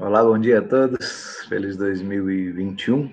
Olá, 0.00 0.22
bom 0.22 0.38
dia 0.38 0.60
a 0.60 0.62
todos. 0.62 1.44
Feliz 1.48 1.76
2021. 1.76 3.12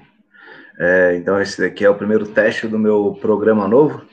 É, 0.78 1.16
então, 1.16 1.42
esse 1.42 1.60
daqui 1.60 1.84
é 1.84 1.90
o 1.90 1.98
primeiro 1.98 2.28
teste 2.28 2.68
do 2.68 2.78
meu 2.78 3.18
programa 3.20 3.68
novo. 3.68 4.06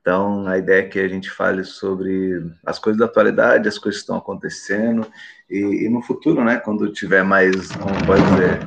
Então, 0.00 0.46
a 0.46 0.56
ideia 0.56 0.82
é 0.82 0.88
que 0.88 1.00
a 1.00 1.08
gente 1.08 1.28
fale 1.28 1.64
sobre 1.64 2.40
as 2.64 2.78
coisas 2.78 3.00
da 3.00 3.06
atualidade, 3.06 3.66
as 3.66 3.78
coisas 3.78 4.00
que 4.00 4.04
estão 4.04 4.16
acontecendo, 4.16 5.04
e, 5.50 5.86
e 5.86 5.88
no 5.88 6.00
futuro, 6.02 6.44
né, 6.44 6.56
quando 6.56 6.92
tiver 6.92 7.24
mais, 7.24 7.72
como 7.72 8.06
pode 8.06 8.22
dizer, 8.22 8.60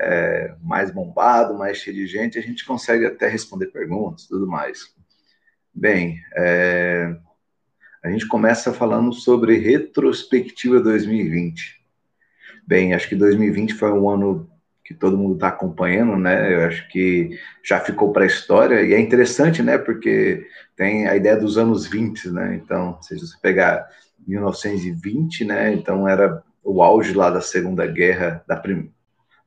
é, 0.00 0.54
mais 0.62 0.90
bombado, 0.90 1.58
mais 1.58 1.76
cheio 1.76 1.94
de 1.94 2.06
gente, 2.06 2.38
a 2.38 2.42
gente 2.42 2.64
consegue 2.64 3.04
até 3.04 3.28
responder 3.28 3.66
perguntas 3.66 4.26
tudo 4.26 4.46
mais. 4.46 4.94
Bem, 5.74 6.22
é, 6.34 7.14
a 8.02 8.08
gente 8.08 8.26
começa 8.26 8.72
falando 8.72 9.12
sobre 9.12 9.58
retrospectiva 9.58 10.80
2020. 10.80 11.83
Bem, 12.66 12.94
acho 12.94 13.08
que 13.08 13.14
2020 13.14 13.74
foi 13.74 13.92
um 13.92 14.08
ano 14.08 14.48
que 14.84 14.94
todo 14.94 15.16
mundo 15.16 15.34
está 15.34 15.48
acompanhando, 15.48 16.16
né? 16.16 16.54
Eu 16.54 16.66
acho 16.66 16.86
que 16.88 17.30
já 17.62 17.80
ficou 17.80 18.12
para 18.12 18.24
a 18.24 18.26
história 18.26 18.82
e 18.82 18.92
é 18.92 19.00
interessante, 19.00 19.62
né? 19.62 19.78
Porque 19.78 20.46
tem 20.76 21.08
a 21.08 21.16
ideia 21.16 21.36
dos 21.36 21.56
anos 21.56 21.86
20, 21.86 22.30
né? 22.30 22.54
Então, 22.54 23.00
se 23.00 23.18
você 23.18 23.36
pegar 23.40 23.88
1920, 24.26 25.44
né? 25.44 25.72
Então 25.72 26.06
era 26.08 26.42
o 26.62 26.82
auge 26.82 27.14
lá 27.14 27.30
da 27.30 27.40
Segunda 27.40 27.86
Guerra, 27.86 28.42
da, 28.46 28.56
prim 28.56 28.90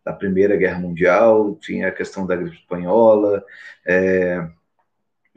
da 0.04 0.14
Primeira 0.14 0.56
Guerra 0.56 0.80
Mundial, 0.80 1.56
tinha 1.60 1.90
a 1.90 1.92
questão 1.92 2.26
da 2.26 2.36
gripe 2.36 2.56
espanhola, 2.56 3.44
é, 3.86 4.48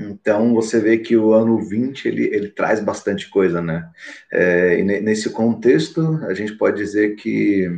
então 0.01 0.55
você 0.55 0.81
vê 0.81 0.97
que 0.97 1.15
o 1.15 1.33
ano 1.35 1.63
20 1.63 2.09
ele, 2.09 2.25
ele 2.35 2.49
traz 2.49 2.81
bastante 2.81 3.29
coisa, 3.29 3.61
né? 3.61 3.91
É, 4.33 4.79
e 4.79 4.83
nesse 4.83 5.29
contexto 5.31 6.19
a 6.25 6.33
gente 6.33 6.55
pode 6.55 6.79
dizer 6.79 7.17
que 7.17 7.69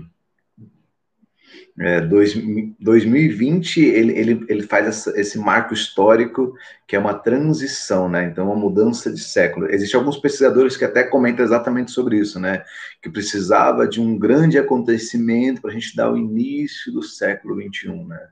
é, 1.80 2.00
dois, 2.02 2.34
2020 2.78 3.80
ele, 3.80 4.12
ele, 4.12 4.44
ele 4.48 4.62
faz 4.62 4.86
essa, 4.86 5.20
esse 5.20 5.38
marco 5.38 5.74
histórico 5.74 6.54
que 6.86 6.94
é 6.94 6.98
uma 6.98 7.14
transição, 7.14 8.08
né? 8.08 8.26
Então 8.26 8.46
uma 8.46 8.56
mudança 8.56 9.12
de 9.12 9.20
século. 9.20 9.68
Existem 9.68 9.98
alguns 9.98 10.18
pesquisadores 10.18 10.76
que 10.76 10.84
até 10.84 11.02
comentam 11.02 11.44
exatamente 11.44 11.90
sobre 11.90 12.18
isso, 12.18 12.38
né? 12.38 12.62
Que 13.02 13.10
precisava 13.10 13.88
de 13.88 14.00
um 14.00 14.16
grande 14.16 14.58
acontecimento 14.58 15.60
para 15.60 15.70
a 15.70 15.74
gente 15.74 15.96
dar 15.96 16.12
o 16.12 16.16
início 16.16 16.92
do 16.92 17.02
século 17.02 17.56
21, 17.56 18.06
né? 18.06 18.28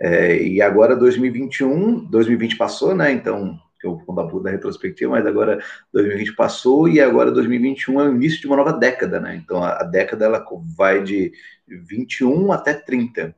É, 0.00 0.36
e 0.42 0.60
agora 0.60 0.96
2021, 0.96 2.04
2020 2.06 2.56
passou, 2.56 2.94
né? 2.94 3.12
Então, 3.12 3.58
eu 3.82 4.00
vou 4.06 4.42
da 4.42 4.50
retrospectiva, 4.50 5.10
mas 5.10 5.26
agora 5.26 5.62
2020 5.92 6.36
passou 6.36 6.88
e 6.88 7.00
agora 7.00 7.30
2021 7.32 8.00
é 8.00 8.08
o 8.08 8.14
início 8.14 8.40
de 8.40 8.46
uma 8.46 8.56
nova 8.56 8.72
década, 8.72 9.18
né? 9.20 9.40
Então, 9.42 9.62
a, 9.62 9.80
a 9.80 9.84
década 9.84 10.24
ela 10.24 10.44
vai 10.76 11.02
de 11.02 11.32
21 11.66 12.52
até 12.52 12.74
30. 12.74 13.34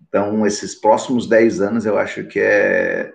Então, 0.00 0.46
esses 0.46 0.74
próximos 0.74 1.26
10 1.28 1.60
anos 1.60 1.86
eu 1.86 1.98
acho 1.98 2.24
que 2.24 2.40
é 2.40 3.12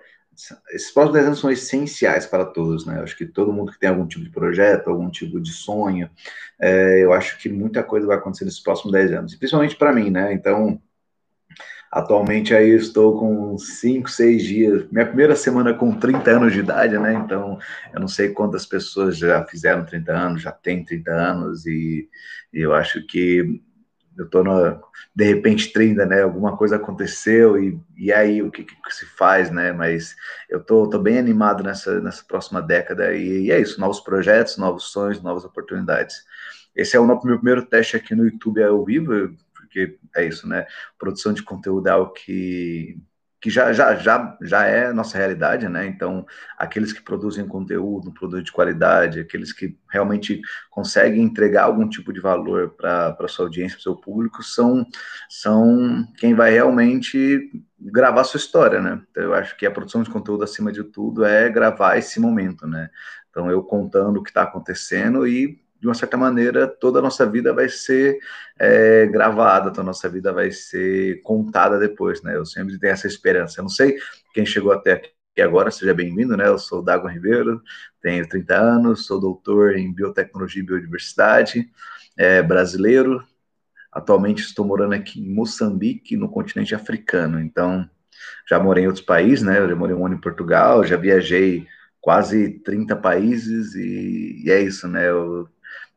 esses 0.72 0.90
próximos 0.90 1.14
10 1.14 1.26
anos 1.26 1.40
são 1.40 1.50
essenciais 1.50 2.24
para 2.26 2.44
todos, 2.44 2.86
né? 2.86 2.98
Eu 2.98 3.02
acho 3.02 3.16
que 3.16 3.26
todo 3.26 3.52
mundo 3.52 3.72
que 3.72 3.78
tem 3.78 3.90
algum 3.90 4.06
tipo 4.06 4.24
de 4.24 4.30
projeto, 4.30 4.88
algum 4.88 5.10
tipo 5.10 5.40
de 5.40 5.52
sonho, 5.52 6.08
é, 6.58 7.04
eu 7.04 7.12
acho 7.12 7.38
que 7.38 7.48
muita 7.48 7.82
coisa 7.82 8.06
vai 8.06 8.16
acontecer 8.16 8.44
nesses 8.44 8.60
próximos 8.60 8.92
10 8.92 9.12
anos, 9.12 9.34
principalmente 9.34 9.76
para 9.76 9.92
mim, 9.92 10.10
né? 10.10 10.32
Então, 10.32 10.80
Atualmente 11.90 12.54
aí 12.54 12.70
estou 12.70 13.18
com 13.18 13.58
5, 13.58 14.08
6 14.08 14.44
dias, 14.44 14.86
minha 14.92 15.04
primeira 15.04 15.34
semana 15.34 15.74
com 15.74 15.92
30 15.92 16.30
anos 16.30 16.52
de 16.52 16.60
idade, 16.60 16.96
né? 16.96 17.14
Então, 17.14 17.58
eu 17.92 17.98
não 17.98 18.06
sei 18.06 18.28
quantas 18.28 18.64
pessoas 18.64 19.16
já 19.16 19.44
fizeram 19.44 19.84
30 19.84 20.12
anos, 20.12 20.42
já 20.42 20.52
têm 20.52 20.84
30 20.84 21.10
anos, 21.10 21.66
e, 21.66 22.08
e 22.52 22.60
eu 22.60 22.72
acho 22.72 23.04
que 23.06 23.60
eu 24.16 24.24
estou 24.24 24.44
de 25.16 25.24
repente 25.24 25.72
30, 25.72 26.06
né? 26.06 26.22
Alguma 26.22 26.56
coisa 26.56 26.76
aconteceu 26.76 27.60
e, 27.60 27.80
e 27.96 28.12
aí 28.12 28.40
o 28.40 28.52
que, 28.52 28.64
que 28.64 28.74
se 28.90 29.06
faz, 29.06 29.50
né? 29.50 29.72
Mas 29.72 30.14
eu 30.48 30.60
tô, 30.62 30.88
tô 30.88 30.98
bem 30.98 31.18
animado 31.18 31.64
nessa, 31.64 32.00
nessa 32.00 32.22
próxima 32.22 32.62
década 32.62 33.12
e, 33.14 33.46
e 33.46 33.50
é 33.50 33.60
isso, 33.60 33.80
novos 33.80 33.98
projetos, 33.98 34.56
novos 34.56 34.84
sonhos, 34.92 35.20
novas 35.22 35.44
oportunidades. 35.44 36.24
Esse 36.76 36.96
é 36.96 37.00
o 37.00 37.06
meu 37.06 37.18
primeiro 37.18 37.66
teste 37.66 37.96
aqui 37.96 38.14
no 38.14 38.24
YouTube 38.24 38.62
ao 38.62 38.84
vivo 38.84 39.34
porque 39.70 39.98
é 40.16 40.26
isso, 40.26 40.48
né? 40.48 40.66
Produção 40.98 41.32
de 41.32 41.44
conteúdo 41.44 41.86
é 41.88 41.92
algo 41.92 42.12
que, 42.12 43.00
que 43.40 43.48
já, 43.48 43.72
já, 43.72 43.94
já, 43.94 44.36
já 44.42 44.66
é 44.66 44.92
nossa 44.92 45.16
realidade, 45.16 45.68
né? 45.68 45.86
Então, 45.86 46.26
aqueles 46.58 46.92
que 46.92 47.00
produzem 47.00 47.46
conteúdo, 47.46 48.10
um 48.10 48.12
produto 48.12 48.42
de 48.42 48.50
qualidade, 48.50 49.20
aqueles 49.20 49.52
que 49.52 49.78
realmente 49.88 50.42
conseguem 50.68 51.22
entregar 51.22 51.64
algum 51.64 51.88
tipo 51.88 52.12
de 52.12 52.18
valor 52.18 52.70
para 52.70 53.16
a 53.18 53.28
sua 53.28 53.46
audiência, 53.46 53.76
para 53.76 53.80
o 53.80 53.82
seu 53.82 53.96
público, 53.96 54.42
são, 54.42 54.84
são 55.28 56.04
quem 56.18 56.34
vai 56.34 56.50
realmente 56.50 57.48
gravar 57.78 58.24
sua 58.24 58.38
história, 58.38 58.82
né? 58.82 59.00
Então, 59.10 59.22
eu 59.22 59.34
acho 59.34 59.56
que 59.56 59.64
a 59.64 59.70
produção 59.70 60.02
de 60.02 60.10
conteúdo, 60.10 60.42
acima 60.42 60.72
de 60.72 60.82
tudo, 60.82 61.24
é 61.24 61.48
gravar 61.48 61.96
esse 61.96 62.18
momento, 62.18 62.66
né? 62.66 62.90
Então, 63.30 63.48
eu 63.48 63.62
contando 63.62 64.18
o 64.18 64.22
que 64.22 64.30
está 64.30 64.42
acontecendo 64.42 65.26
e 65.28 65.62
de 65.80 65.86
uma 65.86 65.94
certa 65.94 66.16
maneira, 66.16 66.68
toda 66.68 66.98
a 66.98 67.02
nossa 67.02 67.24
vida 67.24 67.54
vai 67.54 67.68
ser 67.68 68.18
é, 68.58 69.06
gravada, 69.06 69.70
toda 69.70 69.80
a 69.80 69.84
nossa 69.84 70.08
vida 70.08 70.32
vai 70.32 70.50
ser 70.50 71.22
contada 71.22 71.78
depois, 71.78 72.22
né? 72.22 72.36
Eu 72.36 72.44
sempre 72.44 72.78
tenho 72.78 72.92
essa 72.92 73.06
esperança. 73.06 73.60
Eu 73.60 73.62
não 73.62 73.70
sei 73.70 73.96
quem 74.34 74.44
chegou 74.44 74.72
até 74.72 74.92
aqui 74.92 75.40
agora, 75.40 75.70
seja 75.70 75.94
bem-vindo, 75.94 76.36
né? 76.36 76.46
Eu 76.46 76.58
sou 76.58 76.82
Dago 76.82 77.08
Ribeiro, 77.08 77.62
tenho 78.02 78.28
30 78.28 78.54
anos, 78.54 79.06
sou 79.06 79.18
doutor 79.18 79.74
em 79.76 79.92
biotecnologia 79.92 80.62
e 80.62 80.66
biodiversidade, 80.66 81.70
é, 82.16 82.42
brasileiro. 82.42 83.24
Atualmente 83.90 84.42
estou 84.42 84.66
morando 84.66 84.92
aqui 84.92 85.20
em 85.20 85.32
Moçambique, 85.32 86.14
no 86.14 86.28
continente 86.28 86.74
africano. 86.74 87.40
Então, 87.40 87.88
já 88.48 88.60
morei 88.60 88.84
em 88.84 88.86
outros 88.86 89.04
países, 89.04 89.42
né? 89.42 89.58
Eu 89.58 89.76
morei 89.76 89.96
um 89.96 90.04
ano 90.04 90.16
em 90.16 90.20
Portugal, 90.20 90.84
já 90.84 90.96
viajei 90.98 91.66
quase 92.02 92.50
30 92.60 92.96
países 92.96 93.74
e, 93.74 94.42
e 94.44 94.50
é 94.50 94.60
isso, 94.60 94.86
né? 94.86 95.08
Eu 95.08 95.48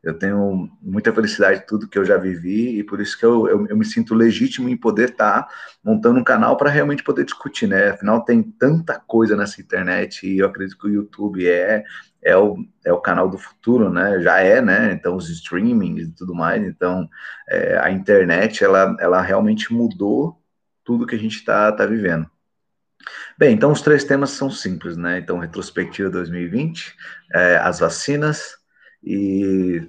eu 0.04 0.14
tenho 0.18 0.68
muita 0.82 1.12
felicidade 1.12 1.60
de 1.60 1.66
tudo 1.66 1.88
que 1.88 1.98
eu 1.98 2.04
já 2.04 2.18
vivi 2.18 2.78
e 2.78 2.84
por 2.84 3.00
isso 3.00 3.18
que 3.18 3.24
eu, 3.24 3.48
eu, 3.48 3.66
eu 3.66 3.76
me 3.76 3.84
sinto 3.84 4.14
legítimo 4.14 4.68
em 4.68 4.76
poder 4.76 5.10
estar 5.10 5.44
tá 5.44 5.48
montando 5.82 6.20
um 6.20 6.24
canal 6.24 6.56
para 6.56 6.70
realmente 6.70 7.02
poder 7.02 7.24
discutir, 7.24 7.66
né? 7.66 7.90
Afinal, 7.90 8.22
tem 8.22 8.42
tanta 8.42 9.00
coisa 9.00 9.34
nessa 9.34 9.60
internet 9.62 10.26
e 10.26 10.38
eu 10.38 10.46
acredito 10.46 10.78
que 10.78 10.86
o 10.86 10.92
YouTube 10.92 11.48
é, 11.48 11.84
é, 12.22 12.36
o, 12.36 12.56
é 12.84 12.92
o 12.92 13.00
canal 13.00 13.28
do 13.28 13.38
futuro, 13.38 13.90
né? 13.90 14.20
Já 14.20 14.40
é, 14.40 14.60
né? 14.60 14.92
Então, 14.92 15.16
os 15.16 15.30
streamings 15.30 16.08
e 16.08 16.12
tudo 16.12 16.34
mais. 16.34 16.62
Então, 16.62 17.08
é, 17.48 17.78
a 17.78 17.90
internet, 17.90 18.62
ela, 18.62 18.94
ela 19.00 19.22
realmente 19.22 19.72
mudou 19.72 20.38
tudo 20.84 21.06
que 21.06 21.14
a 21.14 21.18
gente 21.18 21.36
está 21.36 21.72
tá 21.72 21.86
vivendo. 21.86 22.28
Bem, 23.38 23.54
então 23.54 23.72
os 23.72 23.82
três 23.82 24.04
temas 24.04 24.30
são 24.30 24.50
simples, 24.50 24.96
né? 24.96 25.18
Então, 25.18 25.38
retrospectiva 25.38 26.10
2020, 26.10 26.94
é, 27.32 27.56
as 27.56 27.80
vacinas 27.80 28.56
e 29.04 29.88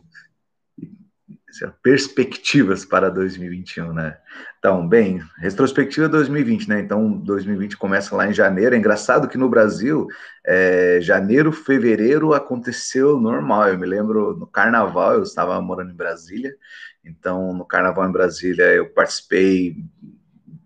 perspectivas 1.81 2.83
para 2.83 3.09
2021, 3.09 3.93
né? 3.93 4.17
Então, 4.59 4.85
bem, 4.85 5.21
retrospectiva 5.37 6.09
2020, 6.09 6.67
né? 6.67 6.79
Então, 6.81 7.09
2020 7.09 7.77
começa 7.77 8.13
lá 8.15 8.27
em 8.27 8.33
janeiro. 8.33 8.75
É 8.75 8.77
engraçado 8.77 9.27
que 9.29 9.37
no 9.37 9.47
Brasil, 9.47 10.07
é, 10.45 10.99
janeiro, 11.01 11.53
fevereiro 11.53 12.33
aconteceu 12.33 13.19
normal. 13.19 13.69
Eu 13.69 13.77
me 13.77 13.85
lembro 13.85 14.35
no 14.35 14.45
carnaval, 14.45 15.13
eu 15.13 15.23
estava 15.23 15.59
morando 15.61 15.91
em 15.91 15.95
Brasília. 15.95 16.53
Então, 17.03 17.53
no 17.53 17.63
carnaval 17.63 18.09
em 18.09 18.11
Brasília, 18.11 18.65
eu 18.73 18.89
participei 18.89 19.77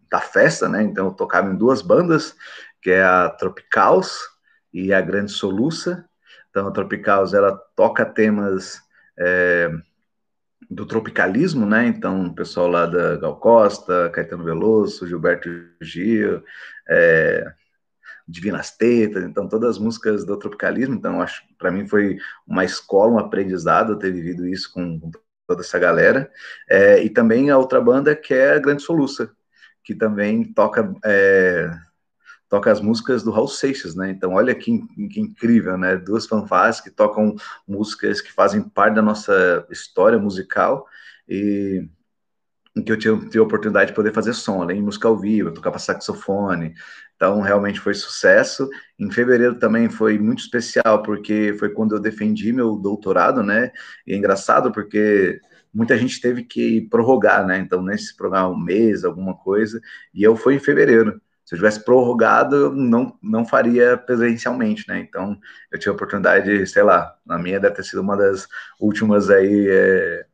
da 0.09 0.19
festa, 0.19 0.67
né? 0.67 0.81
Então, 0.81 1.07
eu 1.07 1.13
tocava 1.13 1.51
em 1.51 1.55
duas 1.55 1.83
bandas, 1.83 2.35
que 2.81 2.89
é 2.89 3.03
a 3.03 3.29
Tropicals 3.29 4.17
e 4.73 4.91
a 4.91 5.01
Grande 5.01 5.31
Soluça. 5.31 6.08
Então, 6.59 6.67
a 6.67 7.37
ela 7.37 7.55
toca 7.75 8.05
temas 8.05 8.81
é, 9.17 9.71
do 10.69 10.85
tropicalismo, 10.85 11.65
né? 11.65 11.87
Então, 11.87 12.27
o 12.27 12.35
pessoal 12.35 12.67
lá 12.67 12.85
da 12.85 13.17
Gal 13.17 13.37
Costa, 13.39 14.09
Caetano 14.09 14.43
Veloso, 14.43 15.07
Gilberto 15.07 15.49
Gil, 15.81 16.43
é, 16.87 17.45
Divinas 18.27 18.71
Tetas, 18.71 19.23
então 19.23 19.47
todas 19.47 19.71
as 19.71 19.79
músicas 19.79 20.25
do 20.25 20.37
tropicalismo. 20.37 20.95
Então, 20.95 21.21
acho 21.21 21.43
para 21.57 21.71
mim 21.71 21.87
foi 21.87 22.17
uma 22.47 22.63
escola, 22.63 23.13
um 23.13 23.19
aprendizado 23.19 23.97
ter 23.97 24.11
vivido 24.11 24.47
isso 24.47 24.71
com, 24.71 24.99
com 24.99 25.11
toda 25.47 25.61
essa 25.61 25.79
galera. 25.79 26.29
É, 26.69 27.01
e 27.03 27.09
também 27.09 27.49
a 27.49 27.57
outra 27.57 27.81
banda 27.81 28.15
que 28.15 28.33
é 28.33 28.53
a 28.53 28.59
Grande 28.59 28.83
Soluça, 28.83 29.31
que 29.83 29.95
também 29.95 30.43
toca 30.53 30.93
é, 31.03 31.71
toca 32.49 32.71
as 32.71 32.81
músicas 32.81 33.23
do 33.23 33.31
Raul 33.31 33.47
Seixas, 33.47 33.95
né? 33.95 34.09
Então, 34.09 34.33
olha 34.33 34.55
que, 34.55 34.81
que, 35.07 35.21
incrível, 35.21 35.77
né? 35.77 35.95
Duas 35.95 36.25
fanfarras 36.25 36.81
que 36.81 36.89
tocam 36.89 37.35
músicas 37.67 38.19
que 38.19 38.33
fazem 38.33 38.61
parte 38.61 38.95
da 38.95 39.01
nossa 39.01 39.65
história 39.69 40.17
musical 40.17 40.85
e 41.27 41.87
que 42.85 42.91
eu 42.91 42.97
tive, 42.97 43.25
tive 43.25 43.39
a 43.39 43.43
oportunidade 43.43 43.91
de 43.91 43.95
poder 43.95 44.13
fazer 44.13 44.33
som, 44.33 44.61
além 44.61 44.77
de 44.77 44.83
música 44.83 45.07
ao 45.07 45.17
vivo, 45.17 45.53
tocar 45.53 45.69
para 45.69 45.79
saxofone. 45.79 46.73
Então, 47.15 47.41
realmente 47.41 47.79
foi 47.79 47.93
sucesso. 47.93 48.67
Em 48.97 49.11
fevereiro 49.11 49.59
também 49.59 49.89
foi 49.89 50.17
muito 50.17 50.39
especial, 50.39 51.03
porque 51.03 51.55
foi 51.59 51.69
quando 51.69 51.95
eu 51.95 51.99
defendi 51.99 52.51
meu 52.53 52.75
doutorado, 52.75 53.43
né? 53.43 53.71
E 54.07 54.13
é 54.13 54.15
engraçado 54.15 54.71
porque 54.71 55.39
muita 55.73 55.97
gente 55.97 56.19
teve 56.19 56.43
que 56.43 56.81
prorrogar, 56.89 57.45
né? 57.45 57.59
Então, 57.59 57.81
nesse 57.81 58.15
programa, 58.15 58.49
um 58.49 58.57
mês, 58.57 59.03
alguma 59.03 59.35
coisa, 59.35 59.79
e 60.13 60.23
eu 60.23 60.35
fui 60.35 60.55
em 60.55 60.59
fevereiro. 60.59 61.21
Se 61.49 61.55
eu 61.55 61.57
tivesse 61.57 61.83
prorrogado, 61.83 62.55
eu 62.55 62.75
não, 62.75 63.17
não 63.23 63.43
faria 63.43 63.97
presencialmente, 63.97 64.87
né? 64.87 64.99
Então, 64.99 65.35
eu 65.71 65.79
tive 65.79 65.89
a 65.89 65.93
oportunidade, 65.93 66.67
sei 66.67 66.83
lá, 66.83 67.17
na 67.25 67.39
minha 67.39 67.59
deve 67.59 67.73
ter 67.73 67.83
sido 67.83 68.03
uma 68.03 68.15
das 68.15 68.47
últimas 68.79 69.31
aí 69.31 69.67
é, 69.67 70.27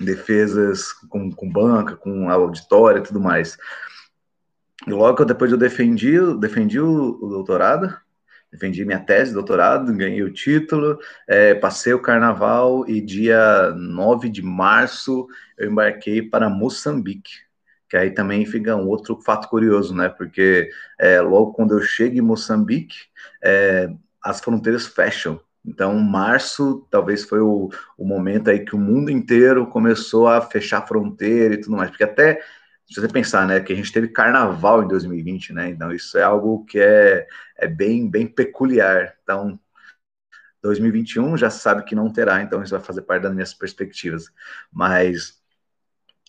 defesas 0.00 0.94
com, 1.10 1.30
com 1.30 1.46
banca, 1.46 1.94
com 1.94 2.30
auditório 2.30 3.00
e 3.00 3.02
tudo 3.02 3.20
mais. 3.20 3.58
E 4.86 4.90
logo 4.90 5.26
depois 5.26 5.52
eu 5.52 5.58
defendi, 5.58 6.18
defendi 6.38 6.80
o, 6.80 7.18
o 7.20 7.28
doutorado, 7.28 7.94
defendi 8.50 8.82
minha 8.82 8.98
tese 8.98 9.32
de 9.32 9.34
doutorado, 9.34 9.94
ganhei 9.94 10.22
o 10.22 10.32
título, 10.32 10.98
é, 11.28 11.52
passei 11.54 11.92
o 11.92 12.00
carnaval 12.00 12.88
e 12.88 12.98
dia 12.98 13.72
9 13.72 14.30
de 14.30 14.40
março 14.40 15.28
eu 15.58 15.70
embarquei 15.70 16.22
para 16.22 16.48
Moçambique, 16.48 17.49
que 17.90 17.96
aí 17.96 18.12
também 18.12 18.46
fica 18.46 18.76
um 18.76 18.86
outro 18.88 19.20
fato 19.20 19.48
curioso, 19.48 19.94
né? 19.94 20.08
Porque 20.08 20.70
é, 20.98 21.20
logo 21.20 21.52
quando 21.52 21.74
eu 21.74 21.82
chego 21.82 22.16
em 22.16 22.20
Moçambique, 22.20 22.96
é, 23.42 23.90
as 24.22 24.40
fronteiras 24.40 24.86
fecham. 24.86 25.40
Então, 25.64 25.98
março 25.98 26.86
talvez 26.90 27.24
foi 27.24 27.40
o, 27.40 27.68
o 27.98 28.04
momento 28.06 28.48
aí 28.48 28.64
que 28.64 28.74
o 28.74 28.78
mundo 28.78 29.10
inteiro 29.10 29.66
começou 29.66 30.28
a 30.28 30.40
fechar 30.40 30.78
a 30.78 30.86
fronteira 30.86 31.54
e 31.54 31.60
tudo 31.60 31.76
mais, 31.76 31.90
porque 31.90 32.04
até 32.04 32.40
se 32.86 33.00
você 33.00 33.08
pensar, 33.08 33.46
né, 33.46 33.60
que 33.60 33.72
a 33.72 33.76
gente 33.76 33.92
teve 33.92 34.08
carnaval 34.08 34.82
em 34.82 34.88
2020, 34.88 35.52
né, 35.52 35.70
então 35.70 35.92
isso 35.92 36.18
é 36.18 36.22
algo 36.22 36.64
que 36.64 36.78
é, 36.78 37.26
é 37.56 37.68
bem, 37.68 38.08
bem 38.10 38.26
peculiar. 38.26 39.16
Então, 39.22 39.58
2021 40.62 41.36
já 41.36 41.50
sabe 41.50 41.84
que 41.84 41.94
não 41.94 42.12
terá, 42.12 42.42
então 42.42 42.62
isso 42.62 42.72
vai 42.72 42.84
fazer 42.84 43.02
parte 43.02 43.22
das 43.22 43.34
minhas 43.34 43.54
perspectivas. 43.54 44.26
Mas 44.72 45.39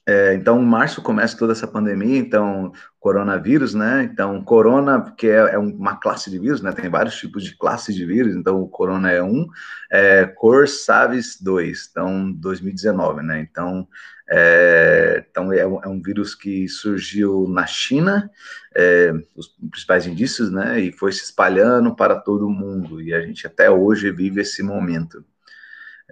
é, 0.07 0.33
então, 0.33 0.59
março 0.61 1.01
começa 1.01 1.37
toda 1.37 1.53
essa 1.53 1.67
pandemia, 1.67 2.17
então, 2.17 2.71
coronavírus, 2.99 3.75
né? 3.75 4.03
Então, 4.03 4.43
corona, 4.43 5.13
que 5.15 5.27
é, 5.27 5.53
é, 5.53 5.57
uma 5.59 5.95
classe 5.97 6.29
de 6.31 6.39
vírus, 6.39 6.61
né? 6.61 6.71
Tem 6.71 6.89
vários 6.89 7.15
tipos 7.17 7.43
de 7.43 7.55
classes 7.55 7.95
de 7.95 8.03
vírus, 8.03 8.35
então 8.35 8.61
o 8.61 8.67
corona 8.67 9.11
é 9.11 9.21
um, 9.21 9.47
é, 9.91 10.25
Cor 10.25 10.67
Saves 10.67 11.39
2, 11.39 11.89
então, 11.91 12.31
2019, 12.31 13.21
né? 13.21 13.41
Então, 13.41 13.87
é, 14.27 15.23
então 15.29 15.53
é, 15.53 15.59
é 15.59 15.87
um 15.87 16.01
vírus 16.01 16.33
que 16.33 16.67
surgiu 16.67 17.47
na 17.47 17.67
China, 17.67 18.31
é, 18.75 19.13
os 19.35 19.49
principais 19.69 20.07
indícios, 20.07 20.51
né? 20.51 20.79
E 20.79 20.91
foi 20.91 21.11
se 21.11 21.23
espalhando 21.25 21.95
para 21.95 22.15
todo 22.15 22.47
o 22.47 22.51
mundo, 22.51 22.99
e 23.01 23.13
a 23.13 23.21
gente 23.21 23.45
até 23.45 23.69
hoje 23.69 24.09
vive 24.11 24.41
esse 24.41 24.63
momento. 24.63 25.23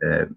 É, 0.02 0.28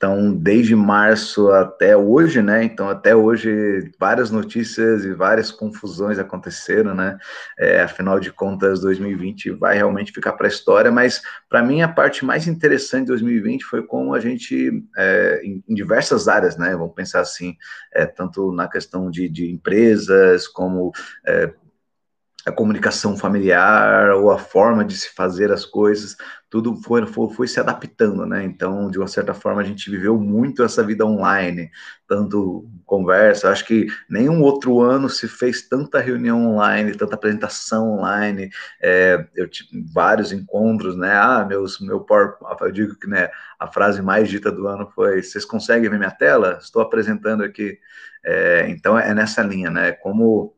então, 0.00 0.32
desde 0.32 0.74
março 0.74 1.50
até 1.50 1.94
hoje, 1.94 2.40
né? 2.40 2.64
Então, 2.64 2.88
até 2.88 3.14
hoje, 3.14 3.92
várias 4.00 4.30
notícias 4.30 5.04
e 5.04 5.12
várias 5.12 5.52
confusões 5.52 6.18
aconteceram, 6.18 6.94
né? 6.94 7.18
É, 7.58 7.82
afinal 7.82 8.18
de 8.18 8.32
contas, 8.32 8.80
2020 8.80 9.50
vai 9.50 9.76
realmente 9.76 10.10
ficar 10.10 10.32
para 10.32 10.46
a 10.46 10.48
história, 10.48 10.90
mas 10.90 11.20
para 11.50 11.62
mim 11.62 11.82
a 11.82 11.88
parte 11.88 12.24
mais 12.24 12.48
interessante 12.48 13.02
de 13.02 13.08
2020 13.08 13.62
foi 13.62 13.82
como 13.82 14.14
a 14.14 14.20
gente, 14.20 14.82
é, 14.96 15.42
em, 15.44 15.62
em, 15.68 15.74
diversas 15.74 16.28
áreas, 16.28 16.56
né? 16.56 16.74
Vamos 16.74 16.94
pensar 16.94 17.20
assim, 17.20 17.54
é, 17.92 18.06
tanto 18.06 18.52
na 18.52 18.66
questão 18.68 19.10
de, 19.10 19.28
de 19.28 19.50
empresas, 19.52 20.48
como 20.48 20.92
é, 21.26 21.52
a 22.46 22.52
comunicação 22.52 23.16
familiar 23.16 24.10
ou 24.12 24.30
a 24.30 24.38
forma 24.38 24.84
de 24.84 24.96
se 24.96 25.10
fazer 25.14 25.52
as 25.52 25.66
coisas, 25.66 26.16
tudo 26.48 26.74
foi, 26.82 27.06
foi, 27.06 27.32
foi, 27.32 27.46
se 27.46 27.60
adaptando, 27.60 28.26
né? 28.26 28.42
Então, 28.42 28.90
de 28.90 28.98
uma 28.98 29.06
certa 29.06 29.32
forma, 29.32 29.60
a 29.60 29.64
gente 29.64 29.88
viveu 29.90 30.18
muito 30.18 30.64
essa 30.64 30.82
vida 30.82 31.06
online, 31.06 31.70
tanto 32.08 32.68
conversa, 32.84 33.50
acho 33.50 33.64
que 33.64 33.86
nenhum 34.08 34.42
outro 34.42 34.80
ano 34.80 35.08
se 35.08 35.28
fez 35.28 35.68
tanta 35.68 36.00
reunião 36.00 36.44
online, 36.44 36.96
tanta 36.96 37.14
apresentação 37.14 37.92
online, 37.98 38.50
é, 38.82 39.24
eu 39.36 39.48
tive 39.48 39.84
vários 39.92 40.32
encontros, 40.32 40.96
né? 40.96 41.12
Ah, 41.14 41.44
meus, 41.48 41.78
meu 41.80 42.00
power, 42.00 42.34
eu 42.62 42.72
digo 42.72 42.96
que 42.96 43.06
né, 43.06 43.28
a 43.58 43.68
frase 43.68 44.02
mais 44.02 44.28
dita 44.28 44.50
do 44.50 44.66
ano 44.66 44.90
foi: 44.94 45.22
vocês 45.22 45.44
conseguem 45.44 45.88
ver 45.88 45.98
minha 45.98 46.10
tela? 46.10 46.58
Estou 46.60 46.82
apresentando 46.82 47.44
aqui. 47.44 47.78
É, 48.24 48.68
então, 48.68 48.98
é 48.98 49.14
nessa 49.14 49.42
linha, 49.42 49.70
né? 49.70 49.92
Como 49.92 50.54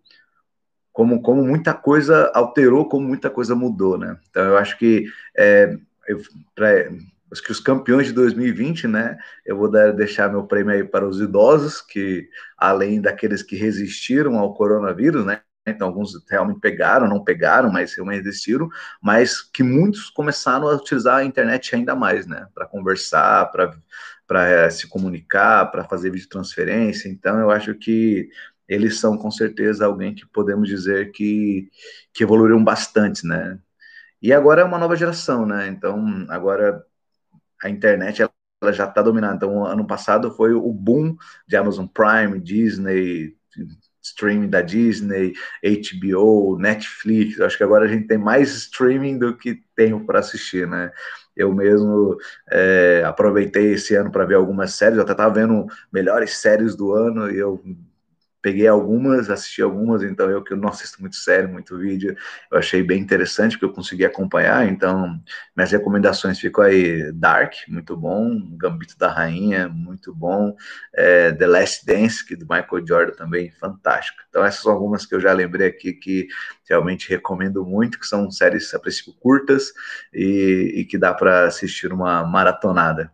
como, 0.93 1.23
como 1.23 1.45
muita 1.45 1.73
coisa 1.73 2.31
alterou, 2.35 2.89
como 2.89 3.09
muita 3.09 3.31
coisa 3.31 3.55
mudou, 3.55 3.97
né? 3.97 4.19
Então 4.31 4.45
eu 4.45 4.59
acho 4.59 4.79
que 4.79 5.07
é, 5.37 5.77
eu, 6.07 6.21
pra, 6.55 6.69
acho 7.33 7.43
que 7.43 7.51
os 7.51 7.61
campeões 7.61 8.07
de 8.07 8.13
2020, 8.13 8.87
né? 8.87 9.17
Eu 9.45 9.57
vou 9.57 9.71
dar, 9.71 9.93
deixar 9.93 10.31
meu 10.31 10.45
prêmio 10.45 10.75
aí 10.75 10.85
para 10.85 11.09
os 11.09 11.21
idosos, 11.21 11.81
que 11.81 12.29
além 12.59 13.01
daqueles 13.01 13.43
que 13.43 13.57
resistiram 13.57 14.39
ao 14.39 14.55
coronavírus, 14.55 15.25
né? 15.25 15.41
Então, 15.67 15.87
alguns 15.87 16.13
realmente 16.29 16.61
pegaram, 16.61 17.09
não 17.09 17.23
pegaram, 17.23 17.71
mas 17.71 17.95
realmente 17.95 18.25
resistiram, 18.25 18.69
mas 19.01 19.41
que 19.41 19.63
muitos 19.63 20.11
começaram 20.11 20.69
a 20.69 20.75
utilizar 20.75 21.19
a 21.19 21.25
internet 21.25 21.75
ainda 21.75 21.95
mais, 21.95 22.27
né? 22.27 22.47
Para 22.53 22.67
conversar, 22.67 23.51
para 23.51 24.49
é, 24.49 24.69
se 24.71 24.89
comunicar, 24.89 25.71
para 25.71 25.85
fazer 25.85 26.11
videotransferência. 26.11 27.09
Então, 27.09 27.39
eu 27.39 27.51
acho 27.51 27.75
que 27.77 28.29
eles 28.69 28.99
são 28.99 29.17
com 29.17 29.31
certeza 29.31 29.87
alguém 29.87 30.15
que 30.15 30.27
podemos 30.27 30.69
dizer 30.69 31.13
que, 31.13 31.69
que 32.13 32.23
evoluíram 32.23 32.63
bastante, 32.63 33.27
né? 33.27 33.59
E 34.21 34.33
agora 34.33 34.63
é 34.63 34.65
uma 34.65 34.79
nova 34.79 34.97
geração, 34.97 35.45
né? 35.45 35.69
Então, 35.69 36.27
agora 36.29 36.85
a 37.63 37.69
internet 37.69 38.23
ela 38.23 38.73
já 38.73 38.85
está 38.87 39.03
dominando. 39.03 39.37
Então, 39.37 39.65
ano 39.65 39.87
passado 39.87 40.31
foi 40.35 40.55
o 40.55 40.73
boom 40.73 41.17
de 41.47 41.57
Amazon 41.57 41.87
Prime, 41.87 42.39
Disney, 42.41 43.37
streaming 44.03 44.49
da 44.49 44.61
Disney, 44.61 45.33
HBO, 45.63 46.59
Netflix. 46.59 47.41
Acho 47.41 47.57
que 47.57 47.65
agora 47.65 47.85
a 47.85 47.89
gente 47.89 48.07
tem 48.07 48.19
mais 48.19 48.53
streaming 48.53 49.19
do 49.19 49.37
que 49.37 49.63
tempo 49.77 50.05
para 50.07 50.21
assistir, 50.21 50.67
né? 50.67 50.91
Eu 51.37 51.55
mesmo 51.55 52.17
é, 52.51 53.03
aproveitei 53.07 53.73
esse 53.73 53.95
ano 53.95 54.11
para 54.11 54.25
ver 54.25 54.35
algumas 54.35 54.75
séries. 54.75 54.97
Eu 54.97 55.03
até 55.03 55.13
estava 55.13 55.35
vendo 55.35 55.67
melhores 55.93 56.37
séries 56.39 56.77
do 56.77 56.93
ano 56.93 57.31
e 57.31 57.39
eu 57.39 57.63
peguei 58.43 58.67
algumas, 58.67 59.31
assisti 59.31 59.63
algumas, 59.63 60.03
então 60.03 60.29
eu 60.29 60.43
que 60.43 60.55
não 60.55 60.69
assisto 60.69 61.01
muito 61.01 61.17
série, 61.17 61.47
muito 61.47 61.79
vídeo, 61.79 62.17
eu 62.51 62.59
achei 62.59 62.83
bem 62.83 63.01
interessante 63.01 63.57
que 63.57 63.65
eu 63.65 63.73
consegui 63.73 64.05
acompanhar, 64.05 64.67
então 64.69 65.21
minhas 65.57 65.71
recomendações 65.71 66.39
ficam 66.41 66.65
aí, 66.65 67.13
Dark, 67.13 67.55
muito 67.69 67.97
bom, 67.97 68.41
Gambito 68.57 68.99
da 68.99 69.09
Rainha, 69.09 69.69
muito 69.69 70.13
bom, 70.15 70.55
é, 70.93 71.33
The 71.33 71.47
Last 71.47 71.87
Dance, 71.87 72.27
que 72.27 72.35
do 72.35 72.45
Michael 72.45 72.87
Jordan 72.87 73.15
também, 73.15 73.51
fantástico. 73.53 74.19
Então 74.29 74.45
essas 74.45 74.63
são 74.63 74.73
algumas 74.73 75.07
que 75.07 75.15
eu 75.15 75.21
já 75.21 75.33
lembrei 75.33 75.69
aqui 75.69 75.93
que 75.93 76.27
realmente 76.69 77.09
recomendo 77.09 77.65
muito, 77.65 77.99
que 77.99 78.07
são 78.07 78.31
séries 78.31 78.75
a 78.75 78.81
princípio 78.81 79.15
curtas 79.21 79.73
e, 80.13 80.73
e 80.79 80.85
que 80.85 80.99
dá 80.99 81.15
para 81.15 81.47
assistir 81.47 81.93
uma 81.93 82.25
maratonada. 82.25 83.13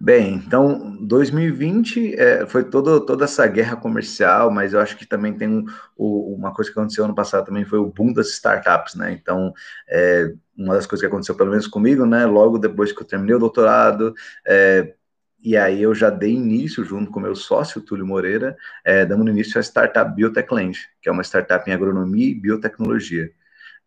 Bem, 0.00 0.34
então 0.34 0.96
2020 1.00 2.14
é, 2.14 2.46
foi 2.46 2.64
todo, 2.64 3.04
toda 3.06 3.24
essa 3.24 3.46
guerra 3.46 3.76
comercial, 3.76 4.50
mas 4.50 4.72
eu 4.72 4.80
acho 4.80 4.96
que 4.96 5.06
também 5.06 5.36
tem 5.36 5.48
um, 5.48 5.64
uma 5.96 6.52
coisa 6.52 6.70
que 6.70 6.78
aconteceu 6.78 7.04
ano 7.04 7.14
passado 7.14 7.46
também 7.46 7.64
foi 7.64 7.78
o 7.78 7.86
boom 7.86 8.12
das 8.12 8.28
startups, 8.30 8.94
né? 8.94 9.12
Então, 9.12 9.52
é, 9.88 10.32
uma 10.56 10.74
das 10.74 10.86
coisas 10.86 11.00
que 11.00 11.06
aconteceu, 11.06 11.34
pelo 11.34 11.50
menos 11.50 11.66
comigo, 11.66 12.04
né? 12.04 12.26
Logo 12.26 12.58
depois 12.58 12.92
que 12.92 13.02
eu 13.02 13.06
terminei 13.06 13.34
o 13.36 13.38
doutorado, 13.38 14.14
é, 14.46 14.94
e 15.42 15.56
aí 15.56 15.82
eu 15.82 15.94
já 15.94 16.08
dei 16.08 16.32
início, 16.34 16.84
junto 16.84 17.10
com 17.10 17.18
meu 17.18 17.34
sócio, 17.34 17.80
Túlio 17.80 18.06
Moreira, 18.06 18.56
é, 18.84 19.04
dando 19.04 19.28
início 19.28 19.58
à 19.58 19.62
startup 19.62 20.14
Biotechland, 20.14 20.78
que 21.00 21.08
é 21.08 21.12
uma 21.12 21.22
startup 21.22 21.68
em 21.68 21.74
agronomia 21.74 22.26
e 22.26 22.34
biotecnologia. 22.34 23.30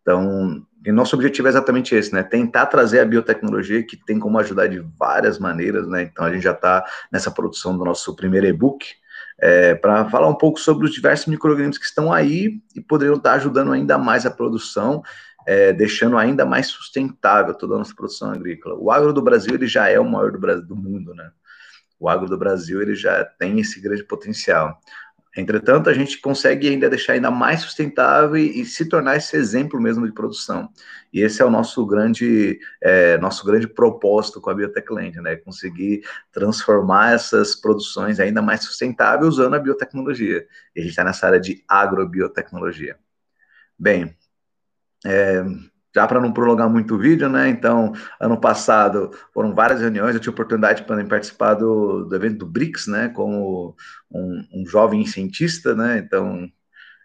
Então, 0.02 0.66
e 0.86 0.92
nosso 0.92 1.16
objetivo 1.16 1.48
é 1.48 1.50
exatamente 1.50 1.96
esse, 1.96 2.14
né? 2.14 2.22
Tentar 2.22 2.66
trazer 2.66 3.00
a 3.00 3.04
biotecnologia 3.04 3.82
que 3.82 3.96
tem 3.96 4.20
como 4.20 4.38
ajudar 4.38 4.68
de 4.68 4.78
várias 4.96 5.36
maneiras, 5.36 5.88
né? 5.88 6.02
Então 6.02 6.24
a 6.24 6.32
gente 6.32 6.44
já 6.44 6.52
está 6.52 6.84
nessa 7.10 7.28
produção 7.28 7.76
do 7.76 7.84
nosso 7.84 8.14
primeiro 8.14 8.46
e-book 8.46 8.86
é, 9.36 9.74
para 9.74 10.08
falar 10.08 10.28
um 10.28 10.34
pouco 10.36 10.60
sobre 10.60 10.86
os 10.86 10.92
diversos 10.92 11.26
microorganismos 11.26 11.78
que 11.78 11.86
estão 11.86 12.12
aí 12.12 12.60
e 12.72 12.80
poderiam 12.80 13.16
estar 13.16 13.32
ajudando 13.32 13.72
ainda 13.72 13.98
mais 13.98 14.24
a 14.24 14.30
produção, 14.30 15.02
é, 15.44 15.72
deixando 15.72 16.16
ainda 16.16 16.46
mais 16.46 16.68
sustentável 16.68 17.52
toda 17.52 17.74
a 17.74 17.78
nossa 17.78 17.94
produção 17.94 18.30
agrícola. 18.30 18.76
O 18.78 18.92
agro 18.92 19.12
do 19.12 19.20
Brasil 19.20 19.54
ele 19.54 19.66
já 19.66 19.88
é 19.88 19.98
o 19.98 20.08
maior 20.08 20.30
do, 20.30 20.38
Brasil, 20.38 20.64
do 20.64 20.76
mundo, 20.76 21.12
né? 21.16 21.30
O 21.98 22.08
agro 22.08 22.28
do 22.28 22.38
Brasil 22.38 22.80
ele 22.80 22.94
já 22.94 23.24
tem 23.24 23.58
esse 23.58 23.80
grande 23.80 24.04
potencial. 24.04 24.78
Entretanto, 25.36 25.90
a 25.90 25.92
gente 25.92 26.18
consegue 26.18 26.66
ainda 26.66 26.88
deixar 26.88 27.12
ainda 27.12 27.30
mais 27.30 27.60
sustentável 27.60 28.38
e, 28.38 28.62
e, 28.62 28.64
se 28.64 28.88
tornar 28.88 29.16
esse 29.16 29.36
exemplo 29.36 29.78
mesmo 29.78 30.06
de 30.06 30.12
produção. 30.12 30.70
E 31.12 31.20
esse 31.20 31.42
é 31.42 31.44
o 31.44 31.50
nosso 31.50 31.84
grande, 31.84 32.58
é, 32.82 33.18
nosso 33.18 33.44
grande 33.44 33.68
propósito 33.68 34.40
com 34.40 34.48
a 34.48 34.54
Biotechland, 34.54 35.20
né? 35.20 35.36
Conseguir 35.36 36.02
transformar 36.32 37.12
essas 37.12 37.54
produções 37.54 38.18
ainda 38.18 38.40
mais 38.40 38.64
sustentáveis 38.64 39.28
usando 39.28 39.54
a 39.54 39.58
biotecnologia. 39.58 40.46
E 40.74 40.80
a 40.80 40.82
gente 40.82 40.90
está 40.90 41.04
nessa 41.04 41.26
área 41.26 41.40
de 41.40 41.62
agrobiotecnologia. 41.68 42.98
Bem, 43.78 44.16
é, 45.04 45.44
já 45.96 46.06
para 46.06 46.20
não 46.20 46.30
prolongar 46.30 46.68
muito 46.68 46.94
o 46.94 46.98
vídeo, 46.98 47.26
né? 47.26 47.48
Então, 47.48 47.94
ano 48.20 48.38
passado 48.38 49.10
foram 49.32 49.54
várias 49.54 49.80
reuniões, 49.80 50.14
eu 50.14 50.20
tive 50.20 50.32
oportunidade 50.32 50.82
de 50.84 51.08
participar 51.08 51.54
do, 51.54 52.04
do 52.04 52.14
evento 52.14 52.36
do 52.40 52.46
BRICS, 52.46 52.86
né? 52.86 53.08
Como 53.08 53.74
um, 54.12 54.44
um 54.52 54.66
jovem 54.66 55.06
cientista, 55.06 55.74
né? 55.74 55.96
Então, 55.96 56.46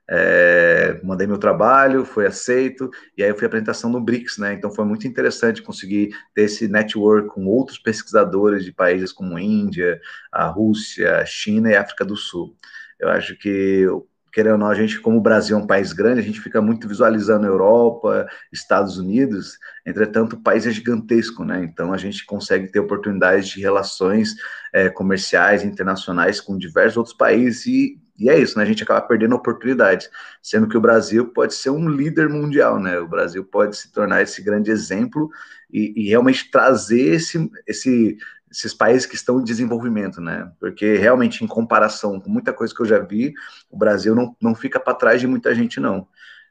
é, 0.10 1.00
mandei 1.06 1.26
meu 1.26 1.38
trabalho, 1.38 2.04
foi 2.04 2.26
aceito, 2.26 2.92
e 3.18 3.24
aí 3.24 3.30
eu 3.30 3.38
fui 3.38 3.48
apresentação 3.48 3.90
do 3.90 4.02
BRICS, 4.02 4.40
né? 4.40 4.54
Então 4.56 4.70
foi 4.70 4.84
muito 4.84 5.08
interessante 5.08 5.62
conseguir 5.62 6.14
ter 6.36 6.42
esse 6.44 6.68
network 6.68 7.30
com 7.30 7.46
outros 7.46 7.80
pesquisadores 7.80 8.66
de 8.66 8.74
países 8.74 9.14
como 9.14 9.40
Índia, 9.40 10.02
a 10.30 10.48
Rússia, 10.48 11.26
China 11.26 11.72
e 11.72 11.78
África 11.78 12.04
do 12.04 12.18
Sul. 12.18 12.58
Eu 13.00 13.08
acho 13.08 13.38
que 13.38 13.88
querendo 14.32 14.54
ou 14.54 14.58
não, 14.58 14.68
a 14.68 14.76
gente, 14.76 15.00
como 15.00 15.18
o 15.18 15.22
Brasil 15.22 15.58
é 15.58 15.60
um 15.60 15.68
país 15.68 15.92
grande, 15.94 16.22
a 16.22 16.24
gente 16.24 16.40
fica 16.40 16.62
muito 16.62 16.88
visualizando 16.88 17.46
Europa, 17.46 18.28
Estados 18.52 18.98
Unidos, 18.98 19.60
entretanto, 19.86 20.34
o 20.34 20.42
país 20.42 20.66
é 20.66 20.72
gigantesco, 20.72 21.44
né? 21.44 21.64
Então, 21.64 21.94
a 21.94 21.98
gente 21.98 22.26
consegue 22.26 22.68
ter 22.68 22.80
oportunidades 22.80 23.50
de 23.50 23.60
relações 23.62 24.36
é, 24.74 24.90
comerciais, 24.90 25.64
internacionais 25.64 26.40
com 26.40 26.58
diversos 26.58 26.98
outros 26.98 27.16
países 27.16 27.66
e, 27.66 28.00
e 28.18 28.30
é 28.30 28.40
isso, 28.40 28.58
né? 28.58 28.64
A 28.64 28.68
gente 28.68 28.84
acaba 28.84 29.02
perdendo 29.02 29.36
oportunidades, 29.36 30.10
sendo 30.42 30.68
que 30.68 30.78
o 30.78 30.82
Brasil 30.82 31.28
pode 31.28 31.54
ser 31.54 31.70
um 31.70 31.90
líder 31.90 32.30
mundial, 32.30 32.80
né? 32.80 33.00
O 33.00 33.08
Brasil 33.08 33.44
pode 33.44 33.76
se 33.76 33.92
tornar 33.92 34.22
esse 34.22 34.42
grande 34.42 34.72
exemplo 34.72 35.30
e, 35.72 35.94
e 35.96 36.10
realmente 36.10 36.50
trazer 36.50 37.16
esse, 37.16 37.50
esse 37.68 38.18
esses 38.52 38.74
países 38.74 39.06
que 39.06 39.16
estão 39.16 39.40
em 39.40 39.44
desenvolvimento, 39.44 40.20
né? 40.20 40.52
Porque 40.60 40.96
realmente, 40.96 41.44
em 41.44 41.48
comparação 41.48 42.20
com 42.20 42.30
muita 42.30 42.52
coisa 42.52 42.76
que 42.76 42.82
eu 42.82 42.86
já 42.86 43.00
vi, 43.00 43.34
o 43.70 43.78
Brasil 43.78 44.14
não, 44.14 44.36
não 44.42 44.54
fica 44.54 44.80
para 44.80 44.94
trás 44.94 45.22
de 45.22 45.28
muita 45.28 45.56
gente, 45.56 45.80
não. 45.80 46.08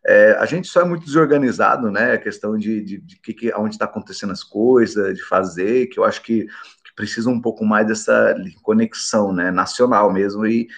É, 0.07 0.33
a 0.39 0.47
gente 0.47 0.67
só 0.67 0.81
é 0.81 0.85
muito 0.85 1.05
desorganizado, 1.05 1.91
né? 1.91 2.13
A 2.13 2.19
questão 2.19 2.57
de, 2.57 2.81
de, 2.83 2.99
de 2.99 3.17
que, 3.17 3.35
que, 3.35 3.55
onde 3.55 3.75
está 3.75 3.85
acontecendo 3.85 4.33
as 4.33 4.43
coisas, 4.43 5.15
de 5.15 5.23
fazer, 5.23 5.89
que 5.89 6.01
eu 6.01 6.05
acho 6.05 6.23
que, 6.23 6.47
que 6.47 6.95
precisa 6.97 7.29
um 7.29 7.41
pouco 7.41 7.67
mais 7.67 7.87
dessa 7.87 8.35
conexão, 8.63 9.31
né? 9.31 9.51
Nacional 9.51 10.11
mesmo 10.11 10.47
e, 10.47 10.69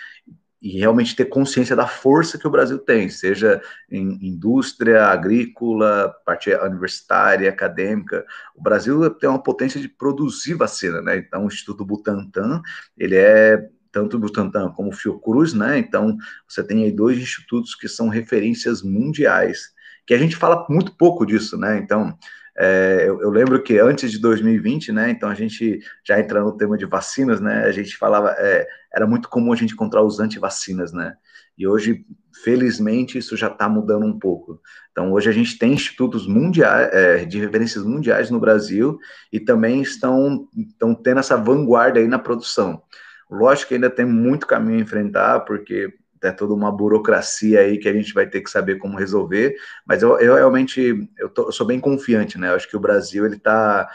e 0.62 0.78
realmente 0.78 1.16
ter 1.16 1.25
consciência 1.25 1.75
da 1.75 1.88
força 1.88 2.38
que 2.38 2.47
o 2.47 2.50
Brasil 2.50 2.78
tem, 2.78 3.09
seja 3.09 3.61
em 3.90 4.28
indústria, 4.28 5.07
agrícola, 5.07 6.14
parte 6.25 6.54
universitária, 6.54 7.50
acadêmica. 7.50 8.25
O 8.54 8.62
Brasil 8.62 9.11
tem 9.11 9.28
uma 9.28 9.42
potência 9.42 9.81
de 9.81 9.88
produzir 9.88 10.54
vacina, 10.54 11.02
né? 11.02 11.16
Então, 11.16 11.45
o 11.45 11.49
Instituto 11.49 11.85
Butantan, 11.85 12.62
ele 12.97 13.16
é 13.16 13.69
tanto 13.90 14.16
o 14.16 14.21
Butantan 14.21 14.71
como 14.71 14.90
o 14.90 14.92
Fiocruz, 14.92 15.52
né? 15.52 15.78
Então, 15.78 16.16
você 16.49 16.62
tem 16.62 16.85
aí 16.85 16.92
dois 16.92 17.19
institutos 17.19 17.75
que 17.75 17.88
são 17.88 18.09
referências 18.09 18.83
mundiais, 18.83 19.73
que 20.07 20.14
a 20.14 20.19
gente 20.19 20.37
fala 20.37 20.64
muito 20.71 20.97
pouco 20.97 21.26
disso, 21.26 21.57
né? 21.57 21.76
Então, 21.78 22.16
é, 22.56 23.04
eu, 23.06 23.21
eu, 23.23 23.30
lembro 23.30 23.62
que 23.62 23.78
antes 23.78 24.11
de 24.11 24.18
2020, 24.18 24.92
né? 24.92 25.11
Então 25.11 25.28
a 25.28 25.35
gente 25.35 25.80
já 26.04 26.21
entrando 26.21 26.47
no 26.47 26.56
tema 26.56 26.76
de 26.76 26.85
vacinas, 26.85 27.40
né? 27.40 27.64
A 27.64 27.73
gente 27.73 27.97
falava, 27.97 28.35
é, 28.38 28.66
era 28.94 29.06
muito 29.06 29.28
comum 29.28 29.52
a 29.52 29.56
gente 29.56 29.73
encontrar 29.73 30.02
os 30.02 30.21
antivacinas, 30.21 30.92
né? 30.92 31.14
E 31.56 31.66
hoje, 31.66 32.04
felizmente, 32.44 33.18
isso 33.18 33.37
já 33.37 33.47
está 33.47 33.68
mudando 33.68 34.04
um 34.04 34.18
pouco. 34.18 34.61
Então 34.90 35.12
hoje 35.12 35.30
a 35.30 35.32
gente 35.32 35.59
tem 35.59 35.73
institutos 35.73 36.26
mundiais, 36.26 36.90
é, 36.92 37.25
de 37.25 37.38
referências 37.38 37.85
mundiais 37.85 38.30
no 38.30 38.38
Brasil 38.38 38.99
e 39.32 39.40
também 39.40 39.80
estão, 39.80 40.49
estão 40.54 40.94
tendo 40.94 41.21
essa 41.21 41.37
vanguarda 41.37 42.00
aí 42.00 42.06
na 42.09 42.18
produção. 42.18 42.82
Lógico 43.30 43.68
que 43.68 43.75
ainda 43.76 43.88
tem 43.88 44.04
muito 44.04 44.47
caminho 44.47 44.78
a 44.78 44.82
enfrentar, 44.82 45.40
porque 45.40 45.94
é 46.23 46.33
toda 46.33 46.55
uma 46.55 46.71
burocracia 46.71 47.61
aí 47.61 47.79
que 47.79 47.88
a 47.88 47.93
gente 47.93 48.14
vai 48.14 48.26
ter 48.26 48.41
que 48.41 48.50
saber 48.50 48.76
como 48.79 48.99
resolver, 48.99 49.57
mas 49.87 50.02
eu, 50.02 50.19
eu 50.19 50.35
realmente 50.35 51.09
eu, 51.19 51.29
tô, 51.29 51.47
eu 51.47 51.52
sou 51.52 51.67
bem 51.67 51.81
confiante, 51.81 52.38
né? 52.38 52.50
Eu 52.50 52.55
acho 52.55 52.69
que 52.69 52.76
o 52.76 52.81
Brasil 52.81 53.26
ele 53.26 53.37
está 53.37 53.88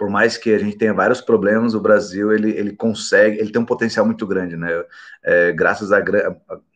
por 0.00 0.08
mais 0.08 0.38
que 0.38 0.54
a 0.54 0.58
gente 0.58 0.78
tenha 0.78 0.94
vários 0.94 1.20
problemas, 1.20 1.74
o 1.74 1.80
Brasil 1.80 2.32
ele, 2.32 2.50
ele 2.52 2.74
consegue, 2.74 3.38
ele 3.38 3.52
tem 3.52 3.60
um 3.60 3.66
potencial 3.66 4.06
muito 4.06 4.26
grande, 4.26 4.56
né? 4.56 4.68
É, 5.22 5.52
graças 5.52 5.92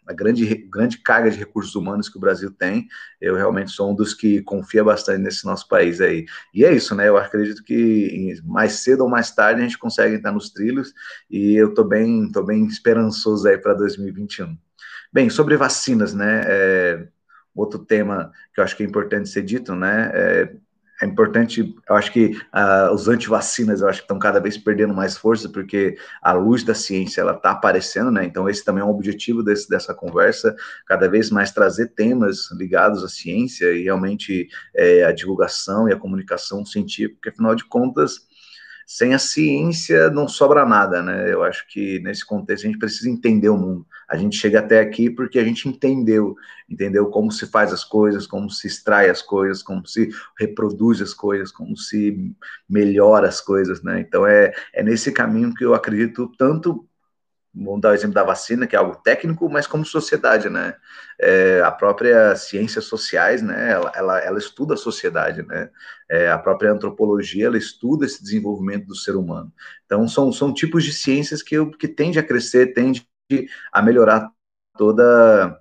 à 0.07 0.13
grande, 0.13 0.47
grande 0.71 0.99
carga 0.99 1.31
de 1.31 1.39
recursos 1.39 1.75
humanos 1.75 2.09
que 2.09 2.17
o 2.17 2.21
Brasil 2.21 2.51
tem, 2.51 2.87
eu 3.21 3.35
realmente 3.35 3.71
sou 3.71 3.91
um 3.91 3.95
dos 3.95 4.15
que 4.15 4.43
confia 4.43 4.85
bastante 4.85 5.21
nesse 5.21 5.45
nosso 5.45 5.67
país 5.69 6.01
aí. 6.01 6.27
E 6.53 6.65
é 6.65 6.73
isso, 6.73 6.95
né? 6.95 7.09
Eu 7.09 7.17
acredito 7.17 7.63
que 7.65 8.35
mais 8.45 8.75
cedo 8.83 9.03
ou 9.03 9.09
mais 9.09 9.31
tarde 9.31 9.61
a 9.61 9.65
gente 9.65 9.79
consegue 9.79 10.17
entrar 10.17 10.33
nos 10.33 10.51
trilhos 10.51 10.93
e 11.31 11.55
eu 11.55 11.73
tô 11.73 11.85
bem, 11.85 12.31
tô 12.31 12.43
bem 12.43 12.67
esperançoso 12.67 13.49
aí 13.49 13.59
para 13.59 13.75
2021. 13.75 14.57
Bem, 15.13 15.31
sobre 15.31 15.57
vacinas, 15.57 16.13
né? 16.13 16.43
É, 16.47 17.09
outro 17.55 17.79
tema 17.79 18.33
que 18.53 18.61
eu 18.61 18.65
acho 18.65 18.77
que 18.77 18.83
é 18.83 18.87
importante 18.87 19.29
ser 19.29 19.43
dito, 19.43 19.75
né? 19.75 20.11
É, 20.13 20.57
é 21.05 21.07
importante, 21.07 21.75
eu 21.89 21.95
acho 21.95 22.11
que 22.11 22.37
uh, 22.55 22.93
os 22.93 23.09
antivacinas, 23.09 23.81
eu 23.81 23.89
acho 23.89 24.01
que 24.01 24.05
estão 24.05 24.19
cada 24.19 24.41
vez 24.41 24.57
perdendo 24.57 24.95
mais 24.95 25.17
força, 25.17 25.49
porque 25.49 25.97
a 26.23 26.33
luz 26.33 26.65
da 26.65 26.75
ciência, 26.75 27.21
ela 27.21 27.33
está 27.33 27.51
aparecendo, 27.51 28.11
né, 28.11 28.25
então 28.25 28.49
esse 28.49 28.65
também 28.65 28.83
é 28.83 28.85
um 28.85 28.91
objetivo 28.91 29.43
desse, 29.43 29.69
dessa 29.69 29.95
conversa, 29.95 30.57
cada 30.87 31.07
vez 31.07 31.31
mais 31.31 31.51
trazer 31.51 31.89
temas 31.89 32.51
ligados 32.53 33.05
à 33.05 33.09
ciência 33.09 33.71
e 33.73 33.85
realmente 33.85 34.49
é, 34.75 35.05
a 35.05 35.13
divulgação 35.13 35.89
e 35.89 35.93
a 35.93 35.99
comunicação 35.99 36.65
científica, 36.65 37.17
porque 37.17 37.29
afinal 37.29 37.55
de 37.55 37.65
contas, 37.65 38.27
sem 38.87 39.15
a 39.15 39.19
ciência 39.19 40.11
não 40.11 40.29
sobra 40.29 40.67
nada, 40.67 41.03
né? 41.03 41.33
Eu 41.33 41.43
acho 41.43 41.67
que 41.69 41.99
nesse 42.01 42.25
contexto 42.25 42.65
a 42.65 42.67
gente 42.69 42.79
precisa 42.79 43.09
entender 43.09 43.49
o 43.49 43.57
mundo. 43.57 43.87
A 44.09 44.17
gente 44.17 44.37
chega 44.37 44.61
até 44.61 44.81
aqui 44.81 45.11
porque 45.11 45.39
a 45.39 45.45
gente 45.45 45.69
entendeu, 45.69 46.37
entendeu 46.69 47.07
como 47.07 47.31
se 47.31 47.47
faz 47.47 47.73
as 47.73 47.85
coisas, 47.85 48.27
como 48.27 48.51
se 48.51 48.67
extrai 48.67 49.09
as 49.09 49.23
coisas, 49.23 49.63
como 49.63 49.87
se 49.87 50.11
reproduz 50.39 51.01
as 51.01 51.15
coisas, 51.15 51.51
como 51.51 51.77
se 51.77 52.35
melhora 52.69 53.29
as 53.29 53.41
coisas, 53.41 53.83
né? 53.83 54.01
Então 54.01 54.27
é, 54.27 54.53
é 54.73 54.83
nesse 54.83 55.13
caminho 55.13 55.55
que 55.55 55.65
eu 55.65 55.75
acredito 55.75 56.31
tanto 56.37 56.87
vamos 57.55 57.81
dar 57.81 57.91
o 57.91 57.95
exemplo 57.95 58.15
da 58.15 58.25
vacina, 58.25 58.67
que 58.67 58.75
é 58.75 58.79
algo 58.79 58.97
técnico, 58.97 59.49
mas 59.49 59.67
como 59.67 59.85
sociedade, 59.85 60.51
né? 60.51 60.75
É, 61.21 61.63
a 61.63 61.71
própria 61.71 62.35
ciências 62.35 62.87
sociais, 62.87 63.43
né? 63.43 63.73
Ela, 63.73 63.93
ela, 63.95 64.19
ela 64.19 64.39
estuda 64.39 64.75
a 64.75 64.77
sociedade, 64.77 65.43
né? 65.43 65.71
É, 66.11 66.31
a 66.31 66.39
própria 66.39 66.73
antropologia, 66.73 67.47
ela 67.47 67.57
estuda 67.57 68.05
esse 68.05 68.23
desenvolvimento 68.23 68.87
do 68.87 68.97
ser 68.97 69.15
humano. 69.15 69.53
Então, 69.87 70.09
são, 70.09 70.33
são 70.33 70.53
tipos 70.53 70.83
de 70.85 70.93
ciências 70.93 71.43
que, 71.43 71.65
que 71.77 71.87
tende 71.87 72.19
a 72.19 72.23
crescer, 72.23 72.75
tende 72.75 73.07
a 73.73 73.81
melhorar 73.81 74.31
toda, 74.77 75.59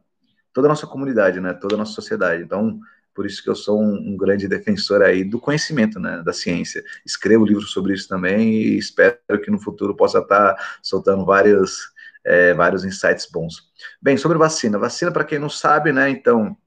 toda 0.51 0.67
a 0.67 0.69
nossa 0.69 0.87
comunidade, 0.87 1.39
né? 1.39 1.53
Toda 1.53 1.75
a 1.75 1.77
nossa 1.77 1.93
sociedade. 1.93 2.43
Então, 2.43 2.79
por 3.13 3.25
isso 3.25 3.43
que 3.43 3.49
eu 3.49 3.55
sou 3.55 3.81
um, 3.81 3.93
um, 3.93 4.17
grande 4.17 4.47
defensor 4.47 5.01
aí 5.01 5.23
do 5.23 5.39
conhecimento, 5.39 5.99
né, 5.99 6.21
da 6.23 6.33
ciência. 6.33 6.83
Escrevo 7.05 7.45
livros 7.45 7.71
sobre 7.71 7.93
isso 7.93 8.07
também 8.07 8.53
e 8.53 8.77
espero 8.77 9.17
que 9.43 9.51
no 9.51 9.59
futuro 9.59 9.95
possa 9.95 10.19
estar 10.19 10.55
soltando 10.81 11.25
vários, 11.25 11.91
é, 12.23 12.53
vários 12.53 12.83
insights 12.83 13.27
bons. 13.31 13.71
Bem, 14.01 14.17
sobre 14.17 14.37
vacina. 14.37 14.77
Vacina, 14.77 15.11
para 15.11 15.23
quem 15.23 15.39
não 15.39 15.49
sabe, 15.49 15.91
né, 15.91 16.09
então, 16.09 16.57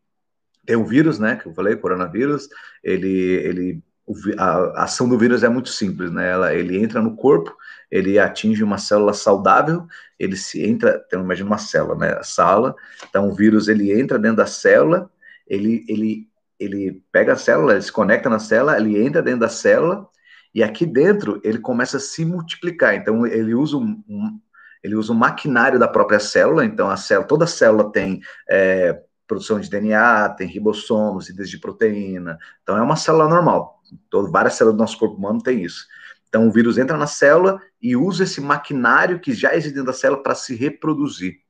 tem 0.65 0.77
o 0.77 0.85
vírus, 0.85 1.19
né, 1.19 1.37
que 1.37 1.47
eu 1.47 1.55
falei, 1.55 1.77
coronavírus, 1.77 2.49
ele, 2.83 3.09
ele 3.09 3.83
a 4.39 4.85
ação 4.85 5.09
do 5.09 5.19
vírus 5.19 5.43
é 5.43 5.49
muito 5.49 5.69
simples, 5.69 6.13
né? 6.13 6.31
Ela, 6.31 6.55
ele 6.55 6.79
entra 6.79 7.03
no 7.03 7.17
corpo, 7.17 7.53
ele 7.91 8.19
atinge 8.19 8.63
uma 8.63 8.79
célula 8.79 9.13
saudável, 9.13 9.87
ele 10.19 10.37
se 10.37 10.65
entra, 10.65 11.03
então 11.07 11.23
imagina 11.23 11.49
uma 11.49 11.59
célula, 11.59 11.97
né? 11.97 12.13
A 12.13 12.23
sala, 12.23 12.75
então 13.09 13.29
o 13.29 13.35
vírus 13.35 13.69
ele 13.69 13.93
entra 13.93 14.19
dentro 14.19 14.37
da 14.37 14.47
célula, 14.47 15.11
ele, 15.47 15.85
ele 15.89 16.29
ele 16.59 17.03
pega 17.13 17.35
a 17.35 17.37
célula, 17.37 17.73
ele 17.73 17.83
se 17.83 17.93
conecta 17.93 18.29
na 18.29 18.39
célula, 18.39 18.77
ele 18.77 19.01
entra 19.03 19.23
dentro 19.23 19.41
da 19.41 19.49
célula 19.49 20.09
e 20.55 20.63
aqui 20.63 20.87
dentro 20.87 21.41
ele 21.45 21.59
começa 21.59 21.99
a 21.99 22.01
se 22.01 22.25
multiplicar. 22.25 22.95
Então 22.95 23.27
ele 23.27 23.55
usa 23.55 23.77
um, 23.77 24.03
um 24.09 24.41
ele 24.83 24.95
usa 24.95 25.13
um 25.13 25.17
maquinário 25.17 25.79
da 25.79 25.89
própria 25.89 26.21
célula. 26.21 26.65
Então 26.65 26.89
a 26.89 26.97
célula, 26.97 27.27
toda 27.27 27.47
célula 27.47 27.91
tem 27.91 28.21
é, 28.49 29.01
produção 29.27 29.59
de 29.61 29.69
DNA, 29.69 30.29
tem 30.31 30.47
ribossomos, 30.47 31.27
síntese 31.27 31.51
de 31.51 31.59
proteína. 31.59 32.39
Então 32.63 32.77
é 32.77 32.83
uma 32.83 32.97
célula 32.97 33.29
normal. 33.29 33.83
Todo, 34.09 34.31
várias 34.31 34.55
células 34.55 34.77
do 34.77 34.81
nosso 34.81 34.99
corpo 34.99 35.17
humano 35.17 35.43
têm 35.43 35.63
isso. 35.63 35.87
Então 36.29 36.47
o 36.47 36.53
vírus 36.53 36.79
entra 36.79 36.97
na 36.97 37.07
célula 37.07 37.61
e 37.81 37.97
usa 37.97 38.25
esse 38.25 38.41
maquinário 38.41 39.21
que 39.21 39.33
já 39.33 39.55
existe 39.55 39.75
dentro 39.75 39.87
da 39.87 39.93
célula 39.93 40.23
para 40.23 40.35
se 40.35 40.55
reproduzir. 40.55 41.46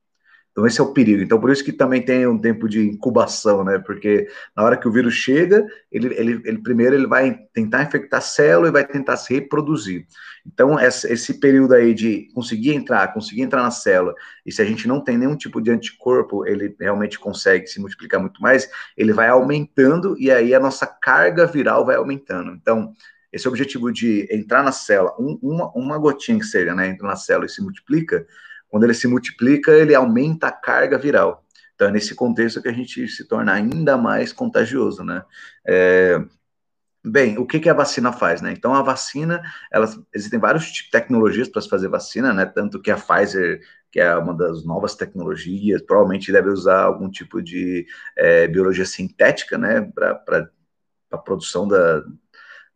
Então, 0.57 0.65
esse 0.65 0.81
é 0.81 0.83
o 0.83 0.91
perigo. 0.91 1.21
Então, 1.21 1.39
por 1.39 1.51
isso 1.51 1.63
que 1.63 1.71
também 1.71 2.01
tem 2.01 2.25
um 2.25 2.39
tempo 2.39 2.67
de 2.67 2.81
incubação, 2.81 3.63
né? 3.63 3.77
Porque 3.77 4.27
na 4.55 4.63
hora 4.63 4.75
que 4.75 4.87
o 4.87 4.91
vírus 4.91 5.13
chega, 5.13 5.63
ele, 5.91 6.07
ele, 6.15 6.41
ele 6.43 6.57
primeiro 6.57 6.95
ele 6.95 7.05
vai 7.05 7.31
tentar 7.53 7.83
infectar 7.83 8.17
a 8.17 8.21
célula 8.21 8.67
e 8.67 8.71
vai 8.71 8.83
tentar 8.83 9.17
se 9.17 9.31
reproduzir. 9.35 10.07
Então, 10.43 10.79
esse, 10.79 11.35
período 11.35 11.75
aí 11.75 11.93
de 11.93 12.29
conseguir 12.33 12.73
entrar, 12.73 13.13
conseguir 13.13 13.43
entrar 13.43 13.61
na 13.61 13.69
célula, 13.69 14.15
e 14.43 14.51
se 14.51 14.59
a 14.59 14.65
gente 14.65 14.87
não 14.87 14.99
tem 14.99 15.15
nenhum 15.15 15.35
tipo 15.35 15.61
de 15.61 15.69
anticorpo, 15.69 16.43
ele 16.43 16.75
realmente 16.79 17.19
consegue 17.19 17.67
se 17.67 17.79
multiplicar 17.79 18.19
muito 18.19 18.41
mais, 18.41 18.67
ele 18.97 19.13
vai 19.13 19.27
aumentando 19.27 20.17
e 20.17 20.31
aí 20.31 20.55
a 20.55 20.59
nossa 20.59 20.87
carga 20.87 21.45
viral 21.45 21.85
vai 21.85 21.97
aumentando. 21.97 22.49
Então, 22.53 22.93
esse 23.31 23.47
objetivo 23.47 23.93
de 23.93 24.27
entrar 24.31 24.63
na 24.63 24.71
célula, 24.71 25.13
um, 25.19 25.37
uma, 25.39 25.71
uma 25.75 25.99
gotinha 25.99 26.39
que 26.39 26.45
seja, 26.45 26.73
né? 26.73 26.87
Entra 26.87 27.07
na 27.07 27.15
célula 27.15 27.45
e 27.45 27.49
se 27.49 27.61
multiplica, 27.61 28.25
quando 28.69 28.83
ele 28.83 28.93
se 28.93 29.07
multiplica, 29.07 29.71
ele 29.71 29.95
aumenta 29.95 30.47
a 30.47 30.51
carga 30.51 30.97
viral. 30.97 31.43
Então 31.75 31.87
é 31.87 31.91
nesse 31.91 32.15
contexto 32.15 32.61
que 32.61 32.67
a 32.67 32.73
gente 32.73 33.07
se 33.07 33.25
torna 33.27 33.53
ainda 33.53 33.97
mais 33.97 34.33
contagioso, 34.33 35.03
né? 35.03 35.23
É, 35.65 36.19
Bem, 37.09 37.37
o 37.37 37.45
que, 37.45 37.59
que 37.59 37.69
a 37.69 37.73
vacina 37.73 38.11
faz, 38.11 38.41
né? 38.41 38.51
Então, 38.51 38.73
a 38.73 38.81
vacina, 38.81 39.41
elas, 39.71 39.97
existem 40.13 40.39
várias 40.39 40.81
tecnologias 40.89 41.47
para 41.47 41.61
se 41.61 41.69
fazer 41.69 41.87
vacina, 41.87 42.33
né? 42.33 42.45
Tanto 42.45 42.81
que 42.81 42.91
a 42.91 42.97
Pfizer, 42.97 43.61
que 43.89 43.99
é 43.99 44.13
uma 44.15 44.33
das 44.33 44.65
novas 44.65 44.93
tecnologias, 44.93 45.81
provavelmente 45.81 46.31
deve 46.31 46.49
usar 46.49 46.83
algum 46.83 47.09
tipo 47.09 47.41
de 47.41 47.85
é, 48.17 48.47
biologia 48.47 48.85
sintética, 48.85 49.57
né? 49.57 49.81
Para 49.95 50.49
a 51.11 51.17
produção 51.17 51.65
da, 51.67 52.03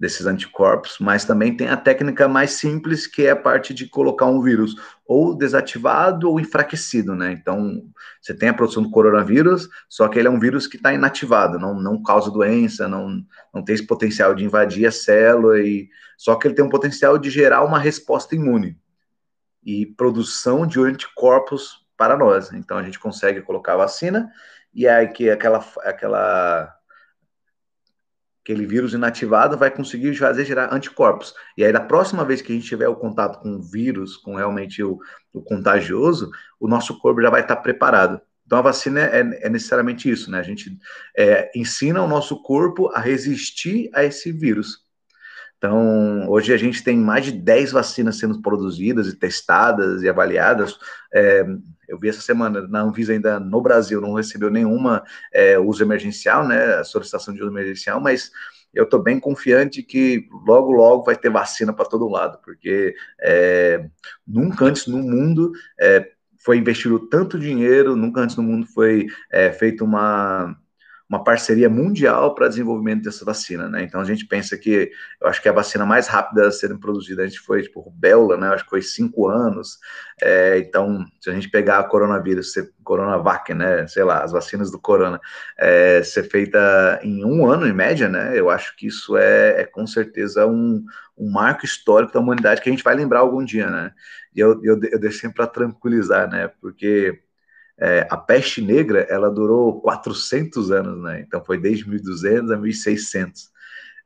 desses 0.01 0.25
anticorpos, 0.25 0.97
mas 0.99 1.25
também 1.25 1.55
tem 1.55 1.67
a 1.67 1.77
técnica 1.77 2.27
mais 2.27 2.53
simples, 2.53 3.05
que 3.05 3.27
é 3.27 3.29
a 3.29 3.35
parte 3.35 3.71
de 3.71 3.87
colocar 3.87 4.25
um 4.25 4.41
vírus 4.41 4.75
ou 5.05 5.37
desativado 5.37 6.27
ou 6.27 6.39
enfraquecido, 6.39 7.13
né? 7.15 7.31
Então, 7.31 7.83
você 8.19 8.33
tem 8.33 8.49
a 8.49 8.53
produção 8.53 8.81
do 8.81 8.89
coronavírus, 8.89 9.69
só 9.87 10.07
que 10.07 10.17
ele 10.17 10.27
é 10.27 10.31
um 10.31 10.39
vírus 10.39 10.65
que 10.65 10.77
está 10.77 10.91
inativado, 10.91 11.59
não, 11.59 11.79
não 11.79 12.01
causa 12.01 12.31
doença, 12.31 12.87
não, 12.87 13.23
não 13.53 13.63
tem 13.63 13.75
esse 13.75 13.85
potencial 13.85 14.33
de 14.33 14.43
invadir 14.43 14.87
a 14.87 14.91
célula, 14.91 15.59
e 15.59 15.87
só 16.17 16.33
que 16.33 16.47
ele 16.47 16.55
tem 16.55 16.65
um 16.65 16.69
potencial 16.69 17.19
de 17.19 17.29
gerar 17.29 17.63
uma 17.63 17.77
resposta 17.77 18.33
imune 18.33 18.75
e 19.63 19.85
produção 19.85 20.65
de 20.65 20.79
anticorpos 20.79 21.85
para 21.95 22.17
nós. 22.17 22.51
Então, 22.53 22.75
a 22.75 22.81
gente 22.81 22.97
consegue 22.97 23.39
colocar 23.41 23.73
a 23.73 23.77
vacina, 23.77 24.31
e 24.73 24.87
aí 24.87 25.09
que 25.09 25.29
aquela, 25.29 25.63
aquela 25.83 26.75
aquele 28.43 28.65
vírus 28.65 28.93
inativado 28.93 29.57
vai 29.57 29.69
conseguir 29.69 30.15
fazer 30.15 30.45
gerar 30.45 30.73
anticorpos. 30.73 31.33
E 31.57 31.63
aí, 31.63 31.71
da 31.71 31.79
próxima 31.79 32.25
vez 32.25 32.41
que 32.41 32.51
a 32.51 32.55
gente 32.55 32.67
tiver 32.67 32.87
o 32.87 32.95
contato 32.95 33.39
com 33.39 33.55
o 33.55 33.61
vírus, 33.61 34.17
com 34.17 34.35
realmente 34.35 34.83
o, 34.83 34.99
o 35.33 35.41
contagioso, 35.41 36.29
o 36.59 36.67
nosso 36.67 36.99
corpo 36.99 37.21
já 37.21 37.29
vai 37.29 37.41
estar 37.41 37.57
preparado. 37.57 38.19
Então, 38.45 38.57
a 38.57 38.63
vacina 38.63 38.99
é, 38.99 39.45
é 39.45 39.49
necessariamente 39.49 40.09
isso, 40.09 40.29
né? 40.29 40.39
A 40.39 40.43
gente 40.43 40.77
é, 41.17 41.51
ensina 41.55 42.01
o 42.01 42.07
nosso 42.07 42.41
corpo 42.41 42.89
a 42.93 42.99
resistir 42.99 43.89
a 43.93 44.03
esse 44.03 44.31
vírus. 44.31 44.79
Então, 45.61 46.27
hoje 46.27 46.51
a 46.51 46.57
gente 46.57 46.83
tem 46.83 46.97
mais 46.97 47.23
de 47.23 47.31
10 47.31 47.71
vacinas 47.71 48.17
sendo 48.17 48.41
produzidas 48.41 49.07
e 49.07 49.15
testadas 49.15 50.01
e 50.01 50.09
avaliadas. 50.09 50.75
É, 51.13 51.45
eu 51.87 51.99
vi 51.99 52.09
essa 52.09 52.19
semana, 52.19 52.67
na 52.67 52.81
Anvisa 52.81 53.13
ainda 53.13 53.39
no 53.39 53.61
Brasil 53.61 54.01
não 54.01 54.13
recebeu 54.13 54.49
nenhuma 54.49 55.03
é, 55.31 55.59
uso 55.59 55.83
emergencial, 55.83 56.47
né, 56.47 56.83
solicitação 56.83 57.31
de 57.31 57.43
uso 57.43 57.51
emergencial, 57.51 58.01
mas 58.01 58.31
eu 58.73 58.85
estou 58.85 59.03
bem 59.03 59.19
confiante 59.19 59.83
que 59.83 60.27
logo, 60.47 60.71
logo 60.71 61.03
vai 61.03 61.15
ter 61.15 61.29
vacina 61.29 61.71
para 61.71 61.85
todo 61.85 62.09
lado, 62.09 62.39
porque 62.43 62.95
é, 63.21 63.87
nunca 64.25 64.65
antes 64.65 64.87
no 64.87 64.97
mundo 64.97 65.51
é, 65.79 66.09
foi 66.43 66.57
investido 66.57 66.97
tanto 67.07 67.37
dinheiro, 67.37 67.95
nunca 67.95 68.21
antes 68.21 68.35
no 68.35 68.41
mundo 68.41 68.65
foi 68.65 69.05
é, 69.31 69.51
feito 69.51 69.85
uma 69.85 70.57
uma 71.11 71.21
parceria 71.25 71.69
mundial 71.69 72.33
para 72.33 72.47
desenvolvimento 72.47 73.03
dessa 73.03 73.25
vacina, 73.25 73.67
né? 73.67 73.83
Então 73.83 73.99
a 73.99 74.05
gente 74.05 74.25
pensa 74.25 74.57
que, 74.57 74.89
eu 75.19 75.27
acho 75.27 75.41
que 75.41 75.49
a 75.49 75.51
vacina 75.51 75.85
mais 75.85 76.07
rápida 76.07 76.47
a 76.47 76.51
ser 76.53 76.73
produzida, 76.79 77.21
a 77.21 77.27
gente 77.27 77.41
foi, 77.41 77.63
tipo, 77.63 77.81
rubéola, 77.81 78.37
né? 78.37 78.47
Eu 78.47 78.53
acho 78.53 78.63
que 78.63 78.69
foi 78.69 78.81
cinco 78.81 79.27
anos. 79.27 79.77
É, 80.21 80.57
então, 80.59 81.05
se 81.19 81.29
a 81.29 81.33
gente 81.33 81.49
pegar 81.49 81.79
a 81.79 81.83
coronavírus, 81.83 82.53
coronavac, 82.81 83.53
né? 83.53 83.85
Sei 83.87 84.05
lá, 84.05 84.23
as 84.23 84.31
vacinas 84.31 84.71
do 84.71 84.79
corona, 84.79 85.19
é, 85.57 86.01
ser 86.01 86.23
feita 86.29 86.97
em 87.03 87.25
um 87.25 87.45
ano, 87.45 87.67
em 87.67 87.73
média, 87.73 88.07
né? 88.07 88.39
Eu 88.39 88.49
acho 88.49 88.73
que 88.77 88.87
isso 88.87 89.17
é, 89.17 89.63
é 89.63 89.65
com 89.65 89.85
certeza 89.85 90.47
um, 90.47 90.81
um 91.17 91.29
marco 91.29 91.65
histórico 91.65 92.13
da 92.13 92.21
humanidade 92.21 92.61
que 92.61 92.69
a 92.69 92.71
gente 92.71 92.85
vai 92.85 92.95
lembrar 92.95 93.19
algum 93.19 93.43
dia, 93.43 93.69
né? 93.69 93.91
E 94.33 94.39
eu, 94.39 94.63
eu, 94.63 94.79
eu 94.81 94.97
deixo 94.97 95.19
sempre 95.19 95.35
para 95.35 95.47
tranquilizar, 95.47 96.29
né? 96.29 96.47
Porque 96.61 97.21
é, 97.81 98.07
a 98.09 98.15
peste 98.15 98.61
negra, 98.61 99.07
ela 99.09 99.29
durou 99.29 99.81
400 99.81 100.71
anos, 100.71 101.01
né? 101.01 101.21
Então 101.21 101.43
foi 101.43 101.57
desde 101.57 101.89
1200 101.89 102.51
a 102.51 102.57
1600. 102.57 103.49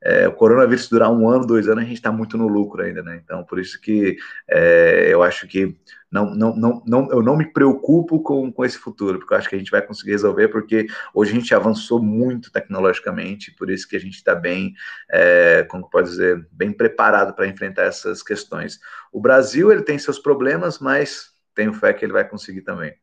É, 0.02 0.28
o 0.28 0.34
coronavírus 0.34 0.88
durar 0.88 1.12
um 1.12 1.28
ano, 1.28 1.48
dois 1.48 1.68
anos, 1.68 1.84
a 1.84 1.88
gente 1.88 1.98
está 1.98 2.12
muito 2.12 2.38
no 2.38 2.48
lucro 2.48 2.84
ainda, 2.84 3.02
né? 3.02 3.20
Então, 3.24 3.44
por 3.44 3.60
isso 3.60 3.82
que 3.82 4.18
é, 4.48 5.08
eu 5.12 5.24
acho 5.24 5.48
que 5.48 5.76
não, 6.12 6.34
não, 6.34 6.56
não, 6.56 6.84
não, 6.86 7.12
eu 7.12 7.24
não 7.24 7.36
me 7.36 7.52
preocupo 7.52 8.22
com, 8.22 8.52
com 8.52 8.64
esse 8.64 8.78
futuro, 8.78 9.18
porque 9.18 9.34
eu 9.34 9.38
acho 9.38 9.50
que 9.50 9.56
a 9.56 9.58
gente 9.58 9.72
vai 9.72 9.82
conseguir 9.82 10.12
resolver, 10.12 10.50
porque 10.50 10.86
hoje 11.14 11.32
a 11.32 11.36
gente 11.36 11.54
avançou 11.56 12.02
muito 12.02 12.52
tecnologicamente, 12.52 13.52
por 13.56 13.70
isso 13.70 13.88
que 13.90 13.96
a 13.96 14.00
gente 14.00 14.16
está 14.16 14.36
bem, 14.36 14.74
é, 15.12 15.64
como 15.64 15.90
pode 15.90 16.10
dizer, 16.10 16.48
bem 16.52 16.72
preparado 16.72 17.34
para 17.34 17.48
enfrentar 17.48 17.84
essas 17.84 18.22
questões. 18.22 18.80
O 19.12 19.20
Brasil, 19.20 19.72
ele 19.72 19.82
tem 19.82 19.98
seus 19.98 20.20
problemas, 20.20 20.80
mas 20.80 21.32
tenho 21.54 21.74
fé 21.74 21.92
que 21.94 22.06
ele 22.06 22.14
vai 22.14 22.28
conseguir 22.28 22.62
também. 22.62 22.96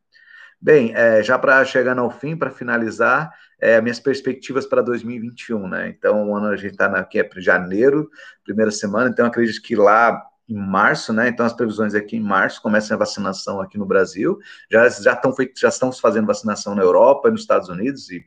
Bem, 0.63 0.95
é, 0.95 1.21
já 1.21 1.37
para 1.37 1.65
chegar 1.65 1.99
ao 1.99 2.09
fim, 2.09 2.37
para 2.37 2.49
finalizar, 2.49 3.33
é, 3.59 3.81
minhas 3.81 3.99
perspectivas 3.99 4.65
para 4.65 4.81
2021, 4.81 5.67
né? 5.67 5.89
Então, 5.89 6.29
o 6.29 6.33
ano 6.33 6.47
a 6.47 6.55
gente 6.55 6.71
está 6.71 6.85
aqui 6.85 7.19
é 7.19 7.29
janeiro, 7.35 8.09
primeira 8.45 8.71
semana, 8.71 9.09
então 9.09 9.25
acredito 9.25 9.61
que 9.61 9.75
lá 9.75 10.23
em 10.47 10.55
março, 10.55 11.11
né? 11.11 11.27
Então 11.27 11.45
as 11.45 11.51
previsões 11.51 11.93
aqui 11.93 12.15
em 12.15 12.21
março 12.21 12.61
começam 12.61 12.95
a 12.95 12.97
vacinação 12.97 13.59
aqui 13.59 13.77
no 13.77 13.85
Brasil. 13.85 14.39
Já 14.71 14.87
já 14.87 15.11
estão 15.11 15.35
já 15.57 15.67
estão 15.67 15.91
fazendo 15.91 16.27
vacinação 16.27 16.73
na 16.73 16.81
Europa 16.81 17.27
e 17.27 17.31
nos 17.31 17.41
Estados 17.41 17.67
Unidos 17.67 18.09
e, 18.09 18.25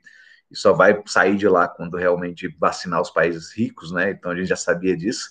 e 0.50 0.56
só 0.56 0.74
vai 0.74 1.02
sair 1.06 1.36
de 1.36 1.48
lá 1.48 1.66
quando 1.66 1.96
realmente 1.96 2.54
vacinar 2.58 3.00
os 3.00 3.10
países 3.10 3.50
ricos, 3.56 3.92
né? 3.92 4.10
Então 4.10 4.30
a 4.30 4.36
gente 4.36 4.48
já 4.48 4.56
sabia 4.56 4.94
disso. 4.94 5.30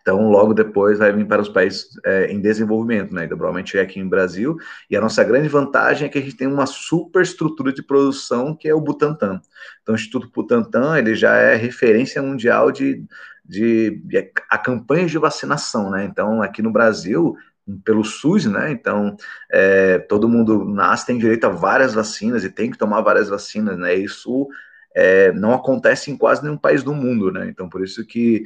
Então, 0.00 0.30
logo 0.30 0.54
depois 0.54 0.98
vai 0.98 1.12
vir 1.12 1.26
para 1.26 1.42
os 1.42 1.48
países 1.48 1.88
é, 2.04 2.30
em 2.30 2.40
desenvolvimento, 2.40 3.12
né? 3.12 3.24
Então, 3.24 3.36
provavelmente 3.36 3.76
é 3.76 3.80
aqui 3.80 3.98
em 3.98 4.08
Brasil. 4.08 4.56
E 4.88 4.96
a 4.96 5.00
nossa 5.00 5.24
grande 5.24 5.48
vantagem 5.48 6.06
é 6.06 6.08
que 6.08 6.18
a 6.18 6.20
gente 6.20 6.36
tem 6.36 6.46
uma 6.46 6.66
super 6.66 7.22
estrutura 7.22 7.72
de 7.72 7.82
produção 7.82 8.54
que 8.54 8.68
é 8.68 8.74
o 8.74 8.80
Butantan. 8.80 9.40
Então, 9.82 9.94
o 9.94 9.96
Instituto 9.96 10.30
Butantan 10.32 10.98
ele 10.98 11.14
já 11.14 11.34
é 11.36 11.56
referência 11.56 12.22
mundial 12.22 12.70
de, 12.70 13.04
de, 13.44 14.00
de 14.04 14.32
a 14.48 14.58
campanha 14.58 15.06
de 15.06 15.18
vacinação, 15.18 15.90
né? 15.90 16.04
Então, 16.04 16.42
aqui 16.42 16.62
no 16.62 16.70
Brasil 16.70 17.36
pelo 17.84 18.04
SUS, 18.04 18.46
né? 18.46 18.70
Então, 18.70 19.16
é, 19.50 19.98
todo 19.98 20.28
mundo 20.28 20.64
nasce 20.64 21.06
tem 21.06 21.18
direito 21.18 21.44
a 21.44 21.50
várias 21.50 21.94
vacinas 21.94 22.44
e 22.44 22.50
tem 22.50 22.70
que 22.70 22.78
tomar 22.78 23.00
várias 23.00 23.28
vacinas, 23.28 23.76
né? 23.76 23.94
Isso 23.94 24.48
é, 24.94 25.32
não 25.32 25.52
acontece 25.52 26.10
em 26.10 26.16
quase 26.16 26.42
nenhum 26.42 26.56
país 26.56 26.82
do 26.82 26.94
mundo, 26.94 27.32
né? 27.32 27.48
Então, 27.48 27.68
por 27.68 27.82
isso 27.82 28.06
que 28.06 28.44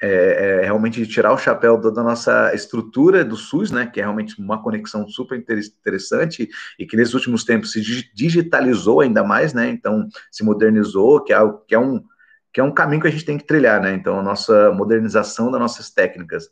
é, 0.00 0.60
é, 0.60 0.64
realmente 0.64 1.06
tirar 1.06 1.32
o 1.32 1.38
chapéu 1.38 1.76
da 1.76 2.02
nossa 2.02 2.54
estrutura 2.54 3.24
do 3.24 3.36
SUS, 3.36 3.70
né, 3.70 3.86
que 3.86 4.00
é 4.00 4.02
realmente 4.02 4.40
uma 4.40 4.62
conexão 4.62 5.06
super 5.08 5.38
interessante 5.38 6.48
e 6.78 6.86
que 6.86 6.96
nesses 6.96 7.14
últimos 7.14 7.44
tempos 7.44 7.72
se 7.72 7.82
digitalizou 8.14 9.00
ainda 9.00 9.22
mais, 9.22 9.52
né, 9.52 9.68
então 9.68 10.08
se 10.30 10.42
modernizou, 10.42 11.22
que 11.22 11.32
é, 11.32 11.38
que 11.68 11.74
é 11.74 11.78
um 11.78 12.02
que 12.52 12.58
é 12.58 12.64
um 12.64 12.72
caminho 12.72 13.00
que 13.00 13.06
a 13.06 13.10
gente 13.10 13.24
tem 13.24 13.38
que 13.38 13.46
trilhar, 13.46 13.80
né, 13.80 13.94
então 13.94 14.18
a 14.18 14.22
nossa 14.22 14.72
modernização 14.72 15.52
das 15.52 15.60
nossas 15.60 15.90
técnicas. 15.90 16.50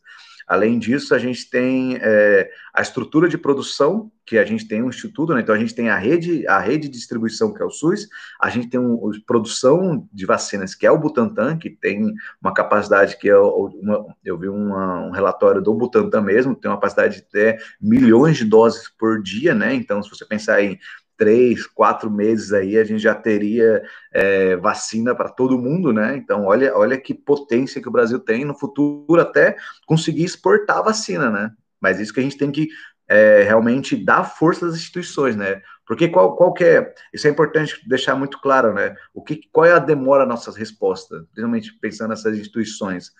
Além 0.49 0.79
disso, 0.79 1.15
a 1.15 1.19
gente 1.19 1.51
tem 1.51 1.99
é, 2.01 2.51
a 2.73 2.81
estrutura 2.81 3.29
de 3.29 3.37
produção, 3.37 4.11
que 4.25 4.37
a 4.37 4.45
gente 4.45 4.69
tem 4.69 4.83
um 4.83 4.91
instituto, 4.91 5.33
né? 5.33 5.41
então 5.41 5.55
a 5.55 5.59
gente 5.59 5.75
tem 5.75 5.89
a 5.89 5.97
rede, 5.97 6.47
a 6.47 6.59
rede 6.59 6.87
de 6.87 6.95
distribuição, 6.95 7.53
que 7.53 7.63
é 7.63 7.65
o 7.65 7.71
SUS, 7.71 8.09
a 8.39 8.51
gente 8.51 8.69
tem 8.69 8.79
um, 8.79 9.11
produção 9.27 10.07
de 10.13 10.27
vacinas, 10.27 10.75
que 10.75 10.87
é 10.87 10.91
o 10.91 10.99
Butantan, 10.99 11.57
que 11.57 11.71
tem 11.71 12.13
uma 12.41 12.53
capacidade 12.53 13.17
que 13.17 13.29
é 13.29 13.39
uma, 13.39 14.15
eu 14.23 14.39
vi 14.39 14.49
uma, 14.49 15.01
um 15.07 15.11
relatório 15.11 15.63
do 15.63 15.73
Butantan 15.73 16.21
mesmo, 16.21 16.55
tem 16.55 16.71
uma 16.71 16.77
capacidade 16.77 17.17
de 17.17 17.23
até 17.23 17.59
milhões 17.81 18.37
de 18.37 18.45
doses 18.45 18.89
por 18.99 19.23
dia, 19.23 19.55
né? 19.55 19.75
Então, 19.75 20.03
se 20.03 20.11
você 20.11 20.27
pensar 20.27 20.63
em 20.63 20.79
três, 21.19 21.67
quatro 21.67 22.09
meses 22.11 22.53
aí 22.53 22.79
a 22.79 22.85
gente 22.85 23.03
já 23.03 23.15
teria 23.15 23.83
é, 24.13 24.57
vacina 24.57 25.15
para 25.15 25.29
todo 25.29 25.59
mundo, 25.59 25.93
né? 25.93 26.17
Então, 26.17 26.47
olha, 26.47 26.75
olha 26.77 26.97
que 26.97 27.13
potência 27.13 27.83
que 27.83 27.89
o 27.89 27.93
Brasil 27.93 28.21
tem 28.21 28.45
no 28.45 28.55
futuro 28.55 29.21
até 29.21 29.57
conseguir 29.85 30.25
exportar 30.25 30.83
vacina, 30.83 31.29
né? 31.29 31.51
Mas 31.81 31.99
isso 31.99 32.15
que 32.15 32.21
a 32.21 32.23
gente 32.23 32.39
tem 32.39 32.53
que 32.53 32.69
é, 33.09 33.43
realmente 33.43 33.97
dar 33.97 34.23
força 34.23 34.67
às 34.67 34.75
instituições, 34.75 35.35
né? 35.35 35.61
Porque 35.85 36.09
qual, 36.09 36.37
qual 36.37 36.53
que 36.53 36.63
é, 36.63 36.95
isso 37.13 37.27
é 37.27 37.31
importante 37.31 37.81
deixar 37.89 38.15
muito 38.15 38.41
claro, 38.41 38.73
né? 38.73 38.95
O 39.13 39.23
que, 39.23 39.41
qual 39.51 39.67
é 39.67 39.73
a 39.73 39.79
demora 39.79 40.25
nossas 40.25 40.55
respostas, 40.55 41.23
principalmente 41.33 41.73
pensando 41.81 42.11
nessas 42.11 42.39
instituições. 42.39 43.11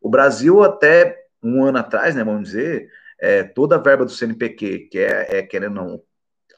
O 0.00 0.08
Brasil 0.08 0.62
até 0.62 1.16
um 1.42 1.64
ano 1.64 1.78
atrás, 1.78 2.14
né, 2.14 2.22
vamos 2.22 2.50
dizer, 2.50 2.88
é, 3.18 3.42
toda 3.42 3.76
a 3.76 3.78
verba 3.78 4.04
do 4.04 4.10
CNPq, 4.10 4.88
que 4.90 4.98
é, 4.98 5.38
é 5.38 5.42
querendo 5.42 5.74
não, 5.74 6.02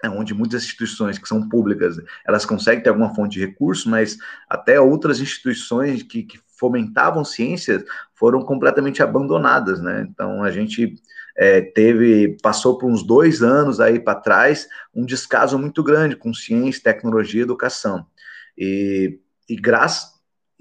onde 0.09 0.35
muitas 0.35 0.65
instituições 0.65 1.19
que 1.19 1.29
são 1.29 1.49
públicas, 1.49 1.97
elas 2.27 2.45
conseguem 2.45 2.83
ter 2.83 2.91
alguma 2.91 3.15
fonte 3.15 3.38
de 3.38 3.47
recurso, 3.47 3.88
mas 3.88 4.17
até 4.49 4.81
outras 4.81 5.21
instituições 5.21 6.03
que, 6.03 6.23
que 6.23 6.41
fomentavam 6.59 7.25
ciências 7.25 7.85
foram 8.15 8.43
completamente 8.43 9.03
abandonadas, 9.03 9.81
né? 9.81 10.07
Então 10.09 10.43
a 10.43 10.51
gente 10.51 10.95
é, 11.37 11.61
teve, 11.61 12.37
passou 12.43 12.79
por 12.79 12.91
uns 12.91 13.03
dois 13.03 13.43
anos 13.43 13.81
aí 13.81 13.99
para 13.99 14.21
trás, 14.21 14.69
um 14.95 15.05
descaso 15.05 15.59
muito 15.59 15.83
grande 15.83 16.17
com 16.17 16.33
ciência, 16.33 16.83
tecnologia 16.83 17.43
educação. 17.43 18.07
E, 18.57 19.19
e 19.49 19.57
graças 19.57 20.12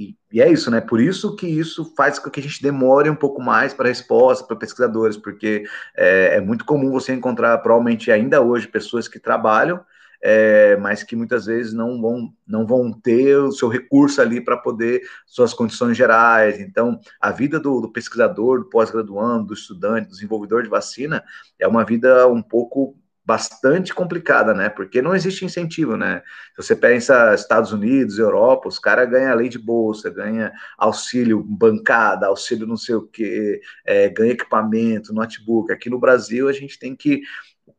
e, 0.01 0.17
e, 0.31 0.41
é 0.41 0.51
isso, 0.51 0.71
né? 0.71 0.81
Por 0.81 0.99
isso 0.99 1.35
que 1.35 1.47
isso 1.47 1.93
faz 1.95 2.17
com 2.17 2.29
que 2.29 2.39
a 2.39 2.43
gente 2.43 2.61
demore 2.61 3.09
um 3.09 3.15
pouco 3.15 3.41
mais 3.41 3.73
para 3.73 3.89
resposta 3.89 4.45
para 4.45 4.55
pesquisadores, 4.55 5.17
porque 5.17 5.63
é, 5.95 6.37
é, 6.37 6.41
muito 6.41 6.65
comum 6.65 6.91
você 6.91 7.13
encontrar, 7.13 7.57
provavelmente 7.59 8.11
ainda 8.11 8.41
hoje, 8.41 8.67
pessoas 8.67 9.07
que 9.07 9.19
trabalham 9.19 9.83
é, 10.21 10.77
mas 10.77 11.03
que 11.03 11.15
muitas 11.15 11.45
vezes 11.45 11.73
não 11.73 11.99
vão, 11.99 12.31
não 12.47 12.65
vão 12.65 12.93
ter 12.93 13.37
o 13.37 13.51
seu 13.51 13.67
recurso 13.67 14.21
ali 14.21 14.39
para 14.39 14.55
poder 14.55 15.01
suas 15.25 15.53
condições 15.53 15.97
gerais. 15.97 16.59
Então, 16.59 16.99
a 17.19 17.31
vida 17.31 17.59
do, 17.59 17.81
do 17.81 17.91
pesquisador, 17.91 18.59
do 18.59 18.69
pós-graduando, 18.69 19.47
do 19.47 19.53
estudante, 19.53 20.07
do 20.07 20.11
desenvolvedor 20.11 20.61
de 20.63 20.69
vacina 20.69 21.23
é 21.59 21.67
uma 21.67 21.83
vida 21.83 22.27
um 22.27 22.41
pouco 22.41 22.95
bastante 23.23 23.93
complicada, 23.93 24.53
né? 24.53 24.67
Porque 24.69 25.01
não 25.01 25.15
existe 25.15 25.45
incentivo, 25.45 25.95
né? 25.95 26.21
Se 26.55 26.63
você 26.63 26.75
pensa 26.75 27.33
Estados 27.35 27.71
Unidos, 27.71 28.17
Europa, 28.17 28.67
os 28.67 28.79
caras 28.79 29.09
ganham 29.09 29.35
lei 29.35 29.47
de 29.47 29.59
bolsa, 29.59 30.09
ganha 30.09 30.51
auxílio 30.77 31.41
bancada, 31.43 32.27
auxílio 32.27 32.65
não 32.65 32.77
sei 32.77 32.95
o 32.95 33.03
quê, 33.07 33.61
é, 33.85 34.09
ganha 34.09 34.33
equipamento, 34.33 35.13
notebook. 35.13 35.71
Aqui 35.71 35.89
no 35.89 35.99
Brasil 35.99 36.49
a 36.49 36.53
gente 36.53 36.79
tem 36.79 36.95
que 36.95 37.21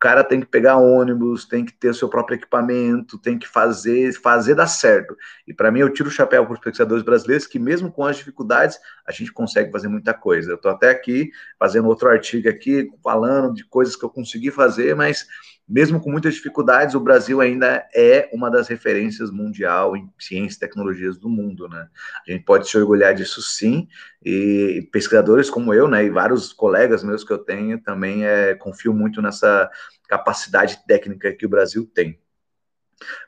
cara 0.03 0.25
tem 0.25 0.41
que 0.41 0.47
pegar 0.47 0.79
ônibus, 0.79 1.45
tem 1.45 1.65
que 1.65 1.73
ter 1.73 1.91
o 1.91 1.95
seu 1.95 2.09
próprio 2.09 2.35
equipamento, 2.35 3.17
tem 3.17 3.39
que 3.39 3.47
fazer, 3.47 4.13
fazer 4.15 4.57
dar 4.57 4.67
certo. 4.67 5.17
E 5.47 5.55
para 5.55 5.71
mim, 5.71 5.79
eu 5.79 5.93
tiro 5.93 6.09
o 6.09 6.13
chapéu 6.13 6.45
para 6.45 6.55
os 6.55 6.59
pesquisadores 6.59 7.05
brasileiros 7.05 7.47
que, 7.47 7.57
mesmo 7.57 7.89
com 7.93 8.05
as 8.05 8.17
dificuldades, 8.17 8.81
a 9.07 9.13
gente 9.13 9.33
consegue 9.33 9.71
fazer 9.71 9.87
muita 9.87 10.13
coisa. 10.13 10.51
Eu 10.51 10.57
estou 10.57 10.73
até 10.73 10.91
aqui 10.91 11.31
fazendo 11.57 11.87
outro 11.87 12.09
artigo 12.09 12.49
aqui, 12.49 12.91
falando 13.01 13.55
de 13.55 13.65
coisas 13.65 13.95
que 13.95 14.05
eu 14.05 14.11
consegui 14.11 14.51
fazer, 14.51 14.97
mas 14.97 15.25
mesmo 15.69 16.01
com 16.01 16.11
muitas 16.11 16.35
dificuldades, 16.35 16.95
o 16.95 17.01
Brasil 17.01 17.41
ainda 17.41 17.87
é 17.95 18.29
uma 18.33 18.51
das 18.51 18.69
referências 18.69 19.31
mundial 19.31 19.97
em 19.97 20.09
ciência 20.19 20.57
e 20.57 20.61
tecnologias 20.61 21.17
do 21.17 21.29
mundo, 21.29 21.69
né? 21.69 21.89
A 22.27 22.31
gente 22.31 22.45
pode 22.45 22.69
se 22.69 22.77
orgulhar 22.77 23.15
disso 23.15 23.41
sim, 23.41 23.89
e 24.25 24.89
pesquisadores 24.93 25.49
como 25.49 25.73
eu, 25.73 25.89
né, 25.89 26.05
e 26.05 26.11
vários 26.11 26.53
colegas 26.53 27.03
meus 27.03 27.25
que 27.25 27.33
eu 27.33 27.39
tenho, 27.39 27.81
também 27.81 28.25
é, 28.25 28.55
confio 28.55 28.93
muito 28.93 29.23
nessa 29.23 29.71
capacidade 30.09 30.79
técnica 30.87 31.33
que 31.33 31.47
o 31.47 31.49
Brasil 31.49 31.91
tem. 31.95 32.22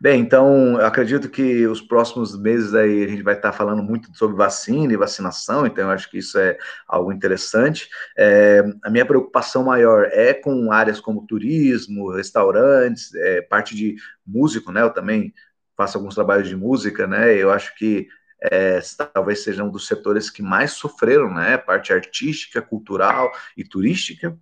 Bem, 0.00 0.20
então 0.20 0.78
eu 0.78 0.86
acredito 0.86 1.28
que 1.28 1.66
os 1.66 1.80
próximos 1.80 2.38
meses 2.38 2.74
aí 2.74 3.04
a 3.04 3.08
gente 3.08 3.22
vai 3.22 3.34
estar 3.34 3.52
falando 3.52 3.82
muito 3.82 4.14
sobre 4.16 4.36
vacina 4.36 4.92
e 4.92 4.96
vacinação, 4.96 5.66
então 5.66 5.84
eu 5.84 5.90
acho 5.90 6.10
que 6.10 6.18
isso 6.18 6.38
é 6.38 6.56
algo 6.86 7.12
interessante. 7.12 7.88
É, 8.16 8.62
a 8.82 8.90
minha 8.90 9.06
preocupação 9.06 9.64
maior 9.64 10.08
é 10.12 10.34
com 10.34 10.72
áreas 10.72 11.00
como 11.00 11.26
turismo, 11.26 12.10
restaurantes, 12.10 13.14
é, 13.14 13.42
parte 13.42 13.74
de 13.74 13.96
músico, 14.26 14.72
né? 14.72 14.82
Eu 14.82 14.90
também 14.90 15.32
faço 15.76 15.98
alguns 15.98 16.14
trabalhos 16.14 16.48
de 16.48 16.56
música, 16.56 17.06
né? 17.06 17.34
Eu 17.34 17.50
acho 17.50 17.74
que 17.76 18.08
é, 18.42 18.80
talvez 19.12 19.42
seja 19.42 19.64
um 19.64 19.70
dos 19.70 19.86
setores 19.86 20.28
que 20.28 20.42
mais 20.42 20.72
sofreram, 20.72 21.32
né? 21.32 21.56
Parte 21.56 21.92
artística, 21.92 22.60
cultural 22.60 23.32
e 23.56 23.64
turística. 23.64 24.36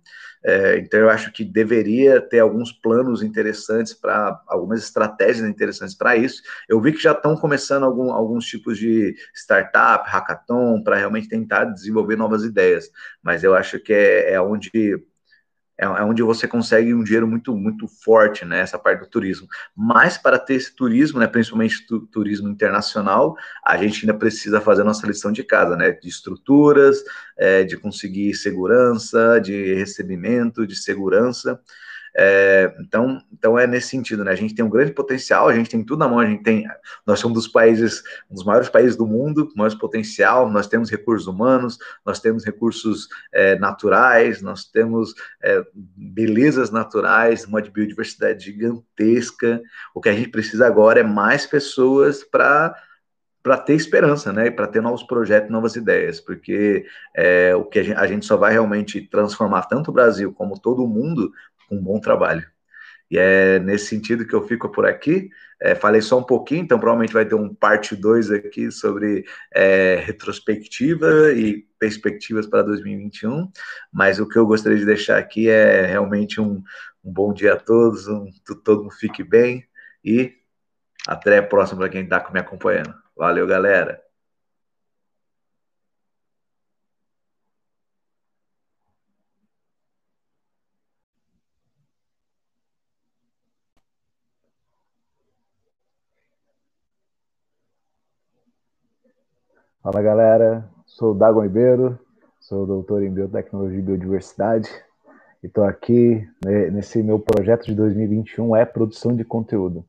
É, 0.45 0.77
então, 0.77 0.99
eu 0.99 1.09
acho 1.09 1.31
que 1.31 1.43
deveria 1.43 2.19
ter 2.19 2.39
alguns 2.39 2.71
planos 2.71 3.23
interessantes 3.23 3.93
para 3.93 4.41
algumas 4.47 4.83
estratégias 4.83 5.47
interessantes 5.47 5.95
para 5.95 6.17
isso. 6.17 6.41
Eu 6.67 6.81
vi 6.81 6.91
que 6.91 7.01
já 7.01 7.13
estão 7.13 7.35
começando 7.37 7.83
algum, 7.83 8.11
alguns 8.11 8.45
tipos 8.45 8.77
de 8.77 9.15
startup, 9.33 10.09
hackathon, 10.09 10.83
para 10.83 10.97
realmente 10.97 11.29
tentar 11.29 11.65
desenvolver 11.65 12.17
novas 12.17 12.43
ideias. 12.43 12.89
Mas 13.21 13.43
eu 13.43 13.55
acho 13.55 13.79
que 13.79 13.93
é, 13.93 14.33
é 14.33 14.41
onde 14.41 14.69
é, 15.77 15.85
é 15.85 16.03
onde 16.03 16.21
você 16.21 16.47
consegue 16.47 16.93
um 16.93 17.03
dinheiro 17.03 17.27
muito, 17.27 17.55
muito 17.55 17.87
forte, 17.87 18.45
né, 18.45 18.59
essa 18.59 18.77
parte 18.77 19.01
do 19.01 19.07
turismo. 19.07 19.47
Mas 19.75 20.17
para 20.17 20.37
ter 20.37 20.55
esse 20.55 20.75
turismo, 20.75 21.19
né, 21.19 21.27
principalmente 21.27 21.85
tu, 21.87 22.01
turismo 22.07 22.47
internacional, 22.49 23.35
a 23.65 23.77
gente 23.77 24.05
ainda 24.05 24.17
precisa 24.17 24.61
fazer 24.61 24.83
nossa 24.83 25.07
lição 25.07 25.31
de 25.31 25.43
casa, 25.43 25.75
né, 25.75 25.91
de 25.91 26.07
estruturas, 26.07 27.03
é, 27.37 27.63
de 27.63 27.77
conseguir 27.77 28.33
segurança, 28.35 29.39
de 29.39 29.73
recebimento, 29.75 30.67
de 30.67 30.75
segurança. 30.75 31.59
É, 32.15 32.75
então, 32.79 33.19
então 33.31 33.57
é 33.57 33.65
nesse 33.65 33.87
sentido, 33.87 34.23
né? 34.23 34.31
A 34.31 34.35
gente 34.35 34.53
tem 34.53 34.63
um 34.63 34.69
grande 34.69 34.91
potencial, 34.91 35.47
a 35.47 35.55
gente 35.55 35.69
tem 35.69 35.83
tudo 35.83 35.99
na 35.99 36.07
mão, 36.07 36.19
a 36.19 36.25
gente 36.25 36.43
tem, 36.43 36.67
nós 37.05 37.19
somos 37.19 37.35
dos 37.35 37.47
países, 37.47 38.03
um 38.29 38.35
dos 38.35 38.45
maiores 38.45 38.69
países 38.69 38.95
do 38.95 39.07
mundo, 39.07 39.49
mais 39.55 39.73
potencial, 39.73 40.49
nós 40.49 40.67
temos 40.67 40.91
recursos 40.91 41.27
humanos, 41.27 41.77
nós 42.05 42.19
temos 42.19 42.45
recursos 42.45 43.07
é, 43.31 43.57
naturais, 43.57 44.41
nós 44.41 44.65
temos 44.65 45.13
é, 45.41 45.63
belezas 45.73 46.69
naturais, 46.69 47.45
uma 47.45 47.61
biodiversidade 47.61 48.45
gigantesca. 48.45 49.61
O 49.93 49.99
que 49.99 50.09
a 50.09 50.13
gente 50.13 50.29
precisa 50.29 50.67
agora 50.67 50.99
é 50.99 51.03
mais 51.03 51.45
pessoas 51.45 52.23
para 52.23 52.75
para 53.43 53.57
ter 53.57 53.73
esperança, 53.73 54.31
né, 54.31 54.49
para 54.49 54.67
ter 54.67 54.81
novos 54.81 55.03
projetos, 55.03 55.51
novas 55.51 55.75
ideias, 55.75 56.21
porque 56.21 56.85
é, 57.13 57.53
o 57.53 57.65
que 57.65 57.79
a 57.79 57.83
gente, 57.83 57.97
a 57.97 58.07
gente, 58.07 58.25
só 58.25 58.37
vai 58.37 58.53
realmente 58.53 59.01
transformar 59.01 59.63
tanto 59.63 59.91
o 59.91 59.93
Brasil 59.93 60.33
como 60.33 60.57
todo 60.57 60.81
o 60.81 60.87
mundo 60.87 61.29
um 61.73 61.81
bom 61.81 61.99
trabalho. 61.99 62.45
E 63.09 63.17
é 63.17 63.59
nesse 63.59 63.87
sentido 63.87 64.25
que 64.25 64.33
eu 64.33 64.47
fico 64.47 64.69
por 64.69 64.85
aqui. 64.85 65.29
É, 65.61 65.75
falei 65.75 66.01
só 66.01 66.17
um 66.19 66.23
pouquinho, 66.23 66.63
então 66.63 66.79
provavelmente 66.79 67.13
vai 67.13 67.25
ter 67.25 67.35
um 67.35 67.53
parte 67.53 67.95
2 67.95 68.31
aqui 68.31 68.71
sobre 68.71 69.23
é, 69.53 69.95
retrospectiva 70.03 71.31
e 71.33 71.65
perspectivas 71.77 72.47
para 72.47 72.63
2021. 72.63 73.51
Mas 73.91 74.19
o 74.19 74.27
que 74.27 74.37
eu 74.37 74.45
gostaria 74.45 74.77
de 74.77 74.85
deixar 74.85 75.17
aqui 75.17 75.47
é 75.49 75.85
realmente 75.85 76.41
um, 76.41 76.63
um 77.03 77.13
bom 77.13 77.33
dia 77.33 77.53
a 77.53 77.57
todos, 77.57 78.07
um, 78.07 78.25
todo 78.63 78.83
mundo 78.83 78.95
fique 78.95 79.23
bem 79.23 79.63
e 80.03 80.33
até 81.07 81.37
a 81.37 81.43
próxima 81.43 81.79
para 81.81 81.89
quem 81.89 82.03
está 82.03 82.29
me 82.33 82.39
acompanhando. 82.39 82.93
Valeu, 83.15 83.45
galera! 83.45 84.12
Fala 99.83 100.01
galera, 100.01 100.65
sou 100.85 101.11
o 101.11 101.13
Dagon 101.13 101.41
Ribeiro, 101.41 101.99
sou 102.39 102.65
doutor 102.65 103.03
em 103.03 103.11
Biotecnologia 103.11 103.79
e 103.79 103.81
Biodiversidade 103.81 104.69
e 105.43 105.47
estou 105.47 105.65
aqui 105.65 106.25
nesse 106.71 107.03
meu 107.03 107.19
projeto 107.19 107.65
de 107.65 107.75
2021 107.75 108.55
é 108.55 108.63
produção 108.63 109.13
de 109.13 109.25
conteúdo. 109.25 109.85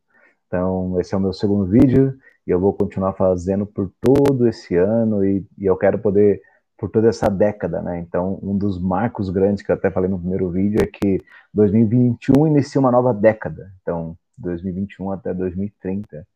Então, 0.48 0.98
esse 0.98 1.14
é 1.14 1.16
o 1.16 1.20
meu 1.20 1.32
segundo 1.32 1.64
vídeo 1.66 2.18
e 2.44 2.50
eu 2.50 2.58
vou 2.58 2.72
continuar 2.72 3.12
fazendo 3.12 3.64
por 3.64 3.88
todo 4.00 4.48
esse 4.48 4.74
ano 4.74 5.24
e, 5.24 5.46
e 5.56 5.64
eu 5.64 5.76
quero 5.76 5.96
poder, 6.00 6.42
por 6.76 6.90
toda 6.90 7.08
essa 7.08 7.30
década, 7.30 7.80
né? 7.80 8.00
Então, 8.00 8.36
um 8.42 8.58
dos 8.58 8.82
marcos 8.82 9.30
grandes 9.30 9.62
que 9.62 9.70
eu 9.70 9.76
até 9.76 9.92
falei 9.92 10.10
no 10.10 10.18
primeiro 10.18 10.50
vídeo 10.50 10.80
é 10.82 10.86
que 10.86 11.22
2021 11.54 12.48
inicia 12.48 12.80
uma 12.80 12.90
nova 12.90 13.14
década. 13.14 13.70
Então, 13.80 14.18
2021 14.38 15.12
até 15.12 15.32
2030 15.32 16.26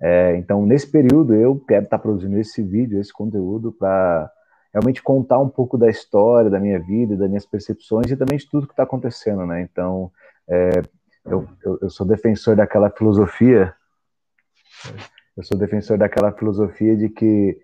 é, 0.00 0.36
então, 0.36 0.66
nesse 0.66 0.86
período, 0.90 1.34
eu 1.34 1.58
quero 1.58 1.84
estar 1.84 1.98
produzindo 1.98 2.38
esse 2.38 2.62
vídeo, 2.62 3.00
esse 3.00 3.12
conteúdo, 3.12 3.72
para 3.72 4.30
realmente 4.72 5.02
contar 5.02 5.38
um 5.38 5.48
pouco 5.48 5.78
da 5.78 5.88
história, 5.88 6.50
da 6.50 6.60
minha 6.60 6.78
vida, 6.78 7.16
das 7.16 7.28
minhas 7.28 7.46
percepções 7.46 8.10
e 8.10 8.16
também 8.16 8.36
de 8.36 8.48
tudo 8.48 8.66
que 8.66 8.74
está 8.74 8.82
acontecendo, 8.82 9.46
né? 9.46 9.62
Então, 9.62 10.12
é, 10.46 10.82
eu, 11.24 11.48
eu, 11.64 11.78
eu, 11.82 11.90
sou 11.90 12.06
defensor 12.06 12.54
daquela 12.54 12.90
filosofia, 12.90 13.74
eu 15.36 15.42
sou 15.42 15.58
defensor 15.58 15.96
daquela 15.96 16.30
filosofia 16.30 16.94
de 16.96 17.08
que 17.08 17.58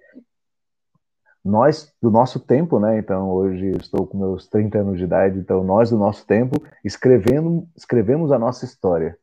nós, 1.44 1.92
do 2.00 2.10
nosso 2.10 2.40
tempo, 2.40 2.80
né? 2.80 2.98
Então, 2.98 3.28
hoje 3.28 3.72
estou 3.72 4.06
com 4.06 4.16
meus 4.16 4.48
30 4.48 4.78
anos 4.78 4.98
de 4.98 5.04
idade, 5.04 5.38
então 5.38 5.62
nós, 5.62 5.90
do 5.90 5.98
nosso 5.98 6.26
tempo, 6.26 6.62
escrevendo, 6.82 7.68
escrevemos 7.76 8.32
a 8.32 8.38
nossa 8.38 8.64
história. 8.64 9.18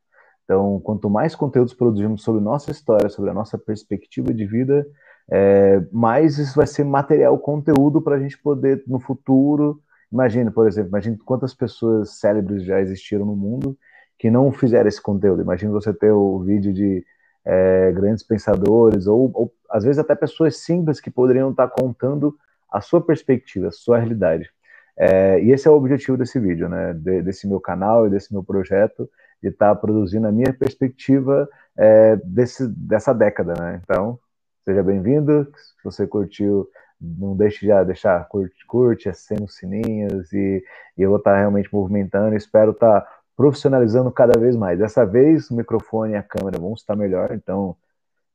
Então, 0.50 0.80
quanto 0.80 1.08
mais 1.08 1.36
conteúdos 1.36 1.72
produzimos 1.72 2.24
sobre 2.24 2.40
nossa 2.40 2.72
história, 2.72 3.08
sobre 3.08 3.30
a 3.30 3.32
nossa 3.32 3.56
perspectiva 3.56 4.34
de 4.34 4.44
vida, 4.44 4.84
é, 5.30 5.80
mais 5.92 6.38
isso 6.38 6.56
vai 6.56 6.66
ser 6.66 6.82
material, 6.82 7.38
conteúdo 7.38 8.02
para 8.02 8.16
a 8.16 8.18
gente 8.18 8.36
poder, 8.36 8.82
no 8.84 8.98
futuro, 8.98 9.80
imagine, 10.12 10.50
por 10.50 10.66
exemplo, 10.66 10.88
imagine 10.88 11.16
quantas 11.18 11.54
pessoas 11.54 12.18
célebres 12.18 12.64
já 12.64 12.80
existiram 12.80 13.24
no 13.24 13.36
mundo 13.36 13.78
que 14.18 14.28
não 14.28 14.50
fizeram 14.50 14.88
esse 14.88 15.00
conteúdo. 15.00 15.40
Imagine 15.40 15.70
você 15.70 15.92
ter 15.94 16.10
o 16.10 16.40
vídeo 16.40 16.72
de 16.72 17.06
é, 17.44 17.92
grandes 17.92 18.24
pensadores, 18.24 19.06
ou, 19.06 19.30
ou, 19.32 19.52
às 19.70 19.84
vezes 19.84 20.00
até 20.00 20.16
pessoas 20.16 20.56
simples 20.56 21.00
que 21.00 21.12
poderiam 21.12 21.52
estar 21.52 21.68
contando 21.68 22.34
a 22.68 22.80
sua 22.80 23.00
perspectiva, 23.00 23.68
a 23.68 23.72
sua 23.72 23.98
realidade. 23.98 24.50
É, 24.98 25.40
e 25.40 25.52
esse 25.52 25.68
é 25.68 25.70
o 25.70 25.74
objetivo 25.74 26.18
desse 26.18 26.40
vídeo, 26.40 26.68
né, 26.68 26.92
de, 26.92 27.22
desse 27.22 27.46
meu 27.46 27.60
canal 27.60 28.08
e 28.08 28.10
desse 28.10 28.32
meu 28.32 28.42
projeto, 28.42 29.08
de 29.42 29.48
estar 29.48 29.74
tá 29.74 29.74
produzindo 29.74 30.26
a 30.26 30.32
minha 30.32 30.52
perspectiva 30.52 31.48
é, 31.76 32.16
desse, 32.16 32.66
dessa 32.68 33.12
década, 33.12 33.54
né? 33.58 33.80
Então, 33.82 34.18
seja 34.64 34.82
bem-vindo. 34.82 35.50
Se 35.56 35.84
você 35.84 36.06
curtiu, 36.06 36.68
não 37.00 37.36
deixe 37.36 37.66
de 37.66 37.84
deixar 37.84 38.28
curte, 38.28 38.66
curte, 38.66 39.08
os 39.08 39.56
sininhos 39.56 40.32
e, 40.32 40.62
e, 40.96 41.02
eu 41.02 41.10
vou 41.10 41.18
estar 41.18 41.32
tá 41.32 41.38
realmente 41.38 41.72
movimentando. 41.72 42.36
Espero 42.36 42.72
estar 42.72 43.00
tá 43.00 43.08
profissionalizando 43.36 44.10
cada 44.10 44.38
vez 44.38 44.54
mais. 44.54 44.78
Dessa 44.78 45.06
vez, 45.06 45.50
o 45.50 45.56
microfone 45.56 46.12
e 46.12 46.16
a 46.16 46.22
câmera 46.22 46.58
vão 46.58 46.74
estar 46.74 46.94
melhor, 46.94 47.32
então 47.32 47.76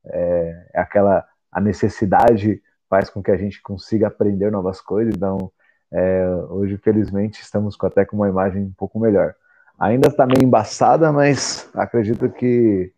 é, 0.04 0.68
é 0.74 0.80
aquela 0.80 1.24
a 1.52 1.60
necessidade 1.60 2.60
faz 2.88 3.08
com 3.08 3.22
que 3.22 3.30
a 3.30 3.36
gente 3.36 3.62
consiga 3.62 4.08
aprender 4.08 4.50
novas 4.50 4.80
coisas. 4.80 5.14
Então, 5.14 5.50
é, 5.92 6.28
hoje, 6.50 6.76
felizmente, 6.78 7.40
estamos 7.40 7.76
até 7.82 8.04
com 8.04 8.16
uma 8.16 8.28
imagem 8.28 8.64
um 8.64 8.72
pouco 8.76 8.98
melhor. 8.98 9.34
Ainda 9.78 10.08
está 10.08 10.26
meio 10.26 10.42
embaçada, 10.42 11.12
mas 11.12 11.68
acredito 11.74 12.28
que, 12.30 12.92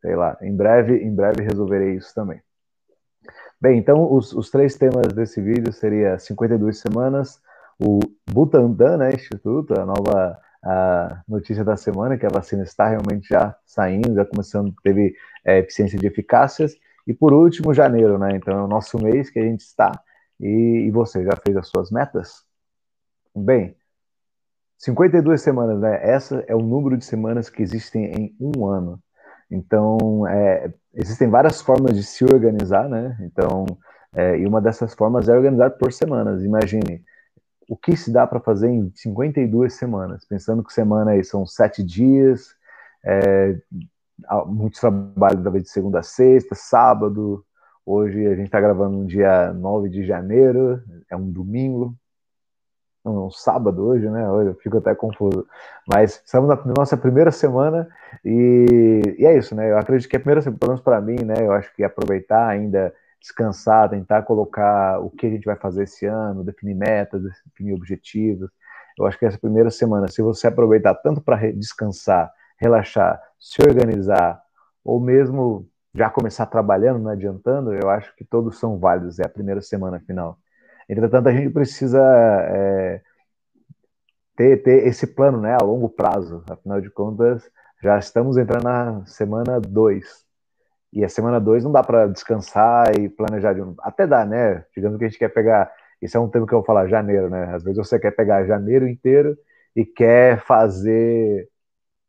sei 0.00 0.16
lá, 0.16 0.36
em 0.40 0.54
breve, 0.54 0.96
em 0.96 1.14
breve 1.14 1.42
resolverei 1.42 1.96
isso 1.96 2.14
também. 2.14 2.40
Bem, 3.60 3.78
então 3.78 4.10
os, 4.12 4.32
os 4.32 4.50
três 4.50 4.76
temas 4.76 5.08
desse 5.08 5.40
vídeo 5.40 5.72
seria 5.72 6.18
52 6.18 6.78
semanas, 6.78 7.40
o 7.78 8.00
Butantan, 8.30 8.96
né, 8.96 9.10
Instituto, 9.14 9.78
a 9.78 9.84
nova 9.84 10.38
a 10.62 11.22
notícia 11.26 11.64
da 11.64 11.76
semana, 11.76 12.18
que 12.18 12.26
a 12.26 12.30
vacina 12.30 12.62
está 12.62 12.86
realmente 12.86 13.28
já 13.28 13.56
saindo, 13.64 14.14
já 14.14 14.26
começando, 14.26 14.74
teve 14.82 15.14
é, 15.42 15.58
eficiência 15.58 15.98
de 15.98 16.06
eficácias, 16.06 16.76
e 17.06 17.14
por 17.14 17.32
último, 17.32 17.72
janeiro, 17.72 18.18
né, 18.18 18.32
então 18.34 18.58
é 18.58 18.62
o 18.62 18.68
nosso 18.68 18.98
mês 18.98 19.30
que 19.30 19.38
a 19.38 19.42
gente 19.42 19.60
está, 19.60 19.90
e, 20.38 20.84
e 20.86 20.90
você 20.90 21.24
já 21.24 21.34
fez 21.42 21.56
as 21.56 21.68
suas 21.68 21.90
metas? 21.90 22.44
Bem, 23.34 23.74
52 24.80 25.40
semanas, 25.40 25.80
né, 25.80 26.00
essa 26.02 26.44
é 26.48 26.54
o 26.56 26.62
número 26.62 26.96
de 26.96 27.04
semanas 27.04 27.48
que 27.48 27.62
existem 27.62 28.04
em 28.06 28.36
um 28.40 28.66
ano, 28.66 29.00
então, 29.50 30.26
é, 30.28 30.72
existem 30.94 31.28
várias 31.28 31.60
formas 31.60 31.96
de 31.96 32.04
se 32.04 32.24
organizar, 32.24 32.88
né? 32.88 33.18
Então, 33.20 33.66
é, 34.14 34.38
e 34.38 34.46
uma 34.46 34.60
dessas 34.60 34.94
formas 34.94 35.28
é 35.28 35.36
organizar 35.36 35.70
por 35.70 35.92
semanas. 35.92 36.44
Imagine 36.44 37.02
o 37.68 37.76
que 37.76 37.96
se 37.96 38.12
dá 38.12 38.26
para 38.26 38.40
fazer 38.40 38.68
em 38.68 38.92
52 38.94 39.74
semanas, 39.74 40.24
pensando 40.24 40.62
que 40.62 40.72
semana 40.72 41.12
aí 41.12 41.24
são 41.24 41.44
sete 41.46 41.82
dias, 41.82 42.54
é, 43.04 43.56
muito 44.46 44.80
trabalho 44.80 45.42
talvez 45.42 45.64
de 45.64 45.70
segunda 45.70 46.00
a 46.00 46.02
sexta, 46.02 46.54
sábado. 46.54 47.44
Hoje 47.84 48.26
a 48.26 48.34
gente 48.36 48.46
está 48.46 48.60
gravando 48.60 48.98
no 48.98 49.06
dia 49.06 49.52
9 49.52 49.88
de 49.88 50.04
janeiro, 50.04 50.80
é 51.10 51.16
um 51.16 51.30
domingo, 51.30 51.96
um 53.04 53.30
sábado 53.30 53.86
hoje, 53.86 54.08
né? 54.10 54.22
Eu 54.24 54.54
fico 54.56 54.78
até 54.78 54.94
confuso. 54.94 55.46
Mas 55.88 56.22
estamos 56.24 56.48
na 56.48 56.74
nossa 56.76 56.96
primeira 56.96 57.30
semana 57.30 57.88
e, 58.24 59.16
e 59.18 59.26
é 59.26 59.36
isso, 59.36 59.54
né? 59.54 59.70
Eu 59.70 59.78
acredito 59.78 60.08
que 60.08 60.16
a 60.16 60.20
primeira 60.20 60.42
semana, 60.42 60.58
pelo 60.58 60.72
menos 60.72 60.84
para 60.84 61.00
mim, 61.00 61.24
né? 61.24 61.34
Eu 61.40 61.52
acho 61.52 61.74
que 61.74 61.82
aproveitar 61.82 62.48
ainda, 62.48 62.92
descansar, 63.20 63.90
tentar 63.90 64.22
colocar 64.22 65.00
o 65.00 65.10
que 65.10 65.26
a 65.26 65.30
gente 65.30 65.44
vai 65.44 65.56
fazer 65.56 65.84
esse 65.84 66.06
ano, 66.06 66.44
definir 66.44 66.74
metas, 66.74 67.22
definir 67.46 67.74
objetivos. 67.74 68.50
Eu 68.98 69.06
acho 69.06 69.18
que 69.18 69.26
essa 69.26 69.38
primeira 69.38 69.70
semana, 69.70 70.08
se 70.08 70.22
você 70.22 70.46
aproveitar 70.46 70.94
tanto 70.96 71.20
para 71.20 71.50
descansar, 71.52 72.30
relaxar, 72.58 73.20
se 73.38 73.62
organizar, 73.62 74.42
ou 74.84 75.00
mesmo 75.00 75.66
já 75.94 76.08
começar 76.08 76.46
trabalhando, 76.46 77.00
não 77.00 77.10
adiantando, 77.10 77.74
eu 77.74 77.88
acho 77.90 78.14
que 78.16 78.24
todos 78.24 78.58
são 78.58 78.78
válidos. 78.78 79.18
É 79.18 79.26
a 79.26 79.28
primeira 79.28 79.60
semana 79.60 80.00
final. 80.00 80.38
Entretanto, 80.90 81.28
a 81.28 81.32
gente 81.32 81.50
precisa 81.50 82.00
é, 82.02 83.00
ter, 84.36 84.60
ter 84.60 84.88
esse 84.88 85.06
plano 85.06 85.40
né, 85.40 85.54
a 85.54 85.64
longo 85.64 85.88
prazo. 85.88 86.42
Afinal 86.50 86.80
de 86.80 86.90
contas, 86.90 87.48
já 87.80 87.96
estamos 87.96 88.36
entrando 88.36 88.64
na 88.64 89.06
semana 89.06 89.60
2. 89.60 90.24
E 90.92 91.04
a 91.04 91.08
semana 91.08 91.38
2 91.40 91.62
não 91.62 91.70
dá 91.70 91.84
para 91.84 92.08
descansar 92.08 92.98
e 92.98 93.08
planejar 93.08 93.52
de 93.52 93.62
um. 93.62 93.76
Até 93.78 94.04
dá, 94.04 94.24
né? 94.24 94.64
Digamos 94.74 94.98
que 94.98 95.04
a 95.04 95.08
gente 95.08 95.18
quer 95.18 95.28
pegar. 95.28 95.72
Isso 96.02 96.16
é 96.16 96.20
um 96.20 96.28
tema 96.28 96.44
que 96.44 96.52
eu 96.52 96.58
vou 96.58 96.66
falar, 96.66 96.88
janeiro, 96.88 97.30
né? 97.30 97.54
Às 97.54 97.62
vezes 97.62 97.78
você 97.78 97.96
quer 97.96 98.10
pegar 98.10 98.44
janeiro 98.44 98.88
inteiro 98.88 99.38
e 99.76 99.84
quer 99.84 100.40
fazer, 100.40 101.48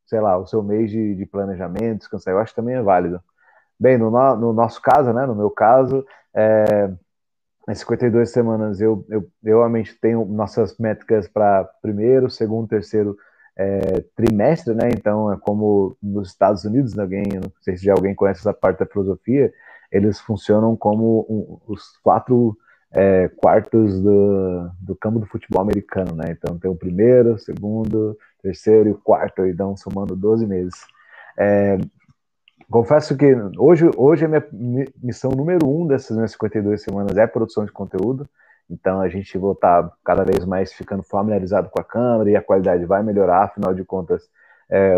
sei 0.08 0.20
lá, 0.20 0.40
o 0.40 0.48
seu 0.48 0.64
mês 0.64 0.90
de, 0.90 1.14
de 1.14 1.26
planejamento, 1.28 2.00
descansar. 2.00 2.34
Eu 2.34 2.40
acho 2.40 2.52
que 2.52 2.56
também 2.56 2.76
é 2.76 2.82
válido. 2.82 3.22
Bem, 3.80 3.96
no, 3.96 4.10
no 4.38 4.54
nosso 4.54 4.82
caso, 4.82 5.14
né? 5.14 5.28
No 5.28 5.36
meu 5.36 5.52
caso, 5.52 6.04
é, 6.34 6.92
nas 7.72 7.80
52 7.80 8.30
semanas, 8.30 8.82
eu, 8.82 9.06
eu, 9.08 9.26
eu 9.44 9.58
realmente 9.60 9.96
tenho 9.96 10.26
nossas 10.26 10.78
métricas 10.78 11.26
para 11.26 11.64
primeiro, 11.82 12.30
segundo, 12.30 12.68
terceiro 12.68 13.18
é, 13.56 14.04
trimestre, 14.14 14.74
né? 14.74 14.90
Então, 14.94 15.32
é 15.32 15.38
como 15.38 15.96
nos 16.04 16.28
Estados 16.28 16.66
Unidos, 16.66 16.94
né? 16.94 17.04
alguém, 17.04 17.24
não 17.34 17.52
sei 17.62 17.78
se 17.78 17.86
já 17.86 17.94
alguém 17.94 18.14
conhece 18.14 18.42
essa 18.42 18.54
parte 18.54 18.80
da 18.80 18.86
filosofia, 18.86 19.54
eles 19.90 20.20
funcionam 20.20 20.76
como 20.76 21.26
um, 21.30 21.72
os 21.72 21.98
quatro 22.04 22.58
é, 22.92 23.30
quartos 23.30 24.02
do, 24.02 24.70
do 24.82 24.96
campo 24.98 25.20
do 25.20 25.26
futebol 25.26 25.62
americano, 25.62 26.14
né? 26.14 26.26
Então, 26.30 26.60
tem 26.60 26.70
o 26.70 26.76
primeiro, 26.76 27.40
segundo, 27.40 28.18
terceiro 28.44 28.90
e 28.90 28.92
o 28.92 28.98
quarto, 28.98 29.46
então 29.46 29.78
somando 29.78 30.14
12 30.14 30.46
meses. 30.46 30.76
É, 31.38 31.78
Confesso 32.72 33.18
que 33.18 33.36
hoje, 33.58 33.92
hoje 33.98 34.24
a 34.24 34.30
minha 34.30 34.88
missão 35.04 35.30
número 35.32 35.68
um 35.68 35.86
dessas 35.86 36.16
minhas 36.16 36.32
52 36.32 36.82
semanas 36.82 37.18
é 37.18 37.28
produção 37.28 37.66
de 37.66 37.72
conteúdo. 37.72 38.30
Então 38.70 39.02
a 39.02 39.10
gente 39.10 39.38
vai 39.38 39.52
estar 39.52 39.92
cada 40.06 40.24
vez 40.24 40.46
mais 40.46 40.72
ficando 40.72 41.04
familiarizado 41.04 41.70
com 41.70 41.82
a 41.82 41.84
câmera 41.84 42.32
e 42.32 42.36
a 42.38 42.42
qualidade 42.42 42.86
vai 42.86 43.04
melhorar, 43.04 43.44
afinal 43.44 43.74
de 43.74 43.84
contas, 43.84 44.30
é, 44.70 44.96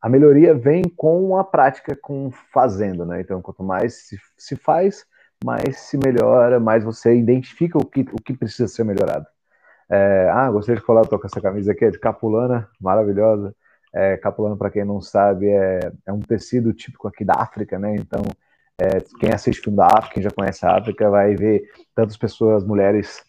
a 0.00 0.08
melhoria 0.08 0.54
vem 0.54 0.82
com 0.84 1.36
a 1.36 1.44
prática, 1.44 1.94
com 2.00 2.30
fazendo, 2.30 3.04
né? 3.04 3.20
Então 3.20 3.42
quanto 3.42 3.62
mais 3.62 4.06
se, 4.06 4.18
se 4.38 4.56
faz, 4.56 5.04
mais 5.44 5.76
se 5.80 5.98
melhora, 5.98 6.58
mais 6.58 6.82
você 6.84 7.14
identifica 7.14 7.76
o 7.76 7.84
que, 7.84 8.00
o 8.00 8.16
que 8.16 8.32
precisa 8.32 8.66
ser 8.66 8.84
melhorado. 8.84 9.26
É, 9.90 10.30
ah, 10.32 10.50
gostaria 10.50 10.80
de 10.80 10.86
falar, 10.86 11.02
tô 11.02 11.18
com 11.18 11.26
essa 11.26 11.40
camisa 11.40 11.72
aqui, 11.72 11.84
é 11.84 11.90
de 11.90 11.98
capulana, 11.98 12.66
maravilhosa. 12.80 13.54
É, 13.94 14.16
capulano, 14.16 14.56
para 14.56 14.70
quem 14.70 14.84
não 14.84 15.00
sabe, 15.00 15.48
é, 15.48 15.92
é, 16.06 16.12
um 16.12 16.20
tecido 16.20 16.72
típico 16.72 17.08
aqui 17.08 17.24
da 17.24 17.34
África, 17.34 17.78
né? 17.78 17.94
Então, 17.96 18.22
é, 18.78 19.00
quem 19.18 19.30
assiste 19.32 19.62
filme 19.62 19.76
da 19.76 19.86
África, 19.86 20.14
quem 20.14 20.22
já 20.22 20.30
conhece 20.30 20.64
a 20.66 20.76
África, 20.76 21.10
vai 21.10 21.34
ver 21.34 21.64
tantas 21.94 22.16
pessoas, 22.16 22.64
mulheres, 22.64 23.22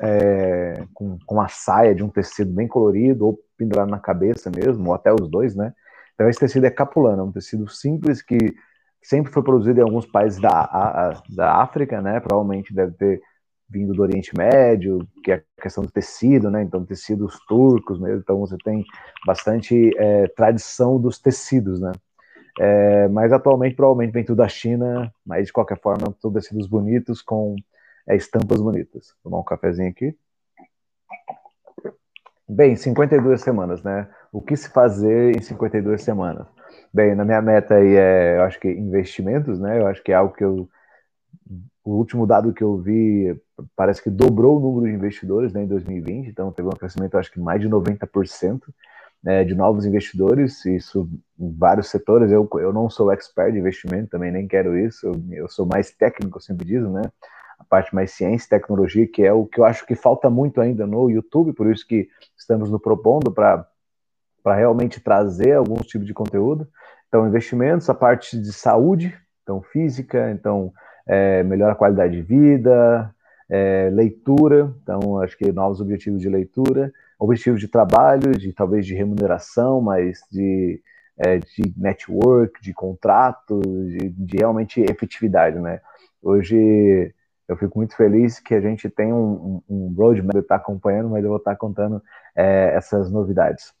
é, 0.00 0.84
com, 0.94 1.18
com 1.26 1.40
a 1.40 1.48
saia 1.48 1.94
de 1.94 2.02
um 2.02 2.08
tecido 2.08 2.52
bem 2.52 2.68
colorido, 2.68 3.26
ou 3.26 3.38
pendurado 3.56 3.90
na 3.90 3.98
cabeça 3.98 4.50
mesmo, 4.50 4.88
ou 4.88 4.94
até 4.94 5.12
os 5.12 5.28
dois, 5.28 5.54
né? 5.54 5.74
Então, 6.14 6.28
esse 6.28 6.38
tecido 6.38 6.66
é 6.66 6.70
capulano, 6.70 7.22
é 7.22 7.24
um 7.24 7.32
tecido 7.32 7.68
simples 7.68 8.22
que 8.22 8.54
sempre 9.02 9.32
foi 9.32 9.42
produzido 9.42 9.80
em 9.80 9.82
alguns 9.82 10.06
países 10.06 10.40
da, 10.40 10.50
a, 10.50 11.22
da 11.28 11.62
África, 11.62 12.00
né? 12.00 12.20
Provavelmente 12.20 12.74
deve 12.74 12.92
ter 12.92 13.22
vindo 13.70 13.94
do 13.94 14.02
Oriente 14.02 14.36
Médio, 14.36 15.06
que 15.22 15.30
é 15.30 15.36
a 15.36 15.62
questão 15.62 15.84
do 15.84 15.90
tecido, 15.90 16.50
né? 16.50 16.62
Então, 16.62 16.84
tecidos 16.84 17.38
turcos 17.46 18.00
mesmo. 18.00 18.18
Então, 18.18 18.40
você 18.40 18.56
tem 18.64 18.84
bastante 19.24 19.92
é, 19.96 20.26
tradição 20.28 21.00
dos 21.00 21.20
tecidos, 21.20 21.80
né? 21.80 21.92
É, 22.58 23.08
mas 23.08 23.32
atualmente, 23.32 23.76
provavelmente, 23.76 24.12
vem 24.12 24.24
tudo 24.24 24.38
da 24.38 24.48
China, 24.48 25.12
mas 25.24 25.46
de 25.46 25.52
qualquer 25.52 25.80
forma, 25.80 26.12
tudo 26.20 26.34
tecidos 26.34 26.66
bonitos 26.66 27.22
com 27.22 27.54
é, 28.08 28.16
estampas 28.16 28.60
bonitas. 28.60 29.14
Vou 29.22 29.30
tomar 29.30 29.40
um 29.40 29.44
cafezinho 29.44 29.88
aqui. 29.88 30.16
Bem, 32.48 32.74
52 32.74 33.40
semanas, 33.40 33.80
né? 33.84 34.08
O 34.32 34.42
que 34.42 34.56
se 34.56 34.68
fazer 34.70 35.36
em 35.36 35.40
52 35.40 36.02
semanas? 36.02 36.48
Bem, 36.92 37.14
na 37.14 37.24
minha 37.24 37.40
meta 37.40 37.76
aí 37.76 37.94
é, 37.94 38.38
eu 38.38 38.42
acho 38.42 38.58
que 38.58 38.68
investimentos, 38.68 39.60
né? 39.60 39.78
Eu 39.80 39.86
acho 39.86 40.02
que 40.02 40.10
é 40.10 40.16
algo 40.16 40.34
que 40.34 40.42
eu 40.42 40.68
o 41.84 41.96
último 41.96 42.26
dado 42.26 42.52
que 42.52 42.62
eu 42.62 42.78
vi 42.78 43.34
parece 43.76 44.02
que 44.02 44.10
dobrou 44.10 44.56
o 44.56 44.60
número 44.60 44.86
de 44.86 44.96
investidores 44.96 45.52
né, 45.52 45.62
em 45.62 45.66
2020, 45.66 46.28
então 46.28 46.52
teve 46.52 46.68
um 46.68 46.72
crescimento, 46.72 47.16
acho 47.16 47.32
que 47.32 47.40
mais 47.40 47.60
de 47.60 47.68
90% 47.68 48.60
né, 49.22 49.44
de 49.44 49.54
novos 49.54 49.84
investidores, 49.84 50.64
isso 50.64 51.08
em 51.38 51.52
vários 51.52 51.88
setores. 51.88 52.32
Eu, 52.32 52.48
eu 52.54 52.72
não 52.72 52.88
sou 52.88 53.12
expert 53.12 53.52
de 53.52 53.58
investimento, 53.58 54.10
também 54.10 54.30
nem 54.30 54.48
quero 54.48 54.76
isso, 54.78 55.12
eu, 55.30 55.48
sou 55.48 55.66
mais 55.66 55.90
técnico, 55.90 56.38
eu 56.38 56.42
sempre 56.42 56.66
diz, 56.66 56.82
né? 56.82 57.02
A 57.58 57.64
parte 57.64 57.94
mais 57.94 58.12
ciência 58.12 58.46
e 58.46 58.48
tecnologia, 58.48 59.06
que 59.06 59.22
é 59.22 59.32
o 59.32 59.44
que 59.44 59.60
eu 59.60 59.64
acho 59.64 59.84
que 59.84 59.94
falta 59.94 60.30
muito 60.30 60.60
ainda 60.60 60.86
no 60.86 61.10
YouTube, 61.10 61.52
por 61.52 61.70
isso 61.70 61.86
que 61.86 62.08
estamos 62.36 62.70
no 62.70 62.80
propondo 62.80 63.30
para 63.30 63.66
realmente 64.46 64.98
trazer 64.98 65.52
alguns 65.52 65.86
tipos 65.86 66.06
de 66.06 66.14
conteúdo. 66.14 66.66
Então, 67.08 67.28
investimentos, 67.28 67.90
a 67.90 67.94
parte 67.94 68.40
de 68.40 68.52
saúde, 68.52 69.14
então 69.42 69.60
física, 69.60 70.30
então 70.30 70.72
é, 71.06 71.42
melhora 71.42 71.72
a 71.72 71.76
qualidade 71.76 72.16
de 72.16 72.22
vida, 72.22 73.14
é, 73.50 73.90
leitura, 73.92 74.72
então 74.82 75.20
acho 75.20 75.36
que 75.36 75.50
novos 75.50 75.80
objetivos 75.80 76.20
de 76.20 76.28
leitura, 76.28 76.92
objetivos 77.18 77.60
de 77.60 77.66
trabalho, 77.66 78.30
de 78.32 78.52
talvez 78.52 78.86
de 78.86 78.94
remuneração, 78.94 79.80
mas 79.80 80.20
de, 80.30 80.80
é, 81.18 81.38
de 81.38 81.74
network, 81.76 82.62
de 82.62 82.72
contrato, 82.72 83.60
de, 83.60 84.08
de, 84.08 84.36
realmente 84.36 84.80
efetividade, 84.80 85.58
né? 85.58 85.80
Hoje 86.22 87.12
eu 87.48 87.56
fico 87.56 87.78
muito 87.78 87.96
feliz 87.96 88.38
que 88.38 88.54
a 88.54 88.60
gente 88.60 88.88
tem 88.88 89.12
um, 89.12 89.60
um, 89.68 89.88
um 89.88 89.94
roadmap, 89.96 90.34
eu 90.34 90.42
estar 90.42 90.56
acompanhando, 90.56 91.10
mas 91.10 91.24
eu 91.24 91.30
vou 91.30 91.38
estar 91.38 91.56
contando 91.56 92.00
é, 92.36 92.72
essas 92.76 93.10
novidades. 93.10 93.74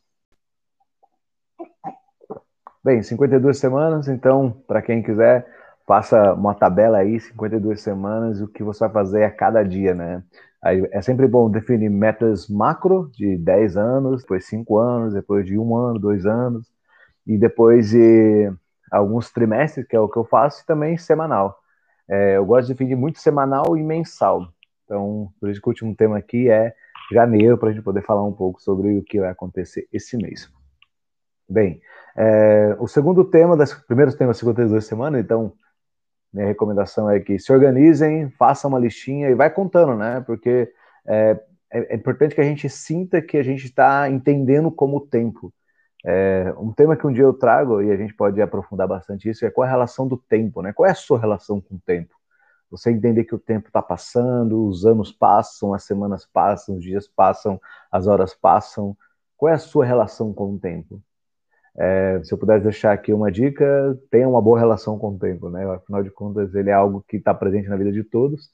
Bem, 2.82 3.02
52 3.02 3.58
semanas, 3.58 4.08
então, 4.08 4.50
para 4.66 4.82
quem 4.82 5.02
quiser, 5.02 5.46
faça 5.86 6.34
uma 6.34 6.54
tabela 6.54 6.98
aí, 6.98 7.18
52 7.20 7.80
semanas, 7.80 8.40
o 8.40 8.48
que 8.48 8.62
você 8.62 8.80
vai 8.80 8.90
fazer 8.90 9.24
a 9.24 9.30
cada 9.30 9.62
dia, 9.62 9.94
né? 9.94 10.22
Aí 10.62 10.86
é 10.92 11.00
sempre 11.00 11.26
bom 11.26 11.50
definir 11.50 11.88
metas 11.88 12.48
macro 12.48 13.10
de 13.14 13.36
10 13.38 13.76
anos, 13.76 14.22
depois 14.22 14.44
5 14.46 14.78
anos, 14.78 15.14
depois 15.14 15.46
de 15.46 15.58
um 15.58 15.74
ano, 15.74 15.98
dois 15.98 16.26
anos, 16.26 16.70
e 17.26 17.38
depois 17.38 17.90
de 17.90 18.52
alguns 18.90 19.30
trimestres, 19.30 19.86
que 19.86 19.96
é 19.96 20.00
o 20.00 20.08
que 20.08 20.18
eu 20.18 20.24
faço, 20.24 20.62
e 20.62 20.66
também 20.66 20.98
semanal. 20.98 21.58
É, 22.08 22.36
eu 22.36 22.44
gosto 22.44 22.66
de 22.66 22.74
definir 22.74 22.96
muito 22.96 23.20
semanal 23.20 23.76
e 23.76 23.82
mensal. 23.82 24.52
Então, 24.84 25.32
por 25.40 25.48
isso 25.48 25.60
que 25.60 25.68
o 25.68 25.70
último 25.70 25.94
tema 25.94 26.18
aqui 26.18 26.50
é 26.50 26.74
janeiro 27.12 27.56
para 27.56 27.70
a 27.70 27.72
gente 27.72 27.84
poder 27.84 28.02
falar 28.02 28.24
um 28.24 28.32
pouco 28.32 28.60
sobre 28.60 28.98
o 28.98 29.02
que 29.02 29.20
vai 29.20 29.30
acontecer 29.30 29.88
esse 29.92 30.16
mês. 30.16 30.50
Bem, 31.48 31.80
é, 32.16 32.76
o 32.78 32.86
segundo 32.86 33.24
tema, 33.24 33.56
das 33.56 33.72
primeiros 33.72 34.14
temas 34.14 34.36
da 34.36 34.40
segunda 34.40 34.66
duas 34.66 34.84
semanas, 34.84 35.20
então 35.20 35.52
minha 36.32 36.46
recomendação 36.46 37.10
é 37.10 37.18
que 37.20 37.38
se 37.38 37.52
organizem, 37.52 38.30
façam 38.30 38.70
uma 38.70 38.78
listinha 38.78 39.28
e 39.28 39.34
vai 39.34 39.50
contando, 39.50 39.96
né? 39.96 40.20
Porque 40.26 40.72
é, 41.06 41.40
é, 41.72 41.94
é 41.94 41.96
importante 41.96 42.34
que 42.34 42.40
a 42.40 42.44
gente 42.44 42.68
sinta 42.68 43.20
que 43.20 43.36
a 43.36 43.42
gente 43.42 43.64
está 43.66 44.08
entendendo 44.08 44.70
como 44.70 44.98
o 44.98 45.06
tempo. 45.06 45.52
É, 46.04 46.54
um 46.58 46.72
tema 46.72 46.96
que 46.96 47.06
um 47.06 47.12
dia 47.12 47.24
eu 47.24 47.34
trago, 47.34 47.82
e 47.82 47.90
a 47.90 47.96
gente 47.96 48.14
pode 48.14 48.40
aprofundar 48.40 48.88
bastante 48.88 49.28
isso, 49.28 49.44
é 49.44 49.50
qual 49.50 49.64
é 49.64 49.68
a 49.68 49.70
relação 49.72 50.06
do 50.08 50.16
tempo, 50.16 50.62
né? 50.62 50.72
Qual 50.72 50.86
é 50.86 50.92
a 50.92 50.94
sua 50.94 51.18
relação 51.18 51.60
com 51.60 51.74
o 51.74 51.80
tempo? 51.84 52.14
Você 52.70 52.90
entender 52.90 53.24
que 53.24 53.34
o 53.34 53.38
tempo 53.38 53.68
está 53.68 53.82
passando, 53.82 54.66
os 54.66 54.86
anos 54.86 55.12
passam, 55.12 55.74
as 55.74 55.84
semanas 55.84 56.24
passam, 56.26 56.76
os 56.76 56.84
dias 56.84 57.08
passam, 57.08 57.60
as 57.90 58.06
horas 58.06 58.34
passam. 58.34 58.96
Qual 59.36 59.50
é 59.50 59.54
a 59.56 59.58
sua 59.58 59.84
relação 59.84 60.32
com 60.32 60.54
o 60.54 60.58
tempo? 60.58 61.02
É, 61.82 62.20
se 62.22 62.34
eu 62.34 62.36
pudesse 62.36 62.62
deixar 62.62 62.92
aqui 62.92 63.10
uma 63.10 63.32
dica, 63.32 63.98
tenha 64.10 64.28
uma 64.28 64.42
boa 64.42 64.58
relação 64.58 64.98
com 64.98 65.14
o 65.14 65.18
tempo, 65.18 65.48
né? 65.48 65.64
Afinal 65.64 66.02
de 66.02 66.10
contas, 66.10 66.54
ele 66.54 66.68
é 66.68 66.74
algo 66.74 67.02
que 67.08 67.16
está 67.16 67.32
presente 67.32 67.70
na 67.70 67.76
vida 67.76 67.90
de 67.90 68.04
todos. 68.04 68.50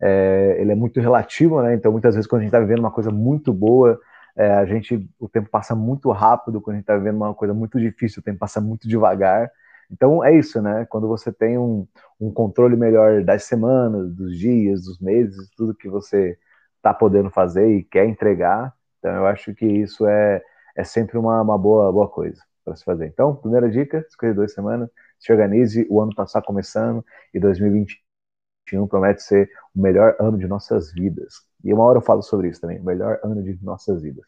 É, 0.00 0.56
ele 0.58 0.72
é 0.72 0.74
muito 0.74 0.98
relativo, 0.98 1.60
né? 1.60 1.74
Então, 1.74 1.92
muitas 1.92 2.14
vezes, 2.14 2.26
quando 2.26 2.40
a 2.40 2.44
gente 2.44 2.48
está 2.54 2.58
vivendo 2.58 2.78
uma 2.78 2.90
coisa 2.90 3.10
muito 3.10 3.52
boa, 3.52 4.00
é, 4.34 4.50
a 4.52 4.64
gente, 4.64 5.06
o 5.18 5.28
tempo 5.28 5.50
passa 5.50 5.74
muito 5.74 6.10
rápido. 6.10 6.58
Quando 6.60 6.76
a 6.76 6.78
gente 6.78 6.84
está 6.84 6.96
vivendo 6.96 7.16
uma 7.16 7.34
coisa 7.34 7.52
muito 7.52 7.78
difícil, 7.78 8.20
o 8.20 8.24
tempo 8.24 8.38
passa 8.38 8.62
muito 8.62 8.88
devagar. 8.88 9.50
Então, 9.90 10.24
é 10.24 10.34
isso, 10.34 10.62
né? 10.62 10.86
Quando 10.88 11.06
você 11.06 11.30
tem 11.30 11.58
um, 11.58 11.86
um 12.18 12.32
controle 12.32 12.76
melhor 12.76 13.22
das 13.22 13.44
semanas, 13.44 14.10
dos 14.14 14.38
dias, 14.38 14.84
dos 14.84 14.98
meses, 15.00 15.50
tudo 15.54 15.74
que 15.74 15.88
você 15.88 16.38
está 16.76 16.94
podendo 16.94 17.30
fazer 17.30 17.68
e 17.76 17.84
quer 17.84 18.06
entregar, 18.06 18.72
então 18.98 19.12
eu 19.14 19.26
acho 19.26 19.54
que 19.54 19.66
isso 19.66 20.06
é, 20.06 20.42
é 20.76 20.84
sempre 20.84 21.18
uma, 21.18 21.42
uma 21.42 21.58
boa, 21.58 21.92
boa 21.92 22.08
coisa 22.08 22.40
para 22.64 22.76
se 22.76 22.84
fazer. 22.84 23.06
Então, 23.06 23.34
primeira 23.34 23.70
dica, 23.70 24.04
escolher 24.08 24.34
duas 24.34 24.52
semanas, 24.52 24.88
se 25.18 25.32
organize, 25.32 25.86
o 25.90 26.00
ano 26.00 26.12
está 26.12 26.40
começando 26.42 27.04
e 27.32 27.40
2021 27.40 28.86
promete 28.88 29.22
ser 29.22 29.50
o 29.74 29.80
melhor 29.80 30.16
ano 30.18 30.38
de 30.38 30.46
nossas 30.46 30.92
vidas. 30.92 31.44
E 31.64 31.72
uma 31.72 31.84
hora 31.84 31.98
eu 31.98 32.02
falo 32.02 32.22
sobre 32.22 32.48
isso 32.48 32.60
também, 32.60 32.78
o 32.78 32.84
melhor 32.84 33.18
ano 33.22 33.42
de 33.42 33.58
nossas 33.62 34.02
vidas. 34.02 34.26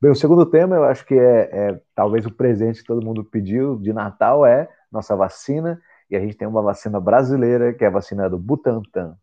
Bem, 0.00 0.12
o 0.12 0.14
segundo 0.14 0.46
tema, 0.46 0.76
eu 0.76 0.84
acho 0.84 1.04
que 1.04 1.14
é, 1.14 1.50
é 1.52 1.80
talvez 1.94 2.24
o 2.24 2.32
presente 2.32 2.80
que 2.82 2.86
todo 2.86 3.04
mundo 3.04 3.24
pediu 3.24 3.76
de 3.76 3.92
Natal 3.92 4.46
é 4.46 4.68
nossa 4.92 5.16
vacina, 5.16 5.80
e 6.10 6.16
a 6.16 6.20
gente 6.20 6.36
tem 6.36 6.46
uma 6.48 6.62
vacina 6.62 7.00
brasileira, 7.00 7.74
que 7.74 7.84
é 7.84 7.88
a 7.88 7.90
vacina 7.90 8.28
do 8.30 8.38
Butantan. 8.38 9.16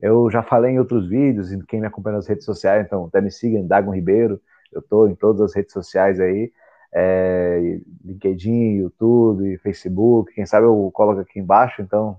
Eu 0.00 0.30
já 0.30 0.42
falei 0.42 0.72
em 0.72 0.78
outros 0.78 1.08
vídeos, 1.08 1.52
e 1.52 1.58
quem 1.66 1.80
me 1.80 1.86
acompanha 1.86 2.16
nas 2.16 2.26
redes 2.26 2.44
sociais, 2.44 2.86
então 2.86 3.06
até 3.06 3.20
me 3.20 3.30
siga 3.30 3.58
em 3.58 3.66
Dagon 3.66 3.94
Ribeiro, 3.94 4.40
eu 4.72 4.80
estou 4.80 5.08
em 5.08 5.14
todas 5.14 5.40
as 5.40 5.54
redes 5.54 5.72
sociais 5.72 6.18
aí, 6.18 6.52
é, 6.94 7.80
LinkedIn, 8.04 8.74
YouTube, 8.76 9.58
Facebook, 9.58 10.34
quem 10.34 10.44
sabe 10.46 10.66
eu 10.66 10.90
coloco 10.92 11.20
aqui 11.20 11.38
embaixo, 11.38 11.82
então. 11.82 12.18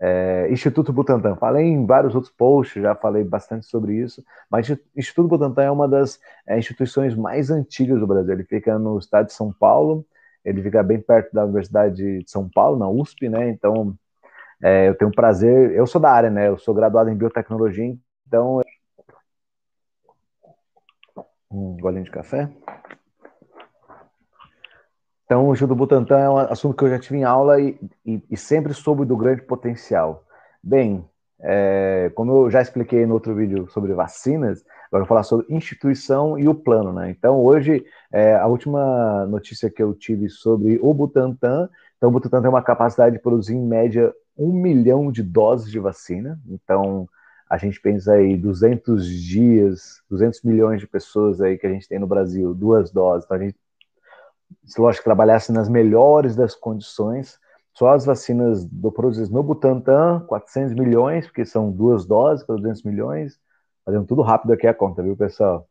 É, 0.00 0.48
Instituto 0.50 0.92
Butantan, 0.92 1.36
falei 1.36 1.64
em 1.66 1.86
vários 1.86 2.14
outros 2.14 2.32
posts, 2.32 2.82
já 2.82 2.94
falei 2.94 3.24
bastante 3.24 3.64
sobre 3.66 3.94
isso, 3.94 4.22
mas 4.50 4.68
Instituto 4.94 5.28
Butantan 5.28 5.62
é 5.62 5.70
uma 5.70 5.88
das 5.88 6.20
é, 6.46 6.58
instituições 6.58 7.14
mais 7.14 7.50
antigas 7.50 8.00
do 8.00 8.06
Brasil. 8.06 8.32
Ele 8.34 8.44
fica 8.44 8.78
no 8.78 8.98
estado 8.98 9.26
de 9.26 9.32
São 9.32 9.52
Paulo, 9.52 10.04
ele 10.44 10.62
fica 10.62 10.82
bem 10.82 11.00
perto 11.00 11.32
da 11.32 11.44
Universidade 11.44 11.96
de 11.96 12.30
São 12.30 12.48
Paulo, 12.48 12.78
na 12.78 12.88
USP, 12.88 13.28
né? 13.28 13.48
Então, 13.48 13.96
é, 14.62 14.88
eu 14.88 14.94
tenho 14.94 15.10
prazer, 15.10 15.72
eu 15.72 15.86
sou 15.86 16.00
da 16.00 16.10
área, 16.10 16.30
né? 16.30 16.48
Eu 16.48 16.58
sou 16.58 16.74
graduado 16.74 17.08
em 17.10 17.16
biotecnologia, 17.16 17.96
então. 18.26 18.60
Um 21.50 21.76
golinho 21.78 22.04
de 22.04 22.10
café. 22.10 22.50
Então, 25.34 25.48
o 25.48 25.54
Gil 25.56 25.66
Butantan 25.66 26.18
é 26.20 26.30
um 26.30 26.38
assunto 26.38 26.76
que 26.76 26.84
eu 26.84 26.90
já 26.90 26.96
tive 26.96 27.18
em 27.18 27.24
aula 27.24 27.60
e, 27.60 27.76
e, 28.06 28.22
e 28.30 28.36
sempre 28.36 28.72
soube 28.72 29.04
do 29.04 29.16
grande 29.16 29.42
potencial. 29.42 30.24
Bem, 30.62 31.04
é, 31.40 32.12
como 32.14 32.44
eu 32.44 32.50
já 32.52 32.62
expliquei 32.62 33.04
no 33.04 33.14
outro 33.14 33.34
vídeo 33.34 33.68
sobre 33.68 33.92
vacinas, 33.94 34.64
agora 34.86 34.92
eu 34.92 34.98
vou 35.00 35.06
falar 35.06 35.24
sobre 35.24 35.52
instituição 35.52 36.38
e 36.38 36.46
o 36.46 36.54
plano. 36.54 36.92
Né? 36.92 37.10
Então, 37.10 37.40
hoje, 37.40 37.84
é, 38.12 38.36
a 38.36 38.46
última 38.46 39.26
notícia 39.26 39.68
que 39.68 39.82
eu 39.82 39.92
tive 39.92 40.28
sobre 40.28 40.78
o 40.80 40.94
Butantan, 40.94 41.68
então 41.96 42.10
o 42.10 42.12
Butantan 42.12 42.40
tem 42.40 42.48
uma 42.48 42.62
capacidade 42.62 43.16
de 43.16 43.20
produzir, 43.20 43.56
em 43.56 43.66
média, 43.66 44.14
um 44.38 44.52
milhão 44.52 45.10
de 45.10 45.24
doses 45.24 45.68
de 45.68 45.80
vacina. 45.80 46.38
Então, 46.48 47.08
a 47.50 47.58
gente 47.58 47.80
pensa 47.80 48.12
aí 48.12 48.36
200 48.36 49.04
dias, 49.04 50.00
200 50.08 50.42
milhões 50.42 50.78
de 50.78 50.86
pessoas 50.86 51.40
aí 51.40 51.58
que 51.58 51.66
a 51.66 51.70
gente 51.70 51.88
tem 51.88 51.98
no 51.98 52.06
Brasil, 52.06 52.54
duas 52.54 52.92
doses. 52.92 53.24
Então, 53.24 53.36
a 53.36 53.40
gente 53.40 53.56
se 54.66 54.80
lógico 54.80 55.04
trabalhasse 55.04 55.52
nas 55.52 55.68
melhores 55.68 56.34
das 56.34 56.54
condições, 56.54 57.38
só 57.72 57.92
as 57.92 58.04
vacinas 58.04 58.64
do 58.64 58.92
produzidas 58.92 59.30
no 59.30 59.42
Butantan, 59.42 60.20
400 60.26 60.74
milhões, 60.74 61.26
porque 61.26 61.44
são 61.44 61.70
duas 61.70 62.06
doses 62.06 62.44
para 62.44 62.56
200 62.56 62.84
milhões, 62.84 63.38
fazendo 63.84 64.06
tudo 64.06 64.22
rápido 64.22 64.52
aqui 64.52 64.66
a 64.66 64.74
conta, 64.74 65.02
viu, 65.02 65.16
pessoal? 65.16 65.68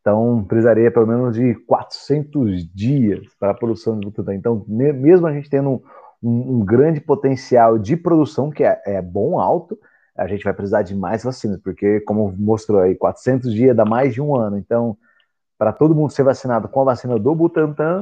Então, 0.00 0.42
precisaria 0.44 0.90
pelo 0.90 1.06
menos 1.06 1.36
de 1.36 1.54
400 1.66 2.66
dias 2.74 3.34
para 3.38 3.50
a 3.50 3.54
produção 3.54 3.98
de 3.98 4.06
Butantan. 4.06 4.34
Então, 4.34 4.64
mesmo 4.66 5.26
a 5.26 5.32
gente 5.32 5.50
tendo 5.50 5.82
um, 6.22 6.58
um 6.58 6.64
grande 6.64 7.00
potencial 7.00 7.78
de 7.78 7.96
produção, 7.96 8.50
que 8.50 8.64
é, 8.64 8.80
é, 8.86 9.02
bom, 9.02 9.38
alto, 9.38 9.78
a 10.16 10.26
gente 10.26 10.44
vai 10.44 10.54
precisar 10.54 10.82
de 10.82 10.94
mais 10.94 11.22
vacinas, 11.22 11.60
porque, 11.60 12.00
como 12.00 12.32
mostrou 12.36 12.80
aí, 12.80 12.94
400 12.94 13.52
dias 13.52 13.76
dá 13.76 13.84
mais 13.84 14.14
de 14.14 14.22
um 14.22 14.34
ano. 14.34 14.56
Então, 14.56 14.96
para 15.60 15.74
todo 15.74 15.94
mundo 15.94 16.10
ser 16.10 16.22
vacinado 16.22 16.70
com 16.70 16.80
a 16.80 16.84
vacina 16.84 17.18
do 17.18 17.34
Butantan, 17.34 18.00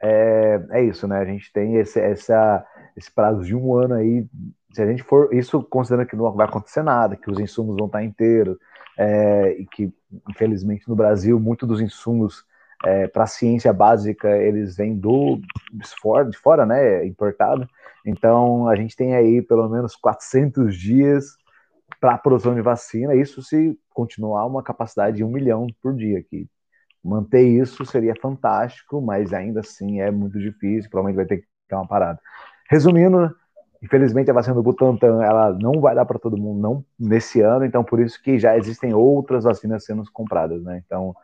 é, 0.00 0.66
é 0.70 0.82
isso, 0.82 1.06
né? 1.06 1.18
A 1.18 1.26
gente 1.26 1.52
tem 1.52 1.76
esse, 1.76 2.00
essa, 2.00 2.66
esse 2.96 3.12
prazo 3.12 3.44
de 3.44 3.54
um 3.54 3.74
ano 3.74 3.96
aí. 3.96 4.26
Se 4.72 4.80
a 4.80 4.86
gente 4.86 5.02
for, 5.02 5.28
isso 5.30 5.62
considerando 5.62 6.08
que 6.08 6.16
não 6.16 6.32
vai 6.32 6.46
acontecer 6.46 6.82
nada, 6.82 7.14
que 7.14 7.30
os 7.30 7.38
insumos 7.38 7.76
vão 7.76 7.84
estar 7.84 8.02
inteiros, 8.02 8.56
é, 8.96 9.52
e 9.58 9.66
que, 9.66 9.92
infelizmente, 10.26 10.88
no 10.88 10.96
Brasil, 10.96 11.38
muitos 11.38 11.68
dos 11.68 11.82
insumos 11.82 12.46
é, 12.82 13.06
para 13.06 13.24
a 13.24 13.26
ciência 13.26 13.74
básica 13.74 14.34
eles 14.34 14.74
vêm 14.74 14.96
do 14.96 15.38
de 16.30 16.38
fora, 16.38 16.64
né? 16.64 17.04
Importado. 17.04 17.68
Então, 18.06 18.68
a 18.68 18.74
gente 18.74 18.96
tem 18.96 19.14
aí 19.14 19.42
pelo 19.42 19.68
menos 19.68 19.94
400 19.96 20.74
dias 20.74 21.36
para 22.00 22.14
a 22.14 22.18
produção 22.18 22.54
de 22.54 22.62
vacina, 22.62 23.14
isso 23.14 23.42
se 23.42 23.78
continuar 23.90 24.46
uma 24.46 24.62
capacidade 24.62 25.18
de 25.18 25.24
um 25.24 25.30
milhão 25.30 25.66
por 25.82 25.94
dia, 25.94 26.22
que 26.22 26.48
Manter 27.04 27.42
isso 27.42 27.84
seria 27.84 28.14
fantástico, 28.20 29.00
mas 29.00 29.32
ainda 29.32 29.60
assim 29.60 30.00
é 30.00 30.10
muito 30.10 30.38
difícil, 30.38 30.90
provavelmente 30.90 31.16
vai 31.16 31.26
ter 31.26 31.42
que 31.42 31.48
dar 31.70 31.78
uma 31.78 31.88
parada. 31.88 32.20
Resumindo, 32.68 33.34
infelizmente 33.82 34.30
a 34.30 34.34
vacina 34.34 34.54
do 34.54 34.62
Butantan 34.62 35.22
ela 35.22 35.52
não 35.52 35.80
vai 35.80 35.94
dar 35.94 36.04
para 36.04 36.18
todo 36.18 36.36
mundo 36.36 36.60
não 36.60 36.84
nesse 36.98 37.40
ano, 37.40 37.64
então 37.64 37.84
por 37.84 38.00
isso 38.00 38.20
que 38.22 38.38
já 38.38 38.56
existem 38.56 38.94
outras 38.94 39.44
vacinas 39.44 39.84
sendo 39.84 40.02
compradas, 40.12 40.62
né? 40.64 40.82
Então 40.84 41.14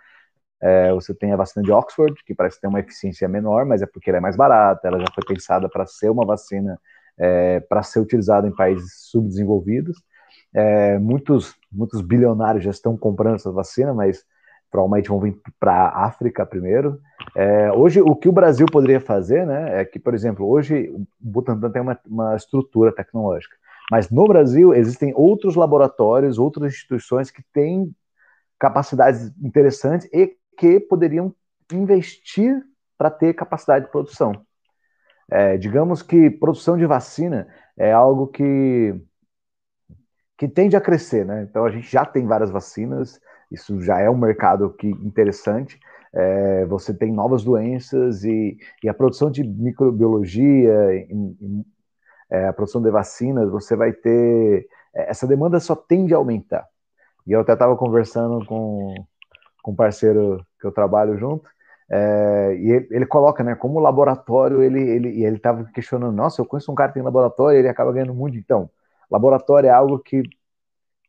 é, 0.60 0.92
você 0.92 1.12
tem 1.12 1.32
a 1.32 1.36
vacina 1.36 1.64
de 1.64 1.72
Oxford, 1.72 2.14
que 2.24 2.34
parece 2.34 2.60
ter 2.60 2.68
uma 2.68 2.80
eficiência 2.80 3.28
menor, 3.28 3.66
mas 3.66 3.82
é 3.82 3.86
porque 3.86 4.10
ela 4.10 4.18
é 4.18 4.20
mais 4.20 4.36
barata, 4.36 4.86
ela 4.86 5.00
já 5.00 5.06
foi 5.12 5.24
pensada 5.26 5.68
para 5.68 5.86
ser 5.86 6.08
uma 6.10 6.24
vacina 6.24 6.78
é, 7.18 7.60
para 7.60 7.82
ser 7.82 8.00
utilizada 8.00 8.46
em 8.46 8.54
países 8.54 8.92
subdesenvolvidos. 9.10 10.02
É, 10.54 10.98
muitos, 10.98 11.54
muitos 11.70 12.00
bilionários 12.00 12.64
já 12.64 12.70
estão 12.70 12.96
comprando 12.96 13.36
essa 13.36 13.50
vacina, 13.50 13.92
mas 13.92 14.24
provavelmente 14.72 15.10
vão 15.10 15.20
vir 15.20 15.38
para 15.60 15.72
a 15.72 16.06
África 16.06 16.46
primeiro. 16.46 16.98
É, 17.36 17.70
hoje, 17.70 18.00
o 18.00 18.16
que 18.16 18.28
o 18.28 18.32
Brasil 18.32 18.66
poderia 18.66 19.00
fazer, 19.00 19.46
né, 19.46 19.82
é 19.82 19.84
que, 19.84 19.98
por 19.98 20.14
exemplo, 20.14 20.48
hoje 20.48 20.88
o 20.90 21.06
Butantan 21.20 21.70
tem 21.70 21.82
uma, 21.82 22.00
uma 22.06 22.34
estrutura 22.34 22.90
tecnológica, 22.90 23.54
mas 23.90 24.10
no 24.10 24.26
Brasil 24.26 24.74
existem 24.74 25.12
outros 25.14 25.54
laboratórios, 25.54 26.38
outras 26.38 26.72
instituições 26.72 27.30
que 27.30 27.42
têm 27.52 27.94
capacidades 28.58 29.30
interessantes 29.42 30.08
e 30.12 30.34
que 30.56 30.80
poderiam 30.80 31.34
investir 31.70 32.62
para 32.96 33.10
ter 33.10 33.34
capacidade 33.34 33.84
de 33.84 33.90
produção. 33.90 34.32
É, 35.30 35.56
digamos 35.56 36.02
que 36.02 36.30
produção 36.30 36.76
de 36.76 36.86
vacina 36.86 37.48
é 37.76 37.92
algo 37.92 38.26
que, 38.26 38.94
que 40.38 40.48
tende 40.48 40.76
a 40.76 40.80
crescer, 40.80 41.24
né? 41.24 41.42
Então 41.42 41.64
a 41.64 41.70
gente 41.70 41.90
já 41.90 42.04
tem 42.04 42.26
várias 42.26 42.50
vacinas, 42.50 43.20
isso 43.52 43.80
já 43.80 44.00
é 44.00 44.08
um 44.08 44.16
mercado 44.16 44.70
que 44.70 44.88
interessante. 44.88 45.78
É, 46.14 46.64
você 46.66 46.92
tem 46.92 47.12
novas 47.12 47.42
doenças 47.42 48.24
e, 48.24 48.58
e, 48.82 48.88
a 48.88 48.94
produção 48.94 49.30
de 49.30 49.42
microbiologia, 49.42 50.72
é, 52.30 52.46
a 52.46 52.52
produção 52.52 52.82
de 52.82 52.90
vacinas, 52.90 53.50
você 53.50 53.74
vai 53.76 53.92
ter. 53.92 54.66
É, 54.94 55.10
essa 55.10 55.26
demanda 55.26 55.58
só 55.60 55.74
tende 55.74 56.14
a 56.14 56.18
aumentar. 56.18 56.66
E 57.26 57.32
eu 57.32 57.40
até 57.40 57.52
estava 57.54 57.76
conversando 57.76 58.44
com, 58.46 58.94
com 59.62 59.72
um 59.72 59.76
parceiro 59.76 60.44
que 60.60 60.66
eu 60.66 60.72
trabalho 60.72 61.16
junto, 61.18 61.48
é, 61.90 62.56
e 62.56 62.70
ele, 62.72 62.88
ele, 62.90 63.06
coloca, 63.06 63.44
né, 63.44 63.54
como 63.54 63.80
laboratório, 63.80 64.62
ele 64.62 64.80
ele 64.80 65.24
ele 65.24 65.36
estava 65.36 65.64
questionando, 65.74 66.14
nossa, 66.14 66.40
eu 66.40 66.46
conheço 66.46 66.72
um 66.72 66.74
cara 66.74 66.88
que 66.88 66.94
tem 66.94 67.02
laboratório, 67.02 67.58
ele 67.58 67.68
acaba 67.68 67.92
ganhando 67.92 68.14
muito, 68.14 68.36
então, 68.38 68.70
laboratório 69.10 69.68
é 69.68 69.70
algo 69.70 69.98
que 69.98 70.22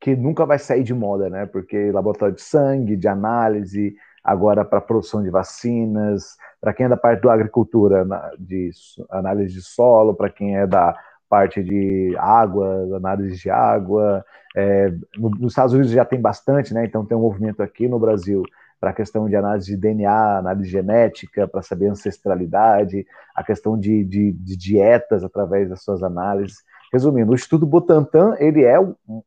que 0.04 0.18
nunca 0.18 0.45
vai 0.45 0.60
sair 0.60 0.84
de 0.84 0.93
moda, 0.93 1.30
né? 1.30 1.45
Porque 1.45 1.89
laboratório 1.89 2.36
de 2.36 2.41
sangue, 2.41 2.97
de 2.97 3.08
análise, 3.08 3.95
agora 4.22 4.66
para 4.66 4.82
produção 4.82 5.24
de 5.24 5.30
vacinas, 5.30 6.36
para 6.60 6.74
quem 6.74 6.88
é 6.88 6.89
da 6.89 6.97
parte 6.97 7.24
da 7.24 7.34
agricultura, 7.34 8.06
de 8.38 8.70
análise 9.10 9.54
de 9.54 9.62
solo, 9.62 10.14
para 10.14 10.30
quem 10.30 10.58
é 10.58 10.68
da 10.68 10.93
parte 11.30 11.64
de 11.64 12.14
água, 12.20 12.97
análise 12.97 13.38
de 13.38 13.49
água. 13.49 14.26
É, 14.54 14.93
nos 15.18 15.54
Estados 15.54 15.74
Unidos 15.74 15.91
já 15.91 16.04
tem 16.04 16.20
bastante, 16.20 16.74
né? 16.74 16.84
Então 16.84 17.06
tem 17.06 17.18
um 17.18 17.22
movimento 17.22 17.64
aqui 17.64 17.88
no 17.88 17.97
Brasil 17.97 18.43
para 18.82 18.89
a 18.89 18.93
questão 18.93 19.30
de 19.30 19.38
análise 19.38 19.68
de 19.68 19.78
DNA, 19.78 20.39
análise 20.39 20.70
genética, 20.70 21.47
para 21.47 21.62
saber 21.62 21.88
ancestralidade, 21.88 23.08
a 23.34 23.41
questão 23.41 23.80
de, 23.80 24.04
de, 24.04 24.34
de, 24.34 24.58
dietas 24.58 25.24
através 25.24 25.70
das 25.70 25.82
suas 25.82 26.04
análises. 26.04 26.58
Resumindo, 26.91 27.32
o 27.32 27.36
Instituto 27.36 27.66
Butantan, 27.66 28.36
ele 28.38 28.64
é 28.64 28.78
um, 28.78 29.22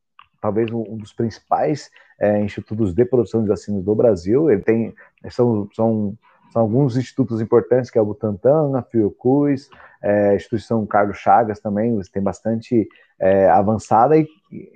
talvez 0.46 0.70
um 0.70 0.96
dos 0.96 1.12
principais 1.12 1.90
é, 2.20 2.40
institutos 2.40 2.94
de 2.94 3.04
produção 3.04 3.42
de 3.42 3.48
vacinas 3.48 3.82
do 3.82 3.94
Brasil. 3.96 4.48
Ele 4.48 4.62
tem, 4.62 4.94
são, 5.28 5.68
são, 5.74 6.16
são 6.52 6.62
alguns 6.62 6.96
institutos 6.96 7.40
importantes, 7.40 7.90
que 7.90 7.98
é 7.98 8.00
o 8.00 8.06
Butantan, 8.06 8.78
a 8.78 8.82
Fiocruz, 8.82 9.68
é, 10.00 10.30
a 10.30 10.34
instituição 10.36 10.86
Carlos 10.86 11.16
Chagas 11.16 11.58
também, 11.58 12.00
tem 12.12 12.22
bastante 12.22 12.88
é, 13.18 13.50
avançada. 13.50 14.16
E, 14.16 14.28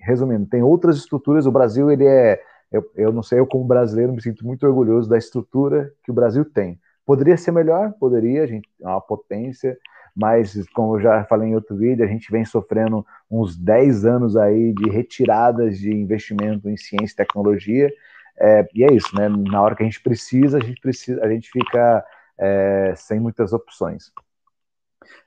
resumindo, 0.03 0.45
tem 0.47 0.61
outras 0.61 0.97
estruturas. 0.97 1.47
O 1.47 1.53
Brasil, 1.53 1.89
ele 1.89 2.05
é 2.05 2.41
eu, 2.73 2.89
eu 2.95 3.13
não 3.13 3.23
sei, 3.23 3.39
eu 3.39 3.47
como 3.47 3.65
brasileiro 3.65 4.13
me 4.13 4.23
sinto 4.23 4.47
muito 4.47 4.65
orgulhoso 4.67 5.09
da 5.09 5.19
estrutura 5.19 5.93
que 6.05 6.11
o 6.11 6.15
Brasil 6.15 6.45
tem. 6.45 6.79
Poderia 7.05 7.37
ser 7.37 7.51
melhor? 7.51 7.93
Poderia, 7.99 8.45
a 8.45 8.47
gente 8.47 8.69
é 8.81 8.87
uma 8.87 9.01
potência, 9.01 9.77
mas 10.15 10.67
como 10.75 10.97
eu 10.97 11.01
já 11.01 11.25
falei 11.25 11.51
em 11.51 11.55
outro 11.55 11.77
vídeo, 11.77 12.05
a 12.05 12.09
gente 12.09 12.31
vem 12.31 12.45
sofrendo 12.45 13.05
uns 13.31 13.57
10 13.57 14.05
anos 14.05 14.37
aí 14.37 14.73
de 14.73 14.89
retiradas 14.91 15.79
de 15.79 15.93
investimento 15.93 16.69
em 16.69 16.77
ciência 16.77 17.15
e 17.15 17.17
tecnologia, 17.17 17.91
é, 18.39 18.67
e 18.75 18.85
é 18.85 18.93
isso, 18.93 19.15
né? 19.15 19.29
Na 19.29 19.61
hora 19.63 19.75
que 19.75 19.83
a 19.83 19.87
gente 19.87 20.03
precisa, 20.03 20.59
a 20.59 20.61
gente 20.61 20.81
precisa, 20.81 21.23
a 21.23 21.29
gente 21.29 21.51
fica 21.51 22.05
é, 22.39 22.95
sem 22.97 23.21
muitas 23.21 23.53
opções. 23.53 24.11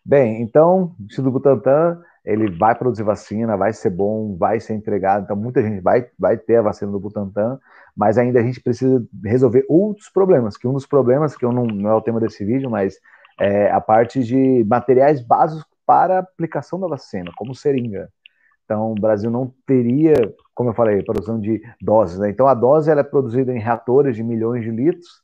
Bem, 0.03 0.41
então, 0.41 0.95
o 0.99 1.03
Instituto 1.03 1.31
Butantan 1.31 2.01
ele 2.25 2.49
vai 2.49 2.73
produzir 2.73 3.03
vacina, 3.03 3.57
vai 3.57 3.73
ser 3.73 3.89
bom, 3.89 4.35
vai 4.37 4.59
ser 4.59 4.73
entregado, 4.73 5.23
então 5.23 5.35
muita 5.35 5.61
gente 5.61 5.81
vai, 5.81 6.07
vai 6.17 6.37
ter 6.37 6.55
a 6.55 6.61
vacina 6.61 6.89
do 6.91 6.99
Butantan, 6.99 7.59
mas 7.95 8.17
ainda 8.17 8.39
a 8.39 8.43
gente 8.43 8.61
precisa 8.61 9.05
resolver 9.23 9.65
outros 9.67 10.09
problemas, 10.09 10.55
que 10.55 10.67
um 10.67 10.73
dos 10.73 10.85
problemas, 10.85 11.35
que 11.35 11.43
eu 11.43 11.51
não, 11.51 11.65
não 11.65 11.89
é 11.89 11.93
o 11.93 12.01
tema 12.01 12.21
desse 12.21 12.45
vídeo, 12.45 12.69
mas 12.69 12.97
é 13.43 13.71
a 13.71 13.81
parte 13.81 14.23
de 14.23 14.63
materiais 14.65 15.21
básicos 15.21 15.65
para 15.85 16.19
aplicação 16.19 16.79
da 16.79 16.87
vacina, 16.87 17.31
como 17.35 17.53
seringa. 17.53 18.09
Então, 18.65 18.91
o 18.91 18.95
Brasil 18.95 19.29
não 19.29 19.53
teria, 19.65 20.13
como 20.55 20.69
eu 20.69 20.73
falei, 20.73 21.03
produção 21.03 21.39
de 21.39 21.61
doses, 21.81 22.17
né? 22.19 22.29
Então, 22.29 22.47
a 22.47 22.53
dose 22.53 22.89
ela 22.89 23.01
é 23.01 23.03
produzida 23.03 23.51
em 23.53 23.59
reatores 23.59 24.15
de 24.15 24.23
milhões 24.23 24.63
de 24.63 24.71
litros, 24.71 25.21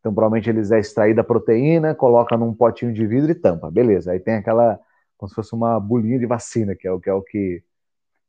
então, 0.00 0.12
provavelmente 0.14 0.48
eles 0.48 0.72
é 0.72 0.78
extraída 0.78 1.20
a 1.20 1.24
proteína, 1.24 1.94
coloca 1.94 2.36
num 2.36 2.54
potinho 2.54 2.92
de 2.92 3.06
vidro 3.06 3.30
e 3.30 3.34
tampa, 3.34 3.70
beleza. 3.70 4.12
Aí 4.12 4.18
tem 4.18 4.36
aquela 4.36 4.80
como 5.20 5.28
se 5.28 5.34
fosse 5.34 5.54
uma 5.54 5.78
bolinha 5.78 6.18
de 6.18 6.24
vacina, 6.24 6.74
que 6.74 6.88
é 6.88 6.92
o 6.92 6.98
que, 6.98 7.10
é 7.10 7.12
o 7.12 7.20
que 7.22 7.62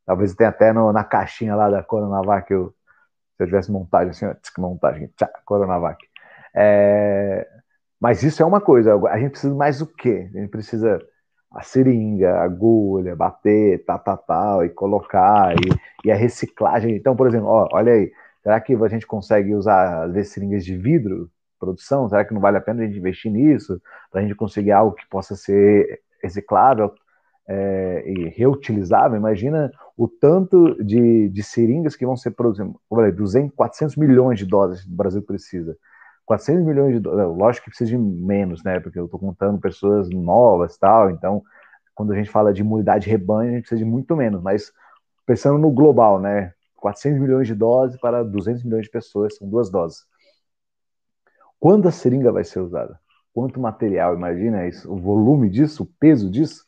talvez 0.06 0.36
tenha 0.36 0.50
até 0.50 0.74
no, 0.74 0.92
na 0.92 1.06
caixinha 1.06 1.56
lá 1.56 1.70
da 1.70 1.82
Coronavac, 1.82 2.52
eu, 2.52 2.76
se 3.38 3.44
eu 3.44 3.48
tivesse 3.48 3.72
montagem 3.72 4.10
assim, 4.12 4.26
montagem, 4.60 5.08
tchá, 5.16 5.30
Coronavac. 5.46 6.06
É, 6.54 7.48
mas 8.02 8.24
isso 8.24 8.42
é 8.42 8.46
uma 8.46 8.60
coisa, 8.60 8.96
a 9.10 9.20
gente 9.20 9.32
precisa 9.32 9.54
mais 9.54 9.80
do 9.80 9.86
quê? 9.86 10.30
A 10.34 10.40
gente 10.40 10.50
precisa 10.50 11.00
a 11.52 11.62
seringa, 11.62 12.32
a 12.32 12.44
agulha, 12.44 13.16
bater, 13.16 13.84
tal, 13.86 14.00
tal, 14.00 14.18
tal, 14.18 14.66
e 14.66 14.70
colocar, 14.70 15.54
e, 15.56 16.08
e 16.08 16.12
a 16.12 16.16
reciclagem. 16.16 16.96
Então, 16.96 17.16
por 17.16 17.28
exemplo, 17.28 17.48
ó, 17.48 17.68
olha 17.74 17.94
aí, 17.94 18.12
será 18.42 18.60
que 18.60 18.74
a 18.74 18.88
gente 18.88 19.06
consegue 19.06 19.54
usar 19.54 20.10
as 20.10 20.30
seringas 20.30 20.66
de 20.66 20.76
vidro, 20.76 21.30
produção? 21.60 22.10
Será 22.10 22.26
que 22.26 22.34
não 22.34 22.42
vale 22.42 22.58
a 22.58 22.62
pena 22.62 22.82
a 22.82 22.86
gente 22.88 22.98
investir 22.98 23.32
nisso, 23.32 23.80
para 24.10 24.22
a 24.22 24.24
gente 24.24 24.36
conseguir 24.36 24.72
algo 24.72 24.96
que 24.96 25.08
possa 25.10 25.36
ser 25.36 26.02
reciclável 26.24 26.92
é, 27.48 28.04
e 28.08 28.30
reutilizável, 28.30 29.18
imagina 29.18 29.72
o 29.98 30.08
tanto 30.08 30.82
de, 30.84 31.30
de 31.30 31.44
seringas 31.44 31.96
que 31.96 32.06
vão 32.06 32.16
ser 32.16 32.32
produzidas, 32.32 32.74
200, 33.16 33.54
400 33.56 33.96
milhões 33.98 34.40
de 34.40 34.46
doses 34.46 34.86
o 34.86 34.96
Brasil 34.96 35.22
precisa. 35.22 35.78
400 36.26 36.66
milhões 36.66 36.94
de 36.94 37.00
doses, 37.00 37.38
lógico 37.38 37.66
que 37.66 37.72
precisa 37.72 37.90
de 37.90 37.98
menos, 37.98 38.64
né, 38.64 38.80
porque 38.80 39.00
eu 39.00 39.06
estou 39.06 39.20
contando 39.20 39.60
pessoas 39.60 40.10
novas 40.10 40.78
tal, 40.78 41.10
então, 41.10 41.44
quando 41.94 42.14
a 42.14 42.16
gente 42.16 42.30
fala 42.30 42.54
de 42.54 42.62
imunidade 42.62 43.10
rebanho, 43.10 43.52
a 43.52 43.54
gente 43.54 43.62
precisa 43.64 43.84
de 43.84 43.90
muito 43.90 44.16
menos, 44.16 44.42
mas 44.42 44.72
pensando 45.26 45.58
no 45.58 45.72
global, 45.72 46.20
né, 46.20 46.54
400 46.78 47.20
milhões 47.22 47.48
de 47.48 47.56
doses 47.56 48.00
para 48.00 48.24
200 48.24 48.64
milhões 48.64 48.86
de 48.86 48.92
pessoas, 48.92 49.36
são 49.36 49.48
duas 49.50 49.70
doses. 49.70 50.06
Quando 51.60 51.88
a 51.88 51.92
seringa 51.92 52.32
vai 52.32 52.44
ser 52.44 52.60
usada? 52.60 53.00
quanto 53.34 53.60
material, 53.60 54.16
imagina 54.16 54.68
isso, 54.68 54.92
o 54.92 54.98
volume 54.98 55.50
disso, 55.50 55.84
o 55.84 55.86
peso 55.86 56.30
disso. 56.30 56.66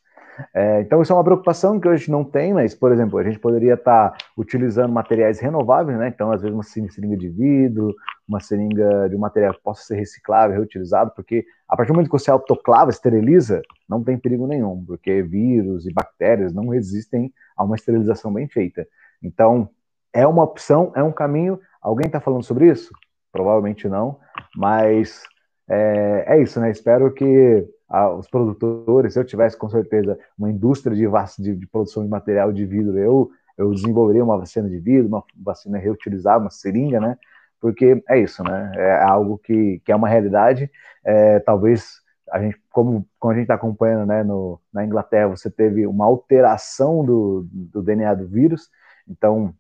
É, 0.54 0.82
então, 0.82 1.02
isso 1.02 1.12
é 1.12 1.16
uma 1.16 1.24
preocupação 1.24 1.80
que 1.80 1.88
hoje 1.88 2.10
não 2.10 2.24
tem, 2.24 2.54
mas, 2.54 2.74
por 2.74 2.92
exemplo, 2.92 3.18
a 3.20 3.24
gente 3.24 3.40
poderia 3.40 3.76
estar 3.76 4.10
tá 4.10 4.18
utilizando 4.38 4.92
materiais 4.92 5.40
renováveis, 5.40 5.98
né? 5.98 6.08
Então, 6.08 6.32
às 6.32 6.42
vezes, 6.42 6.54
uma 6.54 6.64
seringa 6.64 7.18
de 7.18 7.30
vidro, 7.30 7.94
uma 8.28 8.40
seringa 8.40 9.08
de 9.10 9.16
um 9.16 9.20
material 9.20 9.54
que 9.54 9.62
possa 9.62 9.84
ser 9.84 9.96
reciclável, 9.96 10.56
reutilizado, 10.56 11.12
porque 11.16 11.46
a 11.68 11.76
partir 11.76 11.92
do 11.92 11.96
momento 11.96 12.10
que 12.10 12.20
você 12.20 12.32
autoclava, 12.32 12.90
esteriliza, 12.90 13.62
não 13.88 14.04
tem 14.04 14.18
perigo 14.18 14.48
nenhum, 14.48 14.84
porque 14.86 15.22
vírus 15.22 15.86
e 15.86 15.94
bactérias 15.94 16.54
não 16.54 16.68
resistem 16.70 17.32
a 17.56 17.64
uma 17.64 17.76
esterilização 17.76 18.34
bem 18.34 18.48
feita. 18.48 18.88
Então, 19.22 19.70
é 20.12 20.26
uma 20.26 20.44
opção, 20.44 20.92
é 20.96 21.04
um 21.04 21.12
caminho. 21.12 21.60
Alguém 21.82 22.08
está 22.08 22.20
falando 22.20 22.44
sobre 22.44 22.70
isso? 22.70 22.92
Provavelmente 23.32 23.88
não, 23.88 24.20
mas 24.56 25.24
é, 25.68 26.26
é 26.28 26.42
isso, 26.42 26.60
né? 26.60 26.70
Espero 26.70 27.12
que 27.14 27.68
ah, 27.94 28.10
os 28.12 28.28
produtores, 28.28 29.14
se 29.14 29.20
eu 29.20 29.24
tivesse 29.24 29.56
com 29.56 29.70
certeza 29.70 30.18
uma 30.36 30.50
indústria 30.50 30.96
de, 30.96 31.06
de, 31.38 31.56
de, 31.56 31.68
produção 31.68 32.04
de 32.04 32.10
material 32.10 32.52
de 32.52 32.66
vidro, 32.66 32.98
eu, 32.98 33.30
eu 33.56 33.72
desenvolveria 33.72 34.24
uma 34.24 34.36
vacina 34.36 34.68
de 34.68 34.80
vidro, 34.80 35.08
uma 35.08 35.24
vacina 35.36 35.78
reutilizável, 35.78 36.42
uma 36.42 36.50
seringa, 36.50 37.00
né? 37.00 37.16
Porque 37.62 38.04
é 38.10 38.20
isso, 38.20 38.44
né? 38.44 38.72
É 38.76 39.04
algo 39.04 39.38
que, 39.38 39.80
que 39.86 39.92
é 39.92 39.96
uma 39.96 40.10
realidade. 40.10 40.72
É, 41.06 41.40
talvez 41.42 42.02
a 42.32 42.42
gente, 42.42 42.60
como, 42.72 43.08
como 43.20 43.32
a 43.32 43.36
gente 43.36 43.44
está 43.44 43.54
acompanhando, 43.54 44.08
né, 44.08 44.24
no, 44.24 44.60
na 44.74 44.84
Inglaterra, 44.84 45.28
você 45.28 45.52
teve 45.52 45.86
uma 45.86 46.06
alteração 46.06 47.06
do, 47.06 47.48
do 47.52 47.84
DNA 47.84 48.16
do 48.16 48.28
vírus, 48.28 48.72
então 49.08 49.54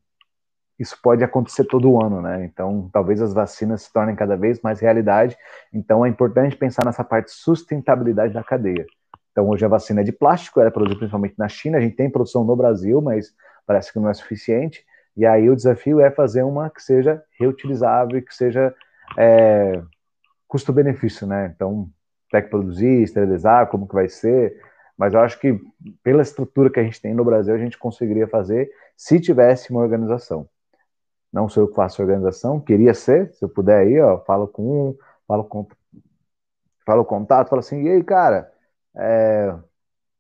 isso 0.80 0.98
pode 1.02 1.24
acontecer 1.24 1.66
todo 1.66 2.02
ano, 2.04 2.22
né? 2.22 2.46
Então, 2.46 2.90
talvez 2.92 3.22
as 3.22 3.34
vacinas 3.34 3.84
se 3.84 3.94
tornem 3.94 4.16
cada 4.16 4.36
vez 4.36 4.62
mais 4.62 4.80
realidade. 4.80 5.38
Então, 5.72 6.06
é 6.06 6.10
importante 6.10 6.56
pensar 6.56 6.86
nessa 6.86 7.04
parte 7.04 7.28
de 7.28 7.34
sustentabilidade 7.34 8.34
da 8.34 8.44
cadeia. 8.44 8.86
Então, 9.32 9.50
hoje 9.50 9.66
a 9.66 9.68
vacina 9.68 10.02
é 10.02 10.04
de 10.04 10.12
plástico, 10.12 10.60
ela 10.60 10.70
é 10.70 10.72
produzida 10.72 11.00
principalmente 11.00 11.36
na 11.38 11.48
China, 11.48 11.78
a 11.78 11.82
gente 11.82 11.96
tem 11.96 12.10
produção 12.10 12.44
no 12.44 12.56
Brasil, 12.56 13.02
mas 13.02 13.34
parece 13.66 13.92
que 13.92 14.00
não 14.00 14.10
é 14.10 14.14
suficiente. 14.14 14.84
E 15.16 15.26
aí 15.26 15.50
o 15.50 15.56
desafio 15.56 16.00
é 16.00 16.10
fazer 16.10 16.44
uma 16.44 16.70
que 16.70 16.82
seja 16.82 17.24
reutilizável 17.40 18.18
e 18.18 18.22
que 18.22 18.34
seja 18.34 18.74
é, 19.18 19.82
custo-benefício, 20.48 21.28
né? 21.28 21.52
Então, 21.56 21.88
tem 22.32 22.42
que 22.42 22.50
produzir, 22.50 23.04
esterilizar, 23.04 23.68
como 23.68 23.88
que 23.88 23.94
vai 23.94 24.10
ser. 24.10 24.60
Mas 24.98 25.14
eu 25.14 25.20
acho 25.20 25.40
que 25.40 25.60
pela 26.04 26.24
estrutura 26.24 26.70
que 26.70 26.80
a 26.80 26.84
gente 26.84 27.00
tem 27.00 27.14
no 27.14 27.24
Brasil, 27.24 27.54
a 27.54 27.60
gente 27.60 27.78
conseguiria 27.78 28.28
fazer 28.28 28.72
se 28.98 29.20
tivesse 29.20 29.72
uma 29.72 29.82
organização 29.82 30.48
não 31.34 31.50
sou 31.50 31.64
eu 31.64 31.68
que 31.68 31.76
faço 31.76 32.02
a 32.02 32.06
organização, 32.06 32.60
queria 32.60 32.94
ser, 32.94 33.34
se 33.34 33.44
eu 33.44 33.50
puder 33.50 33.80
aí, 33.80 34.00
ó, 34.00 34.20
falo 34.20 34.48
com 34.48 34.90
um, 34.90 34.98
falo 35.28 35.44
com 35.44 35.68
falo 36.86 37.04
contato, 37.06 37.50
falo 37.50 37.60
assim, 37.62 37.84
e 37.84 37.90
aí, 37.90 38.04
cara, 38.04 38.52
é, 38.96 39.56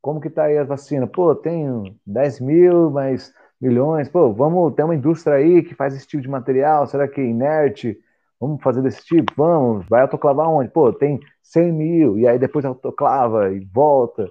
como 0.01 0.19
que 0.19 0.29
tá 0.29 0.45
aí 0.45 0.57
a 0.57 0.63
vacina? 0.63 1.07
Pô, 1.07 1.35
tenho 1.35 1.95
10 2.05 2.39
mil, 2.39 2.89
mas 2.89 3.33
milhões, 3.61 4.09
pô, 4.09 4.33
vamos 4.33 4.73
ter 4.75 4.83
uma 4.83 4.95
indústria 4.95 5.37
aí 5.37 5.63
que 5.63 5.75
faz 5.75 5.95
esse 5.95 6.07
tipo 6.07 6.23
de 6.23 6.29
material, 6.29 6.87
será 6.87 7.07
que 7.07 7.21
é 7.21 7.25
inerte? 7.25 7.97
Vamos 8.39 8.61
fazer 8.63 8.81
desse 8.81 9.03
tipo? 9.05 9.33
Vamos, 9.37 9.87
vai 9.87 10.01
autoclavar 10.01 10.49
onde? 10.49 10.69
Pô, 10.71 10.91
tem 10.91 11.19
100 11.43 11.71
mil, 11.71 12.17
e 12.19 12.27
aí 12.27 12.39
depois 12.39 12.65
autoclava 12.65 13.51
e 13.53 13.59
volta. 13.65 14.29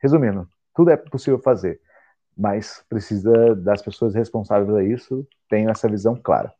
Resumindo, 0.00 0.48
tudo 0.74 0.90
é 0.90 0.96
possível 0.96 1.38
fazer 1.38 1.80
mas 2.40 2.82
precisa 2.88 3.54
das 3.54 3.82
pessoas 3.82 4.14
responsáveis 4.14 4.74
a 4.74 4.82
isso, 4.82 5.26
tenho 5.48 5.68
essa 5.68 5.86
visão 5.86 6.16
clara. 6.16 6.50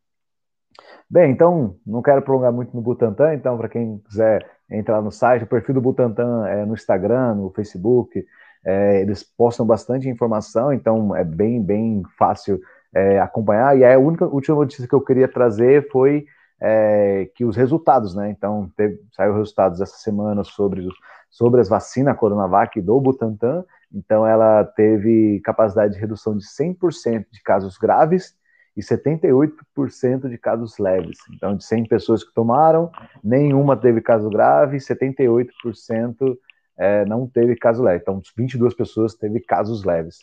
Bem, 1.08 1.32
então, 1.32 1.76
não 1.86 2.02
quero 2.02 2.20
prolongar 2.20 2.52
muito 2.52 2.76
no 2.76 2.82
Butantan, 2.82 3.32
então, 3.32 3.56
para 3.56 3.68
quem 3.68 3.98
quiser 3.98 4.46
entrar 4.70 5.00
no 5.00 5.10
site, 5.10 5.44
o 5.44 5.46
perfil 5.46 5.74
do 5.74 5.80
Butantan 5.80 6.46
é 6.46 6.66
no 6.66 6.74
Instagram, 6.74 7.34
no 7.36 7.50
Facebook, 7.50 8.24
é, 8.62 9.00
eles 9.00 9.22
postam 9.22 9.64
bastante 9.64 10.06
informação, 10.06 10.70
então 10.70 11.16
é 11.16 11.24
bem, 11.24 11.62
bem 11.62 12.02
fácil 12.18 12.60
é, 12.94 13.18
acompanhar. 13.18 13.76
E 13.76 13.84
a 13.84 13.98
única 13.98 14.26
última 14.26 14.56
notícia 14.56 14.86
que 14.86 14.94
eu 14.94 15.00
queria 15.00 15.26
trazer 15.26 15.88
foi 15.90 16.26
é, 16.60 17.30
que 17.34 17.44
os 17.44 17.56
resultados, 17.56 18.14
né? 18.14 18.30
Então, 18.30 18.70
teve, 18.76 19.00
saiu 19.12 19.34
resultados 19.34 19.80
essa 19.80 19.96
semana 19.96 20.44
sobre, 20.44 20.86
sobre 21.30 21.62
as 21.62 21.70
vacinas 21.70 22.16
Coronavac 22.18 22.78
do 22.82 23.00
Butantan, 23.00 23.64
então, 23.93 24.26
ela 24.26 24.64
teve 24.64 25.41
capacidade 25.41 25.95
de 25.95 26.01
redução 26.01 26.36
de 26.36 26.45
100% 26.45 27.26
de 27.30 27.43
casos 27.43 27.76
graves 27.76 28.34
e 28.76 28.80
78% 28.80 30.28
de 30.28 30.38
casos 30.38 30.78
leves. 30.78 31.18
Então, 31.34 31.57
de 31.57 31.64
100 31.64 31.86
pessoas 31.86 32.22
que 32.22 32.32
tomaram, 32.32 32.91
nenhuma 33.22 33.76
teve 33.76 34.01
caso 34.01 34.30
grave, 34.30 34.78
78% 34.78 36.36
é, 36.78 37.05
não 37.05 37.26
teve 37.26 37.57
caso 37.57 37.82
leve. 37.82 38.03
Então, 38.03 38.22
22 38.36 38.74
pessoas 38.74 39.14
teve 39.14 39.41
casos 39.41 39.84
leves. 39.84 40.18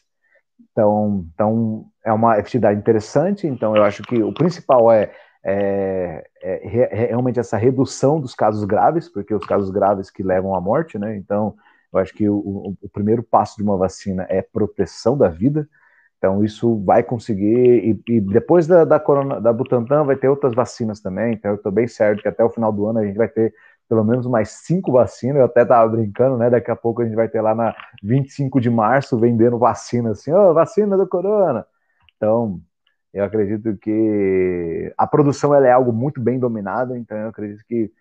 Então, 0.72 1.26
então, 1.34 1.86
é 2.05 2.11
uma 2.11 2.39
efetividade 2.39 2.80
interessante. 2.80 3.45
Então, 3.45 3.76
eu 3.76 3.84
acho 3.84 4.01
que 4.03 4.24
o 4.24 4.34
principal 4.34 4.91
é, 4.91 5.11
é, 5.43 6.26
é, 6.41 6.59
é, 6.63 7.05
realmente 7.07 7.39
essa 7.39 7.57
redução 7.57 8.20
dos 8.20 8.34
casos 8.34 8.63
graves, 8.63 9.09
porque 9.09 9.34
os 9.34 9.45
casos 9.45 9.70
graves 9.70 10.09
que 10.09 10.24
levam 10.24 10.55
à 10.55 10.61
morte, 10.61 10.97
né? 10.97 11.15
Então, 11.18 11.55
eu 11.93 11.99
acho 11.99 12.13
que 12.13 12.27
o, 12.29 12.75
o 12.81 12.89
primeiro 12.89 13.23
passo 13.23 13.57
de 13.57 13.63
uma 13.63 13.77
vacina 13.77 14.25
é 14.29 14.41
proteção 14.41 15.17
da 15.17 15.29
vida. 15.29 15.67
Então, 16.17 16.43
isso 16.43 16.83
vai 16.83 17.03
conseguir. 17.03 18.01
E, 18.07 18.15
e 18.15 18.21
depois 18.21 18.67
da, 18.67 18.83
da, 18.85 18.99
corona, 18.99 19.39
da 19.39 19.53
Butantan, 19.53 20.03
vai 20.03 20.15
ter 20.15 20.27
outras 20.27 20.53
vacinas 20.53 20.99
também. 20.99 21.33
Então, 21.33 21.51
eu 21.51 21.57
estou 21.57 21.71
bem 21.71 21.88
certo 21.88 22.21
que 22.21 22.27
até 22.27 22.43
o 22.43 22.49
final 22.49 22.71
do 22.71 22.88
ano 22.88 22.99
a 22.99 23.05
gente 23.05 23.17
vai 23.17 23.27
ter 23.27 23.53
pelo 23.88 24.03
menos 24.03 24.27
mais 24.27 24.49
cinco 24.49 24.91
vacinas. 24.91 25.38
Eu 25.38 25.45
até 25.45 25.61
estava 25.61 25.88
brincando, 25.89 26.38
né? 26.38 26.49
Daqui 26.49 26.71
a 26.71 26.75
pouco 26.75 27.01
a 27.01 27.05
gente 27.05 27.15
vai 27.15 27.29
ter 27.29 27.41
lá 27.41 27.55
na 27.55 27.75
25 28.03 28.59
de 28.59 28.69
março 28.69 29.17
vendendo 29.19 29.57
vacina 29.57 30.11
assim, 30.11 30.31
ó, 30.31 30.51
oh, 30.51 30.53
vacina 30.53 30.97
do 30.97 31.07
corona. 31.07 31.65
Então, 32.17 32.61
eu 33.13 33.23
acredito 33.23 33.77
que 33.77 34.93
a 34.97 35.07
produção 35.07 35.53
ela 35.53 35.67
é 35.67 35.71
algo 35.71 35.93
muito 35.93 36.21
bem 36.21 36.39
dominado, 36.39 36.95
então 36.95 37.17
eu 37.17 37.29
acredito 37.29 37.63
que 37.67 37.91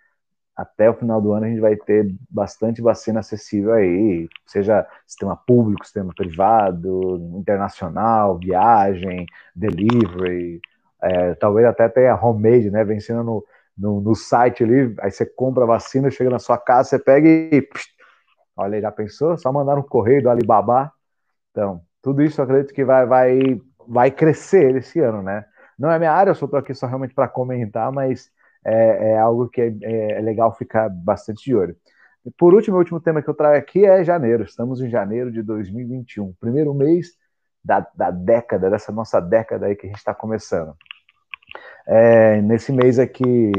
até 0.56 0.88
o 0.88 0.94
final 0.94 1.20
do 1.20 1.32
ano 1.32 1.46
a 1.46 1.48
gente 1.48 1.60
vai 1.60 1.76
ter 1.76 2.14
bastante 2.30 2.80
vacina 2.80 3.20
acessível 3.20 3.74
aí, 3.74 4.26
seja 4.46 4.86
sistema 5.06 5.36
público, 5.36 5.84
sistema 5.84 6.12
privado, 6.14 7.18
internacional, 7.36 8.38
viagem, 8.38 9.26
delivery, 9.54 10.60
é, 11.02 11.34
talvez 11.34 11.66
até 11.66 11.88
tenha 11.88 12.16
homemade, 12.16 12.70
né? 12.70 12.84
Vencendo 12.84 13.22
no, 13.22 13.44
no, 13.76 14.00
no, 14.00 14.14
site 14.14 14.64
ali, 14.64 14.94
aí 15.00 15.10
você 15.10 15.26
compra 15.26 15.64
a 15.64 15.66
vacina, 15.66 16.10
chega 16.10 16.30
na 16.30 16.38
sua 16.38 16.58
casa, 16.58 16.90
você 16.90 16.98
pega 16.98 17.28
e. 17.28 17.62
Psh, 17.62 17.88
olha, 18.56 18.80
já 18.80 18.90
pensou? 18.90 19.36
Só 19.36 19.52
mandar 19.52 19.76
um 19.76 19.82
correio 19.82 20.22
do 20.22 20.30
Alibaba. 20.30 20.92
Então, 21.50 21.82
tudo 22.02 22.22
isso 22.22 22.40
eu 22.40 22.44
acredito 22.44 22.72
que 22.74 22.84
vai, 22.84 23.06
vai, 23.06 23.60
vai 23.86 24.10
crescer 24.10 24.76
esse 24.76 25.00
ano, 25.00 25.22
né? 25.22 25.44
Não 25.78 25.90
é 25.90 25.98
minha 25.98 26.12
área, 26.12 26.30
eu 26.30 26.34
só 26.34 26.46
estou 26.46 26.58
aqui 26.58 26.74
só 26.74 26.86
realmente 26.86 27.14
para 27.14 27.28
comentar, 27.28 27.92
mas 27.92 28.30
é, 28.66 29.12
é 29.12 29.18
algo 29.18 29.48
que 29.48 29.60
é, 29.60 29.74
é, 29.82 30.12
é, 30.12 30.20
legal 30.20 30.52
ficar 30.52 30.88
bastante 30.88 31.44
de 31.44 31.54
olho. 31.54 31.76
Por 32.36 32.52
último, 32.52 32.76
o 32.76 32.80
último 32.80 33.00
tema 33.00 33.22
que 33.22 33.30
eu 33.30 33.34
trago 33.34 33.56
aqui 33.56 33.84
é 33.86 34.02
janeiro. 34.02 34.42
Estamos 34.42 34.80
em 34.80 34.90
janeiro 34.90 35.30
de 35.30 35.42
2021, 35.42 36.32
primeiro 36.40 36.74
mês 36.74 37.12
da, 37.64 37.86
da 37.94 38.10
década, 38.10 38.68
dessa 38.68 38.90
nossa 38.90 39.20
década 39.20 39.66
aí 39.66 39.76
que 39.76 39.86
a 39.86 39.88
gente 39.88 39.98
está 39.98 40.12
começando. 40.12 40.74
É, 41.86 42.42
nesse 42.42 42.72
mês 42.72 42.98
aqui, 42.98 43.52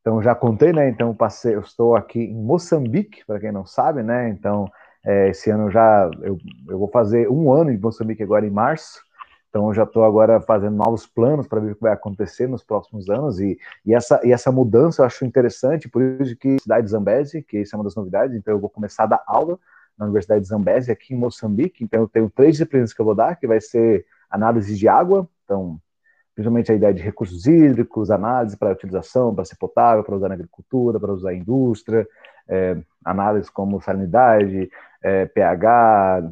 então 0.00 0.22
já 0.22 0.34
contei, 0.34 0.72
né? 0.72 0.88
Então 0.88 1.14
passei, 1.14 1.54
eu 1.54 1.60
estou 1.60 1.94
aqui 1.94 2.20
em 2.20 2.34
Moçambique, 2.34 3.26
para 3.26 3.38
quem 3.38 3.52
não 3.52 3.66
sabe, 3.66 4.02
né? 4.02 4.30
Então 4.30 4.66
é, 5.04 5.28
esse 5.28 5.50
ano 5.50 5.70
já 5.70 6.10
eu, 6.22 6.38
eu 6.66 6.78
vou 6.78 6.88
fazer 6.88 7.28
um 7.28 7.52
ano 7.52 7.70
em 7.70 7.76
Moçambique 7.76 8.22
agora 8.22 8.46
em 8.46 8.50
março. 8.50 9.02
Então 9.48 9.68
eu 9.68 9.74
já 9.74 9.84
estou 9.84 10.04
agora 10.04 10.40
fazendo 10.40 10.76
novos 10.76 11.06
planos 11.06 11.46
para 11.46 11.60
ver 11.60 11.72
o 11.72 11.74
que 11.74 11.82
vai 11.82 11.92
acontecer 11.92 12.46
nos 12.46 12.62
próximos 12.62 13.08
anos. 13.08 13.40
E, 13.40 13.58
e, 13.84 13.94
essa, 13.94 14.20
e 14.24 14.32
essa 14.32 14.52
mudança 14.52 15.02
eu 15.02 15.06
acho 15.06 15.24
interessante, 15.24 15.88
por 15.88 16.02
isso 16.02 16.36
que 16.36 16.58
cidade 16.60 16.84
de 16.84 16.90
Zambesi, 16.90 17.42
que 17.42 17.60
isso 17.60 17.74
é 17.74 17.78
uma 17.78 17.84
das 17.84 17.96
novidades, 17.96 18.36
então 18.36 18.54
eu 18.54 18.60
vou 18.60 18.70
começar 18.70 19.04
a 19.04 19.06
dar 19.06 19.22
aula 19.26 19.58
na 19.96 20.04
Universidade 20.04 20.42
de 20.42 20.48
Zambesi 20.48 20.92
aqui 20.92 21.14
em 21.14 21.18
Moçambique, 21.18 21.82
então 21.82 22.02
eu 22.02 22.08
tenho 22.08 22.30
três 22.30 22.52
disciplinas 22.52 22.92
que 22.92 23.00
eu 23.00 23.04
vou 23.04 23.14
dar, 23.14 23.36
que 23.36 23.46
vai 23.46 23.60
ser 23.60 24.06
análise 24.30 24.76
de 24.76 24.86
água, 24.86 25.28
então 25.44 25.80
principalmente 26.34 26.70
a 26.70 26.74
ideia 26.76 26.94
de 26.94 27.02
recursos 27.02 27.48
hídricos, 27.48 28.12
análise 28.12 28.56
para 28.56 28.70
utilização, 28.70 29.34
para 29.34 29.44
ser 29.44 29.56
potável, 29.56 30.04
para 30.04 30.14
usar 30.14 30.28
na 30.28 30.34
agricultura, 30.34 31.00
para 31.00 31.12
usar 31.12 31.32
na 31.32 31.36
indústria, 31.36 32.06
é, 32.46 32.76
análise 33.04 33.50
como 33.50 33.80
salinidade, 33.80 34.70
é, 35.02 35.26
pH, 35.26 36.22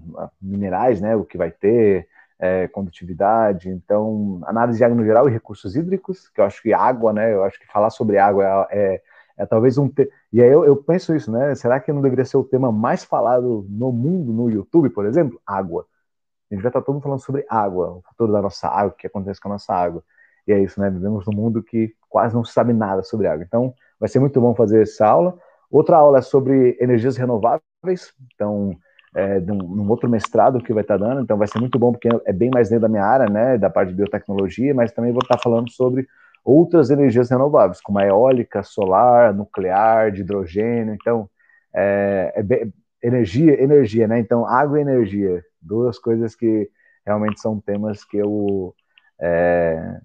minerais, 0.41 1.01
né, 1.01 1.17
o 1.17 1.25
que 1.25 1.37
vai 1.37 1.51
ter, 1.51 2.07
é, 2.39 2.69
condutividade, 2.69 3.69
então 3.69 4.41
análise 4.45 4.79
de 4.79 4.85
água 4.85 4.97
no 4.97 5.05
geral 5.05 5.29
e 5.29 5.33
recursos 5.33 5.75
hídricos, 5.75 6.29
que 6.29 6.41
eu 6.41 6.45
acho 6.45 6.63
que 6.63 6.73
água, 6.73 7.13
né, 7.13 7.33
eu 7.33 7.43
acho 7.45 7.59
que 7.59 7.67
falar 7.67 7.91
sobre 7.91 8.19
água 8.19 8.69
é, 8.71 8.95
é, 8.95 9.03
é 9.39 9.47
talvez 9.47 9.79
um 9.79 9.89
te... 9.89 10.11
e 10.33 10.43
aí 10.43 10.51
eu, 10.51 10.65
eu, 10.65 10.77
penso 10.77 11.15
isso, 11.15 11.31
né, 11.31 11.55
será 11.55 11.81
que 11.81 11.93
não 11.93 12.03
deveria 12.03 12.25
ser 12.25 12.37
o 12.37 12.45
tema 12.45 12.71
mais 12.71 13.05
falado 13.05 13.67
no 13.69 13.91
mundo, 13.93 14.33
no 14.33 14.51
YouTube, 14.51 14.91
por 14.91 15.07
exemplo? 15.07 15.41
Água. 15.47 15.87
A 16.51 16.55
gente 16.55 16.63
vai 16.63 16.71
estar 16.71 16.83
todo 16.83 16.95
mundo 16.95 17.03
falando 17.03 17.21
sobre 17.21 17.45
água, 17.49 17.91
o 17.93 18.03
futuro 18.03 18.33
da 18.33 18.43
nossa 18.43 18.69
água, 18.69 18.93
o 18.93 18.97
que 18.97 19.07
acontece 19.07 19.41
com 19.41 19.49
a 19.49 19.53
nossa 19.53 19.75
água. 19.75 20.03
E 20.47 20.53
é 20.53 20.61
isso, 20.61 20.81
né, 20.81 20.91
vivemos 20.91 21.27
num 21.27 21.35
mundo 21.35 21.63
que 21.63 21.95
quase 22.09 22.35
não 22.35 22.45
se 22.45 22.53
sabe 22.53 22.73
nada 22.73 23.03
sobre 23.03 23.27
água. 23.27 23.45
Então, 23.45 23.75
vai 23.99 24.09
ser 24.09 24.21
muito 24.21 24.41
bom 24.41 24.55
fazer 24.55 24.83
essa 24.83 25.07
aula. 25.07 25.37
Outra 25.71 25.97
aula 25.97 26.19
é 26.19 26.23
sobre 26.23 26.77
energias 26.81 27.17
renováveis, 27.17 28.15
então 28.35 28.77
é, 29.17 29.41
num, 29.41 29.57
num, 29.57 29.89
outro 29.89 30.11
mestrado 30.11 30.63
que 30.63 30.75
vai 30.75 30.83
estar 30.83 30.99
dando, 30.99 31.23
então 31.23 31.39
vai 31.39 31.49
ser 31.49 31.59
muito 31.59 31.79
bom 31.79 31.91
porque 31.91 32.09
é 32.27 32.33
bem 32.35 32.51
mais 32.53 32.69
dentro 32.69 32.83
da 32.83 32.89
minha 32.89 33.03
área, 33.03 33.31
né, 33.31 33.57
da 33.57 33.71
parte 33.71 33.89
de 33.89 33.95
biotecnologia, 33.95 34.75
mas 34.75 34.93
também 34.93 35.11
vou 35.11 35.23
estar 35.23 35.39
falando 35.39 35.71
sobre 35.71 36.07
outras 36.45 36.91
energias 36.91 37.31
renováveis, 37.31 37.81
como 37.81 37.99
a 37.99 38.07
eólica, 38.07 38.63
solar, 38.63 39.33
nuclear, 39.33 40.13
de 40.13 40.21
hidrogênio, 40.21 40.95
então 40.95 41.31
é, 41.75 42.31
é 42.37 42.43
bem, 42.43 42.71
energia, 43.03 43.59
energia, 43.63 44.07
né, 44.07 44.19
então 44.21 44.47
água 44.47 44.79
e 44.79 44.83
energia, 44.83 45.43
duas 45.63 45.99
coisas 45.99 46.35
que 46.35 46.69
realmente 47.07 47.41
são 47.41 47.59
temas 47.59 48.05
que 48.05 48.19
eu 48.19 48.75
é, 49.19 49.99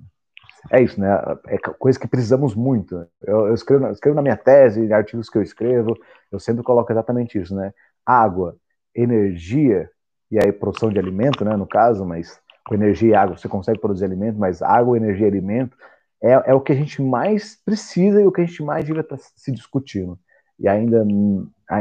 é 0.71 0.81
isso, 0.81 0.99
né? 1.01 1.09
É 1.47 1.57
coisa 1.57 1.99
que 1.99 2.07
precisamos 2.07 2.53
muito. 2.53 2.95
Eu, 3.23 3.47
eu 3.47 3.53
escrevo, 3.53 3.85
eu 3.87 3.91
escrevo 3.91 4.15
na 4.15 4.21
minha 4.21 4.37
tese, 4.37 4.93
artigos 4.93 5.27
que 5.27 5.37
eu 5.37 5.41
escrevo, 5.41 5.97
eu 6.31 6.39
sempre 6.39 6.63
coloco 6.63 6.91
exatamente 6.91 7.39
isso, 7.39 7.55
né? 7.55 7.73
Água, 8.05 8.55
energia, 8.95 9.89
e 10.29 10.37
aí 10.37 10.51
produção 10.51 10.89
de 10.89 10.99
alimento, 10.99 11.43
né, 11.43 11.55
no 11.55 11.67
caso, 11.67 12.05
mas 12.05 12.39
com 12.65 12.75
energia 12.75 13.09
e 13.09 13.15
água 13.15 13.37
você 13.37 13.47
consegue 13.47 13.79
produzir 13.79 14.05
alimento, 14.05 14.37
mas 14.37 14.61
água, 14.61 14.97
energia 14.97 15.25
e 15.25 15.29
alimento 15.29 15.75
é, 16.21 16.51
é 16.51 16.53
o 16.53 16.61
que 16.61 16.71
a 16.71 16.75
gente 16.75 17.01
mais 17.01 17.55
precisa 17.65 18.21
e 18.21 18.25
o 18.25 18.31
que 18.31 18.41
a 18.41 18.45
gente 18.45 18.63
mais 18.63 18.85
devia 18.85 19.01
estar 19.01 19.17
se 19.17 19.51
discutindo. 19.51 20.17
E 20.59 20.67
ainda, 20.67 21.03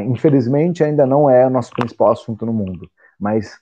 infelizmente, 0.07 0.83
ainda 0.83 1.05
não 1.05 1.29
é 1.29 1.47
o 1.47 1.51
nosso 1.51 1.71
principal 1.73 2.13
assunto 2.13 2.47
no 2.47 2.53
mundo. 2.53 2.91
Mas 3.19 3.59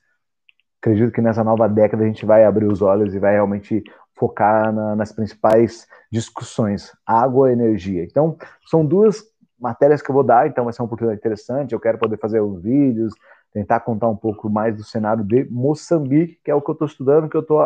acredito 0.80 1.10
que 1.10 1.20
nessa 1.20 1.42
nova 1.42 1.68
década 1.68 2.04
a 2.04 2.06
gente 2.06 2.24
vai 2.24 2.44
abrir 2.44 2.66
os 2.66 2.80
olhos 2.80 3.12
e 3.12 3.18
vai 3.18 3.32
realmente 3.32 3.82
focar 4.14 4.72
na, 4.72 4.94
nas 4.94 5.10
principais 5.10 5.88
discussões, 6.10 6.92
água 7.04 7.50
e 7.50 7.52
energia. 7.52 8.04
Então, 8.04 8.36
são 8.66 8.86
duas 8.86 9.24
matérias 9.58 10.00
que 10.00 10.08
eu 10.08 10.14
vou 10.14 10.22
dar, 10.22 10.46
então 10.46 10.64
vai 10.64 10.72
ser 10.72 10.82
uma 10.82 10.86
oportunidade 10.86 11.18
interessante. 11.18 11.72
Eu 11.72 11.80
quero 11.80 11.98
poder 11.98 12.16
fazer 12.18 12.40
os 12.40 12.62
vídeos, 12.62 13.12
tentar 13.52 13.80
contar 13.80 14.08
um 14.08 14.16
pouco 14.16 14.48
mais 14.48 14.76
do 14.76 14.84
cenário 14.84 15.24
de 15.24 15.44
Moçambique, 15.50 16.40
que 16.44 16.50
é 16.50 16.54
o 16.54 16.60
que 16.60 16.70
eu 16.70 16.74
estou 16.74 16.86
estudando, 16.86 17.28
que 17.28 17.36
eu 17.36 17.40
estou 17.40 17.60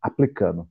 aplicando. 0.00 0.68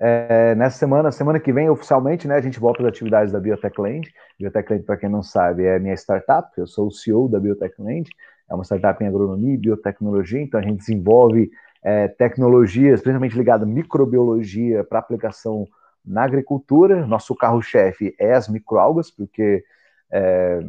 É, 0.00 0.54
nessa 0.54 0.78
semana, 0.78 1.10
semana 1.10 1.40
que 1.40 1.52
vem, 1.52 1.68
oficialmente, 1.68 2.28
né, 2.28 2.36
a 2.36 2.40
gente 2.40 2.60
volta 2.60 2.82
às 2.82 2.88
atividades 2.88 3.32
da 3.32 3.40
Biotechland. 3.40 4.08
Biotechland, 4.38 4.84
para 4.84 4.96
quem 4.96 5.08
não 5.08 5.22
sabe, 5.22 5.64
é 5.64 5.78
minha 5.78 5.94
startup, 5.94 6.48
eu 6.56 6.66
sou 6.66 6.86
o 6.86 6.90
CEO 6.90 7.28
da 7.28 7.40
Biotechland, 7.40 8.08
é 8.48 8.54
uma 8.54 8.64
startup 8.64 9.02
em 9.02 9.08
agronomia 9.08 9.54
e 9.54 9.58
biotecnologia, 9.58 10.40
então 10.40 10.60
a 10.60 10.62
gente 10.62 10.78
desenvolve 10.78 11.50
é, 11.82 12.06
tecnologias, 12.08 13.00
principalmente 13.00 13.36
ligadas 13.36 13.68
à 13.68 13.70
microbiologia, 13.70 14.84
para 14.84 15.00
aplicação 15.00 15.66
na 16.04 16.22
agricultura. 16.22 17.04
Nosso 17.06 17.34
carro-chefe 17.34 18.14
é 18.18 18.34
as 18.34 18.48
microalgas, 18.48 19.10
porque 19.10 19.64
é, 20.10 20.64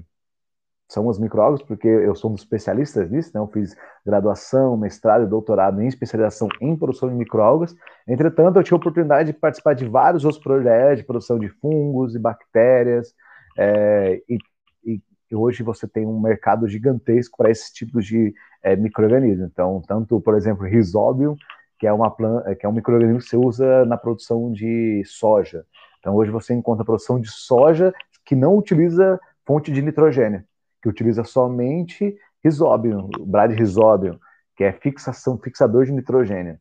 são 0.90 1.08
as 1.08 1.20
microalgas, 1.20 1.62
porque 1.62 1.88
eu 1.88 2.16
sou 2.16 2.32
um 2.32 2.34
dos 2.34 2.42
especialistas 2.42 3.12
nisso, 3.12 3.30
né? 3.36 3.40
eu 3.40 3.48
fiz 3.48 3.76
graduação, 4.04 4.76
mestrado 4.76 5.24
e 5.24 5.28
doutorado 5.28 5.80
em 5.82 5.88
especialização 5.88 6.50
em 6.60 6.76
produção 6.76 7.10
de 7.10 7.16
microalgas. 7.16 7.76
Entretanto, 8.08 8.58
eu 8.58 8.64
tive 8.64 8.74
a 8.74 8.78
oportunidade 8.78 9.32
de 9.32 9.38
participar 9.38 9.76
de 9.76 9.88
vários 9.88 10.26
outros 10.26 10.44
projetos 10.44 10.98
de 10.98 11.06
produção 11.06 11.38
de 11.38 11.48
fungos 11.48 12.16
e 12.16 12.20
bactérias, 12.20 13.14
é, 13.56 14.20
e, 14.28 14.40
e, 14.84 15.00
hoje 15.32 15.62
você 15.62 15.88
tem 15.88 16.08
um 16.08 16.20
mercado 16.20 16.68
gigantesco 16.68 17.38
para 17.38 17.52
esses 17.52 17.72
tipos 17.72 18.04
de 18.04 18.34
é, 18.64 18.76
micro-organismos. 18.76 19.48
Então, 19.52 19.84
tanto, 19.88 20.20
por 20.20 20.36
exemplo, 20.36 20.66
Rhizobium, 20.66 21.36
que 21.78 21.86
é, 21.86 21.94
uma 21.94 22.10
planta, 22.10 22.56
que 22.56 22.66
é 22.66 22.70
um 22.70 22.74
microorganismo 22.74 23.20
que 23.20 23.30
você 23.30 23.38
usa 23.38 23.86
na 23.86 23.96
produção 23.96 24.52
de 24.52 25.04
soja. 25.06 25.66
Então, 26.00 26.16
hoje 26.16 26.32
você 26.32 26.56
encontra 26.56 26.84
produção 26.84 27.20
de 27.20 27.30
soja 27.30 27.94
que 28.26 28.36
não 28.36 28.58
utiliza 28.58 29.20
fonte 29.46 29.72
de 29.72 29.84
nitrogênio 29.84 30.44
que 30.82 30.90
utiliza 30.90 31.24
somente 31.24 32.18
Rhizobium, 32.44 33.10
o 33.20 33.26
Bradyrhizobium, 33.26 34.18
que 34.56 34.64
é 34.64 34.72
fixação, 34.72 35.38
fixador 35.38 35.86
de 35.86 35.92
nitrogênio. 35.92 36.58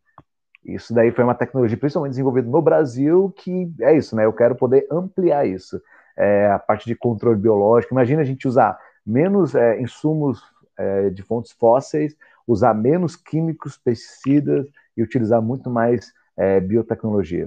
Isso 0.65 0.93
daí 0.93 1.11
foi 1.13 1.25
uma 1.25 1.35
tecnologia 1.35 1.79
principalmente 1.79 2.13
desenvolvida 2.13 2.49
no 2.49 2.61
Brasil, 2.61 3.33
que 3.37 3.73
é 3.81 3.97
isso, 3.97 4.15
né? 4.15 4.25
Eu 4.25 4.33
quero 4.33 4.55
poder 4.55 4.87
ampliar 4.91 5.47
isso. 5.47 5.81
É, 6.17 6.51
a 6.51 6.59
parte 6.59 6.85
de 6.87 6.97
controle 6.97 7.39
biológico. 7.39 7.95
Imagina 7.95 8.23
a 8.23 8.25
gente 8.25 8.49
usar 8.49 8.77
menos 9.07 9.55
é, 9.55 9.81
insumos 9.81 10.43
é, 10.77 11.11
de 11.11 11.23
fontes 11.23 11.53
fósseis, 11.53 12.17
usar 12.47 12.75
menos 12.75 13.15
químicos, 13.15 13.79
pesticidas 13.79 14.67
e 14.97 15.03
utilizar 15.03 15.41
muito 15.41 15.71
mais 15.71 16.13
é, 16.37 16.59
biotecnologia. 16.61 17.47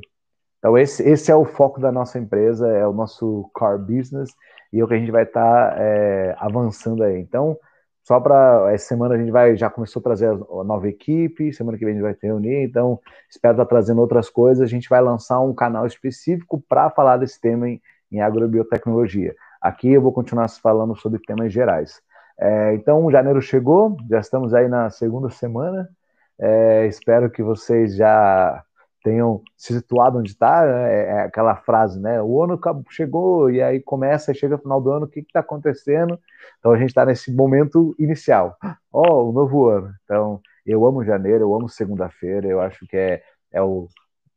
Então, 0.60 0.78
esse, 0.78 1.04
esse 1.04 1.32
é 1.32 1.36
o 1.36 1.44
foco 1.44 1.82
da 1.82 1.92
nossa 1.92 2.18
empresa, 2.18 2.68
é 2.70 2.88
o 2.88 2.94
nosso 2.94 3.50
core 3.54 3.80
business 3.80 4.34
e 4.72 4.80
é 4.80 4.84
o 4.84 4.88
que 4.88 4.94
a 4.94 4.98
gente 4.98 5.12
vai 5.12 5.24
estar 5.24 5.72
tá, 5.72 5.76
é, 5.78 6.36
avançando 6.40 7.04
aí. 7.04 7.20
Então, 7.20 7.58
só 8.04 8.20
para 8.20 8.72
essa 8.74 8.88
semana 8.88 9.16
a 9.16 9.18
gente 9.18 9.32
vai 9.32 9.56
já 9.56 9.70
começou 9.70 10.00
a 10.00 10.04
trazer 10.04 10.28
a 10.28 10.64
nova 10.64 10.88
equipe, 10.88 11.54
semana 11.54 11.78
que 11.78 11.86
vem 11.86 11.94
a 11.94 11.96
gente 11.96 12.04
vai 12.04 12.16
se 12.16 12.26
reunir, 12.26 12.64
então 12.64 13.00
espero 13.30 13.54
estar 13.54 13.66
tá 13.66 13.70
trazendo 13.70 14.02
outras 14.02 14.30
coisas. 14.30 14.64
A 14.64 14.68
gente 14.68 14.90
vai 14.90 15.02
lançar 15.02 15.40
um 15.40 15.54
canal 15.54 15.86
específico 15.86 16.64
para 16.68 16.90
falar 16.90 17.18
desse 17.18 17.40
tema 17.40 17.70
em, 17.70 17.82
em 18.12 18.22
agrobiotecnologia. 18.22 19.36
Aqui 19.62 19.92
eu 19.94 20.02
vou 20.02 20.12
continuar 20.12 20.50
falando 20.50 20.96
sobre 20.96 21.20
temas 21.20 21.54
gerais. 21.54 22.02
É, 22.40 22.74
então, 22.74 23.12
janeiro 23.12 23.42
chegou, 23.42 23.96
já 24.10 24.20
estamos 24.20 24.54
aí 24.54 24.68
na 24.68 24.90
segunda 24.90 25.30
semana. 25.30 25.88
É, 26.40 26.88
espero 26.88 27.30
que 27.30 27.44
vocês 27.44 27.96
já 27.96 28.64
tenham 29.04 29.42
se 29.58 29.74
situado 29.74 30.20
onde 30.20 30.32
está. 30.32 30.66
É, 30.66 31.06
é, 31.06 31.22
aquela 31.22 31.56
frase, 31.56 32.00
né? 32.00 32.22
O 32.22 32.42
ano 32.44 32.60
chegou 32.90 33.50
e 33.50 33.62
aí 33.62 33.80
começa, 33.80 34.34
chega 34.34 34.58
final 34.58 34.82
do 34.82 34.92
ano, 34.92 35.06
o 35.06 35.10
que 35.10 35.20
está 35.20 35.40
acontecendo? 35.40 36.20
Então 36.60 36.72
a 36.72 36.78
gente 36.78 36.90
está 36.90 37.06
nesse 37.06 37.34
momento 37.34 37.96
inicial. 38.00 38.58
Ó, 38.92 39.04
oh, 39.08 39.30
o 39.30 39.32
novo 39.32 39.68
ano. 39.68 39.94
Então, 40.04 40.40
eu 40.66 40.86
amo 40.86 41.04
janeiro, 41.04 41.44
eu 41.44 41.56
amo 41.56 41.70
segunda-feira, 41.70 42.48
eu 42.48 42.62
acho 42.62 42.86
que 42.88 42.98
é, 42.98 43.22
é 43.52 43.62
o. 43.62 43.88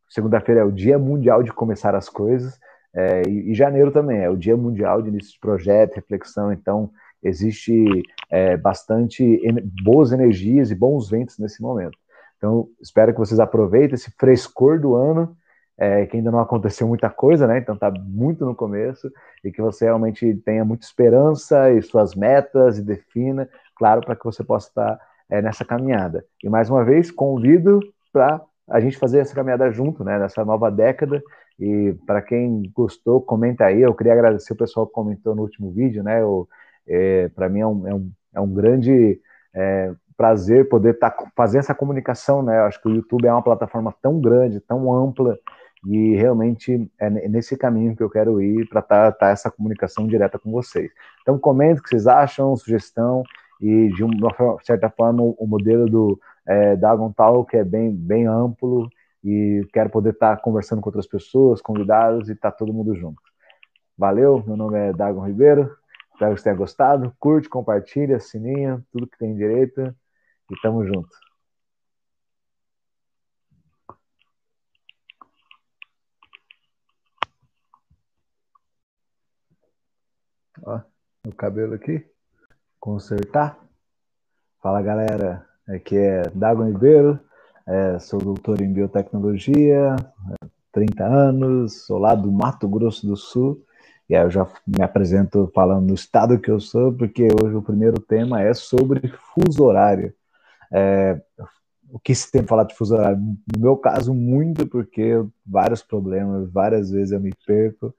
Segunda-feira 0.09 0.61
é 0.61 0.65
o 0.65 0.73
dia 0.73 0.99
mundial 0.99 1.43
de 1.43 1.53
começar 1.53 1.95
as 1.95 2.09
coisas. 2.09 2.59
É, 2.95 3.23
e, 3.29 3.51
e, 3.51 3.55
janeiro 3.55 3.91
também 3.91 4.21
é 4.21 4.31
o 4.31 4.37
Dia 4.37 4.57
Mundial 4.57 5.03
de 5.03 5.09
Início 5.09 5.33
de 5.33 5.41
Projeto, 5.41 5.97
Reflexão, 5.97 6.53
então 6.53 6.91
existe 7.21 7.85
é, 8.31 8.57
bastante 8.57 9.41
boas 9.83 10.13
energias 10.13 10.71
e 10.71 10.77
bons 10.77 11.11
ventos 11.11 11.39
nesse 11.39 11.61
momento. 11.61 11.99
Então, 12.45 12.69
espero 12.79 13.11
que 13.15 13.19
vocês 13.19 13.41
aproveitem 13.41 13.95
esse 13.95 14.11
frescor 14.19 14.79
do 14.79 14.95
ano, 14.95 15.35
é, 15.79 16.05
que 16.05 16.19
ainda 16.19 16.31
não 16.31 16.41
aconteceu 16.41 16.87
muita 16.87 17.09
coisa, 17.09 17.47
né? 17.47 17.57
Então 17.57 17.75
tá 17.75 17.91
muito 17.91 18.45
no 18.45 18.55
começo, 18.55 19.11
e 19.43 19.51
que 19.51 19.63
você 19.63 19.87
realmente 19.87 20.35
tenha 20.45 20.63
muita 20.63 20.85
esperança 20.85 21.73
e 21.73 21.81
suas 21.81 22.15
metas 22.15 22.77
e 22.77 22.83
defina, 22.83 23.49
claro, 23.75 24.03
para 24.03 24.15
que 24.15 24.23
você 24.23 24.45
possa 24.45 24.69
estar 24.69 25.01
é, 25.31 25.41
nessa 25.41 25.65
caminhada. 25.65 26.23
E 26.43 26.51
mais 26.51 26.69
uma 26.69 26.85
vez, 26.85 27.11
convido 27.11 27.81
para 28.13 28.43
a 28.69 28.79
gente 28.79 28.99
fazer 28.99 29.21
essa 29.21 29.35
caminhada 29.35 29.71
junto, 29.71 30.05
né? 30.05 30.19
Nessa 30.19 30.45
nova 30.45 30.71
década 30.71 31.23
e 31.59 31.97
para 32.07 32.21
quem 32.21 32.71
gostou, 32.75 33.23
comenta 33.23 33.65
aí. 33.65 33.81
Eu 33.81 33.95
queria 33.95 34.13
agradecer 34.13 34.53
o 34.53 34.57
pessoal 34.57 34.87
que 34.87 34.93
comentou 34.93 35.35
no 35.35 35.41
último 35.41 35.73
vídeo, 35.73 36.03
né? 36.03 36.21
É, 36.87 37.31
para 37.31 37.49
mim 37.49 37.61
é 37.61 37.67
um, 37.67 37.89
é 37.89 37.95
um, 37.95 38.13
é 38.35 38.41
um 38.43 38.53
grande 38.53 39.19
é, 39.55 39.95
prazer 40.17 40.69
poder 40.69 40.95
tá, 40.95 41.15
fazer 41.37 41.59
essa 41.59 41.75
comunicação, 41.75 42.43
né? 42.43 42.59
Eu 42.59 42.65
acho 42.65 42.81
que 42.81 42.89
o 42.89 42.95
YouTube 42.95 43.27
é 43.27 43.33
uma 43.33 43.43
plataforma 43.43 43.95
tão 44.01 44.21
grande, 44.21 44.61
tão 44.61 44.93
ampla, 44.93 45.39
e 45.87 46.15
realmente 46.15 46.91
é 46.99 47.11
nesse 47.29 47.57
caminho 47.57 47.95
que 47.95 48.03
eu 48.03 48.09
quero 48.09 48.41
ir 48.41 48.67
para 48.69 48.81
estar 48.81 49.13
tá, 49.13 49.19
tá 49.19 49.29
essa 49.29 49.51
comunicação 49.51 50.07
direta 50.07 50.39
com 50.39 50.51
vocês. 50.51 50.91
Então, 51.23 51.39
comente 51.39 51.81
o 51.81 51.83
que 51.83 51.91
vocês 51.91 52.07
acham, 52.07 52.57
sugestão, 52.57 53.23
e 53.61 53.89
de 53.89 54.03
uma 54.03 54.31
certa 54.63 54.89
forma 54.91 55.23
o 55.23 55.47
modelo 55.47 55.87
do 55.87 56.21
é, 56.47 56.77
Dagon 56.77 57.13
Talk 57.13 57.57
é 57.57 57.65
bem, 57.65 57.95
bem 57.95 58.27
amplo 58.27 58.89
e 59.23 59.67
quero 59.73 59.91
poder 59.91 60.11
estar 60.11 60.37
conversando 60.39 60.83
com 60.83 60.89
outras 60.89 61.07
pessoas, 61.07 61.63
convidados 61.63 62.29
e 62.29 62.33
estar 62.33 62.51
tá 62.51 62.57
todo 62.57 62.73
mundo 62.73 62.95
junto. 62.95 63.23
Valeu, 63.97 64.43
meu 64.47 64.57
nome 64.57 64.79
é 64.79 64.93
Dagon 64.93 65.25
Ribeiro, 65.27 65.71
espero 66.13 66.35
que 66.35 66.41
você 66.41 66.45
tenha 66.45 66.57
gostado, 66.57 67.15
curte, 67.19 67.49
compartilha, 67.49 68.19
sininho, 68.19 68.85
tudo 68.93 69.07
que 69.07 69.19
tem 69.19 69.35
direito 69.35 69.95
e 70.55 70.61
tamo 70.63 70.87
junto. 70.87 71.09
Ó, 80.63 80.81
o 81.27 81.35
cabelo 81.35 81.75
aqui, 81.75 82.07
consertar. 82.81 83.59
Fala 84.63 84.81
galera, 84.81 85.47
aqui 85.69 85.97
é 85.97 86.23
Dagon 86.35 86.67
Ribeiro, 86.69 87.21
é, 87.67 87.99
sou 87.99 88.19
doutor 88.19 88.61
em 88.61 88.73
biotecnologia, 88.73 89.97
30 90.73 91.05
anos, 91.05 91.85
sou 91.85 91.99
lá 91.99 92.15
do 92.15 92.33
Mato 92.33 92.69
Grosso 92.69 93.07
do 93.07 93.17
Sul, 93.17 93.63
e 94.09 94.15
aí 94.15 94.23
eu 94.23 94.31
já 94.31 94.47
me 94.67 94.83
apresento 94.83 95.51
falando 95.55 95.89
do 95.89 95.95
estado 95.95 96.39
que 96.39 96.51
eu 96.51 96.61
sou, 96.61 96.93
porque 96.93 97.29
hoje 97.43 97.55
o 97.57 97.63
primeiro 97.63 98.01
tema 98.01 98.41
é 98.43 98.55
sobre 98.55 99.09
fuso 99.35 99.65
horário. 99.65 100.15
É, 100.75 101.21
o 101.89 101.99
que 102.01 102.13
se 102.15 102.31
tem 102.33 102.43
para 102.43 102.49
falar 102.49 102.65
de 102.65 102.75
fuso 102.75 102.95
horário? 102.95 103.19
No 103.19 103.61
meu 103.61 103.77
caso, 103.77 104.13
muito, 104.13 104.67
porque 104.67 105.25
vários 105.47 105.83
problemas, 105.83 106.51
várias 106.51 106.91
vezes 106.91 107.13
eu 107.13 107.21
me 107.21 107.33
perco 107.47 107.95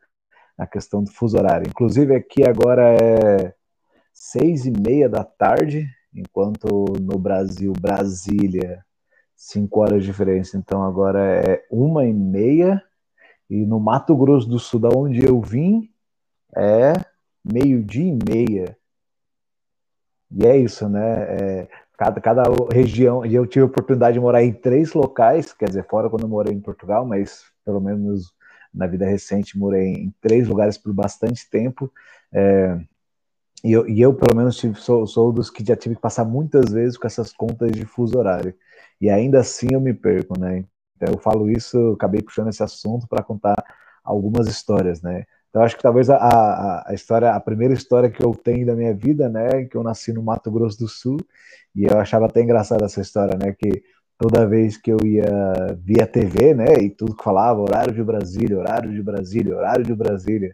na 0.58 0.68
questão 0.68 1.04
do 1.04 1.12
fuso 1.12 1.38
horário. 1.38 1.70
Inclusive 1.70 2.14
aqui 2.14 2.44
agora 2.44 2.94
é 2.94 3.54
seis 4.14 4.66
e 4.66 4.72
meia 4.72 5.08
da 5.08 5.24
tarde, 5.24 5.88
enquanto 6.14 6.86
no 7.02 7.18
Brasil, 7.18 7.72
Brasília, 7.80 8.84
cinco 9.36 9.82
horas 9.82 10.02
de 10.02 10.08
diferença. 10.08 10.58
Então 10.58 10.84
agora 10.84 11.20
é 11.24 11.66
uma 11.72 12.06
e 12.06 12.14
meia. 12.14 12.84
E 13.50 13.66
no 13.66 13.80
Mato 13.80 14.16
Grosso 14.18 14.50
do 14.50 14.58
Sul, 14.58 14.80
da 14.80 14.90
onde 14.90 15.24
eu 15.24 15.40
vim, 15.40 15.90
é 16.56 16.94
meio-dia 17.44 18.12
e 18.12 18.20
meia. 18.28 18.78
E 20.32 20.46
é 20.46 20.58
isso, 20.58 20.90
né? 20.90 21.24
É, 21.30 21.68
cada, 21.98 22.22
cada 22.22 22.44
região. 22.72 23.26
E 23.26 23.36
eu 23.36 23.46
tive 23.46 23.64
a 23.64 23.68
oportunidade 23.68 24.16
de 24.16 24.20
morar 24.20 24.44
em 24.44 24.54
três 24.54 24.94
locais, 24.94 25.54
quer 25.54 25.68
dizer, 25.68 25.86
fora 25.88 26.10
quando 26.10 26.24
eu 26.24 26.30
morei 26.30 26.54
em 26.54 26.62
Portugal, 26.62 27.06
mas 27.06 27.44
pelo 27.64 27.80
menos 27.80 28.34
na 28.74 28.88
vida 28.88 29.06
recente 29.06 29.58
morei 29.58 29.94
em 29.94 30.14
três 30.22 30.48
lugares 30.48 30.78
por 30.78 30.94
bastante 30.94 31.50
tempo. 31.50 31.92
É, 32.34 32.78
e, 33.64 33.72
eu, 33.72 33.88
e 33.90 34.02
eu, 34.02 34.14
pelo 34.14 34.36
menos, 34.36 34.58
tive, 34.58 34.76
sou, 34.76 35.08
sou 35.08 35.32
dos 35.32 35.50
que 35.50 35.66
já 35.66 35.76
tive 35.76 35.96
que 35.96 36.02
passar 36.02 36.26
muitas 36.26 36.72
vezes 36.72 36.98
com 36.98 37.08
essas 37.08 37.34
contas 37.34 37.72
de 37.72 37.86
fuso 37.86 38.18
horário 38.18 38.54
e 39.00 39.10
ainda 39.10 39.40
assim 39.40 39.68
eu 39.72 39.82
me 39.82 39.94
perco, 39.94 40.40
né? 40.40 40.66
Então, 40.96 41.14
eu 41.14 41.20
falo 41.20 41.50
isso, 41.50 41.78
eu 41.78 41.94
acabei 41.94 42.22
puxando 42.22 42.50
esse 42.50 42.64
assunto 42.64 43.08
para 43.08 43.24
contar 43.24 43.56
algumas 44.04 44.48
histórias, 44.48 45.02
né? 45.02 45.26
Então 45.56 45.64
acho 45.64 45.78
que 45.78 45.84
talvez 45.84 46.10
a, 46.10 46.18
a, 46.18 46.90
a, 46.90 46.94
história, 46.94 47.32
a 47.32 47.40
primeira 47.40 47.74
história 47.74 48.10
que 48.10 48.22
eu 48.22 48.36
tenho 48.36 48.66
da 48.66 48.76
minha 48.76 48.94
vida, 48.94 49.30
né, 49.30 49.64
que 49.64 49.78
eu 49.78 49.84
nasci 49.84 50.12
no 50.12 50.22
Mato 50.22 50.52
Grosso 50.52 50.78
do 50.78 50.90
Sul 50.90 51.18
e 51.74 51.86
eu 51.86 51.98
achava 51.98 52.26
até 52.26 52.42
engraçada 52.42 52.84
essa 52.84 53.00
história, 53.00 53.38
né, 53.38 53.56
que 53.58 53.82
toda 54.18 54.46
vez 54.46 54.76
que 54.76 54.92
eu 54.92 54.98
ia 55.06 55.24
via 55.82 56.06
TV, 56.06 56.54
né, 56.54 56.74
e 56.82 56.90
tudo 56.90 57.16
que 57.16 57.24
falava 57.24 57.62
horário 57.62 57.94
de 57.94 58.04
Brasília, 58.04 58.60
horário 58.60 58.92
de 58.92 59.02
Brasília, 59.02 59.56
horário 59.56 59.86
de 59.86 59.96
Brasília 59.96 60.54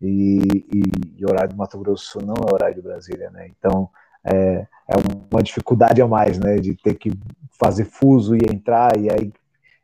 e, 0.00 0.64
e, 0.72 0.82
e 1.18 1.26
horário 1.26 1.50
do 1.50 1.56
Mato 1.58 1.78
Grosso 1.78 2.04
do 2.04 2.08
Sul 2.08 2.22
não 2.22 2.36
é 2.48 2.54
horário 2.54 2.76
de 2.76 2.80
Brasília, 2.80 3.28
né? 3.28 3.50
Então 3.50 3.90
é, 4.24 4.66
é 4.88 4.94
uma 5.30 5.42
dificuldade 5.42 6.00
a 6.00 6.08
mais, 6.08 6.38
né, 6.38 6.56
de 6.56 6.74
ter 6.74 6.94
que 6.94 7.12
fazer 7.60 7.84
fuso 7.84 8.34
e 8.34 8.40
entrar, 8.50 8.96
e 8.96 9.10
aí 9.10 9.30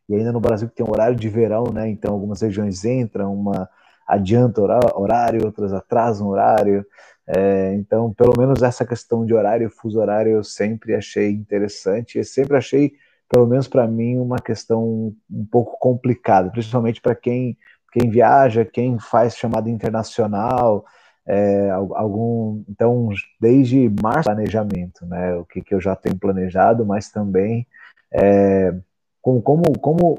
e 0.09 0.15
ainda 0.15 0.33
no 0.33 0.41
Brasil 0.41 0.71
que 0.71 0.75
tem 0.75 0.87
um 0.87 0.91
horário 0.91 1.17
de 1.17 1.29
verão, 1.29 1.65
né, 1.71 1.87
então 1.87 2.15
algumas 2.15 2.41
regiões 2.41 2.83
entram, 2.87 3.35
uma 3.35 3.69
adianta 4.07 4.61
horário, 4.63 5.45
outras 5.45 5.73
atrasam 5.73 6.29
horário, 6.29 6.85
é, 7.27 7.75
então 7.75 8.13
pelo 8.13 8.35
menos 8.37 8.63
essa 8.63 8.85
questão 8.85 9.25
de 9.25 9.35
horário, 9.35 9.71
fuso 9.71 10.01
horário, 10.01 10.33
eu 10.33 10.45
sempre 10.45 10.95
achei 10.95 11.31
interessante, 11.31 12.19
e 12.19 12.25
sempre 12.25 12.57
achei, 12.57 12.93
pelo 13.29 13.47
menos 13.47 13.67
para 13.67 13.87
mim, 13.87 14.19
uma 14.19 14.39
questão 14.39 15.15
um 15.31 15.47
pouco 15.51 15.79
complicada, 15.79 16.51
principalmente 16.51 17.01
para 17.01 17.15
quem, 17.15 17.57
quem 17.93 18.11
viaja, 18.11 18.65
quem 18.65 18.99
faz 18.99 19.37
chamada 19.37 19.71
internacional, 19.71 20.85
é, 21.27 21.71
algum 21.71 22.63
então 22.69 23.09
desde 23.41 23.91
março 24.03 24.25
planejamento 24.25 25.07
né 25.07 25.35
o 25.37 25.45
que, 25.45 25.63
que 25.63 25.75
eu 25.75 25.81
já 25.81 25.97
tenho 25.97 26.19
planejado 26.19 26.85
mas 26.85 27.11
também 27.11 27.67
é, 28.13 28.75
como 29.23 29.43
como 29.81 30.19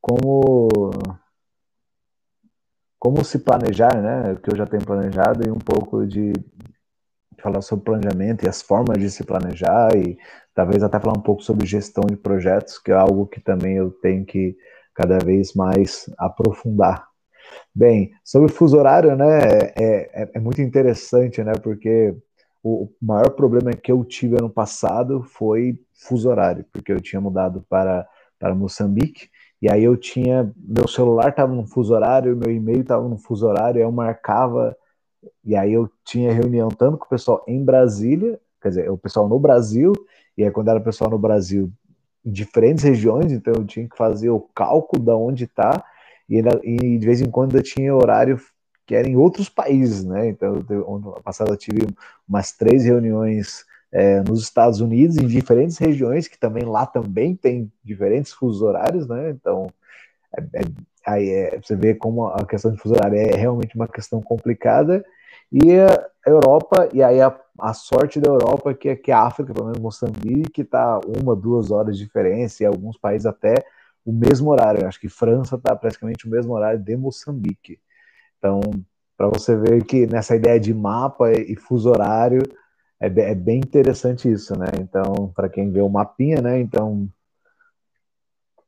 como 0.00 0.68
como 2.98 3.24
se 3.24 3.38
planejar 3.38 4.00
né? 4.00 4.32
O 4.32 4.36
que 4.36 4.52
eu 4.52 4.56
já 4.56 4.66
tenho 4.66 4.84
planejado 4.84 5.46
e 5.46 5.50
um 5.50 5.58
pouco 5.58 6.06
de 6.06 6.32
falar 7.40 7.62
sobre 7.62 7.84
planejamento 7.84 8.44
e 8.44 8.48
as 8.48 8.60
formas 8.60 8.98
de 8.98 9.10
se 9.10 9.24
planejar 9.24 9.96
e 9.96 10.18
talvez 10.54 10.82
até 10.82 10.98
falar 10.98 11.16
um 11.16 11.22
pouco 11.22 11.42
sobre 11.42 11.66
gestão 11.66 12.04
de 12.04 12.16
projetos 12.16 12.78
que 12.78 12.90
é 12.90 12.94
algo 12.94 13.26
que 13.26 13.40
também 13.40 13.76
eu 13.76 13.90
tenho 13.90 14.24
que 14.24 14.56
cada 14.94 15.18
vez 15.18 15.54
mais 15.54 16.10
aprofundar. 16.18 17.06
Bem, 17.74 18.10
sobre 18.24 18.50
o 18.50 18.54
fuso 18.54 18.76
horário, 18.76 19.14
né, 19.16 19.38
é, 19.76 20.22
é, 20.22 20.30
é, 20.34 20.40
muito 20.40 20.60
interessante, 20.60 21.42
né, 21.42 21.52
porque 21.62 22.14
o 22.62 22.90
maior 23.00 23.30
problema 23.30 23.70
que 23.70 23.92
eu 23.92 24.04
tive 24.04 24.36
ano 24.36 24.50
passado 24.50 25.22
foi 25.22 25.78
fuso 25.94 26.28
horário, 26.28 26.66
porque 26.72 26.92
eu 26.92 27.00
tinha 27.00 27.20
mudado 27.20 27.64
para, 27.68 28.06
para 28.38 28.54
Moçambique, 28.54 29.30
e 29.60 29.70
aí 29.70 29.82
eu 29.82 29.96
tinha, 29.96 30.52
meu 30.56 30.86
celular 30.86 31.30
estava 31.30 31.52
no 31.52 31.66
fuso 31.66 31.94
horário, 31.94 32.36
meu 32.36 32.50
e-mail 32.50 32.80
estava 32.80 33.08
no 33.08 33.18
fuso 33.18 33.46
horário, 33.46 33.80
eu 33.80 33.90
marcava, 33.90 34.76
e 35.44 35.56
aí 35.56 35.72
eu 35.72 35.90
tinha 36.04 36.32
reunião 36.32 36.68
tanto 36.68 36.96
com 36.96 37.06
o 37.06 37.08
pessoal 37.08 37.44
em 37.46 37.64
Brasília, 37.64 38.40
quer 38.62 38.68
dizer, 38.68 38.90
o 38.90 38.96
pessoal 38.96 39.28
no 39.28 39.38
Brasil, 39.38 39.92
e 40.36 40.44
aí 40.44 40.50
quando 40.50 40.68
era 40.68 40.78
o 40.78 40.84
pessoal 40.84 41.10
no 41.10 41.18
Brasil, 41.18 41.70
em 42.24 42.30
diferentes 42.30 42.84
regiões, 42.84 43.32
então 43.32 43.52
eu 43.54 43.64
tinha 43.64 43.88
que 43.88 43.96
fazer 43.96 44.30
o 44.30 44.40
cálculo 44.54 45.02
da 45.02 45.16
onde 45.16 45.44
está, 45.44 45.84
e, 46.28 46.38
e, 46.38 46.98
de 46.98 47.06
vez 47.06 47.20
em 47.20 47.30
quando 47.30 47.56
eu 47.56 47.62
tinha 47.62 47.94
horário 47.94 48.38
que 48.86 48.94
era 48.94 49.08
em 49.08 49.16
outros 49.16 49.50
países, 49.50 50.02
né? 50.02 50.28
Então, 50.28 50.64
ano 50.70 51.20
passado 51.22 51.52
eu 51.52 51.56
tive 51.58 51.86
umas 52.26 52.52
três 52.52 52.84
reuniões 52.84 53.66
é, 53.92 54.20
nos 54.22 54.42
Estados 54.42 54.80
Unidos, 54.80 55.16
em 55.16 55.26
diferentes 55.26 55.78
regiões, 55.78 56.28
que 56.28 56.38
também 56.38 56.64
lá 56.64 56.86
também 56.86 57.34
tem 57.34 57.72
diferentes 57.82 58.32
fusos 58.32 58.62
horários, 58.62 59.06
né? 59.06 59.30
Então, 59.30 59.68
é, 60.36 60.42
é, 60.60 60.62
aí 61.06 61.30
é, 61.30 61.60
você 61.60 61.74
vê 61.76 61.94
como 61.94 62.26
a 62.26 62.44
questão 62.46 62.70
de 62.72 62.78
fuso 62.78 62.94
horário 62.94 63.18
é 63.18 63.36
realmente 63.36 63.74
uma 63.74 63.88
questão 63.88 64.20
complicada, 64.20 65.04
e 65.50 65.78
a 65.80 66.10
Europa, 66.26 66.88
e 66.92 67.02
aí 67.02 67.20
a, 67.20 67.34
a 67.58 67.72
sorte 67.72 68.20
da 68.20 68.28
Europa 68.28 68.74
que 68.74 68.90
é 68.90 68.96
que 68.96 69.10
a 69.10 69.22
África, 69.22 69.54
pelo 69.54 69.66
menos 69.66 69.80
Moçambique, 69.80 70.62
está 70.62 71.00
uma, 71.06 71.34
duas 71.34 71.70
horas 71.70 71.96
de 71.96 72.04
diferença, 72.04 72.62
e 72.62 72.66
alguns 72.66 72.98
países 72.98 73.26
até 73.26 73.54
o 74.04 74.12
mesmo 74.12 74.50
horário. 74.50 74.86
acho 74.86 75.00
que 75.00 75.08
França 75.08 75.56
está 75.56 75.74
praticamente 75.76 76.26
o 76.26 76.30
mesmo 76.30 76.54
horário 76.54 76.80
de 76.80 76.96
Moçambique. 76.96 77.78
Então, 78.38 78.60
para 79.16 79.28
você 79.28 79.56
ver 79.56 79.84
que 79.84 80.06
nessa 80.06 80.36
ideia 80.36 80.60
de 80.60 80.72
mapa 80.72 81.32
e 81.32 81.56
fuso 81.56 81.90
horário, 81.90 82.42
é, 83.00 83.06
é 83.06 83.34
bem 83.34 83.58
interessante 83.58 84.30
isso, 84.30 84.58
né? 84.58 84.66
Então, 84.80 85.32
para 85.34 85.48
quem 85.48 85.70
vê 85.70 85.80
o 85.80 85.88
mapinha, 85.88 86.40
né? 86.40 86.60
Então, 86.60 87.08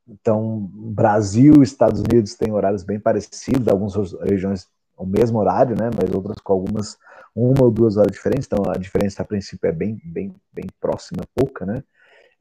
então, 0.08 0.68
Brasil, 0.72 1.62
Estados 1.62 2.00
Unidos 2.00 2.34
têm 2.34 2.52
horários 2.52 2.82
bem 2.82 2.98
parecidos, 2.98 3.68
algumas 3.68 3.94
regiões 4.22 4.68
o 5.00 5.06
mesmo 5.06 5.38
horário, 5.38 5.74
né? 5.76 5.90
Mas 5.96 6.14
outras 6.14 6.38
com 6.38 6.52
algumas 6.52 6.98
uma 7.34 7.64
ou 7.64 7.70
duas 7.70 7.96
horas 7.96 8.12
diferentes. 8.12 8.46
Então 8.46 8.70
a 8.70 8.76
diferença 8.76 9.22
a 9.22 9.24
princípio 9.24 9.68
é 9.68 9.72
bem, 9.72 10.00
bem, 10.04 10.34
bem 10.52 10.66
próxima, 10.78 11.22
pouca, 11.34 11.64
né? 11.64 11.82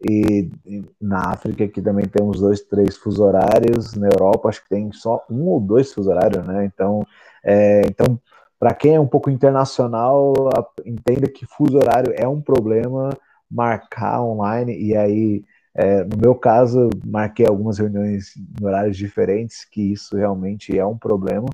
E, 0.09 0.49
na 0.99 1.31
África 1.31 1.65
aqui 1.65 1.81
também 1.81 2.05
tem 2.07 2.25
uns 2.25 2.39
dois, 2.39 2.61
três 2.61 2.97
fuso 2.97 3.23
horários. 3.23 3.93
Na 3.95 4.07
Europa 4.07 4.49
acho 4.49 4.63
que 4.63 4.69
tem 4.69 4.91
só 4.91 5.25
um 5.29 5.45
ou 5.47 5.59
dois 5.59 5.93
fuso 5.93 6.09
horários, 6.09 6.45
né? 6.45 6.65
Então, 6.65 7.05
é, 7.43 7.81
então 7.81 8.19
para 8.59 8.73
quem 8.73 8.95
é 8.95 8.99
um 8.99 9.07
pouco 9.07 9.29
internacional, 9.29 10.33
entenda 10.85 11.29
que 11.29 11.45
fuso 11.45 11.77
horário 11.77 12.13
é 12.15 12.27
um 12.27 12.41
problema 12.41 13.09
marcar 13.49 14.21
online 14.21 14.77
e 14.77 14.95
aí 14.95 15.43
é, 15.73 16.03
no 16.03 16.17
meu 16.19 16.35
caso, 16.35 16.89
marquei 17.05 17.45
algumas 17.47 17.77
reuniões 17.77 18.35
em 18.35 18.65
horários 18.65 18.97
diferentes, 18.97 19.63
que 19.63 19.93
isso 19.93 20.17
realmente 20.17 20.77
é 20.77 20.85
um 20.85 20.97
problema. 20.97 21.47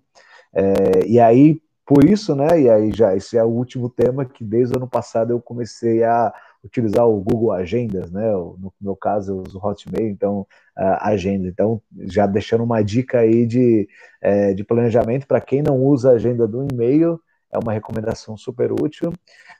É, 0.53 1.05
e 1.05 1.19
aí, 1.19 1.61
por 1.85 2.03
isso, 2.03 2.35
né, 2.35 2.59
e 2.59 2.69
aí 2.69 2.91
já 2.91 3.15
esse 3.15 3.37
é 3.37 3.43
o 3.43 3.49
último 3.49 3.89
tema 3.89 4.25
que 4.25 4.43
desde 4.43 4.73
o 4.73 4.77
ano 4.77 4.87
passado 4.87 5.31
eu 5.31 5.39
comecei 5.39 6.03
a 6.03 6.33
utilizar 6.65 7.07
o 7.07 7.21
Google 7.21 7.51
Agendas, 7.51 8.11
né, 8.11 8.31
no 8.31 8.73
meu 8.81 8.95
caso 8.95 9.31
eu 9.31 9.43
uso 9.47 9.59
Hotmail, 9.63 10.09
então 10.09 10.47
agenda, 10.75 11.47
então 11.47 11.81
já 12.07 12.25
deixando 12.25 12.63
uma 12.63 12.83
dica 12.83 13.19
aí 13.19 13.45
de, 13.45 13.87
é, 14.19 14.53
de 14.53 14.63
planejamento 14.63 15.27
para 15.27 15.39
quem 15.39 15.61
não 15.61 15.77
usa 15.81 16.11
a 16.11 16.15
agenda 16.15 16.47
do 16.47 16.67
e-mail, 16.69 17.19
é 17.51 17.57
uma 17.57 17.71
recomendação 17.71 18.35
super 18.35 18.71
útil, 18.71 19.13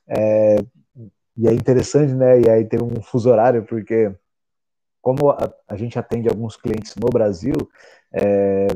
é, 0.08 0.58
e 1.38 1.47
é 1.47 1.53
interessante, 1.53 2.14
né, 2.14 2.41
e 2.41 2.49
aí 2.49 2.66
tem 2.66 2.82
um 2.82 3.01
fuso 3.01 3.30
horário, 3.30 3.64
porque 3.64 4.12
como 5.01 5.30
a, 5.30 5.53
a 5.68 5.78
gente 5.78 5.99
atende 5.99 6.28
alguns 6.28 6.58
clientes 6.58 6.95
no 6.95 7.08
Brasil, 7.08 7.56
é, 8.12 8.68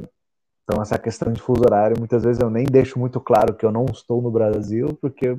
então, 0.63 0.84
essa 0.84 0.99
questão 0.99 1.34
de 1.34 1.41
fuso 1.41 1.63
horário, 1.65 1.97
muitas 1.97 2.23
vezes 2.23 2.39
eu 2.39 2.47
nem 2.47 2.63
deixo 2.63 2.99
muito 2.99 3.19
claro 3.19 3.55
que 3.55 3.65
eu 3.65 3.71
não 3.71 3.86
estou 3.86 4.21
no 4.21 4.30
Brasil, 4.30 4.95
porque 5.01 5.36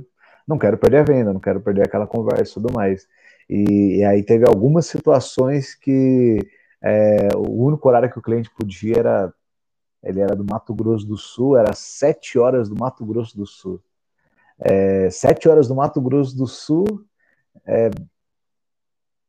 não 0.51 0.59
quero 0.59 0.77
perder 0.77 0.99
a 0.99 1.05
venda, 1.05 1.33
não 1.33 1.41
quero 1.41 1.61
perder 1.61 1.87
aquela 1.87 2.07
conversa 2.07 2.51
e 2.51 2.55
tudo 2.55 2.73
mais. 2.73 3.07
E, 3.49 3.99
e 3.99 4.05
aí 4.05 4.23
teve 4.23 4.47
algumas 4.47 4.87
situações 4.87 5.75
que 5.75 6.39
é, 6.83 7.29
o 7.37 7.65
único 7.65 7.89
horário 7.89 8.11
que 8.11 8.19
o 8.19 8.23
cliente 8.23 8.51
podia 8.51 8.99
era. 8.99 9.35
Ele 10.03 10.21
era 10.21 10.35
do 10.35 10.45
Mato 10.45 10.75
Grosso 10.75 11.07
do 11.07 11.17
Sul, 11.17 11.59
era 11.59 11.75
sete 11.75 12.39
horas 12.39 12.71
do 12.71 12.75
Mato 12.75 13.05
Grosso 13.05 13.37
do 13.37 13.47
Sul. 13.47 13.81
É, 14.59 15.11
sete 15.11 15.47
horas 15.47 15.69
do 15.69 15.75
Mato 15.75 16.01
Grosso 16.01 16.35
do 16.37 16.47
Sul, 16.47 17.05
é, 17.67 17.91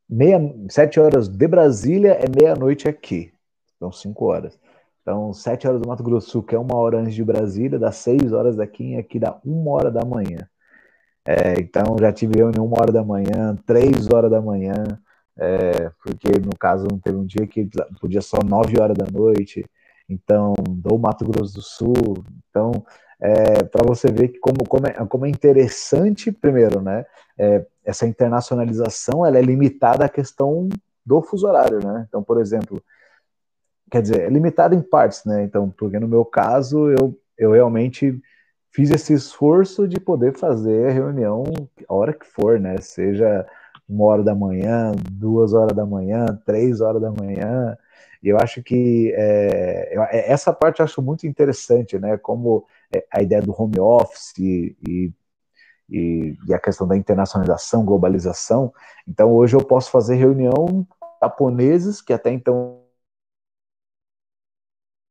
meia, 0.09 0.39
sete 0.69 0.97
horas 0.97 1.28
de 1.28 1.47
Brasília 1.47 2.13
é 2.13 2.26
meia-noite 2.30 2.88
aqui. 2.88 3.34
Então, 3.76 3.91
cinco 3.91 4.26
horas. 4.26 4.57
Então, 5.01 5.34
7 5.34 5.67
horas 5.67 5.82
do 5.82 5.88
Mato 5.88 6.03
Grosso 6.03 6.28
do 6.28 6.32
Sul, 6.32 6.43
que 6.43 6.55
é 6.55 6.59
uma 6.59 6.76
hora 6.76 6.99
antes 6.99 7.15
de 7.15 7.24
Brasília, 7.24 7.80
dá 7.80 7.91
6 7.91 8.34
horas 8.34 8.55
daqui, 8.55 8.93
e 8.93 8.97
aqui 8.97 9.19
dá 9.19 9.39
1 9.43 9.67
hora 9.67 9.89
da 9.89 10.05
manhã. 10.05 10.47
É, 11.26 11.59
então, 11.59 11.95
já 11.99 12.11
tive 12.11 12.38
reunião 12.38 12.65
1 12.65 12.72
hora 12.72 12.91
da 12.91 13.03
manhã, 13.03 13.55
3 13.65 14.09
horas 14.11 14.32
da 14.32 14.41
manhã, 14.41 14.74
é, 15.38 15.89
porque 16.03 16.39
no 16.39 16.57
caso 16.57 16.88
teve 17.03 17.17
um 17.17 17.26
dia 17.26 17.45
que 17.47 17.69
podia 17.99 18.22
só 18.22 18.38
9 18.43 18.82
horas 18.82 18.97
da 18.97 19.05
noite, 19.11 19.63
então, 20.09 20.53
do 20.69 20.97
Mato 20.97 21.24
Grosso 21.26 21.53
do 21.53 21.61
Sul. 21.61 22.24
Então, 22.49 22.72
é, 23.19 23.63
para 23.63 23.86
você 23.86 24.11
ver 24.11 24.30
que 24.30 24.39
como, 24.39 24.67
como, 24.67 24.88
é, 24.88 24.93
como 25.05 25.26
é 25.26 25.30
interessante, 25.30 26.32
primeiro, 26.32 26.82
né? 26.82 27.05
É, 27.38 27.65
essa 27.86 28.07
internacionalização 28.07 29.26
ela 29.26 29.38
é 29.38 29.41
limitada 29.41 30.05
à 30.05 30.09
questão 30.09 30.67
do 31.05 31.22
fuso 31.22 31.47
horário, 31.47 31.80
né? 31.86 32.05
Então, 32.07 32.24
por 32.24 32.39
exemplo, 32.39 32.84
quer 33.89 34.01
dizer, 34.01 34.22
é 34.22 34.30
limitado 34.30 34.76
em 34.76 34.82
partes, 34.82 35.24
né? 35.26 35.43
Então, 35.43 35.69
porque 35.69 35.99
no 35.99 36.07
meu 36.07 36.26
caso, 36.26 36.89
eu, 36.89 37.17
eu 37.38 37.51
realmente 37.51 38.19
fiz 38.72 38.89
esse 38.91 39.13
esforço 39.13 39.88
de 39.88 39.99
poder 39.99 40.38
fazer 40.38 40.89
a 40.89 40.91
reunião 40.91 41.43
a 41.88 41.93
hora 41.93 42.13
que 42.13 42.26
for, 42.26 42.59
né? 42.59 42.78
Seja 42.82 43.45
uma 43.88 44.05
hora 44.05 44.24
da 44.24 44.34
manhã, 44.34 44.93
duas 45.11 45.53
horas 45.53 45.76
da 45.76 45.86
manhã, 45.86 46.26
três 46.45 46.82
horas 46.82 47.01
da 47.01 47.11
manhã. 47.11 47.78
E 48.24 48.30
eu 48.30 48.38
acho 48.38 48.63
que 48.63 49.13
é, 49.15 49.93
é 50.11 50.32
essa 50.32 50.53
parte 50.53 50.80
eu 50.80 50.86
acho 50.86 51.01
muito 51.01 51.28
interessante, 51.28 51.99
né? 51.99 52.17
Como 52.17 52.65
é, 52.93 53.05
a 53.11 53.22
ideia 53.22 53.41
do 53.41 53.53
home 53.59 53.80
office 53.80 54.34
e, 54.38 54.76
e, 54.88 56.38
e, 56.47 56.53
a 56.53 56.59
questão 56.59 56.88
da 56.88 56.95
internacionalização, 56.95 57.86
globalização. 57.86 58.74
Então, 59.07 59.34
hoje 59.34 59.55
eu 59.55 59.63
posso 59.65 59.91
fazer 59.91 60.15
reunião 60.15 60.88
japoneses 61.22 62.01
que 62.01 62.13
até 62.13 62.32
então 62.32 62.82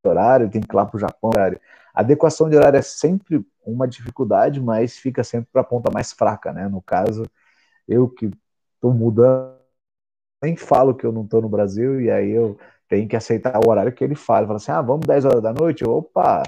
horário, 0.04 0.50
tem 0.50 0.61
que 0.61 0.74
ir 0.74 0.76
lá 0.76 0.86
para 0.86 0.96
o 0.96 1.00
Japão. 1.00 1.30
Horário. 1.34 1.61
A 1.95 2.01
adequação 2.01 2.49
de 2.49 2.57
horário 2.57 2.78
é 2.78 2.82
sempre 2.82 3.45
uma 3.64 3.86
dificuldade, 3.88 4.61
mas 4.61 4.97
fica 4.99 5.24
sempre 5.24 5.49
para 5.53 5.62
a 5.62 5.64
ponta 5.64 5.91
mais 5.93 6.12
fraca, 6.12 6.53
né? 6.53 6.68
No 6.68 6.82
caso, 6.82 7.24
eu 7.88 8.09
que 8.09 8.30
estou 8.76 8.95
mudando, 8.95 9.57
nem 10.43 10.57
falo 10.57 10.95
que 10.95 11.05
eu 11.07 11.12
não 11.12 11.24
estou 11.24 11.43
no 11.43 11.49
Brasil, 11.49 12.01
e 12.01 12.11
aí 12.11 12.30
eu 12.30 12.59
tenho 12.88 13.09
que 13.09 13.16
aceitar 13.16 13.59
o 13.64 13.70
horário 13.70 13.93
que 13.93 14.05
ele 14.05 14.14
fala. 14.14 14.47
Fala 14.47 14.59
assim, 14.59 14.72
ah, 14.72 14.82
vamos 14.82 15.07
10 15.07 15.24
horas 15.24 15.43
da 15.43 15.53
noite? 15.53 15.84
Opa! 15.84 16.43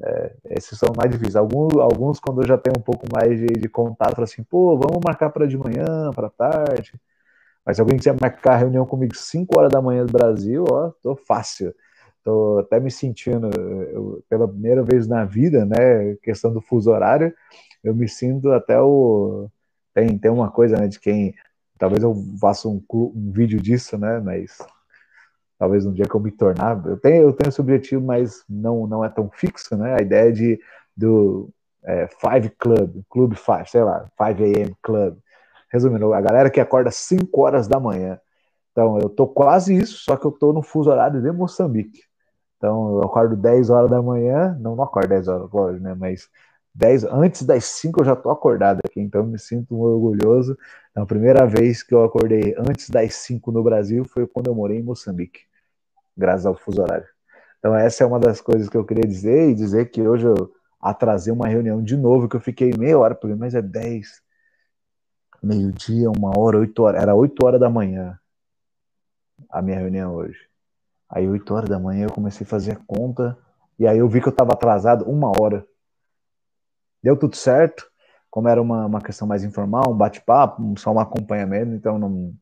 É, 0.00 0.34
esses 0.50 0.78
são 0.78 0.88
mais 0.96 1.10
difíceis. 1.10 1.36
Alguns, 1.36 1.74
alguns, 1.74 2.18
quando 2.20 2.42
eu 2.42 2.46
já 2.48 2.58
tenho 2.58 2.74
um 2.78 2.82
pouco 2.82 3.06
mais 3.12 3.38
de, 3.38 3.46
de 3.46 3.68
contato, 3.68 4.14
falo 4.14 4.24
assim, 4.24 4.42
pô, 4.42 4.76
vamos 4.76 5.00
marcar 5.04 5.30
para 5.30 5.46
de 5.46 5.56
manhã, 5.56 6.10
para 6.14 6.28
tarde. 6.30 6.92
Mas 7.64 7.76
se 7.76 7.82
alguém 7.82 7.98
quiser 7.98 8.16
marcar 8.20 8.56
reunião 8.56 8.86
comigo 8.86 9.14
5 9.16 9.58
horas 9.58 9.72
da 9.72 9.82
manhã 9.82 10.06
do 10.06 10.12
Brasil, 10.12 10.64
ó, 10.70 10.90
tô 11.02 11.16
fácil. 11.16 11.74
Estou 12.22 12.60
até 12.60 12.78
me 12.78 12.88
sentindo, 12.88 13.50
eu, 13.90 14.22
pela 14.28 14.46
primeira 14.46 14.80
vez 14.84 15.08
na 15.08 15.24
vida, 15.24 15.64
né, 15.64 16.14
questão 16.22 16.52
do 16.52 16.60
fuso 16.60 16.88
horário, 16.88 17.34
eu 17.82 17.92
me 17.96 18.08
sinto 18.08 18.52
até 18.52 18.80
o. 18.80 19.50
Tem, 19.92 20.16
tem 20.16 20.30
uma 20.30 20.48
coisa, 20.48 20.76
né, 20.78 20.86
de 20.86 21.00
quem. 21.00 21.34
Talvez 21.76 22.04
eu 22.04 22.14
faça 22.40 22.68
um, 22.68 22.80
um 22.92 23.32
vídeo 23.32 23.60
disso, 23.60 23.98
né, 23.98 24.20
mas 24.20 24.56
talvez 25.58 25.84
um 25.84 25.92
dia 25.92 26.06
que 26.06 26.14
eu 26.14 26.20
me 26.20 26.30
tornar. 26.30 26.80
Eu 26.86 26.96
tenho, 26.96 27.22
eu 27.24 27.32
tenho 27.32 27.48
esse 27.48 27.60
objetivo, 27.60 28.04
mas 28.04 28.44
não, 28.48 28.86
não 28.86 29.04
é 29.04 29.08
tão 29.08 29.28
fixo, 29.28 29.76
né? 29.76 29.96
A 29.98 30.02
ideia 30.02 30.32
de 30.32 30.60
do 30.96 31.50
é, 31.82 32.06
Five 32.06 32.50
Club, 32.50 33.02
Club 33.10 33.34
Five, 33.34 33.68
sei 33.68 33.82
lá, 33.82 34.08
5 34.16 34.42
AM 34.42 34.76
Club. 34.80 35.18
Resumindo, 35.72 36.12
a 36.14 36.20
galera 36.20 36.50
que 36.50 36.60
acorda 36.60 36.90
5 36.92 37.40
horas 37.40 37.66
da 37.66 37.80
manhã. 37.80 38.20
Então, 38.70 38.98
eu 39.00 39.08
tô 39.08 39.26
quase 39.26 39.74
isso, 39.74 39.98
só 40.04 40.16
que 40.16 40.24
eu 40.24 40.30
tô 40.30 40.52
no 40.52 40.62
fuso 40.62 40.88
horário 40.90 41.20
de 41.20 41.32
Moçambique. 41.32 42.11
Então, 42.62 42.98
eu 42.98 43.02
acordo 43.02 43.34
10 43.34 43.70
horas 43.70 43.90
da 43.90 44.00
manhã, 44.00 44.56
não, 44.60 44.76
não 44.76 44.84
acordo 44.84 45.08
10 45.08 45.26
horas, 45.26 45.50
lógico, 45.50 45.82
né? 45.82 45.96
Mas 45.96 46.30
10, 46.72 47.02
antes 47.02 47.42
das 47.42 47.64
5 47.64 48.00
eu 48.02 48.04
já 48.04 48.14
tô 48.14 48.30
acordado 48.30 48.78
aqui, 48.86 49.00
então 49.00 49.26
me 49.26 49.36
sinto 49.36 49.76
orgulhoso. 49.76 50.56
Então, 50.92 51.02
a 51.02 51.06
primeira 51.06 51.44
vez 51.44 51.82
que 51.82 51.92
eu 51.92 52.04
acordei 52.04 52.54
antes 52.56 52.88
das 52.88 53.14
5 53.16 53.50
no 53.50 53.64
Brasil 53.64 54.04
foi 54.04 54.28
quando 54.28 54.46
eu 54.46 54.54
morei 54.54 54.78
em 54.78 54.82
Moçambique, 54.82 55.40
graças 56.16 56.46
ao 56.46 56.54
fuso 56.54 56.82
horário. 56.82 57.08
Então, 57.58 57.74
essa 57.74 58.04
é 58.04 58.06
uma 58.06 58.20
das 58.20 58.40
coisas 58.40 58.68
que 58.68 58.76
eu 58.76 58.84
queria 58.84 59.08
dizer 59.08 59.50
e 59.50 59.54
dizer 59.56 59.90
que 59.90 60.00
hoje 60.02 60.26
eu 60.26 60.52
atrasei 60.80 61.32
uma 61.32 61.48
reunião 61.48 61.82
de 61.82 61.96
novo, 61.96 62.28
que 62.28 62.36
eu 62.36 62.40
fiquei 62.40 62.72
meia 62.78 62.96
hora, 62.98 63.14
por 63.14 63.34
mas 63.36 63.56
é 63.56 63.62
10, 63.62 64.22
meio-dia, 65.42 66.10
uma 66.10 66.38
hora, 66.38 66.58
8 66.58 66.82
horas, 66.84 67.02
era 67.02 67.14
8 67.14 67.44
horas 67.44 67.60
da 67.60 67.68
manhã 67.70 68.18
a 69.50 69.60
minha 69.62 69.78
reunião 69.78 70.14
hoje. 70.14 70.51
Aí, 71.12 71.28
8 71.28 71.54
horas 71.54 71.68
da 71.68 71.78
manhã, 71.78 72.04
eu 72.04 72.12
comecei 72.12 72.46
a 72.46 72.48
fazer 72.48 72.72
a 72.72 72.80
conta. 72.86 73.36
E 73.78 73.86
aí, 73.86 73.98
eu 73.98 74.08
vi 74.08 74.20
que 74.20 74.28
eu 74.28 74.32
estava 74.32 74.52
atrasado 74.52 75.04
uma 75.04 75.30
hora. 75.40 75.66
Deu 77.02 77.16
tudo 77.16 77.36
certo. 77.36 77.86
Como 78.30 78.48
era 78.48 78.62
uma, 78.62 78.86
uma 78.86 79.00
questão 79.02 79.28
mais 79.28 79.44
informal, 79.44 79.90
um 79.90 79.96
bate-papo, 79.96 80.74
só 80.78 80.90
um 80.90 80.98
acompanhamento, 80.98 81.74
então 81.74 81.98
não, 81.98 82.32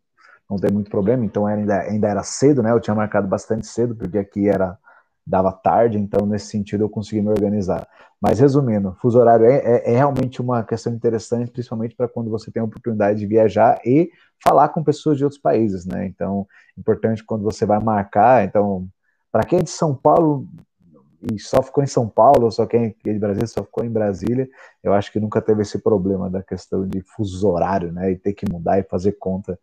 não 0.49 0.57
tem 0.57 0.71
muito 0.71 0.89
problema, 0.89 1.25
então 1.25 1.47
ainda, 1.47 1.81
ainda 1.81 2.09
era 2.09 2.23
cedo, 2.23 2.63
né? 2.63 2.71
Eu 2.71 2.79
tinha 2.79 2.95
marcado 2.95 3.27
bastante 3.27 3.67
cedo, 3.67 3.97
porque 3.97 4.17
aqui 4.17 4.49
era 4.49 4.79
dava 5.27 5.53
tarde, 5.53 5.99
então 5.99 6.27
nesse 6.27 6.47
sentido 6.47 6.85
eu 6.85 6.89
consegui 6.89 7.23
me 7.23 7.29
organizar. 7.29 7.87
Mas 8.21 8.39
resumindo, 8.39 8.97
fuso 9.01 9.19
horário 9.19 9.47
é, 9.47 9.57
é, 9.57 9.93
é 9.93 9.97
realmente 9.97 10.41
uma 10.41 10.63
questão 10.63 10.93
interessante, 10.93 11.51
principalmente 11.51 11.95
para 11.97 12.09
quando 12.09 12.31
você 12.31 12.51
tem 12.51 12.61
a 12.61 12.65
oportunidade 12.65 13.19
de 13.19 13.27
viajar 13.27 13.81
e 13.85 14.11
falar 14.43 14.69
com 14.71 14.85
pessoas 14.85 15.17
de 15.17 15.25
outros 15.25 15.41
países, 15.41 15.87
né? 15.87 16.07
Então, 16.07 16.47
importante 16.77 17.25
quando 17.25 17.43
você 17.43 17.65
vai 17.65 17.81
marcar. 17.81 18.45
Então, 18.45 18.89
para 19.33 19.45
quem 19.45 19.61
é 19.61 19.63
de 19.63 19.71
São 19.71 19.95
Paulo, 19.95 20.47
e 21.23 21.39
só 21.39 21.63
ficou 21.63 21.83
em 21.85 21.87
São 21.87 22.09
Paulo, 22.09 22.51
só 22.51 22.67
quem 22.67 22.97
é 23.05 23.13
de 23.13 23.19
Brasília 23.19 23.47
só 23.47 23.63
ficou 23.63 23.85
em 23.85 23.91
Brasília, 23.91 24.49
eu 24.83 24.93
acho 24.93 25.13
que 25.13 25.21
nunca 25.21 25.41
teve 25.41 25.63
esse 25.63 25.79
problema 25.79 26.31
da 26.31 26.43
questão 26.43 26.87
de 26.87 27.03
fuso 27.03 27.49
horário, 27.49 27.93
né, 27.93 28.13
e 28.13 28.17
ter 28.17 28.33
que 28.33 28.51
mudar 28.51 28.79
e 28.79 28.83
fazer 28.85 29.13
conta. 29.13 29.59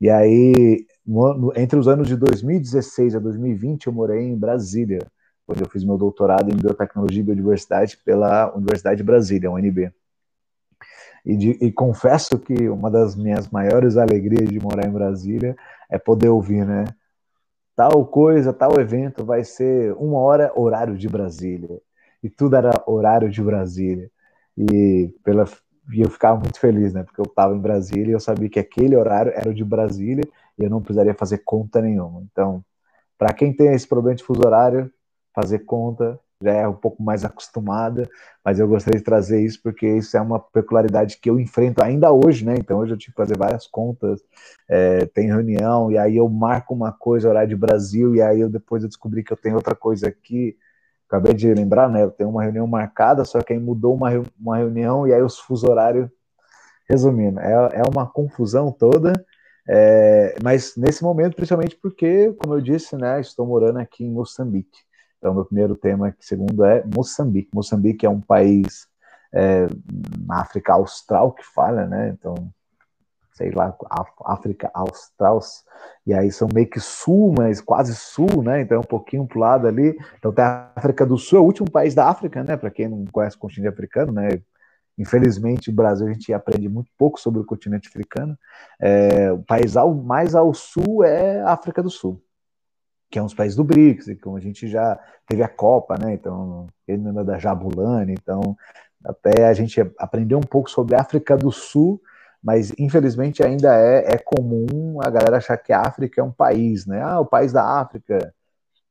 E 0.00 0.08
aí, 0.08 0.86
no, 1.06 1.52
entre 1.56 1.78
os 1.78 1.88
anos 1.88 2.06
de 2.06 2.16
2016 2.16 3.16
a 3.16 3.18
2020, 3.18 3.86
eu 3.86 3.92
morei 3.92 4.22
em 4.22 4.36
Brasília, 4.36 5.00
onde 5.48 5.62
eu 5.62 5.68
fiz 5.68 5.84
meu 5.84 5.98
doutorado 5.98 6.50
em 6.50 6.56
biotecnologia 6.56 7.20
e 7.20 7.24
biodiversidade 7.24 7.96
pela 8.04 8.54
Universidade 8.54 8.98
de 8.98 9.02
Brasília, 9.02 9.50
UNB. 9.50 9.92
E, 11.24 11.36
de, 11.36 11.50
e, 11.60 11.70
confesso 11.70 12.38
que 12.38 12.68
uma 12.68 12.90
das 12.90 13.14
minhas 13.14 13.48
maiores 13.48 13.96
alegrias 13.96 14.48
de 14.48 14.58
morar 14.58 14.86
em 14.86 14.92
Brasília 14.92 15.54
é 15.90 15.98
poder 15.98 16.28
ouvir, 16.28 16.64
né? 16.64 16.84
Tal 17.80 18.04
coisa, 18.04 18.52
tal 18.52 18.78
evento 18.78 19.24
vai 19.24 19.42
ser 19.42 19.94
uma 19.94 20.18
hora 20.18 20.52
horário 20.54 20.98
de 20.98 21.08
Brasília. 21.08 21.80
E 22.22 22.28
tudo 22.28 22.54
era 22.54 22.70
horário 22.86 23.30
de 23.30 23.42
Brasília. 23.42 24.10
E, 24.54 25.08
pela, 25.24 25.46
e 25.90 26.02
eu 26.02 26.10
ficava 26.10 26.38
muito 26.38 26.60
feliz, 26.60 26.92
né? 26.92 27.04
Porque 27.04 27.18
eu 27.18 27.24
estava 27.24 27.54
em 27.54 27.58
Brasília 27.58 28.10
e 28.10 28.12
eu 28.12 28.20
sabia 28.20 28.50
que 28.50 28.58
aquele 28.58 28.94
horário 28.94 29.32
era 29.34 29.48
o 29.48 29.54
de 29.54 29.64
Brasília 29.64 30.24
e 30.58 30.62
eu 30.62 30.68
não 30.68 30.82
precisaria 30.82 31.14
fazer 31.14 31.38
conta 31.38 31.80
nenhuma. 31.80 32.22
Então, 32.30 32.62
para 33.16 33.32
quem 33.32 33.50
tem 33.50 33.72
esse 33.72 33.88
problema 33.88 34.14
de 34.14 34.24
fuso 34.24 34.42
horário, 34.44 34.92
fazer 35.34 35.60
conta 35.60 36.20
já 36.42 36.52
é 36.52 36.68
um 36.68 36.74
pouco 36.74 37.02
mais 37.02 37.24
acostumada, 37.24 38.08
mas 38.44 38.58
eu 38.58 38.66
gostaria 38.66 38.98
de 38.98 39.04
trazer 39.04 39.44
isso 39.44 39.60
porque 39.62 39.86
isso 39.86 40.16
é 40.16 40.20
uma 40.20 40.40
peculiaridade 40.40 41.18
que 41.18 41.28
eu 41.28 41.38
enfrento 41.38 41.82
ainda 41.82 42.10
hoje, 42.12 42.44
né? 42.44 42.54
Então 42.58 42.78
hoje 42.78 42.92
eu 42.92 42.98
tive 42.98 43.12
que 43.12 43.16
fazer 43.16 43.36
várias 43.36 43.66
contas, 43.66 44.20
é, 44.68 45.06
tem 45.06 45.26
reunião, 45.26 45.92
e 45.92 45.98
aí 45.98 46.16
eu 46.16 46.28
marco 46.28 46.74
uma 46.74 46.92
coisa, 46.92 47.28
horário 47.28 47.50
de 47.50 47.56
Brasil, 47.56 48.14
e 48.14 48.22
aí 48.22 48.40
eu 48.40 48.48
depois 48.48 48.82
eu 48.82 48.88
descobri 48.88 49.22
que 49.22 49.32
eu 49.32 49.36
tenho 49.36 49.56
outra 49.56 49.74
coisa 49.74 50.08
aqui. 50.08 50.56
Acabei 51.08 51.34
de 51.34 51.52
lembrar, 51.52 51.88
né? 51.88 52.04
Eu 52.04 52.10
tenho 52.10 52.30
uma 52.30 52.42
reunião 52.42 52.66
marcada, 52.66 53.24
só 53.24 53.40
que 53.42 53.52
aí 53.52 53.58
mudou 53.58 53.94
uma, 53.94 54.10
uma 54.38 54.56
reunião 54.56 55.06
e 55.06 55.12
aí 55.12 55.22
os 55.22 55.38
fuso 55.38 55.68
horário. 55.68 56.10
Resumindo, 56.88 57.38
é, 57.38 57.52
é 57.52 57.82
uma 57.88 58.04
confusão 58.04 58.72
toda, 58.72 59.12
é, 59.68 60.34
mas 60.42 60.74
nesse 60.76 61.04
momento, 61.04 61.36
principalmente 61.36 61.76
porque, 61.76 62.32
como 62.32 62.54
eu 62.54 62.60
disse, 62.60 62.96
né, 62.96 63.20
estou 63.20 63.46
morando 63.46 63.78
aqui 63.78 64.04
em 64.04 64.10
Moçambique. 64.10 64.80
Então, 65.20 65.34
meu 65.34 65.44
primeiro 65.44 65.76
tema, 65.76 66.10
que 66.10 66.24
segundo 66.24 66.64
é 66.64 66.82
Moçambique. 66.96 67.50
Moçambique 67.54 68.06
é 68.06 68.10
um 68.10 68.22
país 68.22 68.88
é, 69.34 69.66
na 70.26 70.40
África 70.40 70.72
Austral 70.72 71.32
que 71.32 71.44
fala, 71.44 71.86
né? 71.86 72.08
Então, 72.08 72.34
sei 73.34 73.50
lá, 73.50 73.76
África 74.24 74.70
Austral, 74.72 75.40
e 76.06 76.14
aí 76.14 76.32
são 76.32 76.48
meio 76.52 76.68
que 76.68 76.80
sul, 76.80 77.34
mas 77.36 77.60
quase 77.60 77.94
sul, 77.94 78.42
né? 78.42 78.62
Então, 78.62 78.80
um 78.80 78.82
pouquinho 78.82 79.26
pro 79.26 79.40
lado 79.40 79.66
ali. 79.66 79.94
Então, 80.18 80.32
tem 80.32 80.42
a 80.42 80.72
África 80.74 81.04
do 81.04 81.18
Sul, 81.18 81.38
é 81.38 81.42
o 81.42 81.44
último 81.44 81.70
país 81.70 81.94
da 81.94 82.08
África, 82.08 82.42
né? 82.42 82.56
Para 82.56 82.70
quem 82.70 82.88
não 82.88 83.04
conhece 83.12 83.36
o 83.36 83.40
continente 83.40 83.68
africano, 83.68 84.12
né? 84.12 84.40
Infelizmente, 84.96 85.68
o 85.68 85.74
Brasil 85.74 86.06
a 86.06 86.12
gente 86.12 86.32
aprende 86.32 86.68
muito 86.68 86.90
pouco 86.96 87.20
sobre 87.20 87.40
o 87.40 87.44
continente 87.44 87.88
africano. 87.88 88.38
É, 88.80 89.30
o 89.32 89.42
país 89.42 89.76
ao, 89.76 89.94
mais 89.94 90.34
ao 90.34 90.54
sul 90.54 91.04
é 91.04 91.42
a 91.42 91.52
África 91.52 91.82
do 91.82 91.90
Sul 91.90 92.22
que 93.10 93.18
é 93.18 93.22
uns 93.22 93.34
países 93.34 93.56
do 93.56 93.64
BRICS, 93.64 94.08
e 94.08 94.16
como 94.16 94.36
a 94.36 94.40
gente 94.40 94.68
já 94.68 94.98
teve 95.26 95.42
a 95.42 95.48
Copa, 95.48 95.98
né? 95.98 96.14
Então, 96.14 96.66
ele 96.86 97.02
lembra 97.02 97.24
da 97.24 97.38
Jabulani, 97.38 98.12
então 98.12 98.56
até 99.04 99.48
a 99.48 99.52
gente 99.52 99.80
aprendeu 99.98 100.38
um 100.38 100.42
pouco 100.42 100.70
sobre 100.70 100.94
a 100.94 101.00
África 101.00 101.36
do 101.36 101.50
Sul, 101.50 102.00
mas 102.42 102.72
infelizmente 102.78 103.42
ainda 103.42 103.74
é, 103.74 104.14
é 104.14 104.18
comum 104.18 104.98
a 105.02 105.10
galera 105.10 105.38
achar 105.38 105.56
que 105.56 105.72
a 105.72 105.80
África 105.80 106.20
é 106.20 106.24
um 106.24 106.32
país, 106.32 106.86
né? 106.86 107.02
Ah, 107.02 107.20
o 107.20 107.26
país 107.26 107.52
da 107.52 107.64
África. 107.80 108.32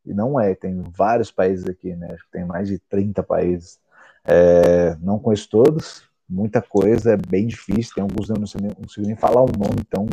E 0.06 0.14
não 0.14 0.40
é, 0.40 0.56
tem 0.56 0.82
vários 0.96 1.32
países 1.32 1.66
aqui, 1.66 1.96
né? 1.96 2.08
Acho 2.12 2.26
que 2.26 2.32
tem 2.32 2.46
mais 2.46 2.68
de 2.68 2.80
30 2.80 3.24
países. 3.24 3.80
É, 4.26 4.96
não 5.02 5.20
conheço 5.20 5.50
todos, 5.50 6.04
muita 6.28 6.62
coisa, 6.62 7.14
é 7.14 7.18
bem 7.18 7.48
difícil, 7.48 7.96
tem 7.96 8.04
alguns 8.04 8.30
eu 8.30 8.36
não, 8.36 8.74
consigo 8.76 9.08
nem 9.08 9.16
falar 9.16 9.42
o 9.42 9.48
nome 9.48 9.84
tão 9.90 10.06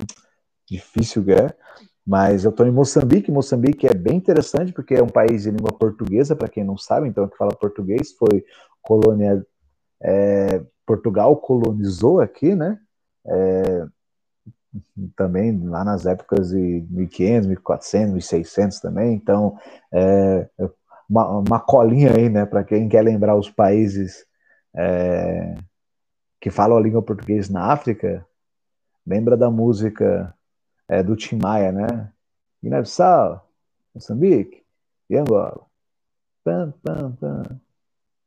difícil 0.69 1.25
que 1.25 1.33
é, 1.33 1.55
mas 2.07 2.45
eu 2.45 2.51
estou 2.51 2.67
em 2.67 2.71
Moçambique. 2.71 3.33
Moçambique 3.33 3.87
é 3.87 3.93
bem 3.93 4.17
interessante 4.17 4.73
porque 4.73 4.95
é 4.95 5.03
um 5.03 5.09
país 5.09 5.43
de 5.43 5.51
língua 5.51 5.73
portuguesa, 5.73 6.37
para 6.37 6.49
quem 6.49 6.63
não 6.63 6.79
sabe, 6.79 7.09
então 7.09 7.27
que 7.27 7.37
fala 7.37 7.51
português 7.51 8.13
foi 8.13 8.45
colônia. 8.81 9.45
É, 10.01 10.63
Portugal 10.87 11.37
colonizou 11.37 12.21
aqui, 12.21 12.55
né? 12.55 12.79
É, 13.27 13.87
também 15.17 15.59
lá 15.67 15.83
nas 15.85 16.07
épocas 16.07 16.51
de 16.51 16.87
1500, 16.91 17.49
1400, 17.49 18.13
1600 18.13 18.81
também. 18.81 19.15
Então, 19.15 19.59
é, 19.93 20.49
uma, 21.11 21.39
uma, 21.39 21.61
colinha 21.61 22.15
aí, 22.15 22.29
né? 22.29 22.47
Para 22.47 22.63
quem 22.63 22.89
quer 22.89 23.03
lembrar 23.03 23.35
os 23.35 23.51
países 23.51 24.25
é, 24.77 25.57
que 26.41 26.51
falam 26.51 26.77
a 26.77 26.81
língua 26.81 27.03
portuguesa 27.03 27.53
na 27.53 27.73
África, 27.73 28.25
lembra 29.05 29.37
da 29.37 29.51
música 29.51 30.33
é, 30.89 31.03
do 31.03 31.17
Tim 31.17 31.37
Maia, 31.37 31.73
né? 31.73 32.11
Guiné-Bissau, 32.63 33.49
Moçambique 33.95 34.63
e 35.09 35.17
Angola. 35.17 35.61
Pam, 36.45 36.73
pam, 36.83 37.13
pam. 37.13 37.61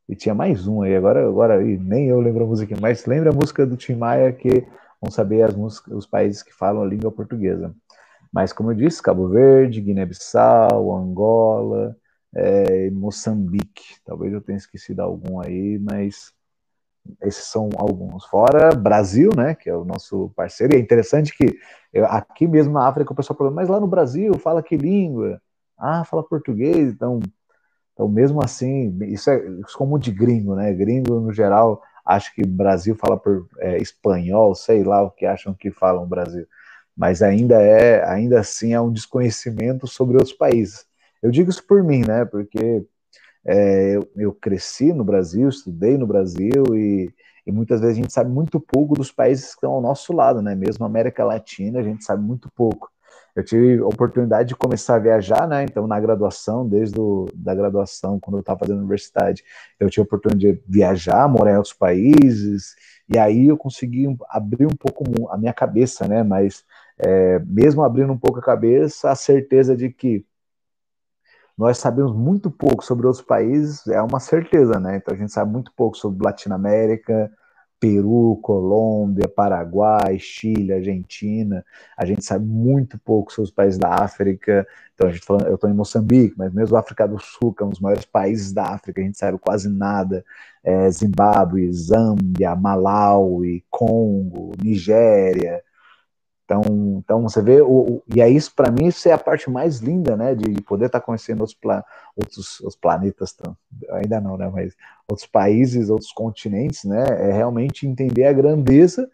E 0.08 0.16
tinha 0.16 0.34
mais 0.34 0.68
um 0.68 0.82
aí, 0.82 0.96
agora, 0.96 1.28
agora 1.28 1.62
nem 1.62 2.08
eu 2.08 2.20
lembro 2.20 2.44
a 2.44 2.48
música, 2.48 2.76
mas 2.82 3.06
lembra 3.06 3.30
a 3.30 3.34
música 3.34 3.66
do 3.66 3.78
Tim 3.78 3.96
Maia 3.96 4.34
que 4.34 4.66
vão 5.00 5.12
saber 5.12 5.44
as 5.44 5.56
músicas, 5.56 5.94
os 5.94 6.06
países 6.06 6.42
que 6.42 6.54
falam 6.54 6.82
a 6.82 6.88
língua 6.88 7.12
portuguesa. 7.12 7.74
Mas, 8.32 8.54
como 8.54 8.72
eu 8.72 8.76
disse, 8.76 9.02
Cabo 9.02 9.28
Verde, 9.28 9.82
Guiné-Bissau, 9.82 10.96
Angola, 10.96 11.96
é, 12.36 12.90
Moçambique. 12.92 13.98
Talvez 14.06 14.34
eu 14.34 14.42
tenha 14.42 14.58
esquecido 14.58 15.02
algum 15.02 15.40
aí, 15.40 15.80
mas 15.80 16.32
esses 17.22 17.46
são 17.46 17.70
alguns. 17.78 18.26
Fora 18.26 18.76
Brasil, 18.76 19.32
né, 19.36 19.56
que 19.56 19.70
é 19.70 19.76
o 19.76 19.86
nosso 19.86 20.32
parceiro. 20.36 20.74
E 20.74 20.78
é 20.78 20.80
interessante 20.80 21.36
que 21.36 21.58
eu, 21.94 22.06
aqui 22.06 22.48
mesmo 22.48 22.74
na 22.74 22.88
África 22.88 23.12
o 23.12 23.16
pessoal 23.16 23.38
fala, 23.38 23.52
mas 23.52 23.68
lá 23.70 23.80
no 23.80 23.88
Brasil 23.88 24.34
fala 24.38 24.64
que 24.64 24.78
língua? 24.78 25.42
Ah, 25.78 26.04
fala 26.06 26.24
português. 26.24 26.94
Então, 26.94 27.20
então 27.94 28.08
mesmo 28.08 28.44
assim, 28.44 28.98
isso 29.04 29.30
é, 29.30 29.38
isso 29.38 29.76
é 29.76 29.78
como 29.78 30.00
de 30.00 30.12
gringo, 30.12 30.56
né? 30.56 30.74
Gringo, 30.74 31.20
no 31.20 31.34
geral, 31.34 31.82
acho 32.06 32.34
que 32.34 32.46
Brasil 32.46 32.96
fala 32.96 33.18
por 33.18 33.48
é, 33.60 33.78
espanhol, 33.78 34.56
sei 34.56 34.84
lá 34.84 35.04
o 35.04 35.12
que 35.12 35.26
acham 35.26 35.54
que 35.54 35.72
falam 35.72 36.08
Brasil. 36.08 36.46
Mas 36.96 37.22
ainda 37.22 37.62
é, 37.62 38.04
ainda 38.10 38.40
assim, 38.40 38.74
é 38.74 38.82
um 38.82 38.92
desconhecimento 38.92 39.88
sobre 39.88 40.16
outros 40.18 40.34
países. 40.34 40.86
Eu 41.22 41.32
digo 41.32 41.50
isso 41.50 41.66
por 41.66 41.84
mim, 41.84 42.02
né? 42.06 42.26
Porque 42.26 42.86
é, 43.46 43.96
eu, 43.96 44.12
eu, 44.16 44.34
cresci 44.34 44.94
no 44.94 45.04
Brasil, 45.04 45.50
estudei 45.50 45.98
no 45.98 46.06
Brasil 46.06 46.64
e, 46.76 47.10
e, 47.46 47.52
muitas 47.52 47.80
vezes 47.80 47.98
a 47.98 48.02
gente 48.02 48.14
sabe 48.14 48.30
muito 48.30 48.60
pouco 48.60 48.96
dos 48.96 49.12
países 49.12 49.46
que 49.46 49.52
estão 49.52 49.72
ao 49.72 49.82
nosso 49.82 50.14
lado, 50.14 50.42
né? 50.42 50.56
Mesmo 50.56 50.86
América 50.86 51.24
Latina, 51.24 51.80
a 51.80 51.84
gente 51.84 52.04
sabe 52.04 52.24
muito 52.24 52.50
pouco. 52.56 52.90
Eu 53.36 53.44
tive 53.44 53.80
a 53.80 53.88
oportunidade 53.88 54.50
de 54.50 54.56
começar 54.56 54.96
a 54.96 55.00
viajar, 55.00 55.48
né? 55.48 55.64
Então, 55.64 55.88
na 55.88 56.00
graduação, 56.00 56.68
desde 56.68 57.00
o, 57.00 57.28
da 57.34 57.56
graduação, 57.56 58.20
quando 58.20 58.38
eu 58.38 58.42
estava 58.42 58.60
fazendo 58.60 58.80
universidade, 58.80 59.44
eu 59.80 59.90
tive 59.90 60.02
a 60.02 60.06
oportunidade 60.06 60.58
de 60.58 60.64
viajar, 60.68 61.28
morar 61.30 61.54
em 61.54 61.58
outros 61.58 61.74
países, 61.74 62.76
e 63.08 63.18
aí 63.18 63.48
eu 63.48 63.58
consegui 63.58 64.06
abrir 64.30 64.66
um 64.66 64.76
pouco 64.76 65.04
a 65.32 65.38
minha 65.38 65.54
cabeça, 65.54 66.08
né? 66.08 66.22
Mas 66.24 66.64
é, 67.00 67.40
mesmo 67.40 67.82
abrindo 67.84 68.12
um 68.12 68.18
pouco 68.18 68.40
a 68.40 68.44
cabeça, 68.44 69.10
a 69.10 69.16
certeza 69.16 69.76
de 69.76 69.90
que 69.90 70.26
nós 71.60 71.78
sabemos 71.78 72.16
muito 72.16 72.50
pouco 72.50 72.86
sobre 72.86 73.06
outros 73.06 73.22
países, 73.24 73.86
é 73.88 74.02
uma 74.02 74.22
certeza, 74.22 74.80
né? 74.80 74.96
Então 74.96 75.14
a 75.14 75.18
gente 75.18 75.34
sabe 75.34 75.52
muito 75.52 75.74
pouco 75.76 75.98
sobre 75.98 76.24
Latinoamérica, 76.24 77.30
Peru, 77.78 78.40
Colômbia, 78.42 79.28
Paraguai, 79.28 80.18
Chile, 80.20 80.72
Argentina. 80.72 81.66
A 81.98 82.06
gente 82.06 82.24
sabe 82.24 82.46
muito 82.46 82.98
pouco 83.00 83.34
sobre 83.34 83.50
os 83.50 83.54
países 83.54 83.78
da 83.78 83.90
África. 83.90 84.66
Então 84.96 85.10
a 85.10 85.12
gente 85.12 85.26
falando, 85.26 85.48
eu 85.48 85.56
estou 85.56 85.70
em 85.70 85.74
Moçambique, 85.74 86.34
mas 86.38 86.54
mesmo 86.54 86.78
a 86.78 86.80
África 86.80 87.06
do 87.06 87.20
Sul, 87.20 87.54
que 87.54 87.62
é 87.62 87.66
um 87.66 87.72
dos 87.72 87.82
maiores 87.82 88.06
países 88.06 88.54
da 88.54 88.64
África, 88.64 89.02
a 89.02 89.04
gente 89.04 89.18
sabe 89.18 89.38
quase 89.38 89.68
nada. 89.70 90.24
É, 90.64 90.90
Zimbábue, 90.90 91.74
Zâmbia, 91.74 92.56
Malawi, 92.56 93.66
Congo, 93.70 94.54
Nigéria. 94.64 95.62
Então, 96.50 96.64
então 96.98 97.22
você 97.22 97.44
vê, 97.44 97.62
o, 97.62 97.68
o 97.68 98.04
e 98.16 98.20
é 98.20 98.28
isso 98.28 98.52
para 98.56 98.72
mim, 98.72 98.88
isso 98.88 99.08
é 99.08 99.12
a 99.12 99.20
parte 99.20 99.48
mais 99.52 99.78
linda, 99.78 100.18
né, 100.18 100.34
de 100.34 100.60
poder 100.64 100.88
estar 100.88 101.00
tá 101.00 101.06
conhecendo 101.06 101.42
outros, 101.42 101.56
pla, 101.56 101.86
outros 102.16 102.60
os 102.62 102.76
planetas, 102.76 103.38
ainda 103.92 104.20
não, 104.20 104.36
né, 104.36 104.50
mas 104.52 104.74
outros 105.08 105.28
países, 105.28 105.92
outros 105.92 106.12
continentes, 106.12 106.86
né, 106.86 107.06
é 107.30 107.32
realmente 107.32 107.86
entender 107.86 108.26
a 108.26 108.34
grandeza 108.34 109.08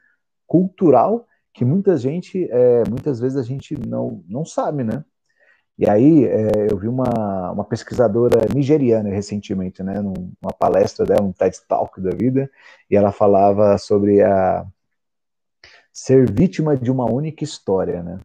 cultural 0.47 1.27
que 1.53 1.65
muita 1.65 1.97
gente, 1.97 2.47
é, 2.49 2.83
muitas 2.89 3.19
vezes 3.19 3.37
a 3.37 3.43
gente 3.43 3.77
não, 3.85 4.23
não 4.29 4.45
sabe, 4.45 4.83
né? 4.83 5.03
E 5.77 5.89
aí 5.89 6.25
é, 6.25 6.67
eu 6.71 6.77
vi 6.77 6.87
uma, 6.87 7.51
uma 7.51 7.65
pesquisadora 7.65 8.45
nigeriana 8.53 9.09
recentemente, 9.09 9.83
né, 9.83 10.01
numa 10.01 10.53
palestra 10.57 11.05
dela, 11.05 11.21
um 11.23 11.33
TED 11.33 11.57
Talk 11.67 11.99
da 11.99 12.11
vida, 12.11 12.49
e 12.89 12.95
ela 12.95 13.11
falava 13.11 13.77
sobre 13.77 14.21
a 14.21 14.65
ser 15.95 16.29
vítima 16.29 16.75
de 16.75 16.91
uma 16.91 17.09
única 17.09 17.41
história, 17.45 18.03
né? 18.03 18.19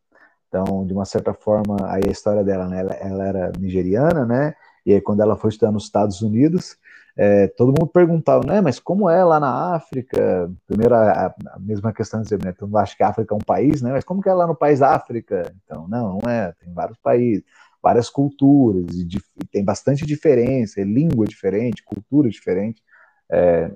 Então, 0.49 0.85
de 0.85 0.93
uma 0.93 1.05
certa 1.05 1.33
forma, 1.33 1.77
aí 1.89 2.03
a 2.05 2.11
história 2.11 2.43
dela, 2.43 2.67
né, 2.67 2.81
ela, 2.81 2.95
ela 2.95 3.25
era 3.25 3.53
nigeriana, 3.57 4.27
né? 4.27 4.57
E 4.85 4.93
aí 4.93 5.01
quando 5.01 5.21
ela 5.23 5.37
foi 5.37 5.51
estudar 5.51 5.71
nos 5.71 5.85
Estados 5.85 6.21
Unidos, 6.21 6.77
é, 7.17 7.47
todo 7.47 7.69
mundo 7.69 7.87
perguntava, 7.87 8.45
né, 8.45 8.61
mas 8.61 8.81
como 8.81 9.09
é 9.09 9.23
lá 9.23 9.39
na 9.39 9.77
África? 9.77 10.51
Primeiro, 10.67 10.97
a, 10.97 11.27
a 11.27 11.59
mesma 11.61 11.93
questão 11.93 12.21
de 12.21 12.25
dizer, 12.25 12.43
né, 12.43 12.51
todo 12.51 12.69
mundo 12.69 12.79
acha 12.79 12.97
que 12.97 13.05
a 13.05 13.09
África 13.09 13.33
é 13.33 13.37
um 13.37 13.41
país, 13.41 13.81
né, 13.81 13.93
mas 13.93 14.03
como 14.03 14.21
que 14.21 14.29
é 14.29 14.35
lá 14.35 14.49
no 14.49 14.57
país 14.57 14.83
África? 14.83 15.55
Então, 15.65 15.87
não, 15.87 16.19
não 16.19 16.29
é, 16.29 16.53
tem 16.59 16.73
vários 16.73 16.99
países, 16.99 17.45
várias 17.81 18.11
culturas, 18.11 18.97
e, 18.97 19.07
e 19.41 19.45
tem 19.47 19.65
bastante 19.65 20.05
diferença, 20.05 20.81
é 20.81 20.85
língua 20.85 21.25
diferente, 21.25 21.85
cultura 21.85 22.29
diferente, 22.29 22.83
é, 23.31 23.71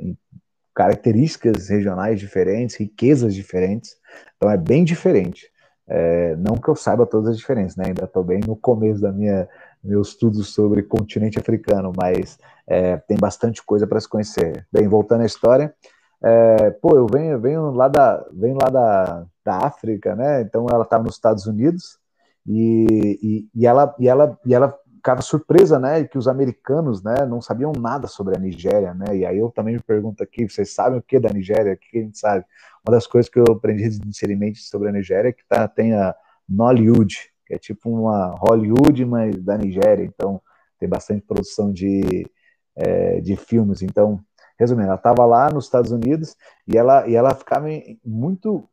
características 0.75 1.69
regionais 1.69 2.19
diferentes, 2.19 2.77
riquezas 2.77 3.35
diferentes, 3.35 3.97
então 4.37 4.51
é 4.51 4.57
bem 4.57 4.85
diferente. 4.85 5.51
É, 5.87 6.35
não 6.37 6.55
que 6.55 6.69
eu 6.69 6.75
saiba 6.75 7.07
todas 7.07 7.31
as 7.31 7.37
diferenças, 7.37 7.77
né? 7.77 7.85
Ainda 7.89 8.05
estou 8.05 8.25
bem 8.25 8.41
no 8.47 8.57
começo 8.57 9.01
da 9.01 9.13
minha 9.13 9.47
meus 9.83 10.09
estudos 10.09 10.55
sobre 10.55 10.83
continente 10.83 11.39
africano, 11.39 11.93
mas 11.95 12.39
é, 12.67 12.97
tem 12.97 13.19
bastante 13.19 13.63
coisa 13.63 13.87
para 13.87 14.01
se 14.01 14.09
conhecer. 14.09 14.67
Bem, 14.73 14.89
voltando 14.89 15.21
à 15.21 15.27
história, 15.27 15.75
é, 16.23 16.71
pô, 16.71 16.97
eu 16.97 17.07
venho, 17.07 17.39
venho 17.39 17.71
lá 17.71 17.87
da, 17.87 18.25
venho 18.33 18.57
lá 18.61 18.71
da, 18.71 19.27
da 19.45 19.59
África, 19.59 20.17
né? 20.17 20.41
Então 20.41 20.67
ela 20.71 20.85
estava 20.85 21.05
nos 21.05 21.17
Estados 21.17 21.47
Unidos 21.47 21.99
e, 22.47 23.19
e, 23.23 23.49
e, 23.55 23.67
ela, 23.67 23.95
e 23.99 24.09
ela, 24.09 24.39
e 24.45 24.55
ela 24.55 24.75
ficava 25.05 25.21
surpresa, 25.21 25.79
né, 25.79 26.03
que 26.05 26.17
os 26.17 26.27
americanos, 26.27 27.03
né, 27.03 27.27
não 27.29 27.43
sabiam 27.43 27.73
nada 27.73 28.07
sobre 28.07 28.35
a 28.35 28.41
Nigéria, 28.41 28.95
né? 28.95 29.15
E 29.15 29.27
aí 29.27 29.37
eu 29.37 29.51
também 29.51 29.75
me 29.75 29.83
pergunto 29.83 30.23
aqui, 30.23 30.49
vocês 30.49 30.73
sabem 30.73 30.99
o 30.99 31.03
que 31.03 31.21
da 31.21 31.29
Nigéria? 31.29 31.75
O 31.75 31.77
que 31.77 31.99
a 31.99 32.01
gente 32.01 32.19
sabe? 32.19 32.43
Uma 32.83 32.97
das 32.97 33.07
coisas 33.07 33.31
que 33.31 33.39
eu 33.39 33.45
aprendi 33.51 33.85
inicialmente 34.03 34.61
sobre 34.63 34.89
a 34.89 34.93
Nigéria 34.93 35.29
é 35.29 35.33
que 35.33 35.45
tá, 35.47 35.69
tem 35.69 35.93
a 35.93 36.15
Nollywood, 36.49 37.17
que 37.47 37.53
é 37.53 37.59
tipo 37.59 37.91
uma 37.91 38.35
Hollywood, 38.37 39.05
mas 39.05 39.37
da 39.37 39.59
Nigéria. 39.59 40.05
Então 40.05 40.41
tem 40.79 40.89
bastante 40.89 41.21
produção 41.27 41.71
de 41.71 42.27
é, 42.75 43.21
de 43.21 43.37
filmes. 43.37 43.83
Então, 43.83 44.21
resumindo, 44.59 44.89
ela 44.89 44.97
estava 44.97 45.25
lá 45.27 45.51
nos 45.51 45.67
Estados 45.67 45.93
Unidos 45.93 46.35
e 46.67 46.79
ela, 46.79 47.07
e 47.07 47.15
ela 47.15 47.35
ficava 47.35 47.67
muito. 48.05 48.69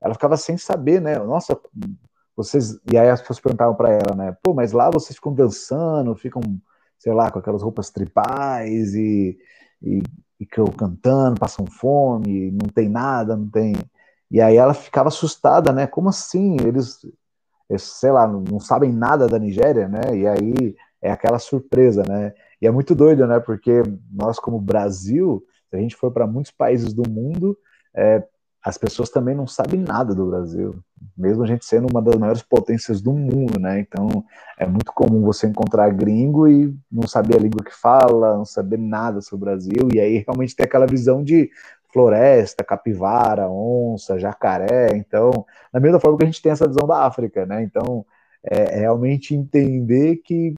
Ela 0.00 0.14
ficava 0.14 0.36
sem 0.36 0.56
saber, 0.56 1.00
né? 1.00 1.18
Nossa, 1.18 1.58
vocês. 2.44 2.78
E 2.90 2.96
aí 2.96 3.08
as 3.08 3.20
pessoas 3.20 3.40
perguntavam 3.40 3.74
para 3.74 3.90
ela, 3.90 4.14
né? 4.16 4.36
Pô, 4.42 4.54
mas 4.54 4.72
lá 4.72 4.90
vocês 4.90 5.16
ficam 5.16 5.34
dançando, 5.34 6.14
ficam, 6.14 6.40
sei 6.98 7.12
lá, 7.12 7.30
com 7.30 7.38
aquelas 7.38 7.62
roupas 7.62 7.90
tribais 7.90 8.94
e, 8.94 9.38
e, 9.82 10.02
e 10.38 10.46
cantando, 10.46 11.40
passam 11.40 11.66
fome, 11.66 12.50
não 12.50 12.68
tem 12.68 12.88
nada, 12.88 13.36
não 13.36 13.48
tem. 13.48 13.74
E 14.30 14.40
aí 14.40 14.56
ela 14.56 14.74
ficava 14.74 15.08
assustada, 15.08 15.72
né? 15.72 15.86
Como 15.86 16.08
assim? 16.08 16.56
Eles, 16.60 17.00
sei 17.78 18.10
lá, 18.12 18.26
não 18.26 18.60
sabem 18.60 18.92
nada 18.92 19.26
da 19.26 19.38
Nigéria, 19.38 19.88
né? 19.88 20.00
E 20.14 20.26
aí 20.26 20.76
é 21.02 21.10
aquela 21.10 21.38
surpresa, 21.38 22.02
né? 22.08 22.32
E 22.60 22.66
é 22.66 22.70
muito 22.70 22.94
doido, 22.94 23.26
né? 23.26 23.40
Porque 23.40 23.82
nós, 24.10 24.38
como 24.38 24.60
Brasil, 24.60 25.44
se 25.68 25.76
a 25.76 25.78
gente 25.78 25.96
for 25.96 26.12
para 26.12 26.26
muitos 26.26 26.52
países 26.52 26.92
do 26.92 27.08
mundo, 27.08 27.56
é, 27.94 28.22
as 28.62 28.76
pessoas 28.76 29.10
também 29.10 29.34
não 29.34 29.46
sabem 29.46 29.80
nada 29.80 30.14
do 30.14 30.26
Brasil, 30.26 30.78
mesmo 31.16 31.42
a 31.42 31.46
gente 31.46 31.64
sendo 31.64 31.88
uma 31.90 32.02
das 32.02 32.16
maiores 32.16 32.42
potências 32.42 33.00
do 33.00 33.12
mundo, 33.12 33.58
né? 33.58 33.80
Então 33.80 34.24
é 34.58 34.66
muito 34.66 34.92
comum 34.92 35.22
você 35.22 35.46
encontrar 35.46 35.90
gringo 35.90 36.48
e 36.48 36.74
não 36.90 37.06
saber 37.08 37.36
a 37.36 37.40
língua 37.40 37.64
que 37.64 37.74
fala, 37.74 38.36
não 38.36 38.44
saber 38.44 38.78
nada 38.78 39.20
sobre 39.20 39.44
o 39.44 39.46
Brasil, 39.46 39.88
e 39.92 40.00
aí 40.00 40.24
realmente 40.26 40.54
tem 40.54 40.64
aquela 40.64 40.86
visão 40.86 41.22
de 41.22 41.50
floresta, 41.92 42.64
capivara, 42.64 43.48
onça, 43.48 44.18
jacaré. 44.18 44.90
Então, 44.94 45.44
da 45.72 45.80
mesma 45.80 46.00
forma 46.00 46.18
que 46.18 46.24
a 46.24 46.26
gente 46.26 46.42
tem 46.42 46.52
essa 46.52 46.68
visão 46.68 46.86
da 46.86 47.04
África, 47.04 47.44
né? 47.46 47.62
Então, 47.62 48.04
é, 48.42 48.76
é 48.76 48.80
realmente 48.80 49.34
entender 49.34 50.16
que 50.18 50.56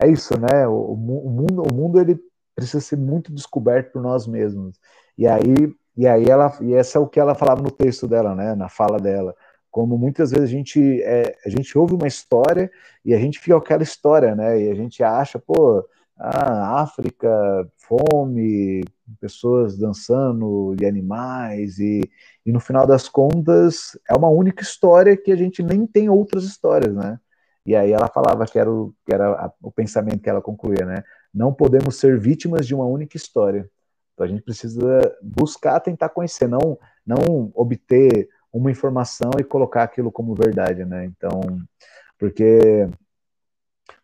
é 0.00 0.08
isso, 0.08 0.38
né? 0.38 0.66
O, 0.66 0.92
o, 0.92 0.96
mundo, 0.96 1.62
o 1.62 1.74
mundo 1.74 2.00
ele 2.00 2.18
precisa 2.54 2.80
ser 2.80 2.96
muito 2.96 3.32
descoberto 3.32 3.92
por 3.92 4.02
nós 4.02 4.26
mesmos. 4.26 4.78
E 5.16 5.26
aí, 5.26 5.74
e 5.96 6.06
aí 6.06 6.24
ela, 6.24 6.56
e 6.60 6.74
essa 6.74 6.98
é 6.98 7.00
o 7.00 7.06
que 7.06 7.20
ela 7.20 7.34
falava 7.34 7.62
no 7.62 7.70
texto 7.70 8.08
dela, 8.08 8.34
né? 8.34 8.54
Na 8.54 8.68
fala 8.68 8.98
dela. 8.98 9.34
Como 9.70 9.98
muitas 9.98 10.30
vezes 10.30 10.48
a 10.48 10.52
gente, 10.52 11.02
é, 11.02 11.36
a 11.44 11.48
gente 11.48 11.76
ouve 11.78 11.94
uma 11.94 12.06
história 12.06 12.70
e 13.04 13.14
a 13.14 13.18
gente 13.18 13.38
fica 13.40 13.56
aquela 13.56 13.82
história, 13.82 14.34
né? 14.34 14.60
E 14.62 14.70
a 14.70 14.74
gente 14.74 15.02
acha, 15.02 15.38
pô, 15.38 15.84
ah, 16.18 16.80
África, 16.82 17.28
fome, 17.78 18.84
pessoas 19.20 19.76
dançando 19.76 20.74
e 20.80 20.86
animais, 20.86 21.78
e, 21.78 22.00
e 22.46 22.52
no 22.52 22.60
final 22.60 22.86
das 22.86 23.08
contas 23.08 23.98
é 24.08 24.16
uma 24.16 24.28
única 24.28 24.62
história 24.62 25.16
que 25.16 25.32
a 25.32 25.36
gente 25.36 25.62
nem 25.62 25.86
tem 25.86 26.08
outras 26.08 26.44
histórias, 26.44 26.94
né? 26.94 27.18
E 27.66 27.74
aí 27.74 27.92
ela 27.92 28.08
falava 28.08 28.46
que 28.46 28.58
era, 28.58 28.70
o, 28.70 28.94
que 29.06 29.14
era 29.14 29.30
a, 29.32 29.52
o 29.62 29.72
pensamento 29.72 30.20
que 30.20 30.28
ela 30.30 30.42
concluía, 30.42 30.84
né? 30.84 31.02
Não 31.32 31.52
podemos 31.52 31.96
ser 31.98 32.18
vítimas 32.18 32.66
de 32.66 32.74
uma 32.74 32.84
única 32.84 33.16
história. 33.16 33.68
Então 34.14 34.26
a 34.26 34.28
gente 34.28 34.42
precisa 34.42 35.00
buscar 35.22 35.80
tentar 35.80 36.08
conhecer, 36.08 36.48
não, 36.48 36.78
não 37.06 37.50
obter 37.54 38.28
uma 38.52 38.70
informação 38.70 39.32
e 39.38 39.44
colocar 39.44 39.82
aquilo 39.82 40.12
como 40.12 40.34
verdade, 40.34 40.84
né? 40.84 41.04
Então, 41.04 41.40
porque 42.18 42.88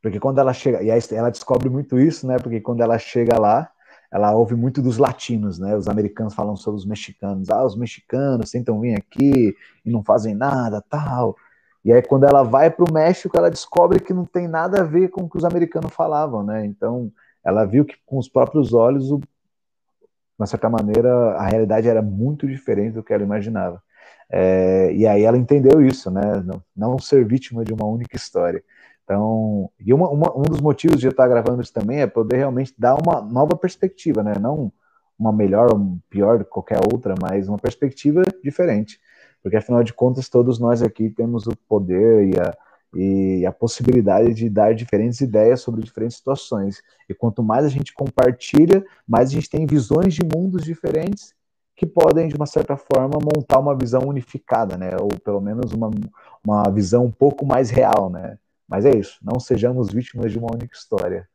porque 0.03 0.19
quando 0.19 0.39
ela 0.39 0.53
chega, 0.53 0.83
e 0.83 0.91
ela 1.15 1.31
descobre 1.31 1.69
muito 1.69 1.99
isso, 1.99 2.27
né? 2.27 2.39
Porque 2.39 2.61
quando 2.61 2.83
ela 2.83 2.99
chega 2.99 3.39
lá, 3.39 3.71
ela 4.11 4.33
ouve 4.35 4.55
muito 4.55 4.83
dos 4.83 4.99
latinos, 4.99 5.59
né? 5.59 5.77
Os 5.77 5.89
americanos 5.89 6.35
falam 6.35 6.57
sobre 6.57 6.79
os 6.79 6.87
mexicanos. 6.87 7.51
Ah, 7.51 7.65
os 7.65 7.77
mexicanos 7.77 8.51
tentam 8.51 8.81
vir 8.81 8.97
aqui 8.97 9.55
e 9.85 9.91
não 9.91 10.03
fazem 10.03 10.35
nada, 10.35 10.83
tal. 10.89 11.37
E 11.85 11.93
aí, 11.93 12.03
quando 12.03 12.25
ela 12.25 12.43
vai 12.43 12.71
para 12.71 12.85
o 12.85 12.93
México, 12.93 13.37
ela 13.37 13.51
descobre 13.51 14.01
que 14.01 14.13
não 14.13 14.25
tem 14.27 14.49
nada 14.49 14.81
a 14.81 14.85
ver 14.85 15.09
com 15.09 15.23
o 15.23 15.31
que 15.31 15.39
os 15.39 15.45
americanos 15.45 15.93
falavam, 15.95 16.43
né? 16.43 16.65
Então, 16.67 17.11
ela 17.45 17.65
viu 17.65 17.85
que 17.85 17.97
com 18.05 18.19
os 18.19 18.29
próprios 18.29 18.75
olhos, 18.75 19.11
o, 19.11 19.21
de 20.45 20.51
certa 20.51 20.69
maneira, 20.69 21.13
a 21.37 21.47
realidade 21.49 21.89
era 21.89 22.03
muito 22.03 22.47
diferente 22.47 22.95
do 22.95 23.03
que 23.03 23.13
ela 23.13 23.23
imaginava. 23.23 23.83
É, 24.31 24.93
e 24.93 25.07
aí 25.07 25.23
ela 25.25 25.37
entendeu 25.37 25.81
isso, 25.85 26.11
né? 26.11 26.43
Não, 26.45 26.63
não, 26.77 26.99
ser 26.99 27.25
vítima 27.27 27.65
de 27.65 27.73
uma 27.73 27.87
única 27.87 28.17
história. 28.17 28.63
Então, 29.05 29.71
e 29.79 29.93
uma, 29.93 30.09
uma, 30.09 30.37
um 30.37 30.43
dos 30.43 30.61
motivos 30.61 31.01
de 31.01 31.07
eu 31.07 31.11
estar 31.11 31.27
gravando 31.29 31.63
isso 31.63 31.73
também 31.73 32.01
é 32.01 32.07
poder 32.07 32.37
realmente 32.37 32.73
dar 32.79 32.95
uma 32.95 33.21
nova 33.21 33.57
perspectiva, 33.57 34.23
né? 34.23 34.35
Não 34.41 34.73
uma 35.19 35.33
melhor 35.33 35.73
ou 35.73 35.99
pior 36.09 36.39
do 36.39 36.45
que 36.45 36.51
qualquer 36.51 36.79
outra, 36.93 37.15
mas 37.21 37.49
uma 37.49 37.59
perspectiva 37.59 38.23
diferente 38.43 38.99
porque 39.43 39.57
afinal 39.57 39.83
de 39.83 39.93
contas 39.93 40.29
todos 40.29 40.59
nós 40.59 40.83
aqui 40.83 41.11
temos 41.11 41.47
o 41.47 41.57
poder 41.69 42.29
e 42.29 42.41
a, 42.41 42.57
e 42.95 43.47
a 43.47 43.53
possibilidade 43.53 44.35
de 44.35 44.49
dar 44.49 44.75
diferentes 44.75 45.21
ideias 45.21 45.61
sobre 45.61 45.83
diferentes 45.83 46.17
situações. 46.17 46.83
E 47.09 47.15
quanto 47.15 47.43
mais 47.43 47.65
a 47.65 47.69
gente 47.69 47.95
compartilha, 47.95 48.85
mais 49.07 49.31
a 49.31 49.33
gente 49.33 49.49
tem 49.49 49.67
visões 49.67 50.15
de 50.15 50.23
mundos 50.25 50.65
diferentes 50.65 51.35
que 51.77 51.87
podem, 51.87 52.29
de 52.29 52.37
uma 52.37 52.47
certa 52.47 52.77
forma, 52.77 53.19
montar 53.23 53.59
uma 53.59 53.75
visão 53.75 54.03
unificada, 54.03 54.77
né? 54.77 54.91
Ou 55.01 55.09
pelo 55.09 55.41
menos 55.41 55.73
uma, 55.73 55.91
uma 56.45 56.71
visão 56.71 57.07
um 57.07 57.11
pouco 57.11 57.47
mais 57.47 57.71
real, 57.71 58.11
né? 58.11 58.37
Mas 58.69 58.85
é 58.85 58.95
isso, 58.95 59.19
não 59.23 59.41
sejamos 59.41 59.91
vítimas 59.91 60.31
de 60.31 60.39
uma 60.39 60.53
única 60.53 60.77
história. 60.77 61.27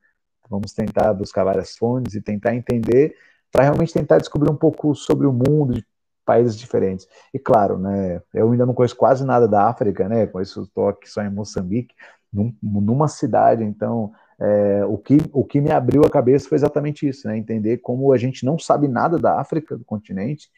Vamos 0.49 0.72
tentar 0.74 1.14
buscar 1.14 1.43
várias 1.43 1.76
fontes 1.76 2.14
e 2.14 2.22
tentar 2.22 2.56
entender, 2.56 3.16
para 3.51 3.64
realmente 3.64 3.91
tentar 3.91 4.20
descobrir 4.20 4.51
um 4.51 4.56
pouco 4.56 4.93
sobre 4.93 5.26
o 5.26 5.34
mundo, 5.34 5.84
países 6.26 6.57
diferentes. 6.57 7.07
E 7.34 7.39
claro, 7.39 7.78
né, 7.78 8.21
eu 8.34 8.51
ainda 8.51 8.65
não 8.65 8.73
conheço 8.73 8.95
quase 8.95 9.23
nada 9.26 9.47
da 9.47 9.67
África, 9.69 10.09
né, 10.09 10.26
conheço, 10.28 10.63
estou 10.63 10.89
aqui 10.89 11.09
só 11.09 11.21
em 11.21 11.30
Moçambique, 11.30 11.93
num, 12.34 12.53
numa 12.61 13.07
cidade, 13.07 13.63
então 13.63 14.11
é, 14.39 14.84
o, 14.86 14.97
que, 14.97 15.17
o 15.32 15.45
que 15.45 15.61
me 15.61 15.71
abriu 15.71 16.03
a 16.03 16.09
cabeça 16.09 16.49
foi 16.49 16.57
exatamente 16.57 17.07
isso, 17.07 17.28
né, 17.28 17.38
entender 17.38 17.78
como 17.78 18.11
a 18.11 18.17
gente 18.17 18.45
não 18.45 18.59
sabe 18.59 18.88
nada 18.88 19.17
da 19.17 19.39
África, 19.39 19.78
do 19.78 19.86
continente, 19.86 20.49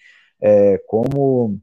é, 0.41 0.77
como 0.87 1.59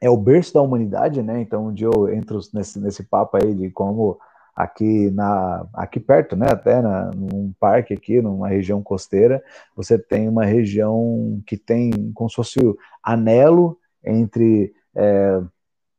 é 0.00 0.08
o 0.08 0.16
berço 0.16 0.54
da 0.54 0.62
humanidade, 0.62 1.22
né, 1.22 1.40
então 1.40 1.66
onde 1.66 1.84
eu 1.84 2.12
entro 2.12 2.38
nesse, 2.54 2.78
nesse 2.78 3.02
papo 3.02 3.36
aí 3.36 3.54
de 3.54 3.70
como 3.70 4.18
aqui 4.54 5.10
na 5.10 5.66
aqui 5.74 5.98
perto, 5.98 6.36
né, 6.36 6.46
até 6.50 6.80
na, 6.80 7.10
num 7.10 7.52
parque 7.58 7.92
aqui, 7.92 8.20
numa 8.20 8.48
região 8.48 8.82
costeira, 8.82 9.42
você 9.74 9.98
tem 9.98 10.28
uma 10.28 10.44
região 10.44 11.42
que 11.46 11.56
tem 11.56 12.12
como 12.12 12.30
se 12.30 12.36
fosse 12.36 12.60
anelo 13.02 13.78
entre 14.04 14.72
é, 14.94 15.40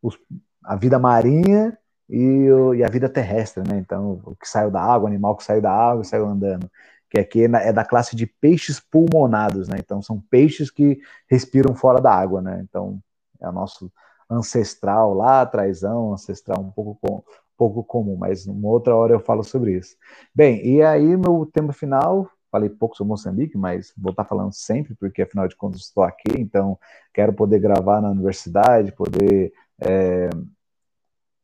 os, 0.01 0.17
a 0.63 0.75
vida 0.75 0.97
marinha 0.97 1.77
e, 2.09 2.49
o, 2.51 2.73
e, 2.73 2.83
a 2.83 2.89
vida 2.89 3.09
terrestre, 3.09 3.63
né? 3.67 3.77
Então, 3.77 4.21
o 4.23 4.35
que 4.35 4.47
saiu 4.47 4.71
da 4.71 4.81
água, 4.81 5.05
o 5.05 5.07
animal 5.07 5.35
que 5.35 5.43
saiu 5.43 5.61
da 5.61 5.71
água 5.71 6.03
e 6.03 6.05
saiu 6.05 6.27
andando, 6.27 6.69
que 7.09 7.19
aqui 7.19 7.45
é, 7.45 7.69
é 7.69 7.73
da 7.73 7.83
classe 7.83 8.15
de 8.15 8.27
peixes 8.27 8.79
pulmonados, 8.79 9.67
né? 9.67 9.77
Então, 9.79 10.01
são 10.01 10.21
peixes 10.29 10.69
que 10.69 10.99
respiram 11.29 11.75
fora 11.75 11.99
da 11.99 12.11
água, 12.13 12.41
né? 12.41 12.63
Então, 12.63 12.99
é 13.41 13.49
o 13.49 13.51
nosso 13.51 13.91
ancestral 14.29 15.13
lá 15.13 15.41
atrásão, 15.41 16.13
ancestral 16.13 16.61
um 16.61 16.71
pouco, 16.71 16.97
com, 17.01 17.23
pouco 17.57 17.83
comum, 17.83 18.17
mas 18.17 18.45
uma 18.45 18.69
outra 18.69 18.95
hora 18.95 19.13
eu 19.13 19.19
falo 19.19 19.43
sobre 19.43 19.77
isso. 19.77 19.95
Bem, 20.33 20.65
e 20.65 20.81
aí 20.81 21.15
meu 21.17 21.49
tema 21.51 21.73
final, 21.73 22.29
falei 22.51 22.69
pouco 22.69 22.95
sobre 22.95 23.09
Moçambique, 23.09 23.57
mas 23.57 23.93
vou 23.97 24.11
estar 24.11 24.25
falando 24.25 24.53
sempre, 24.53 24.95
porque 24.95 25.21
afinal 25.21 25.47
de 25.47 25.55
contas 25.55 25.81
estou 25.81 26.03
aqui, 26.03 26.31
então 26.37 26.77
quero 27.13 27.33
poder 27.33 27.59
gravar 27.59 28.01
na 28.01 28.11
universidade, 28.11 28.91
poder 28.91 29.53
é, 29.79 30.29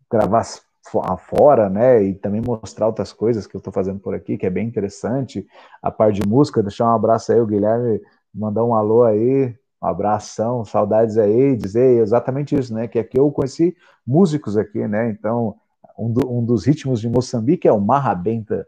gravar 0.10 0.44
fora, 1.20 1.70
né, 1.70 2.04
e 2.04 2.16
também 2.16 2.42
mostrar 2.42 2.88
outras 2.88 3.14
coisas 3.14 3.46
que 3.46 3.56
eu 3.56 3.60
estou 3.60 3.72
fazendo 3.72 4.00
por 4.00 4.14
aqui, 4.14 4.38
que 4.38 4.46
é 4.46 4.50
bem 4.50 4.68
interessante, 4.68 5.48
a 5.82 5.92
parte 5.92 6.22
de 6.22 6.28
música, 6.28 6.62
deixar 6.62 6.86
um 6.86 6.96
abraço 6.96 7.32
aí, 7.32 7.40
o 7.40 7.46
Guilherme 7.46 8.02
mandar 8.34 8.64
um 8.64 8.74
alô 8.76 9.04
aí, 9.04 9.56
um 9.82 9.88
abração, 9.88 10.64
saudades 10.64 11.18
aí, 11.18 11.56
dizer 11.56 12.02
exatamente 12.02 12.56
isso, 12.58 12.74
né? 12.74 12.88
Que 12.88 13.00
aqui 13.00 13.20
eu 13.20 13.32
conheci 13.32 13.76
músicos 14.06 14.58
aqui, 14.58 14.88
né? 14.88 15.10
Então, 15.10 15.56
um, 15.98 16.12
do, 16.12 16.32
um 16.32 16.46
dos 16.46 16.66
ritmos 16.66 17.02
de 17.02 17.10
Moçambique 17.10 17.68
é 17.68 17.72
o 17.72 17.80
marrabenta. 17.80 18.68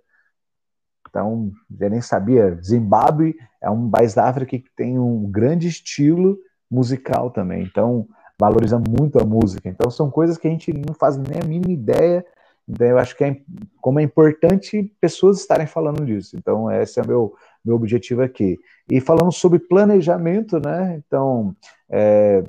Então, 1.10 1.52
eu 1.80 1.90
nem 1.90 2.02
sabia. 2.02 2.60
Zimbábue 2.62 3.36
é 3.62 3.70
um 3.70 3.90
país 3.90 4.14
da 4.14 4.28
África 4.28 4.58
que 4.58 4.70
tem 4.76 4.98
um 4.98 5.30
grande 5.30 5.68
estilo 5.68 6.38
musical 6.70 7.30
também. 7.30 7.64
Então, 7.64 8.08
valoriza 8.40 8.80
muito 8.80 9.20
a 9.20 9.24
música. 9.24 9.70
Então, 9.70 9.92
são 9.92 10.10
coisas 10.10 10.38
que 10.38 10.48
a 10.48 10.52
gente 10.52 10.74
não 10.74 10.94
faz 10.94 11.18
nem 11.18 11.40
a 11.42 11.46
mínima 11.46 11.72
ideia. 11.72 12.26
Então, 12.68 12.88
eu 12.88 12.98
acho 12.98 13.16
que 13.16 13.24
é, 13.24 13.42
como 13.80 14.00
é 14.00 14.04
importante 14.04 14.92
pessoas 15.00 15.40
estarem 15.40 15.68
falando 15.68 16.06
disso. 16.06 16.36
Então, 16.36 16.72
esse 16.72 17.00
é 17.00 17.04
o 17.04 17.08
meu 17.08 17.34
meu 17.64 17.76
objetivo 17.76 18.22
aqui. 18.22 18.60
E 18.90 19.00
falando 19.00 19.32
sobre 19.32 19.60
planejamento, 19.60 20.60
né? 20.60 21.02
Então, 21.06 21.56
é, 21.90 22.44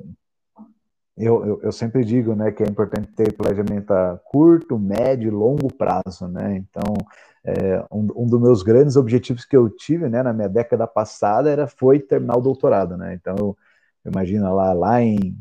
eu, 1.17 1.45
eu, 1.45 1.61
eu, 1.63 1.71
sempre 1.71 2.03
digo, 2.03 2.35
né, 2.35 2.51
que 2.51 2.63
é 2.63 2.67
importante 2.67 3.07
ter 3.13 3.33
planejamento 3.33 3.91
a 3.91 4.19
curto, 4.25 4.77
médio 4.77 5.27
e 5.29 5.31
longo 5.31 5.73
prazo, 5.73 6.27
né? 6.27 6.57
Então, 6.57 6.93
é, 7.43 7.85
um, 7.91 8.07
um, 8.23 8.27
dos 8.27 8.41
meus 8.41 8.63
grandes 8.63 8.95
objetivos 8.95 9.45
que 9.45 9.55
eu 9.55 9.69
tive, 9.69 10.09
né, 10.09 10.23
na 10.23 10.33
minha 10.33 10.49
década 10.49 10.85
passada 10.87 11.49
era 11.49 11.67
foi 11.67 11.99
terminar 11.99 12.37
o 12.37 12.41
doutorado, 12.41 12.97
né? 12.97 13.13
Então, 13.13 13.55
imagina 14.05 14.51
lá 14.51 14.73
lá 14.73 15.01
em 15.01 15.37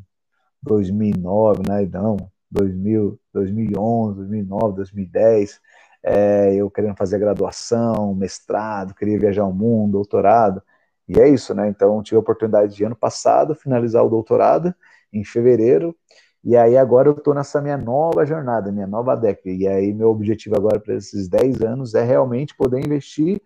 2009, 0.62 1.62
né? 1.68 1.88
Não, 1.92 2.16
2000, 2.50 3.18
2011, 3.32 4.16
2009, 4.16 4.76
2010 4.76 5.60
é, 6.04 6.54
eu 6.54 6.70
querendo 6.70 6.96
fazer 6.96 7.18
graduação, 7.18 8.14
mestrado, 8.14 8.94
queria 8.94 9.18
viajar 9.18 9.44
o 9.46 9.52
mundo, 9.54 9.92
doutorado, 9.92 10.62
e 11.08 11.18
é 11.18 11.28
isso, 11.28 11.54
né? 11.54 11.68
Então, 11.68 12.02
tive 12.02 12.16
a 12.16 12.20
oportunidade 12.20 12.74
de 12.76 12.84
ano 12.84 12.94
passado 12.94 13.54
finalizar 13.54 14.04
o 14.04 14.10
doutorado, 14.10 14.74
em 15.14 15.24
fevereiro, 15.24 15.94
e 16.42 16.56
aí 16.56 16.76
agora 16.76 17.08
eu 17.08 17.14
estou 17.14 17.32
nessa 17.32 17.62
minha 17.62 17.78
nova 17.78 18.26
jornada, 18.26 18.70
minha 18.70 18.86
nova 18.86 19.14
década, 19.14 19.48
e 19.48 19.66
aí 19.66 19.94
meu 19.94 20.10
objetivo 20.10 20.56
agora 20.56 20.78
para 20.78 20.94
esses 20.94 21.28
10 21.28 21.62
anos 21.62 21.94
é 21.94 22.02
realmente 22.04 22.54
poder 22.54 22.84
investir 22.84 23.40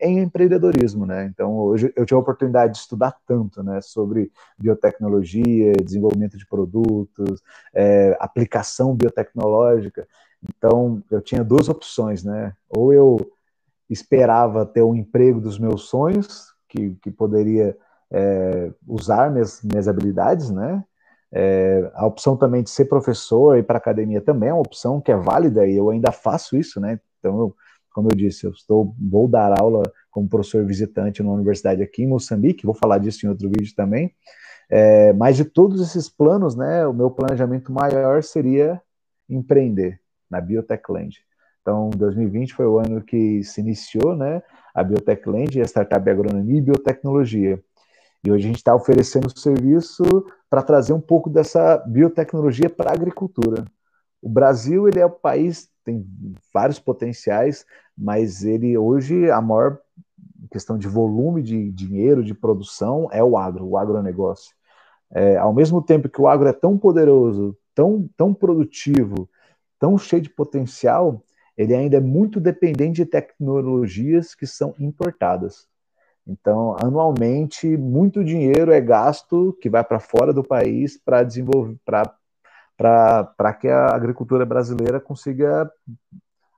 em 0.00 0.20
empreendedorismo, 0.20 1.06
né? 1.06 1.24
Então, 1.24 1.56
hoje 1.56 1.92
eu 1.96 2.04
tive 2.04 2.16
a 2.16 2.20
oportunidade 2.20 2.74
de 2.74 2.78
estudar 2.78 3.16
tanto, 3.26 3.62
né, 3.62 3.80
sobre 3.80 4.30
biotecnologia, 4.58 5.72
desenvolvimento 5.72 6.36
de 6.36 6.46
produtos, 6.46 7.42
é, 7.72 8.16
aplicação 8.20 8.94
biotecnológica, 8.94 10.06
então, 10.56 11.02
eu 11.10 11.20
tinha 11.20 11.42
duas 11.42 11.68
opções, 11.68 12.22
né? 12.22 12.54
Ou 12.68 12.92
eu 12.92 13.16
esperava 13.88 14.66
ter 14.66 14.82
um 14.82 14.94
emprego 14.94 15.40
dos 15.40 15.58
meus 15.58 15.88
sonhos, 15.88 16.52
que, 16.68 16.94
que 17.02 17.10
poderia 17.10 17.76
é, 18.10 18.70
usar 18.86 19.30
minhas, 19.30 19.62
minhas 19.62 19.88
habilidades, 19.88 20.50
né? 20.50 20.84
É, 21.36 21.90
a 21.94 22.06
opção 22.06 22.36
também 22.36 22.62
de 22.62 22.70
ser 22.70 22.84
professor 22.84 23.58
e 23.58 23.62
para 23.62 23.76
academia 23.76 24.20
também 24.20 24.50
é 24.50 24.52
uma 24.52 24.60
opção 24.60 25.00
que 25.00 25.10
é 25.10 25.16
válida 25.16 25.66
e 25.66 25.76
eu 25.76 25.90
ainda 25.90 26.12
faço 26.12 26.56
isso, 26.56 26.80
né? 26.80 27.00
Então, 27.18 27.40
eu, 27.40 27.56
como 27.92 28.08
eu 28.08 28.16
disse, 28.16 28.46
eu 28.46 28.52
estou, 28.52 28.94
vou 29.00 29.26
dar 29.26 29.60
aula 29.60 29.82
como 30.12 30.28
professor 30.28 30.64
visitante 30.64 31.24
numa 31.24 31.34
universidade 31.34 31.82
aqui 31.82 32.04
em 32.04 32.06
Moçambique, 32.06 32.64
vou 32.64 32.74
falar 32.74 32.98
disso 32.98 33.26
em 33.26 33.28
outro 33.28 33.48
vídeo 33.48 33.74
também. 33.74 34.14
É, 34.70 35.12
mas 35.12 35.36
de 35.36 35.44
todos 35.44 35.80
esses 35.80 36.08
planos, 36.08 36.54
né, 36.54 36.86
o 36.86 36.94
meu 36.94 37.10
planejamento 37.10 37.72
maior 37.72 38.22
seria 38.22 38.80
empreender 39.28 40.00
na 40.30 40.40
Biotechland. 40.40 41.18
Então, 41.60 41.90
2020 41.90 42.54
foi 42.54 42.66
o 42.66 42.78
ano 42.78 43.02
que 43.02 43.42
se 43.42 43.60
iniciou 43.60 44.14
né, 44.14 44.40
a 44.74 44.84
Biotechland, 44.84 45.60
a 45.60 45.64
startup 45.64 46.08
agronomia 46.08 46.58
e 46.58 46.62
biotecnologia. 46.62 47.60
E 48.24 48.30
hoje 48.30 48.44
a 48.44 48.48
gente 48.48 48.56
está 48.56 48.74
oferecendo 48.74 49.38
serviço 49.38 50.02
para 50.48 50.62
trazer 50.62 50.94
um 50.94 51.00
pouco 51.00 51.28
dessa 51.28 51.76
biotecnologia 51.86 52.70
para 52.70 52.90
a 52.90 52.94
agricultura. 52.94 53.64
O 54.22 54.28
Brasil 54.28 54.88
ele 54.88 54.98
é 54.98 55.04
o 55.04 55.10
país 55.10 55.68
tem 55.84 56.06
vários 56.52 56.78
potenciais, 56.78 57.66
mas 57.96 58.42
ele 58.42 58.76
hoje 58.78 59.30
a 59.30 59.40
maior 59.40 59.78
questão 60.50 60.78
de 60.78 60.88
volume 60.88 61.42
de 61.42 61.70
dinheiro, 61.70 62.24
de 62.24 62.34
produção 62.34 63.08
é 63.12 63.22
o 63.22 63.36
agro, 63.36 63.66
o 63.66 63.76
agronegócio. 63.76 64.54
É, 65.10 65.36
ao 65.36 65.52
mesmo 65.52 65.82
tempo 65.82 66.08
que 66.08 66.20
o 66.20 66.26
agro 66.26 66.48
é 66.48 66.52
tão 66.52 66.78
poderoso, 66.78 67.56
tão, 67.74 68.08
tão 68.16 68.32
produtivo, 68.32 69.28
tão 69.78 69.98
cheio 69.98 70.22
de 70.22 70.30
potencial, 70.30 71.22
ele 71.56 71.74
ainda 71.74 71.98
é 71.98 72.00
muito 72.00 72.40
dependente 72.40 72.96
de 72.96 73.06
tecnologias 73.06 74.34
que 74.34 74.46
são 74.46 74.74
importadas. 74.78 75.68
Então, 76.26 76.76
anualmente, 76.82 77.76
muito 77.76 78.24
dinheiro 78.24 78.72
é 78.72 78.80
gasto 78.80 79.56
que 79.60 79.68
vai 79.68 79.84
para 79.84 80.00
fora 80.00 80.32
do 80.32 80.42
país 80.42 80.96
para 80.96 81.22
desenvolver, 81.22 81.76
para 81.84 83.54
que 83.60 83.68
a 83.68 83.94
agricultura 83.94 84.46
brasileira 84.46 84.98
consiga 84.98 85.70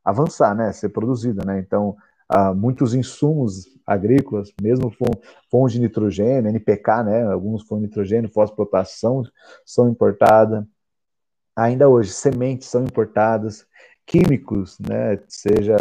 avançar, 0.04 0.54
né, 0.54 0.72
ser 0.72 0.90
produzida, 0.90 1.44
né? 1.44 1.58
Então, 1.58 1.96
uh, 2.32 2.54
muitos 2.54 2.94
insumos 2.94 3.66
agrícolas, 3.84 4.52
mesmo 4.62 4.92
fontes 5.50 5.74
de 5.74 5.80
nitrogênio, 5.80 6.48
NPK, 6.48 7.02
né, 7.02 7.24
alguns 7.24 7.62
fontes 7.62 7.82
de 7.82 7.88
nitrogênio, 7.88 8.30
fosfopotação 8.30 9.24
são 9.64 9.88
importadas 9.88 10.64
ainda 11.56 11.88
hoje, 11.88 12.12
sementes 12.12 12.68
são 12.68 12.84
importadas, 12.84 13.66
químicos, 14.04 14.78
né, 14.78 15.18
seja 15.26 15.76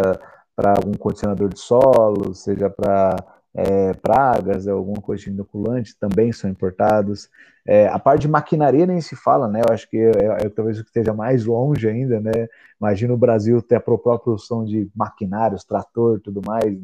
para 0.55 0.71
algum 0.71 0.93
condicionador 0.93 1.49
de 1.49 1.59
solo, 1.59 2.33
seja 2.33 2.69
para 2.69 3.17
é, 3.55 3.93
pragas, 3.93 4.67
alguma 4.67 5.01
coisa 5.01 5.29
inoculante, 5.29 5.97
também 5.97 6.31
são 6.31 6.49
importados. 6.49 7.29
É, 7.65 7.87
a 7.87 7.97
parte 7.97 8.21
de 8.21 8.27
maquinaria 8.27 8.85
nem 8.85 8.99
se 8.99 9.15
fala, 9.15 9.47
né? 9.47 9.61
Eu 9.67 9.73
acho 9.73 9.89
que 9.89 9.97
é, 9.97 10.45
é, 10.45 10.49
talvez 10.49 10.77
o 10.77 10.83
que 10.83 10.89
esteja 10.89 11.13
mais 11.13 11.45
longe 11.45 11.87
ainda, 11.87 12.19
né? 12.19 12.47
Imagina 12.79 13.13
o 13.13 13.17
Brasil 13.17 13.61
ter 13.61 13.75
a 13.75 13.79
própria 13.79 14.19
produção 14.19 14.65
de 14.65 14.89
maquinários, 14.93 15.63
trator, 15.63 16.19
tudo 16.19 16.41
mais, 16.45 16.77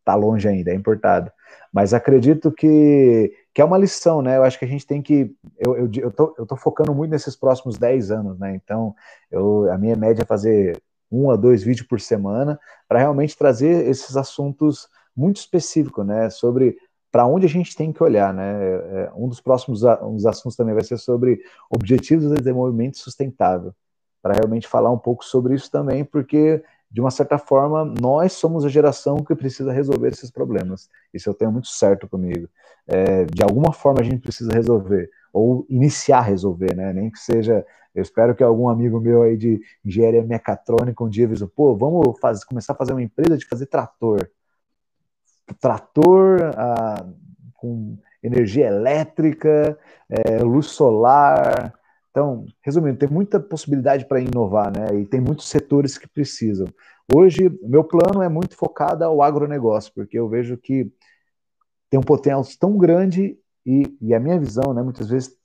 está 0.00 0.14
longe 0.14 0.48
ainda, 0.48 0.72
é 0.72 0.74
importado. 0.74 1.30
Mas 1.72 1.94
acredito 1.94 2.50
que 2.50 3.32
que 3.56 3.62
é 3.62 3.64
uma 3.64 3.78
lição, 3.78 4.20
né? 4.20 4.36
Eu 4.36 4.42
acho 4.42 4.58
que 4.58 4.66
a 4.66 4.68
gente 4.68 4.86
tem 4.86 5.00
que. 5.00 5.34
Eu, 5.58 5.74
eu, 5.78 5.90
eu, 5.94 6.10
tô, 6.10 6.34
eu 6.36 6.44
tô 6.44 6.56
focando 6.56 6.94
muito 6.94 7.10
nesses 7.10 7.34
próximos 7.34 7.78
10 7.78 8.10
anos, 8.10 8.38
né? 8.38 8.54
Então, 8.54 8.94
eu, 9.30 9.72
a 9.72 9.78
minha 9.78 9.96
média 9.96 10.24
é 10.24 10.26
fazer 10.26 10.78
um 11.10 11.30
a 11.30 11.36
dois 11.36 11.62
vídeos 11.62 11.86
por 11.86 11.98
semana 11.98 12.60
para 12.86 12.98
realmente 12.98 13.34
trazer 13.34 13.88
esses 13.88 14.14
assuntos 14.14 14.88
muito 15.16 15.36
específicos, 15.36 16.06
né? 16.06 16.30
Sobre 16.30 16.76
para 17.10 17.26
onde 17.26 17.46
a 17.46 17.48
gente 17.48 17.74
tem 17.74 17.92
que 17.92 18.02
olhar, 18.02 18.34
né? 18.34 18.62
É, 18.62 18.74
é 19.04 19.12
um 19.14 19.28
dos 19.28 19.40
próximos 19.40 19.80
dos 19.80 20.26
assuntos 20.26 20.56
também 20.56 20.74
vai 20.74 20.84
ser 20.84 20.98
sobre 20.98 21.40
objetivos 21.70 22.28
de 22.28 22.36
desenvolvimento 22.36 22.98
sustentável, 22.98 23.74
para 24.22 24.34
realmente 24.34 24.68
falar 24.68 24.90
um 24.90 24.98
pouco 24.98 25.24
sobre 25.24 25.54
isso 25.54 25.70
também, 25.70 26.04
porque 26.04 26.62
de 26.90 27.00
uma 27.00 27.10
certa 27.10 27.36
forma, 27.36 27.84
nós 27.84 28.32
somos 28.32 28.64
a 28.64 28.68
geração 28.68 29.22
que 29.22 29.34
precisa 29.34 29.72
resolver 29.72 30.08
esses 30.08 30.30
problemas. 30.30 30.88
Isso 31.12 31.28
eu 31.28 31.34
tenho 31.34 31.52
muito 31.52 31.68
certo 31.68 32.08
comigo. 32.08 32.48
É, 32.86 33.24
de 33.24 33.42
alguma 33.42 33.72
forma 33.72 34.00
a 34.00 34.04
gente 34.04 34.20
precisa 34.20 34.52
resolver, 34.52 35.10
ou 35.32 35.66
iniciar 35.68 36.18
a 36.18 36.22
resolver, 36.22 36.74
né? 36.74 36.92
Nem 36.92 37.10
que 37.10 37.18
seja. 37.18 37.66
Eu 37.94 38.02
espero 38.02 38.34
que 38.34 38.42
algum 38.42 38.68
amigo 38.68 39.00
meu 39.00 39.22
aí 39.22 39.36
de 39.36 39.60
engenharia 39.84 40.22
mecatrônica 40.22 41.02
um 41.02 41.08
dia 41.08 41.26
avisa, 41.26 41.46
pô, 41.46 41.76
vamos 41.76 42.18
fazer, 42.20 42.44
começar 42.46 42.72
a 42.72 42.76
fazer 42.76 42.92
uma 42.92 43.02
empresa 43.02 43.36
de 43.36 43.46
fazer 43.46 43.66
trator. 43.66 44.28
Trator 45.60 46.52
ah, 46.56 47.06
com 47.54 47.96
energia 48.22 48.66
elétrica, 48.66 49.78
é, 50.08 50.38
luz 50.38 50.66
solar, 50.66 51.72
então, 52.16 52.46
resumindo, 52.62 52.98
tem 52.98 53.10
muita 53.10 53.38
possibilidade 53.38 54.06
para 54.06 54.18
inovar, 54.18 54.72
né? 54.74 54.98
E 54.98 55.04
tem 55.04 55.20
muitos 55.20 55.50
setores 55.50 55.98
que 55.98 56.08
precisam. 56.08 56.66
Hoje, 57.14 57.50
meu 57.62 57.84
plano 57.84 58.22
é 58.22 58.28
muito 58.28 58.56
focado 58.56 59.04
ao 59.04 59.20
agronegócio, 59.20 59.92
porque 59.94 60.18
eu 60.18 60.26
vejo 60.26 60.56
que 60.56 60.90
tem 61.90 62.00
um 62.00 62.02
potencial 62.02 62.42
tão 62.58 62.78
grande 62.78 63.38
e, 63.66 63.94
e 64.00 64.14
a 64.14 64.18
minha 64.18 64.40
visão, 64.40 64.72
né, 64.72 64.82
muitas 64.82 65.10
vezes 65.10 65.36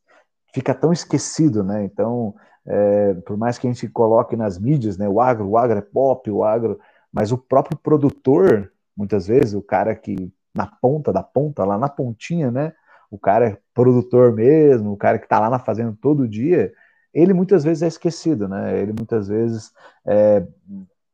fica 0.53 0.73
tão 0.73 0.93
esquecido, 0.93 1.61
né? 1.61 1.83
Então, 1.83 2.33
é, 2.65 3.15
por 3.15 3.35
mais 3.35 3.57
que 3.57 3.67
a 3.67 3.71
gente 3.73 3.89
coloque 3.89 4.37
nas 4.37 4.57
mídias, 4.57 4.97
né, 4.97 5.09
o 5.09 5.19
agro, 5.19 5.49
o 5.49 5.57
agro 5.57 5.77
é 5.77 5.81
pop, 5.81 6.31
o 6.31 6.41
agro, 6.41 6.79
mas 7.11 7.33
o 7.33 7.37
próprio 7.37 7.77
produtor, 7.77 8.70
muitas 8.95 9.27
vezes, 9.27 9.53
o 9.53 9.61
cara 9.61 9.95
que 9.95 10.31
na 10.53 10.67
ponta 10.67 11.13
da 11.13 11.23
ponta, 11.23 11.63
lá 11.63 11.77
na 11.77 11.89
pontinha, 11.89 12.51
né, 12.51 12.73
o 13.09 13.17
cara 13.17 13.49
é 13.49 13.57
produtor 13.73 14.33
mesmo, 14.33 14.91
o 14.91 14.97
cara 14.97 15.17
que 15.17 15.25
está 15.25 15.39
lá 15.39 15.49
na 15.49 15.59
fazenda 15.59 15.97
todo 16.01 16.27
dia, 16.27 16.73
ele 17.13 17.33
muitas 17.33 17.63
vezes 17.63 17.83
é 17.83 17.87
esquecido, 17.87 18.47
né? 18.47 18.79
Ele 18.79 18.93
muitas 18.93 19.27
vezes 19.27 19.71
é, 20.05 20.45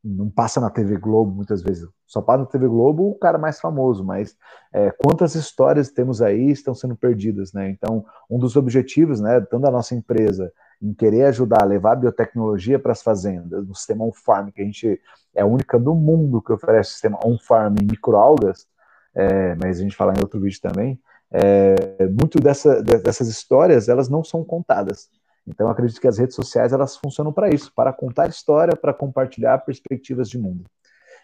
não 0.03 0.29
passa 0.29 0.61
na 0.61 0.69
TV 0.69 0.95
Globo, 0.97 1.31
muitas 1.31 1.63
vezes. 1.63 1.87
Só 2.05 2.21
passa 2.21 2.43
na 2.43 2.45
TV 2.45 2.67
Globo 2.67 3.09
o 3.09 3.15
cara 3.15 3.39
mais 3.39 3.59
famoso, 3.59 4.03
mas 4.03 4.37
é, 4.71 4.91
quantas 4.91 5.33
histórias 5.33 5.89
temos 5.89 6.21
aí 6.21 6.51
estão 6.51 6.75
sendo 6.75 6.95
perdidas, 6.95 7.51
né? 7.51 7.69
Então, 7.69 8.05
um 8.29 8.37
dos 8.37 8.55
objetivos, 8.55 9.19
né, 9.19 9.41
tanto 9.41 9.63
da 9.63 9.71
nossa 9.71 9.95
empresa 9.95 10.51
em 10.81 10.93
querer 10.93 11.23
ajudar 11.25 11.63
a 11.63 11.65
levar 11.65 11.93
a 11.93 11.95
biotecnologia 11.95 12.77
para 12.77 12.91
as 12.91 13.01
fazendas, 13.01 13.67
no 13.67 13.75
sistema 13.75 14.05
on-farm, 14.05 14.49
que 14.49 14.61
a 14.61 14.65
gente 14.65 14.99
é 15.35 15.41
a 15.41 15.45
única 15.45 15.79
do 15.79 15.93
mundo 15.93 16.41
que 16.41 16.51
oferece 16.51 16.91
sistema 16.91 17.19
on-farm 17.23 17.75
em 17.81 17.85
microalgas, 17.85 18.67
é, 19.15 19.55
mas 19.55 19.79
a 19.79 19.83
gente 19.83 19.95
fala 19.95 20.13
em 20.13 20.21
outro 20.21 20.39
vídeo 20.39 20.59
também, 20.61 20.99
é, 21.31 22.07
muito 22.07 22.39
dessa, 22.39 22.81
dessas 22.81 23.27
histórias, 23.27 23.89
elas 23.89 24.09
não 24.09 24.23
são 24.23 24.43
contadas. 24.43 25.09
Então, 25.47 25.69
acredito 25.69 25.99
que 26.01 26.07
as 26.07 26.17
redes 26.17 26.35
sociais, 26.35 26.73
elas 26.73 26.97
funcionam 26.97 27.31
para 27.31 27.49
isso, 27.49 27.71
para 27.73 27.93
contar 27.93 28.27
história, 28.27 28.75
para 28.75 28.93
compartilhar 28.93 29.57
perspectivas 29.59 30.29
de 30.29 30.37
mundo. 30.37 30.65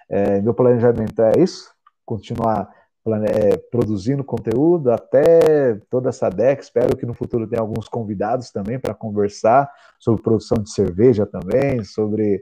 É, 0.09 0.41
meu 0.41 0.53
planejamento 0.53 1.21
é 1.21 1.31
isso, 1.37 1.73
continuar 2.05 2.69
é, 3.05 3.57
produzindo 3.69 4.23
conteúdo 4.23 4.89
até 4.89 5.75
toda 5.89 6.09
essa 6.09 6.29
década. 6.29 6.61
Espero 6.61 6.97
que 6.97 7.05
no 7.05 7.13
futuro 7.13 7.47
tenha 7.47 7.61
alguns 7.61 7.87
convidados 7.89 8.49
também 8.49 8.79
para 8.79 8.93
conversar 8.93 9.69
sobre 9.99 10.23
produção 10.23 10.63
de 10.63 10.71
cerveja 10.71 11.25
também, 11.25 11.83
sobre 11.83 12.41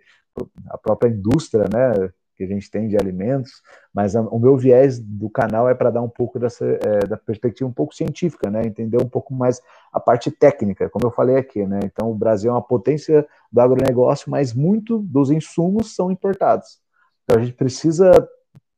a 0.70 0.78
própria 0.78 1.10
indústria, 1.10 1.64
né? 1.64 2.10
Que 2.38 2.44
a 2.44 2.48
gente 2.48 2.70
tem 2.72 2.88
de 2.88 2.98
alimentos, 2.98 3.52
mas 3.94 4.16
a, 4.16 4.22
o 4.22 4.40
meu 4.40 4.56
viés 4.56 5.00
do 5.00 5.30
canal 5.30 5.68
é 5.68 5.74
para 5.74 5.92
dar 5.92 6.02
um 6.02 6.10
pouco 6.10 6.40
dessa 6.40 6.66
é, 6.66 7.08
da 7.08 7.18
perspectiva 7.18 7.70
um 7.70 7.74
pouco 7.74 7.96
científica, 7.96 8.50
né? 8.50 8.62
Entender 8.64 8.98
um 8.98 9.10
pouco 9.10 9.34
mais 9.34 9.62
a 9.92 10.00
parte 10.00 10.30
técnica, 10.30 10.90
como 10.90 11.08
eu 11.08 11.12
falei 11.12 11.38
aqui, 11.38 11.66
né? 11.66 11.80
Então 11.84 12.12
o 12.12 12.16
Brasil 12.16 12.52
é 12.52 12.54
uma 12.54 12.62
potência 12.62 13.28
do 13.52 13.62
agronegócio, 13.62 14.30
mas 14.30 14.54
muito 14.54 15.00
dos 15.00 15.32
insumos 15.32 15.96
são 15.96 16.12
importados. 16.12 16.80
Então 17.24 17.40
a 17.42 17.44
gente 17.44 17.56
precisa 17.56 18.12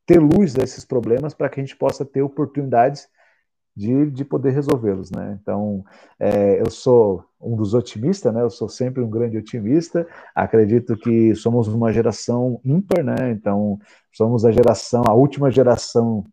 ter 0.05 0.19
luz 0.19 0.53
desses 0.53 0.83
problemas 0.85 1.33
para 1.33 1.49
que 1.49 1.59
a 1.59 1.63
gente 1.63 1.75
possa 1.75 2.03
ter 2.05 2.21
oportunidades 2.21 3.07
de, 3.75 4.11
de 4.11 4.23
poder 4.23 4.51
resolvê-los, 4.51 5.09
né? 5.09 5.37
Então, 5.41 5.83
é, 6.19 6.61
eu 6.61 6.69
sou 6.69 7.25
um 7.41 7.55
dos 7.55 7.73
otimistas, 7.73 8.33
né? 8.33 8.41
Eu 8.41 8.49
sou 8.49 8.69
sempre 8.69 9.01
um 9.01 9.09
grande 9.09 9.37
otimista. 9.37 10.07
Acredito 10.35 10.95
que 10.95 11.33
somos 11.35 11.67
uma 11.67 11.91
geração 11.91 12.61
ímpar, 12.63 13.03
né? 13.03 13.31
Então, 13.31 13.79
somos 14.11 14.45
a 14.45 14.51
geração, 14.51 15.03
a 15.07 15.13
última 15.13 15.49
geração 15.49 16.23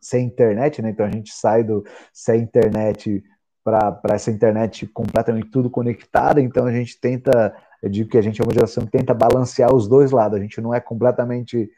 sem 0.00 0.26
internet, 0.26 0.82
né? 0.82 0.90
Então, 0.90 1.06
a 1.06 1.10
gente 1.10 1.32
sai 1.32 1.64
do 1.64 1.84
sem 2.12 2.42
internet 2.42 3.22
para 3.64 4.14
essa 4.14 4.30
internet 4.30 4.86
completamente 4.88 5.50
tudo 5.50 5.70
conectada. 5.70 6.40
Então, 6.40 6.66
a 6.66 6.72
gente 6.72 7.00
tenta, 7.00 7.54
eu 7.82 7.88
digo 7.88 8.10
que 8.10 8.18
a 8.18 8.22
gente 8.22 8.40
é 8.40 8.44
uma 8.44 8.54
geração 8.54 8.84
que 8.84 8.90
tenta 8.90 9.14
balancear 9.14 9.74
os 9.74 9.88
dois 9.88 10.10
lados. 10.10 10.38
A 10.38 10.42
gente 10.42 10.60
não 10.60 10.74
é 10.74 10.80
completamente 10.80 11.70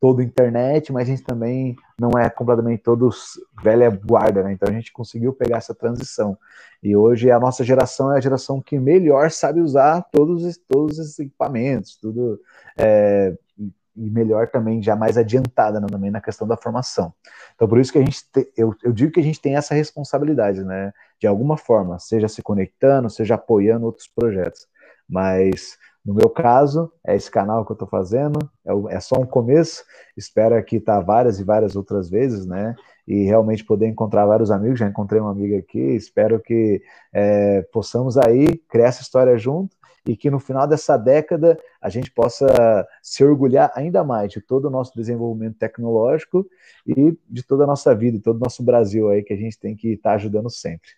todo 0.00 0.22
internet, 0.22 0.92
mas 0.92 1.08
a 1.08 1.10
gente 1.10 1.22
também 1.22 1.76
não 1.98 2.10
é 2.18 2.28
completamente 2.28 2.82
todos 2.82 3.40
velha 3.62 3.90
guarda, 3.90 4.42
né? 4.42 4.52
Então 4.52 4.68
a 4.68 4.72
gente 4.72 4.92
conseguiu 4.92 5.32
pegar 5.32 5.56
essa 5.56 5.74
transição. 5.74 6.36
E 6.82 6.94
hoje 6.94 7.30
a 7.30 7.40
nossa 7.40 7.64
geração 7.64 8.12
é 8.12 8.18
a 8.18 8.20
geração 8.20 8.60
que 8.60 8.78
melhor 8.78 9.30
sabe 9.30 9.60
usar 9.60 10.02
todos, 10.12 10.56
todos 10.68 10.98
esses 10.98 11.18
equipamentos, 11.18 11.96
tudo 11.96 12.38
é, 12.76 13.34
e 13.58 14.10
melhor 14.10 14.48
também, 14.48 14.82
já 14.82 14.94
mais 14.94 15.16
adiantada 15.16 15.80
né, 15.80 15.86
também 15.90 16.10
na 16.10 16.20
questão 16.20 16.46
da 16.46 16.56
formação. 16.56 17.14
Então 17.54 17.66
por 17.66 17.78
isso 17.78 17.90
que 17.90 17.98
a 17.98 18.04
gente, 18.04 18.22
te, 18.30 18.52
eu, 18.56 18.74
eu 18.84 18.92
digo 18.92 19.10
que 19.10 19.20
a 19.20 19.22
gente 19.22 19.40
tem 19.40 19.56
essa 19.56 19.74
responsabilidade, 19.74 20.62
né? 20.62 20.92
De 21.18 21.26
alguma 21.26 21.56
forma, 21.56 21.98
seja 21.98 22.28
se 22.28 22.42
conectando, 22.42 23.08
seja 23.08 23.36
apoiando 23.36 23.86
outros 23.86 24.06
projetos. 24.06 24.68
Mas 25.08 25.78
no 26.06 26.14
meu 26.14 26.30
caso, 26.30 26.92
é 27.04 27.16
esse 27.16 27.28
canal 27.28 27.64
que 27.66 27.72
eu 27.72 27.74
estou 27.74 27.88
fazendo, 27.88 28.38
é, 28.64 28.94
é, 28.94 29.00
só 29.00 29.20
um 29.20 29.26
começo, 29.26 29.84
espero 30.16 30.56
estar 30.56 30.78
tá 30.78 31.00
várias 31.00 31.40
e 31.40 31.44
várias 31.44 31.74
outras 31.74 32.08
vezes, 32.08 32.46
né? 32.46 32.76
E 33.08 33.24
realmente 33.24 33.64
poder 33.64 33.88
encontrar 33.88 34.24
vários 34.24 34.52
amigos, 34.52 34.78
já 34.78 34.86
encontrei 34.86 35.20
uma 35.20 35.32
amiga 35.32 35.58
aqui, 35.58 35.80
espero 35.80 36.38
que 36.40 36.80
é, 37.12 37.62
possamos 37.72 38.16
aí 38.16 38.56
criar 38.68 38.86
essa 38.86 39.02
história 39.02 39.36
junto 39.36 39.76
e 40.06 40.16
que 40.16 40.30
no 40.30 40.38
final 40.38 40.68
dessa 40.68 40.96
década 40.96 41.58
a 41.80 41.88
gente 41.88 42.12
possa 42.12 42.86
se 43.02 43.24
orgulhar 43.24 43.72
ainda 43.74 44.04
mais 44.04 44.30
de 44.30 44.40
todo 44.40 44.66
o 44.66 44.70
nosso 44.70 44.94
desenvolvimento 44.94 45.58
tecnológico 45.58 46.46
e 46.86 47.18
de 47.28 47.42
toda 47.42 47.64
a 47.64 47.66
nossa 47.66 47.92
vida, 47.96 48.16
de 48.18 48.22
todo 48.22 48.36
o 48.36 48.44
nosso 48.44 48.62
Brasil 48.62 49.08
aí 49.08 49.24
que 49.24 49.32
a 49.32 49.36
gente 49.36 49.58
tem 49.58 49.74
que 49.74 49.94
estar 49.94 50.10
tá 50.10 50.14
ajudando 50.14 50.50
sempre. 50.50 50.90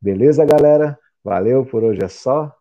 Beleza, 0.00 0.44
galera? 0.44 0.98
Valeu, 1.22 1.64
por 1.64 1.84
hoje 1.84 2.02
é 2.02 2.08
só. 2.08 2.52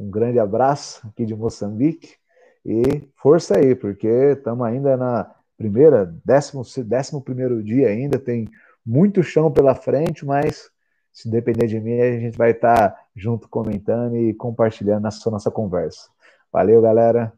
Um 0.00 0.10
grande 0.10 0.38
abraço 0.38 1.06
aqui 1.06 1.26
de 1.26 1.36
Moçambique 1.36 2.16
e 2.64 3.06
força 3.16 3.58
aí, 3.58 3.74
porque 3.74 4.08
estamos 4.08 4.66
ainda 4.66 4.96
na 4.96 5.30
primeira, 5.58 6.06
décimo, 6.24 6.62
décimo 6.86 7.20
primeiro 7.20 7.62
dia 7.62 7.88
ainda, 7.88 8.18
tem 8.18 8.48
muito 8.84 9.22
chão 9.22 9.52
pela 9.52 9.74
frente, 9.74 10.24
mas 10.24 10.70
se 11.12 11.30
depender 11.30 11.66
de 11.66 11.78
mim, 11.78 12.00
a 12.00 12.18
gente 12.18 12.38
vai 12.38 12.52
estar 12.52 12.96
junto 13.14 13.46
comentando 13.46 14.16
e 14.16 14.32
compartilhando 14.32 15.06
essa 15.06 15.30
nossa 15.30 15.50
conversa. 15.50 16.08
Valeu, 16.50 16.80
galera. 16.80 17.30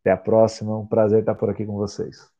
Até 0.00 0.10
a 0.10 0.16
próxima. 0.16 0.78
Um 0.78 0.86
prazer 0.86 1.20
estar 1.20 1.34
por 1.34 1.50
aqui 1.50 1.66
com 1.66 1.74
vocês. 1.74 2.30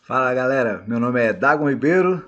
Fala, 0.00 0.32
galera. 0.32 0.82
Meu 0.86 0.98
nome 0.98 1.22
é 1.22 1.32
Dagon 1.34 1.68
Ribeiro. 1.68 2.24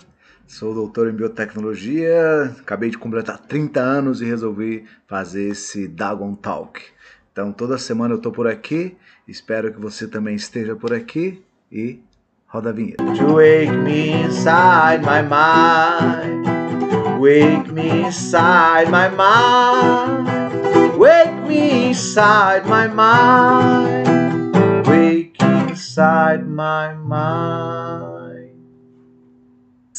Sou 0.47 0.73
doutor 0.73 1.09
em 1.09 1.13
biotecnologia, 1.13 2.55
acabei 2.61 2.89
de 2.89 2.97
completar 2.97 3.37
30 3.37 3.81
anos 3.81 4.23
e 4.23 4.25
resolvi 4.25 4.85
fazer 5.07 5.49
esse 5.49 5.89
Dagon 5.89 6.35
Talk. 6.35 6.81
Então 7.33 7.53
toda 7.53 7.77
semana 7.77 8.15
eu 8.15 8.21
tô 8.21 8.31
por 8.31 8.47
aqui, 8.47 8.97
espero 9.27 9.73
que 9.73 9.81
você 9.81 10.07
também 10.07 10.37
esteja 10.37 10.77
por 10.77 10.93
aqui 10.95 11.43
e 11.71 12.01
roda 12.47 12.71
a 12.71 12.73
vinheta. 12.73 13.03
You 13.03 13.35
wake 13.35 13.73
me 13.73 14.23
inside 14.23 15.03
my 15.03 15.21
mind. 15.21 16.47
Wake 17.21 17.73
me 17.73 18.07
inside 18.07 18.89
my 18.89 19.09
mind. 19.09 20.97
Wake 20.97 21.41
me 21.47 21.89
inside 21.89 22.67
my 22.67 22.87
mind. 22.89 24.07
Wake 24.87 25.35
inside 25.43 26.47
my 26.47 26.95
mind. 26.95 28.16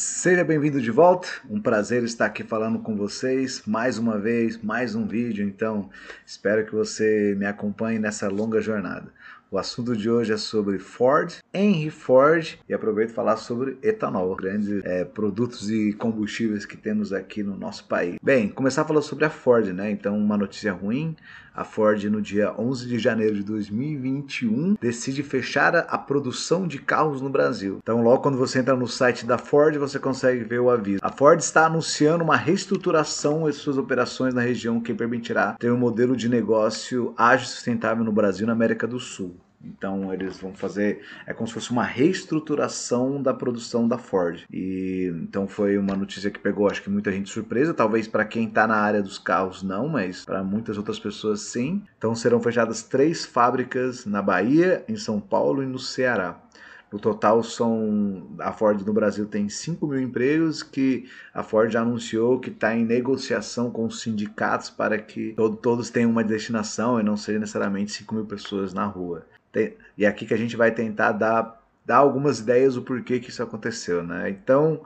Seja 0.00 0.44
bem-vindo 0.44 0.80
de 0.80 0.92
volta, 0.92 1.26
um 1.50 1.60
prazer 1.60 2.04
estar 2.04 2.26
aqui 2.26 2.44
falando 2.44 2.78
com 2.78 2.94
vocês 2.94 3.64
mais 3.66 3.98
uma 3.98 4.16
vez, 4.16 4.56
mais 4.62 4.94
um 4.94 5.04
vídeo, 5.04 5.44
então 5.44 5.90
espero 6.24 6.64
que 6.64 6.72
você 6.72 7.34
me 7.36 7.44
acompanhe 7.44 7.98
nessa 7.98 8.28
longa 8.28 8.60
jornada. 8.60 9.12
O 9.50 9.58
assunto 9.58 9.96
de 9.96 10.08
hoje 10.08 10.32
é 10.32 10.36
sobre 10.36 10.78
Ford, 10.78 11.38
Henry 11.52 11.90
Ford 11.90 12.58
e 12.68 12.74
aproveito 12.74 13.10
falar 13.10 13.38
sobre 13.38 13.76
etanol, 13.82 14.36
grandes 14.36 14.84
é, 14.84 15.04
produtos 15.04 15.68
e 15.68 15.92
combustíveis 15.94 16.64
que 16.64 16.76
temos 16.76 17.12
aqui 17.12 17.42
no 17.42 17.56
nosso 17.56 17.88
país. 17.88 18.18
Bem, 18.22 18.48
começar 18.48 18.82
a 18.82 18.84
falar 18.84 19.00
sobre 19.00 19.24
a 19.24 19.30
Ford, 19.30 19.66
né? 19.72 19.90
Então, 19.90 20.16
uma 20.16 20.36
notícia 20.36 20.70
ruim: 20.70 21.16
a 21.58 21.64
Ford, 21.64 22.04
no 22.04 22.22
dia 22.22 22.54
11 22.56 22.86
de 22.86 23.00
janeiro 23.00 23.34
de 23.34 23.42
2021, 23.42 24.76
decide 24.80 25.24
fechar 25.24 25.74
a 25.74 25.98
produção 25.98 26.68
de 26.68 26.78
carros 26.78 27.20
no 27.20 27.28
Brasil. 27.28 27.78
Então, 27.82 28.00
logo 28.00 28.22
quando 28.22 28.38
você 28.38 28.60
entra 28.60 28.76
no 28.76 28.86
site 28.86 29.26
da 29.26 29.36
Ford, 29.36 29.76
você 29.76 29.98
consegue 29.98 30.44
ver 30.44 30.60
o 30.60 30.70
aviso. 30.70 31.00
A 31.02 31.10
Ford 31.10 31.40
está 31.40 31.66
anunciando 31.66 32.22
uma 32.22 32.36
reestruturação 32.36 33.48
em 33.48 33.52
suas 33.52 33.76
operações 33.76 34.32
na 34.32 34.40
região 34.40 34.80
que 34.80 34.94
permitirá 34.94 35.56
ter 35.58 35.72
um 35.72 35.76
modelo 35.76 36.16
de 36.16 36.28
negócio 36.28 37.12
ágil 37.16 37.46
e 37.46 37.50
sustentável 37.50 38.04
no 38.04 38.12
Brasil 38.12 38.44
e 38.44 38.46
na 38.46 38.52
América 38.52 38.86
do 38.86 39.00
Sul. 39.00 39.34
Então 39.62 40.12
eles 40.12 40.38
vão 40.38 40.54
fazer 40.54 41.02
é 41.26 41.34
como 41.34 41.48
se 41.48 41.54
fosse 41.54 41.70
uma 41.70 41.84
reestruturação 41.84 43.20
da 43.22 43.34
produção 43.34 43.88
da 43.88 43.98
Ford. 43.98 44.44
E 44.50 45.12
então 45.22 45.48
foi 45.48 45.76
uma 45.76 45.96
notícia 45.96 46.30
que 46.30 46.38
pegou 46.38 46.68
acho 46.68 46.82
que 46.82 46.90
muita 46.90 47.10
gente 47.10 47.30
surpresa, 47.30 47.74
talvez 47.74 48.06
para 48.06 48.24
quem 48.24 48.46
está 48.46 48.66
na 48.66 48.76
área 48.76 49.02
dos 49.02 49.18
carros 49.18 49.62
não, 49.62 49.88
mas 49.88 50.24
para 50.24 50.42
muitas 50.42 50.78
outras 50.78 50.98
pessoas 50.98 51.40
sim. 51.40 51.82
Então 51.96 52.14
serão 52.14 52.40
fechadas 52.40 52.82
três 52.82 53.24
fábricas 53.24 54.06
na 54.06 54.22
Bahia, 54.22 54.84
em 54.88 54.96
São 54.96 55.20
Paulo 55.20 55.62
e 55.62 55.66
no 55.66 55.78
Ceará. 55.78 56.40
No 56.90 56.98
total, 56.98 57.42
são 57.42 58.28
a 58.38 58.50
Ford 58.50 58.80
no 58.80 58.94
Brasil 58.94 59.26
tem 59.26 59.46
5 59.48 59.86
mil 59.86 60.00
empregos 60.00 60.62
que 60.62 61.06
a 61.34 61.42
Ford 61.42 61.70
já 61.70 61.82
anunciou 61.82 62.40
que 62.40 62.48
está 62.48 62.74
em 62.74 62.84
negociação 62.84 63.70
com 63.70 63.84
os 63.84 64.00
sindicatos 64.00 64.70
para 64.70 64.98
que 64.98 65.34
todos 65.60 65.90
tenham 65.90 66.10
uma 66.10 66.24
destinação 66.24 66.98
e 66.98 67.02
não 67.02 67.16
sejam 67.16 67.40
necessariamente 67.40 67.92
5 67.92 68.14
mil 68.14 68.24
pessoas 68.24 68.72
na 68.72 68.86
rua. 68.86 69.26
E 69.96 70.04
é 70.04 70.08
aqui 70.08 70.26
que 70.26 70.34
a 70.34 70.38
gente 70.38 70.56
vai 70.56 70.70
tentar 70.70 71.12
dar, 71.12 71.62
dar 71.84 71.96
algumas 71.96 72.40
ideias 72.40 72.74
do 72.74 72.82
porquê 72.82 73.18
que 73.18 73.30
isso 73.30 73.42
aconteceu, 73.42 74.02
né? 74.02 74.30
Então, 74.30 74.84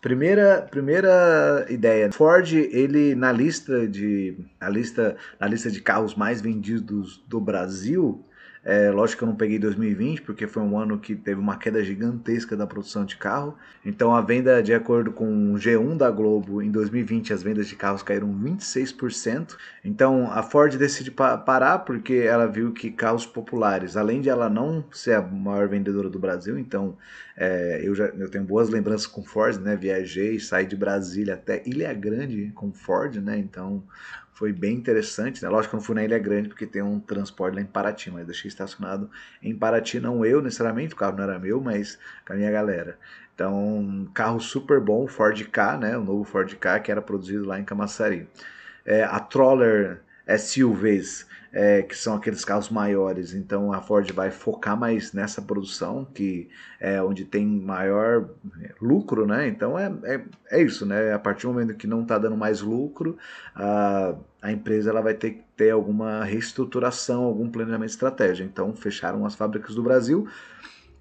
primeira, 0.00 0.66
primeira 0.70 1.66
ideia, 1.68 2.12
Ford, 2.12 2.52
ele 2.52 3.14
na 3.14 3.32
lista 3.32 3.86
de 3.86 4.36
a 4.60 4.68
lista 4.68 5.16
na 5.40 5.46
lista 5.46 5.70
de 5.70 5.80
carros 5.80 6.14
mais 6.14 6.40
vendidos 6.40 7.22
do 7.26 7.40
Brasil, 7.40 8.24
É, 8.64 8.92
lógico 8.92 9.18
que 9.18 9.24
eu 9.24 9.28
não 9.28 9.34
peguei 9.34 9.58
2020, 9.58 10.22
porque 10.22 10.46
foi 10.46 10.62
um 10.62 10.78
ano 10.78 10.96
que 10.96 11.16
teve 11.16 11.40
uma 11.40 11.56
queda 11.56 11.82
gigantesca 11.82 12.56
da 12.56 12.64
produção 12.64 13.04
de 13.04 13.16
carro. 13.16 13.56
Então 13.84 14.14
a 14.14 14.20
venda, 14.20 14.62
de 14.62 14.72
acordo 14.72 15.10
com 15.10 15.52
o 15.52 15.56
G1 15.56 15.96
da 15.96 16.08
Globo, 16.10 16.62
em 16.62 16.70
2020 16.70 17.32
as 17.32 17.42
vendas 17.42 17.66
de 17.66 17.74
carros 17.74 18.04
caíram 18.04 18.32
26%. 18.32 19.56
Então 19.84 20.30
a 20.30 20.44
Ford 20.44 20.76
decide 20.76 21.10
parar 21.10 21.80
porque 21.80 22.14
ela 22.14 22.46
viu 22.46 22.72
que 22.72 22.92
carros 22.92 23.26
populares, 23.26 23.96
além 23.96 24.20
de 24.20 24.28
ela 24.28 24.48
não 24.48 24.84
ser 24.92 25.14
a 25.14 25.22
maior 25.22 25.66
vendedora 25.68 26.08
do 26.08 26.20
Brasil, 26.20 26.56
então 26.56 26.96
é, 27.36 27.80
eu 27.82 27.94
já 27.94 28.06
eu 28.06 28.30
tenho 28.30 28.44
boas 28.44 28.68
lembranças 28.68 29.06
com 29.06 29.24
Ford, 29.24 29.60
né? 29.60 29.74
Viajei, 29.74 30.38
saí 30.38 30.66
de 30.66 30.76
Brasília 30.76 31.34
até 31.34 31.62
Ilha 31.66 31.92
Grande 31.92 32.52
com 32.54 32.72
Ford, 32.72 33.16
né? 33.16 33.38
Então 33.38 33.82
foi 34.42 34.52
bem 34.52 34.74
interessante. 34.74 35.40
Né? 35.40 35.48
Lógico 35.48 35.70
que 35.70 35.76
eu 35.76 35.78
não 35.78 35.84
fui 35.84 35.94
na 35.94 36.02
Ilha 36.02 36.18
Grande 36.18 36.48
porque 36.48 36.66
tem 36.66 36.82
um 36.82 36.98
transporte 36.98 37.54
lá 37.54 37.60
em 37.60 37.64
Paraty, 37.64 38.10
mas 38.10 38.26
deixei 38.26 38.48
estacionado 38.48 39.08
em 39.40 39.54
Paraty, 39.54 40.00
não 40.00 40.26
eu 40.26 40.42
necessariamente, 40.42 40.94
o 40.94 40.96
carro 40.96 41.16
não 41.16 41.22
era 41.22 41.38
meu, 41.38 41.60
mas 41.60 41.96
com 42.26 42.32
a 42.32 42.36
minha 42.36 42.50
galera. 42.50 42.98
Então, 43.32 43.56
um 43.56 44.04
carro 44.12 44.40
super 44.40 44.80
bom, 44.80 45.06
Ford 45.06 45.40
K, 45.44 45.76
né? 45.76 45.96
O 45.96 46.02
novo 46.02 46.24
Ford 46.24 46.52
K 46.56 46.80
que 46.80 46.90
era 46.90 47.00
produzido 47.00 47.44
lá 47.44 47.60
em 47.60 47.64
Camaçari. 47.64 48.28
É, 48.84 49.04
a 49.04 49.20
Troller 49.20 50.00
SUVs 50.26 51.24
é, 51.52 51.82
que 51.82 51.96
são 51.96 52.14
aqueles 52.14 52.44
carros 52.44 52.70
maiores. 52.70 53.34
Então 53.34 53.72
a 53.72 53.82
Ford 53.82 54.10
vai 54.12 54.30
focar 54.30 54.76
mais 54.76 55.12
nessa 55.12 55.42
produção, 55.42 56.04
que 56.04 56.48
é 56.80 57.02
onde 57.02 57.24
tem 57.24 57.46
maior 57.46 58.30
lucro, 58.80 59.26
né? 59.26 59.46
Então 59.48 59.78
é, 59.78 59.92
é, 60.04 60.24
é 60.50 60.62
isso, 60.62 60.86
né? 60.86 61.12
A 61.12 61.18
partir 61.18 61.46
do 61.46 61.52
momento 61.52 61.74
que 61.74 61.86
não 61.86 62.02
está 62.02 62.16
dando 62.16 62.36
mais 62.36 62.62
lucro, 62.62 63.18
a, 63.54 64.14
a 64.40 64.50
empresa 64.50 64.90
ela 64.90 65.02
vai 65.02 65.14
ter 65.14 65.32
que 65.32 65.44
ter 65.56 65.70
alguma 65.70 66.24
reestruturação, 66.24 67.24
algum 67.24 67.50
planejamento 67.50 67.90
de 67.90 67.94
estratégia. 67.94 68.44
Então 68.44 68.74
fecharam 68.74 69.26
as 69.26 69.34
fábricas 69.34 69.74
do 69.74 69.82
Brasil. 69.82 70.26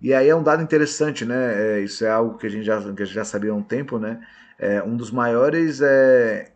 E 0.01 0.13
aí 0.13 0.27
é 0.27 0.35
um 0.35 0.43
dado 0.43 0.63
interessante, 0.63 1.23
né? 1.25 1.77
É, 1.77 1.79
isso 1.79 2.03
é 2.03 2.09
algo 2.09 2.37
que 2.37 2.47
a 2.47 2.49
gente 2.49 2.65
já, 2.65 2.81
que 2.81 3.03
a 3.03 3.05
gente 3.05 3.15
já 3.15 3.23
sabia 3.23 3.51
há 3.51 3.55
um 3.55 3.63
tempo, 3.63 3.99
né? 3.99 4.19
É, 4.59 4.83
um 4.83 4.97
dos 4.97 5.11
maiores 5.11 5.79
é, 5.81 6.51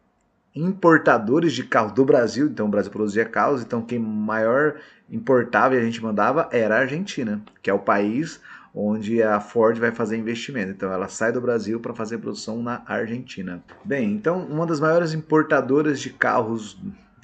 importadores 0.56 1.54
de 1.54 1.64
carro 1.64 1.94
do 1.94 2.06
Brasil, 2.06 2.48
então 2.48 2.68
o 2.68 2.70
Brasil 2.70 2.92
produzia 2.92 3.26
carros, 3.26 3.62
então 3.62 3.82
quem 3.82 4.00
maior 4.00 4.76
importava 5.10 5.76
e 5.76 5.78
a 5.78 5.84
gente 5.84 6.02
mandava 6.02 6.48
era 6.52 6.76
a 6.76 6.80
Argentina, 6.80 7.42
que 7.62 7.70
é 7.70 7.74
o 7.74 7.80
país 7.80 8.40
onde 8.74 9.22
a 9.22 9.40
Ford 9.40 9.78
vai 9.78 9.92
fazer 9.92 10.18
investimento. 10.18 10.72
Então 10.72 10.92
ela 10.92 11.08
sai 11.08 11.32
do 11.32 11.42
Brasil 11.42 11.80
para 11.80 11.94
fazer 11.94 12.18
produção 12.18 12.62
na 12.62 12.82
Argentina. 12.86 13.64
Bem, 13.84 14.12
então 14.12 14.40
uma 14.40 14.66
das 14.66 14.80
maiores 14.80 15.14
importadoras 15.14 16.00
de 16.00 16.10
carros 16.10 16.78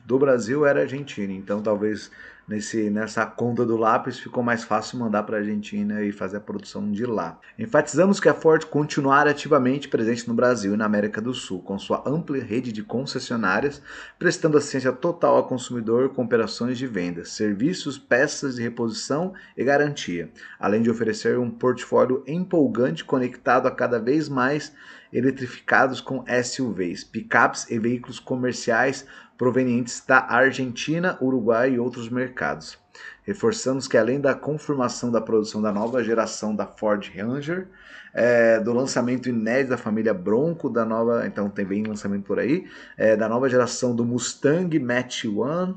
do 0.06 0.20
Brasil 0.20 0.66
era 0.66 0.80
a 0.80 0.84
Argentina, 0.84 1.32
então 1.32 1.62
talvez 1.62 2.12
nesse, 2.48 2.90
nessa 2.90 3.26
conta 3.26 3.66
do 3.66 3.78
lápis, 3.78 4.20
ficou 4.20 4.44
mais 4.44 4.64
fácil 4.64 5.00
mandar 5.00 5.24
para 5.24 5.38
a 5.38 5.40
Argentina 5.40 6.04
e 6.04 6.12
fazer 6.12 6.38
a 6.38 6.42
produção 6.42 6.92
de 6.92 7.06
lá. 7.06 7.40
Enfatizamos 7.58 8.20
que 8.20 8.30
a 8.30 8.34
Ford 8.34 8.66
continuará 8.66 9.32
ativamente 9.32 9.88
presente 9.88 10.28
no 10.28 10.34
Brasil 10.34 10.74
e 10.74 10.78
na 10.78 10.86
América 10.86 11.22
do 11.22 11.34
Sul, 11.34 11.62
com 11.62 11.78
sua 11.80 12.04
ampla 12.06 12.38
rede 12.40 12.72
de 12.72 12.84
concessionárias, 12.84 13.82
prestando 14.18 14.58
assistência 14.58 14.92
total 14.92 15.38
ao 15.38 15.48
consumidor 15.48 16.10
com 16.10 16.24
operações 16.24 16.78
de 16.78 16.88
vendas, 16.88 17.32
serviços, 17.32 17.98
peças 17.98 18.56
de 18.56 18.62
reposição 18.62 19.34
e 19.56 19.64
garantia, 19.64 20.30
além 20.60 20.82
de 20.82 20.90
oferecer 20.90 21.38
um 21.38 21.50
portfólio 21.50 22.24
empolgante 22.28 23.04
conectado 23.04 23.68
a 23.68 23.72
cada 23.72 24.00
vez 24.00 24.30
mais 24.30 24.74
eletrificados 25.12 26.00
com 26.00 26.24
SUVs, 26.44 27.04
picapes 27.04 27.70
e 27.70 27.78
veículos 27.78 28.20
comerciais 28.20 29.06
provenientes 29.42 30.04
da 30.08 30.20
Argentina, 30.20 31.18
Uruguai 31.20 31.72
e 31.72 31.80
outros 31.80 32.08
mercados. 32.10 32.78
Reforçamos 33.24 33.88
que 33.88 33.98
além 33.98 34.22
da 34.22 34.36
confirmação 34.36 35.12
da 35.12 35.20
produção 35.20 35.60
da 35.60 35.72
nova 35.72 36.04
geração 36.04 36.56
da 36.56 36.68
Ford 36.68 37.12
Ranger, 37.12 37.68
é, 38.14 38.60
do 38.60 38.72
lançamento 38.72 39.28
inédito 39.30 39.72
da 39.72 39.78
família 39.78 40.14
Bronco, 40.14 40.70
da 40.70 40.86
nova, 40.86 41.26
então 41.26 41.50
tem 41.50 41.66
bem 41.66 41.82
lançamento 41.82 42.24
por 42.24 42.38
aí, 42.38 42.68
é, 42.96 43.18
da 43.18 43.28
nova 43.28 43.50
geração 43.50 43.96
do 43.96 44.06
Mustang 44.06 44.80
Mach-1, 44.80 45.76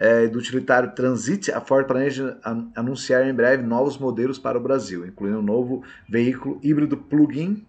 é, 0.00 0.26
do 0.26 0.40
utilitário 0.40 0.90
Transit, 0.90 1.52
a 1.52 1.60
Ford 1.60 1.86
planeja 1.86 2.36
anunciar 2.74 3.24
em 3.24 3.32
breve 3.32 3.62
novos 3.62 3.98
modelos 3.98 4.36
para 4.36 4.58
o 4.58 4.60
Brasil, 4.60 5.06
incluindo 5.06 5.38
um 5.38 5.42
novo 5.42 5.84
veículo 6.08 6.58
híbrido 6.60 6.96
plug-in, 6.96 7.64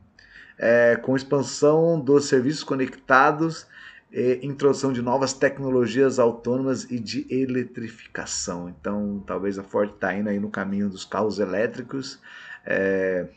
é, 0.57 0.95
com 0.95 1.15
expansão 1.15 1.99
dos 1.99 2.25
serviços 2.25 2.63
conectados 2.63 3.67
é, 4.11 4.39
introdução 4.41 4.93
de 4.93 5.01
novas 5.01 5.33
tecnologias 5.33 6.19
autônomas 6.19 6.85
e 6.89 6.99
de 6.99 7.25
eletrificação. 7.29 8.69
Então, 8.69 9.23
talvez 9.25 9.59
a 9.59 9.63
Ford 9.63 9.91
está 9.91 10.13
indo 10.13 10.29
aí 10.29 10.39
no 10.39 10.49
caminho 10.49 10.89
dos 10.89 11.03
carros 11.03 11.39
elétricos, 11.39 12.19
é, 12.65 13.27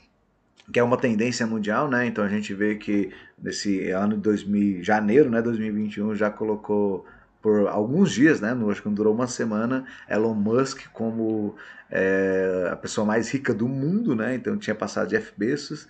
que 0.73 0.79
é 0.79 0.83
uma 0.83 0.97
tendência 0.97 1.47
mundial, 1.47 1.89
né? 1.89 2.07
Então 2.07 2.25
a 2.25 2.29
gente 2.29 2.55
vê 2.55 2.77
que 2.77 3.11
nesse 3.39 3.91
ano 3.91 4.15
de 4.15 4.23
2000, 4.23 4.83
janeiro, 4.83 5.29
né, 5.29 5.43
2021, 5.43 6.15
já 6.15 6.31
colocou 6.31 7.05
por 7.43 7.67
alguns 7.69 8.13
dias, 8.13 8.41
né? 8.41 8.57
Acho 8.71 8.83
que 8.83 8.89
não 8.89 8.95
durou 8.95 9.15
uma 9.15 9.27
semana, 9.27 9.85
Elon 10.09 10.35
Musk 10.35 10.87
como 10.93 11.57
é, 11.91 12.69
a 12.71 12.77
pessoa 12.77 13.05
mais 13.05 13.31
rica 13.31 13.53
do 13.53 13.67
mundo, 13.67 14.15
né? 14.15 14.35
Então 14.35 14.57
tinha 14.57 14.75
passado 14.75 15.09
Jeff 15.09 15.33
Bezos. 15.37 15.89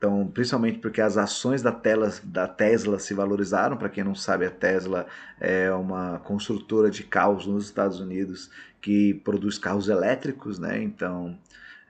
Então, 0.00 0.26
principalmente 0.26 0.78
porque 0.78 0.98
as 0.98 1.18
ações 1.18 1.60
da, 1.60 1.70
tela, 1.70 2.10
da 2.24 2.48
Tesla 2.48 2.98
se 2.98 3.12
valorizaram. 3.12 3.76
Para 3.76 3.90
quem 3.90 4.02
não 4.02 4.14
sabe, 4.14 4.46
a 4.46 4.50
Tesla 4.50 5.06
é 5.38 5.70
uma 5.72 6.18
construtora 6.20 6.90
de 6.90 7.02
carros 7.02 7.46
nos 7.46 7.66
Estados 7.66 8.00
Unidos 8.00 8.50
que 8.80 9.12
produz 9.12 9.58
carros 9.58 9.90
elétricos, 9.90 10.58
né? 10.58 10.82
Então, 10.82 11.36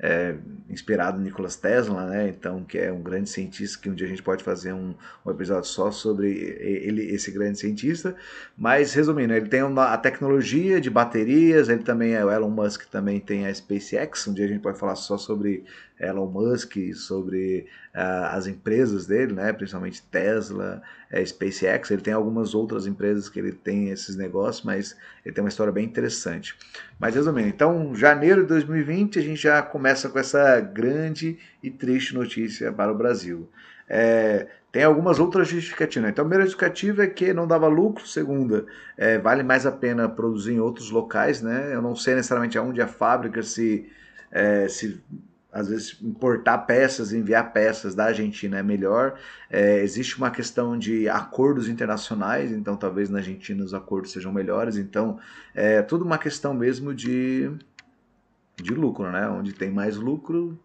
é, 0.03 0.35
inspirado 0.69 1.19
no 1.19 1.25
Nikola 1.25 1.49
Tesla, 1.51 2.07
né? 2.07 2.29
Então, 2.29 2.65
que 2.65 2.79
é 2.79 2.91
um 2.91 3.01
grande 3.01 3.29
cientista 3.29 3.79
que 3.81 3.89
um 3.89 3.95
dia 3.95 4.07
a 4.07 4.11
gente 4.11 4.23
pode 4.23 4.43
fazer 4.43 4.73
um, 4.73 4.93
um 5.25 5.31
episódio 5.31 5.69
só 5.69 5.93
sobre 5.93 6.33
ele, 6.33 7.03
esse 7.13 7.31
grande 7.31 7.61
cientista. 7.61 8.17
Mas 8.57 8.95
resumindo, 8.95 9.35
ele 9.35 9.49
tem 9.49 9.63
uma, 9.63 9.93
a 9.93 9.99
tecnologia 9.99 10.81
de 10.81 10.91
baterias, 10.91 11.69
ele 11.69 11.85
também 11.85 12.15
é 12.15 12.25
o 12.25 12.31
Elon 12.31 12.51
Musk 12.51 12.87
também 12.91 13.21
tem 13.21 13.47
a 13.47 13.55
SpaceX. 13.55 14.27
Um 14.27 14.35
dia 14.35 14.47
a 14.47 14.49
gente 14.49 14.63
pode 14.63 14.79
falar 14.79 14.97
só 14.97 15.17
sobre 15.17 15.65
Elon 16.01 16.27
Musk, 16.27 16.77
sobre 16.95 17.67
uh, 17.95 18.33
as 18.33 18.47
empresas 18.47 19.07
dele, 19.07 19.35
né? 19.35 19.53
Principalmente 19.53 20.03
Tesla, 20.03 20.83
é, 21.11 21.25
SpaceX. 21.25 21.91
Ele 21.91 22.03
tem 22.03 22.15
algumas 22.15 22.55
outras 22.55 22.87
empresas 22.87 23.29
que 23.29 23.39
ele 23.39 23.53
tem 23.53 23.91
esses 23.91 24.17
negócios, 24.17 24.65
mas 24.65 24.97
ele 25.25 25.35
tem 25.35 25.45
uma 25.45 25.51
história 25.51 25.73
bem 25.73 25.85
interessante. 25.85 26.57
Mas 26.99 27.15
resumindo, 27.15 27.49
então, 27.49 27.95
janeiro 27.95 28.43
de 28.43 28.49
2020 28.49 29.19
a 29.19 29.23
gente 29.23 29.43
já 29.43 29.63
começa 29.63 30.09
com 30.09 30.19
essa 30.19 30.61
grande 30.61 31.39
e 31.63 31.71
triste 31.71 32.15
notícia 32.15 32.73
para 32.73 32.91
o 32.91 32.97
Brasil. 32.97 33.49
É, 33.89 34.47
tem 34.71 34.85
algumas 34.85 35.19
outras 35.19 35.49
justificativas. 35.49 36.11
Então, 36.11 36.23
a 36.23 36.29
primeira 36.29 36.45
justificativa 36.45 37.03
é 37.03 37.09
que 37.09 37.33
não 37.35 37.47
dava 37.47 37.67
lucro. 37.67 38.07
Segunda, 38.07 38.65
é, 38.97 39.19
vale 39.19 39.43
mais 39.43 39.67
a 39.67 39.73
pena 39.73 40.09
produzir 40.09 40.53
em 40.53 40.61
outros 40.61 40.91
locais, 40.91 41.43
né? 41.43 41.75
Eu 41.75 41.83
não 41.83 41.97
sei 41.97 42.15
necessariamente 42.15 42.57
aonde 42.57 42.81
a 42.81 42.87
fábrica 42.87 43.43
se, 43.43 43.91
é, 44.31 44.69
se 44.69 45.03
às 45.53 45.69
vezes 45.69 45.97
importar 46.01 46.59
peças, 46.59 47.13
enviar 47.13 47.53
peças 47.53 47.95
da 47.95 48.07
Argentina 48.07 48.59
é 48.59 48.63
melhor. 48.63 49.19
É, 49.51 49.83
existe 49.83 50.17
uma 50.17 50.31
questão 50.31 50.79
de 50.79 51.09
acordos 51.09 51.69
internacionais, 51.69 52.53
então 52.53 52.77
talvez 52.77 53.11
na 53.11 53.19
Argentina 53.19 53.65
os 53.65 53.75
acordos 53.75 54.13
sejam 54.13 54.33
melhores. 54.33 54.77
Então 54.77 55.19
é 55.55 55.83
tudo 55.83 56.05
uma 56.05 56.19
questão 56.19 56.55
mesmo 56.55 56.95
de, 56.95 57.51
de 58.57 58.75
lucro, 58.75 59.11
né? 59.11 59.29
Onde 59.29 59.53
tem 59.53 59.71
mais 59.71 59.97
lucro, 59.97 60.59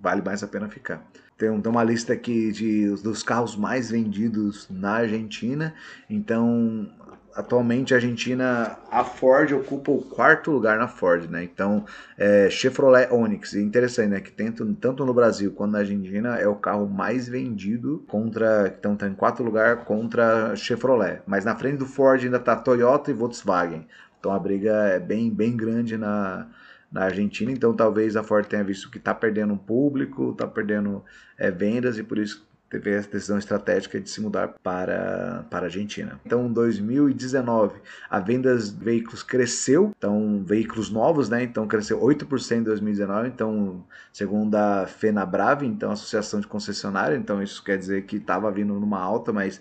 vale 0.00 0.22
mais 0.22 0.42
a 0.42 0.48
pena 0.48 0.68
ficar. 0.68 1.04
Tem, 1.36 1.48
uma 1.48 1.84
lista 1.84 2.12
aqui 2.12 2.50
de, 2.50 2.90
dos 3.02 3.22
carros 3.22 3.56
mais 3.56 3.90
vendidos 3.90 4.68
na 4.68 4.94
Argentina. 4.94 5.74
Então 6.10 6.90
atualmente 7.38 7.94
a 7.94 7.98
Argentina, 7.98 8.76
a 8.90 9.04
Ford 9.04 9.52
ocupa 9.52 9.92
o 9.92 10.02
quarto 10.02 10.50
lugar 10.50 10.76
na 10.76 10.88
Ford, 10.88 11.30
né? 11.30 11.44
Então, 11.44 11.84
é, 12.16 12.50
Chevrolet 12.50 13.08
Onix, 13.12 13.54
interessante, 13.54 14.08
né? 14.08 14.20
Que 14.20 14.32
tanto, 14.32 14.66
tanto 14.74 15.06
no 15.06 15.14
Brasil 15.14 15.52
quanto 15.52 15.70
na 15.70 15.78
Argentina 15.78 16.36
é 16.36 16.48
o 16.48 16.56
carro 16.56 16.88
mais 16.88 17.28
vendido 17.28 18.04
contra, 18.08 18.74
então 18.76 18.96
tá 18.96 19.06
em 19.06 19.14
quarto 19.14 19.44
lugar 19.44 19.84
contra 19.84 20.56
Chevrolet. 20.56 21.22
Mas 21.28 21.44
na 21.44 21.54
frente 21.54 21.76
do 21.76 21.86
Ford 21.86 22.20
ainda 22.20 22.40
tá 22.40 22.56
Toyota 22.56 23.12
e 23.12 23.14
Volkswagen. 23.14 23.86
Então 24.18 24.32
a 24.32 24.38
briga 24.38 24.72
é 24.72 24.98
bem, 24.98 25.30
bem 25.30 25.56
grande 25.56 25.96
na, 25.96 26.48
na 26.90 27.04
Argentina, 27.04 27.52
então 27.52 27.72
talvez 27.72 28.16
a 28.16 28.24
Ford 28.24 28.46
tenha 28.46 28.64
visto 28.64 28.90
que 28.90 28.98
está 28.98 29.14
perdendo 29.14 29.54
um 29.54 29.58
público, 29.58 30.32
está 30.32 30.44
perdendo 30.44 31.04
é, 31.38 31.52
vendas 31.52 31.98
e 31.98 32.02
por 32.02 32.18
isso 32.18 32.47
teve 32.68 32.96
a 32.96 33.00
decisão 33.00 33.38
estratégica 33.38 34.00
de 34.00 34.10
se 34.10 34.20
mudar 34.20 34.48
para, 34.62 35.44
para 35.50 35.60
a 35.60 35.64
Argentina. 35.64 36.20
Então, 36.24 36.46
em 36.46 36.52
2019, 36.52 37.80
a 38.10 38.20
venda 38.20 38.56
de 38.56 38.70
veículos 38.72 39.22
cresceu, 39.22 39.92
então, 39.96 40.42
veículos 40.44 40.90
novos, 40.90 41.28
né? 41.28 41.42
Então, 41.42 41.66
cresceu 41.66 42.00
8% 42.00 42.58
em 42.58 42.62
2019, 42.62 43.28
então, 43.28 43.84
segundo 44.12 44.54
a 44.54 44.86
FenaBrave, 44.86 45.66
então, 45.66 45.90
Associação 45.90 46.40
de 46.40 46.46
Concessionária, 46.46 47.16
então, 47.16 47.42
isso 47.42 47.62
quer 47.62 47.78
dizer 47.78 48.04
que 48.04 48.16
estava 48.16 48.50
vindo 48.50 48.74
numa 48.74 49.00
alta, 49.00 49.32
mas 49.32 49.60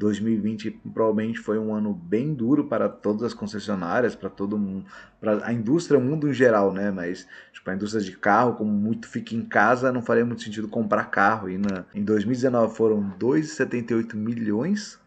2020 0.00 0.70
provavelmente 0.94 1.38
foi 1.38 1.58
um 1.58 1.74
ano 1.74 1.92
bem 1.92 2.32
duro 2.32 2.64
para 2.64 2.88
todas 2.88 3.22
as 3.22 3.34
concessionárias, 3.34 4.14
para 4.14 4.30
todo 4.30 4.56
mundo, 4.56 4.86
para 5.20 5.46
a 5.46 5.52
indústria, 5.52 5.98
o 5.98 6.02
mundo 6.02 6.26
em 6.26 6.32
geral, 6.32 6.72
né? 6.72 6.90
Mas 6.90 7.28
tipo, 7.52 7.68
a 7.68 7.74
indústria 7.74 8.02
de 8.02 8.12
carro, 8.12 8.54
como 8.54 8.72
muito 8.72 9.06
fica 9.06 9.34
em 9.34 9.44
casa, 9.44 9.92
não 9.92 10.00
faria 10.00 10.24
muito 10.24 10.42
sentido 10.42 10.68
comprar 10.68 11.04
carro. 11.04 11.50
E 11.50 11.58
na, 11.58 11.84
em 11.94 12.02
2019 12.02 12.74
foram 12.74 13.12
2,78 13.20 14.14
milhões 14.14 14.98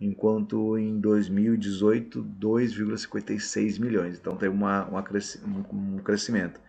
enquanto 0.00 0.76
em 0.76 0.98
2018 0.98 2.26
2,56 2.40 3.80
milhões. 3.80 4.18
Então 4.18 4.36
teve 4.36 4.52
uma, 4.52 4.84
uma 4.86 5.02
cresci 5.04 5.40
um 5.46 5.98
crescimento. 5.98 6.60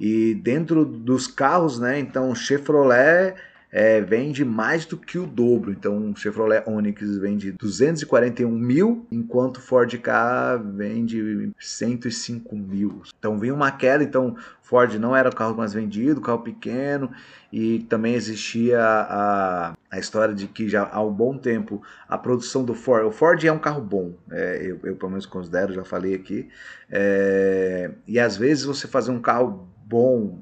E 0.00 0.34
dentro 0.36 0.86
dos 0.86 1.26
carros, 1.26 1.78
né? 1.78 1.98
Então 1.98 2.34
Chevrolet 2.34 3.34
é, 3.72 4.00
vende 4.00 4.44
mais 4.44 4.84
do 4.84 4.96
que 4.96 5.18
o 5.18 5.26
dobro. 5.26 5.70
Então, 5.70 6.10
o 6.10 6.16
Chevrolet 6.16 6.62
Onix 6.66 7.18
vende 7.18 7.52
241 7.52 8.50
mil, 8.50 9.06
enquanto 9.10 9.60
Ford 9.60 9.92
Ka 9.98 10.56
vende 10.56 11.52
105 11.58 12.56
mil. 12.56 13.02
Então, 13.18 13.38
vinha 13.38 13.54
uma 13.54 13.70
queda. 13.70 14.02
Então, 14.02 14.36
Ford 14.60 14.94
não 14.94 15.16
era 15.16 15.28
o 15.28 15.34
carro 15.34 15.56
mais 15.56 15.72
vendido, 15.72 16.20
carro 16.20 16.40
pequeno, 16.40 17.10
e 17.52 17.80
também 17.88 18.14
existia 18.14 18.80
a, 18.80 19.74
a 19.90 19.98
história 19.98 20.32
de 20.34 20.46
que 20.46 20.68
já 20.68 20.88
há 20.92 21.02
um 21.02 21.12
bom 21.12 21.36
tempo 21.36 21.82
a 22.08 22.16
produção 22.16 22.64
do 22.64 22.74
Ford. 22.74 23.04
O 23.04 23.10
Ford 23.10 23.42
é 23.44 23.52
um 23.52 23.58
carro 23.58 23.82
bom, 23.82 24.14
é, 24.30 24.60
eu, 24.62 24.78
eu 24.84 24.94
pelo 24.94 25.10
menos 25.10 25.26
considero, 25.26 25.72
já 25.72 25.84
falei 25.84 26.14
aqui. 26.14 26.48
É, 26.88 27.90
e 28.06 28.18
às 28.20 28.36
vezes 28.36 28.64
você 28.64 28.86
fazer 28.86 29.10
um 29.10 29.20
carro 29.20 29.68
bom, 29.84 30.38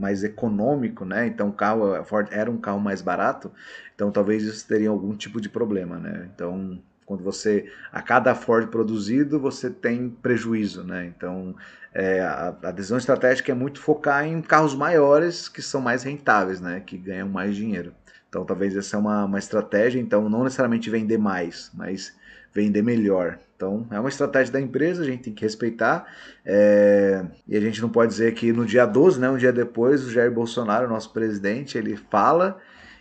mais 0.00 0.24
econômico, 0.24 1.04
né? 1.04 1.26
Então 1.26 1.48
o 1.48 1.52
carro 1.52 2.02
Ford 2.04 2.28
era 2.30 2.50
um 2.50 2.56
carro 2.56 2.80
mais 2.80 3.02
barato, 3.02 3.52
então 3.94 4.10
talvez 4.10 4.42
isso 4.42 4.66
teria 4.66 4.88
algum 4.88 5.14
tipo 5.14 5.40
de 5.40 5.48
problema, 5.48 5.98
né? 5.98 6.28
Então 6.34 6.80
quando 7.04 7.22
você 7.22 7.70
a 7.92 8.00
cada 8.00 8.34
Ford 8.34 8.68
produzido 8.68 9.38
você 9.38 9.68
tem 9.68 10.08
prejuízo, 10.08 10.82
né? 10.82 11.06
Então 11.06 11.54
é, 11.92 12.20
a, 12.20 12.56
a, 12.62 12.70
decisão 12.70 12.98
estratégica 12.98 13.52
é 13.52 13.54
muito 13.54 13.80
focar 13.80 14.24
em 14.24 14.40
carros 14.40 14.74
maiores 14.74 15.48
que 15.48 15.60
são 15.60 15.80
mais 15.80 16.02
rentáveis, 16.02 16.60
né? 16.60 16.80
Que 16.80 16.96
ganham 16.96 17.28
mais 17.28 17.54
dinheiro. 17.54 17.92
Então 18.28 18.44
talvez 18.44 18.76
essa 18.76 18.96
é 18.96 18.98
uma, 18.98 19.24
uma 19.24 19.38
estratégia. 19.38 20.00
Então 20.00 20.28
não 20.28 20.44
necessariamente 20.44 20.88
vender 20.88 21.18
mais, 21.18 21.70
mas 21.74 22.16
vender 22.52 22.82
melhor. 22.82 23.38
Então, 23.56 23.86
é 23.90 24.00
uma 24.00 24.08
estratégia 24.08 24.54
da 24.54 24.60
empresa, 24.60 25.02
a 25.02 25.04
gente 25.04 25.24
tem 25.24 25.34
que 25.34 25.42
respeitar. 25.42 26.06
É... 26.44 27.24
E 27.46 27.56
a 27.56 27.60
gente 27.60 27.82
não 27.82 27.90
pode 27.90 28.10
dizer 28.10 28.32
que 28.34 28.52
no 28.52 28.64
dia 28.64 28.86
12, 28.86 29.20
né, 29.20 29.28
um 29.28 29.36
dia 29.36 29.52
depois, 29.52 30.04
o 30.04 30.10
Jair 30.10 30.32
Bolsonaro, 30.32 30.88
nosso 30.88 31.12
presidente, 31.12 31.76
ele 31.76 31.96
fala 31.96 32.58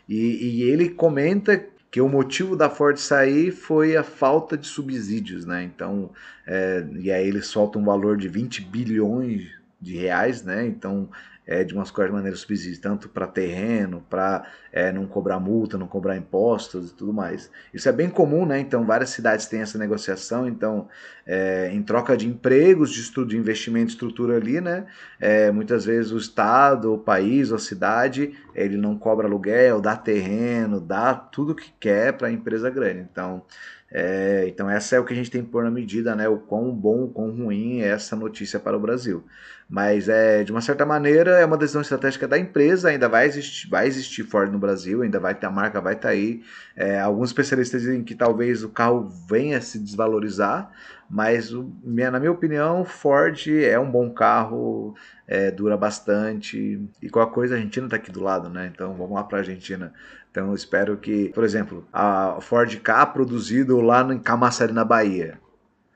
e, 0.07 0.59
e 0.59 0.63
ele 0.63 0.89
comenta 0.89 1.63
que 1.89 2.01
o 2.01 2.09
motivo 2.09 2.55
da 2.55 2.69
Ford 2.69 2.97
sair 2.97 3.51
foi 3.51 3.95
a 3.95 4.03
falta 4.03 4.57
de 4.57 4.67
subsídios, 4.67 5.45
né? 5.45 5.63
Então, 5.63 6.11
é... 6.45 6.85
e 6.99 7.09
aí 7.09 7.27
ele 7.27 7.41
solta 7.41 7.79
um 7.79 7.85
valor 7.85 8.17
de 8.17 8.27
20 8.27 8.61
bilhões 8.63 9.47
de 9.81 9.95
reais, 9.95 10.43
né? 10.43 10.65
Então, 10.67 11.09
é, 11.49 11.63
de 11.63 11.73
umas 11.73 11.89
qualquer 11.89 12.13
maneira 12.13 12.37
subsídios, 12.37 12.77
tanto 12.77 13.09
para 13.09 13.25
terreno, 13.25 14.05
para 14.07 14.45
é, 14.71 14.91
não 14.91 15.07
cobrar 15.07 15.39
multa, 15.39 15.79
não 15.79 15.87
cobrar 15.87 16.15
impostos 16.15 16.91
e 16.91 16.93
tudo 16.93 17.11
mais. 17.11 17.49
Isso 17.73 17.89
é 17.89 17.91
bem 17.91 18.07
comum, 18.07 18.45
né? 18.45 18.59
Então, 18.59 18.85
várias 18.85 19.09
cidades 19.09 19.47
têm 19.47 19.61
essa 19.61 19.75
negociação. 19.75 20.47
Então, 20.47 20.87
é, 21.25 21.71
em 21.73 21.81
troca 21.81 22.15
de 22.15 22.27
empregos, 22.27 22.91
de 22.91 23.01
estudo, 23.01 23.29
de 23.29 23.37
investimento, 23.37 23.89
estrutura 23.89 24.35
ali, 24.35 24.61
né? 24.61 24.85
É, 25.19 25.49
muitas 25.49 25.85
vezes 25.85 26.11
o 26.11 26.19
estado, 26.19 26.93
o 26.93 26.99
país, 26.99 27.51
a 27.51 27.57
cidade, 27.57 28.37
ele 28.53 28.77
não 28.77 28.95
cobra 28.95 29.25
aluguel, 29.25 29.81
dá 29.81 29.97
terreno, 29.97 30.79
dá 30.79 31.15
tudo 31.15 31.55
que 31.55 31.73
quer 31.79 32.13
para 32.13 32.27
a 32.27 32.31
empresa 32.31 32.69
grande. 32.69 33.07
Então, 33.11 33.43
é, 33.91 34.45
então 34.47 34.69
essa 34.69 34.95
é 34.95 34.99
o 34.99 35.03
que 35.03 35.13
a 35.13 35.15
gente 35.15 35.31
tem 35.31 35.43
que 35.43 35.49
pôr 35.49 35.63
na 35.63 35.71
medida, 35.71 36.15
né? 36.15 36.29
O 36.29 36.37
quão 36.37 36.71
bom, 36.71 37.05
o 37.05 37.09
quão 37.09 37.31
ruim 37.31 37.81
é 37.81 37.87
essa 37.87 38.15
notícia 38.15 38.59
para 38.59 38.77
o 38.77 38.79
Brasil. 38.79 39.25
Mas 39.69 40.09
é, 40.09 40.43
de 40.43 40.51
uma 40.51 40.61
certa 40.61 40.83
maneira 40.83 41.39
é 41.39 41.45
uma 41.45 41.55
decisão 41.55 41.81
estratégica 41.81 42.27
da 42.27 42.39
empresa, 42.39 42.89
ainda 42.89 43.07
vai 43.07 43.27
existir, 43.27 43.69
vai 43.69 43.85
existir 43.85 44.23
Ford 44.23 44.51
no 44.51 44.57
Brasil, 44.57 45.03
ainda 45.03 45.19
vai 45.19 45.35
ter 45.35 45.45
a 45.45 45.51
marca, 45.51 45.79
vai 45.79 45.93
estar 45.93 46.07
tá 46.07 46.13
aí. 46.13 46.41
É, 46.75 46.99
alguns 46.99 47.29
especialistas 47.29 47.83
dizem 47.83 48.03
que 48.03 48.15
talvez 48.15 48.63
o 48.63 48.69
carro 48.69 49.07
venha 49.29 49.61
se 49.61 49.77
desvalorizar, 49.77 50.71
mas 51.07 51.53
o, 51.53 51.71
na 51.83 52.19
minha 52.19 52.31
opinião, 52.31 52.83
Ford 52.83 53.47
é 53.47 53.77
um 53.77 53.91
bom 53.91 54.09
carro, 54.09 54.95
é, 55.27 55.51
dura 55.51 55.77
bastante. 55.77 56.81
E 56.99 57.07
qualquer 57.07 57.33
coisa, 57.33 57.53
a 57.53 57.57
Argentina 57.57 57.85
está 57.85 57.97
aqui 57.97 58.11
do 58.11 58.23
lado, 58.23 58.49
né? 58.49 58.71
Então 58.73 58.95
vamos 58.95 59.13
lá 59.13 59.23
para 59.23 59.37
a 59.37 59.41
Argentina. 59.41 59.93
Então 60.31 60.51
espero 60.55 60.97
que, 60.97 61.29
por 61.29 61.43
exemplo, 61.43 61.87
a 61.93 62.39
Ford 62.41 62.75
K 62.79 63.05
produzido 63.05 63.79
lá 63.81 64.01
em 64.11 64.17
Camaçari, 64.17 64.73
na 64.73 64.83
Bahia. 64.83 65.39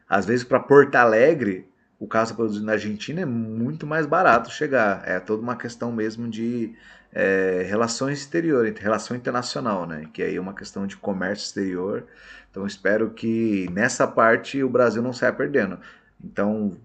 Às 0.08 0.28
vezes 0.28 0.44
para 0.44 0.60
Porto 0.60 0.96
Alegre, 0.96 1.68
o 2.00 2.06
está 2.06 2.34
produzido 2.36 2.66
na 2.66 2.74
Argentina 2.74 3.22
é 3.22 3.26
muito 3.26 3.88
mais 3.88 4.06
barato 4.06 4.52
chegar. 4.52 5.04
É 5.08 5.20
toda 5.20 5.42
uma 5.42 5.56
questão 5.56 5.92
mesmo 5.92 6.28
de 6.28 6.76
é, 7.14 7.66
relações 7.68 8.20
exteriores, 8.20 8.78
relação 8.80 9.16
internacional, 9.16 9.86
né? 9.86 10.08
Que 10.12 10.24
aí 10.24 10.36
é 10.36 10.42
uma 10.42 10.54
questão 10.54 10.88
de 10.88 10.98
comércio 10.98 11.46
exterior. 11.46 12.06
Então 12.50 12.66
espero 12.68 13.10
que 13.12 13.70
nessa 13.72 14.08
parte 14.08 14.64
o 14.64 14.70
Brasil 14.70 15.02
não 15.02 15.14
saia 15.14 15.32
perdendo. 15.32 15.80
Então 16.24 16.78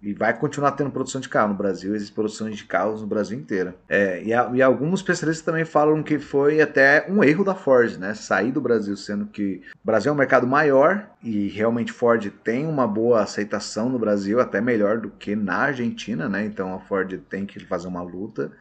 e 0.00 0.12
vai 0.12 0.32
continuar 0.32 0.72
tendo 0.72 0.90
produção 0.90 1.20
de 1.20 1.28
carro 1.28 1.48
no 1.48 1.54
Brasil, 1.54 1.94
existem 1.94 2.14
produções 2.14 2.56
de 2.56 2.64
carros 2.64 3.00
no 3.00 3.06
Brasil 3.06 3.38
inteiro. 3.38 3.74
É, 3.88 4.22
e, 4.22 4.32
a, 4.32 4.50
e, 4.54 4.62
alguns 4.62 5.00
especialistas 5.00 5.44
também 5.44 5.64
falam 5.64 6.02
que 6.02 6.18
foi 6.18 6.60
até 6.60 7.06
um 7.08 7.22
erro 7.24 7.44
da 7.44 7.54
Ford, 7.54 7.96
né? 7.98 8.14
Sair 8.14 8.52
do 8.52 8.60
Brasil, 8.60 8.96
sendo 8.96 9.26
que 9.26 9.62
o 9.82 9.86
Brasil 9.86 10.10
é 10.10 10.14
um 10.14 10.18
mercado 10.18 10.46
maior 10.46 11.08
e 11.22 11.48
realmente 11.48 11.92
Ford 11.92 12.30
tem 12.44 12.66
uma 12.66 12.86
boa 12.86 13.22
aceitação 13.22 13.88
no 13.88 13.98
Brasil, 13.98 14.40
até 14.40 14.60
melhor 14.60 14.98
do 14.98 15.10
que 15.10 15.34
na 15.34 15.56
Argentina, 15.56 16.28
né? 16.28 16.44
Então 16.44 16.72
a 16.72 16.78
Ford 16.78 17.20
tem 17.28 17.44
que 17.44 17.58
fazer 17.60 17.88
uma 17.88 18.02
luta. 18.02 18.52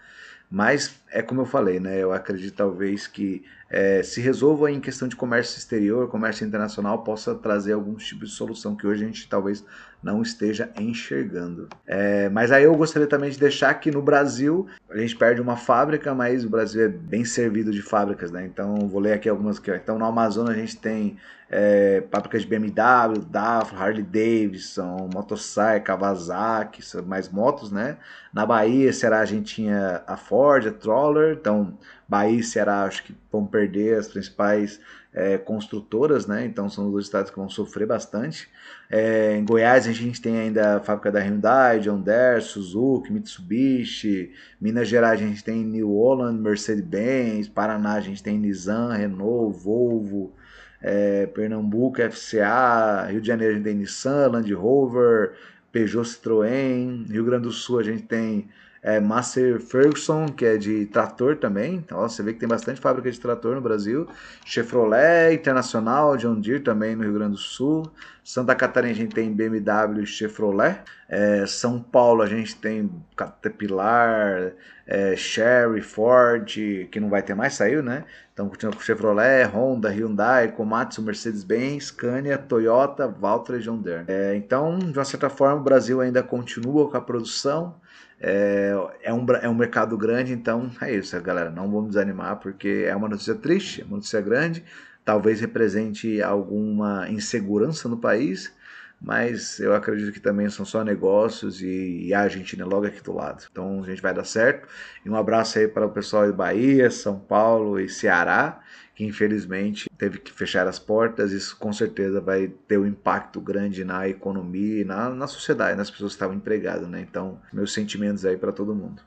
Mas 0.49 1.01
é 1.11 1.21
como 1.21 1.41
eu 1.41 1.45
falei, 1.45 1.79
né? 1.79 2.01
Eu 2.01 2.13
acredito 2.13 2.55
talvez 2.55 3.05
que 3.05 3.43
é, 3.69 4.01
se 4.01 4.21
resolva 4.21 4.71
em 4.71 4.79
questão 4.79 5.07
de 5.07 5.15
comércio 5.15 5.57
exterior, 5.57 6.07
comércio 6.07 6.47
internacional, 6.47 7.03
possa 7.03 7.35
trazer 7.35 7.73
alguns 7.73 8.05
tipos 8.05 8.29
de 8.29 8.35
solução 8.35 8.75
que 8.75 8.87
hoje 8.87 9.03
a 9.03 9.07
gente 9.07 9.27
talvez 9.27 9.63
não 10.01 10.21
esteja 10.21 10.69
enxergando. 10.79 11.67
É, 11.85 12.29
mas 12.29 12.51
aí 12.51 12.63
eu 12.63 12.75
gostaria 12.75 13.07
também 13.07 13.29
de 13.29 13.39
deixar 13.39 13.73
que 13.75 13.91
no 13.91 14.01
Brasil 14.01 14.67
a 14.89 14.97
gente 14.97 15.15
perde 15.15 15.41
uma 15.41 15.57
fábrica, 15.57 16.13
mas 16.13 16.45
o 16.45 16.49
Brasil 16.49 16.85
é 16.85 16.87
bem 16.87 17.25
servido 17.25 17.71
de 17.71 17.81
fábricas, 17.81 18.31
né? 18.31 18.45
Então 18.45 18.87
vou 18.87 19.01
ler 19.01 19.13
aqui 19.13 19.27
algumas 19.27 19.57
aqui. 19.57 19.71
Então 19.71 19.97
no 19.97 20.05
Amazonas 20.05 20.55
a 20.55 20.59
gente 20.59 20.77
tem 20.77 21.17
é, 21.49 22.03
fábricas 22.11 22.41
de 22.43 22.47
BMW, 22.47 23.19
DAF, 23.29 23.75
Harley 23.75 24.03
Davidson, 24.03 25.09
Motosai, 25.13 25.79
Kawasaki, 25.79 26.81
mais 27.05 27.29
motos, 27.29 27.71
né? 27.71 27.97
Na 28.33 28.45
Bahia, 28.45 28.91
será 28.93 29.19
a 29.19 29.25
gente 29.25 29.55
tinha 29.55 30.03
a 30.05 30.15
Ford, 30.15 30.67
a 30.67 30.71
Troller, 30.71 31.37
então 31.39 31.77
Bahia 32.07 32.43
Ceará 32.43 32.83
acho 32.83 33.03
que 33.03 33.15
vão 33.31 33.45
perder 33.45 33.97
as 33.97 34.07
principais 34.07 34.79
é, 35.17 35.35
construtoras, 35.35 36.27
né? 36.27 36.45
Então 36.45 36.69
são 36.69 36.91
dois 36.91 37.05
estados 37.05 37.31
que 37.31 37.37
vão 37.37 37.49
sofrer 37.49 37.87
bastante. 37.87 38.47
É, 38.87 39.35
em 39.35 39.43
Goiás 39.43 39.87
a 39.87 39.91
gente 39.91 40.21
tem 40.21 40.37
ainda 40.37 40.77
a 40.77 40.79
fábrica 40.79 41.11
da 41.11 41.19
Hyundai, 41.19 41.79
John 41.79 41.99
Deere, 41.99 42.39
Suzuki, 42.39 43.11
Mitsubishi. 43.11 44.31
Minas 44.61 44.87
Gerais 44.87 45.19
a 45.19 45.25
gente 45.25 45.43
tem 45.43 45.65
New 45.65 45.91
Holland, 45.91 46.39
Mercedes-Benz. 46.39 47.47
Paraná 47.47 47.93
a 47.93 47.99
gente 47.99 48.21
tem 48.21 48.37
Nissan, 48.37 48.93
Renault, 48.93 49.57
Volvo. 49.57 50.33
É, 50.79 51.25
Pernambuco, 51.25 51.99
FCA. 51.99 53.07
Rio 53.09 53.19
de 53.19 53.25
Janeiro 53.25 53.53
a 53.53 53.55
gente 53.55 53.65
tem 53.65 53.75
Nissan, 53.75 54.27
Land 54.27 54.53
Rover, 54.53 55.33
Peugeot 55.71 56.03
Citroën. 56.03 57.09
Rio 57.09 57.25
Grande 57.25 57.43
do 57.43 57.51
Sul 57.51 57.79
a 57.79 57.83
gente 57.83 58.03
tem 58.03 58.49
é, 58.87 59.01
Master 59.01 59.59
Ferguson, 59.59 60.27
que 60.27 60.45
é 60.45 60.55
de 60.55 60.85
trator 60.85 61.35
também. 61.35 61.75
Então, 61.75 61.99
você 61.99 62.23
vê 62.23 62.31
que 62.31 62.39
tem 62.39 62.47
bastante 62.47 62.79
fábrica 62.79 63.11
de 63.11 63.19
trator 63.19 63.53
no 63.53 63.59
Brasil. 63.59 64.07
Chevrolet 64.45 65.33
Internacional, 65.33 66.15
John 66.15 66.39
Deere 66.39 66.61
também 66.61 66.95
no 66.95 67.03
Rio 67.03 67.15
Grande 67.15 67.33
do 67.33 67.37
Sul. 67.37 67.83
Santa 68.23 68.55
Catarina 68.55 68.93
a 68.93 68.95
gente 68.95 69.13
tem 69.13 69.29
BMW 69.33 70.03
e 70.03 70.05
Chevrolet. 70.05 70.79
É, 71.09 71.45
São 71.45 71.81
Paulo 71.81 72.21
a 72.21 72.27
gente 72.27 72.55
tem 72.55 72.89
Caterpillar, 73.13 74.53
é, 74.85 75.17
Sherry, 75.17 75.81
Ford, 75.81 76.45
que 76.89 76.97
não 76.97 77.09
vai 77.09 77.21
ter 77.21 77.35
mais, 77.35 77.55
saiu, 77.55 77.83
né? 77.83 78.05
Então 78.33 78.47
continua 78.47 78.73
com 78.73 78.79
Chevrolet, 78.79 79.43
Honda, 79.53 79.89
Hyundai, 79.89 80.53
Komatsu, 80.53 81.01
Mercedes-Benz, 81.01 81.87
Scania, 81.87 82.37
Toyota, 82.37 83.05
Valtra 83.05 83.57
e 83.57 83.59
John 83.59 83.79
Deere. 83.79 84.05
É, 84.07 84.33
então, 84.37 84.79
de 84.79 84.97
uma 84.97 85.03
certa 85.03 85.29
forma, 85.29 85.59
o 85.59 85.63
Brasil 85.63 85.99
ainda 85.99 86.23
continua 86.23 86.89
com 86.89 86.95
a 86.95 87.01
produção. 87.01 87.75
É, 88.19 88.73
é, 89.03 89.13
um, 89.13 89.25
é 89.41 89.47
um 89.47 89.53
mercado 89.53 89.97
grande, 89.97 90.33
então 90.33 90.71
é 90.81 90.93
isso, 90.93 91.19
galera. 91.21 91.49
Não 91.49 91.69
vamos 91.69 91.89
desanimar, 91.89 92.37
porque 92.37 92.85
é 92.87 92.95
uma 92.95 93.07
notícia 93.07 93.35
triste, 93.35 93.81
é 93.81 93.85
uma 93.85 93.97
notícia 93.97 94.21
grande. 94.21 94.63
Talvez 95.05 95.39
represente 95.39 96.21
alguma 96.21 97.07
insegurança 97.09 97.87
no 97.87 97.97
país, 97.97 98.53
mas 98.99 99.59
eu 99.59 99.73
acredito 99.73 100.11
que 100.11 100.19
também 100.19 100.49
são 100.49 100.65
só 100.65 100.83
negócios 100.83 101.61
e, 101.61 102.07
e, 102.07 102.13
a 102.13 102.21
Argentina 102.21 102.63
é 102.63 102.65
logo 102.65 102.87
aqui 102.87 103.01
do 103.01 103.13
lado. 103.13 103.45
Então 103.49 103.83
a 103.83 103.85
gente 103.85 104.01
vai 104.01 104.13
dar 104.13 104.25
certo. 104.25 104.67
E 105.05 105.09
um 105.09 105.15
abraço 105.15 105.59
aí 105.59 105.67
para 105.67 105.85
o 105.85 105.91
pessoal 105.91 106.25
de 106.25 106.33
Bahia, 106.33 106.89
São 106.91 107.19
Paulo 107.19 107.79
e 107.79 107.87
Ceará, 107.87 108.59
que 108.97 109.05
infelizmente 109.05 109.87
teve 109.95 110.17
que 110.17 110.31
fechar 110.31 110.67
as 110.67 110.79
portas. 110.79 111.31
Isso 111.31 111.55
com 111.55 111.71
certeza 111.71 112.19
vai 112.19 112.47
ter 112.67 112.79
um 112.79 112.85
impacto 112.85 113.39
grande 113.39 113.85
na 113.85 114.09
economia 114.09 114.81
e 114.81 114.83
na, 114.83 115.11
na 115.11 115.27
sociedade, 115.27 115.77
nas 115.77 115.91
pessoas 115.91 116.13
que 116.13 116.15
estavam 116.15 116.35
empregadas, 116.35 116.87
né? 116.87 117.05
Então, 117.07 117.39
meus 117.53 117.71
sentimentos 117.71 118.25
aí 118.25 118.35
para 118.35 118.51
todo 118.51 118.73
mundo. 118.73 119.03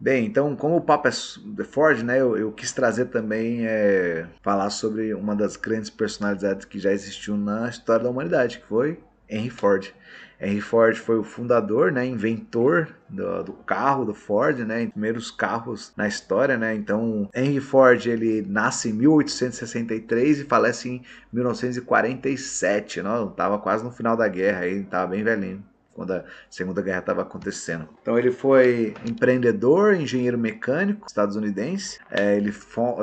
Bem, 0.00 0.24
então, 0.24 0.56
como 0.56 0.76
o 0.76 0.80
papo 0.80 1.08
é 1.08 1.10
de 1.10 1.62
Ford, 1.62 2.02
né, 2.02 2.20
eu, 2.22 2.36
eu, 2.38 2.50
quis 2.52 2.72
trazer 2.72 3.04
também 3.04 3.66
é, 3.66 4.26
falar 4.42 4.70
sobre 4.70 5.12
uma 5.12 5.36
das 5.36 5.56
grandes 5.56 5.90
personalidades 5.90 6.64
que 6.64 6.78
já 6.78 6.90
existiu 6.90 7.36
na 7.36 7.68
história 7.68 8.04
da 8.04 8.10
humanidade, 8.10 8.60
que 8.60 8.66
foi 8.66 8.98
Henry 9.28 9.50
Ford. 9.50 9.94
Henry 10.42 10.60
Ford 10.60 10.96
foi 10.96 11.18
o 11.18 11.22
fundador, 11.22 11.92
né, 11.92 12.04
inventor 12.04 12.88
do, 13.08 13.44
do, 13.44 13.52
carro 13.52 14.04
do 14.04 14.12
Ford, 14.12 14.58
né, 14.58 14.86
primeiros 14.88 15.30
carros 15.30 15.92
na 15.96 16.08
história, 16.08 16.56
né. 16.58 16.74
Então, 16.74 17.30
Henry 17.34 17.60
Ford 17.60 18.04
ele 18.06 18.42
nasce 18.42 18.90
em 18.90 18.92
1863 18.92 20.40
e 20.40 20.44
falece 20.44 20.88
em 20.88 21.02
1947, 21.32 23.02
não, 23.02 23.30
tava 23.30 23.58
quase 23.58 23.84
no 23.84 23.92
final 23.92 24.16
da 24.16 24.26
guerra, 24.26 24.60
aí 24.60 24.82
tava 24.82 25.12
bem 25.12 25.22
velhinho 25.22 25.71
quando 25.94 26.12
a 26.12 26.24
Segunda 26.50 26.82
Guerra 26.82 27.00
estava 27.00 27.22
acontecendo. 27.22 27.88
Então 28.00 28.18
ele 28.18 28.30
foi 28.30 28.94
empreendedor, 29.08 29.94
engenheiro 29.94 30.38
mecânico 30.38 31.06
estadunidense, 31.06 31.98
é, 32.10 32.36
ele, 32.36 32.52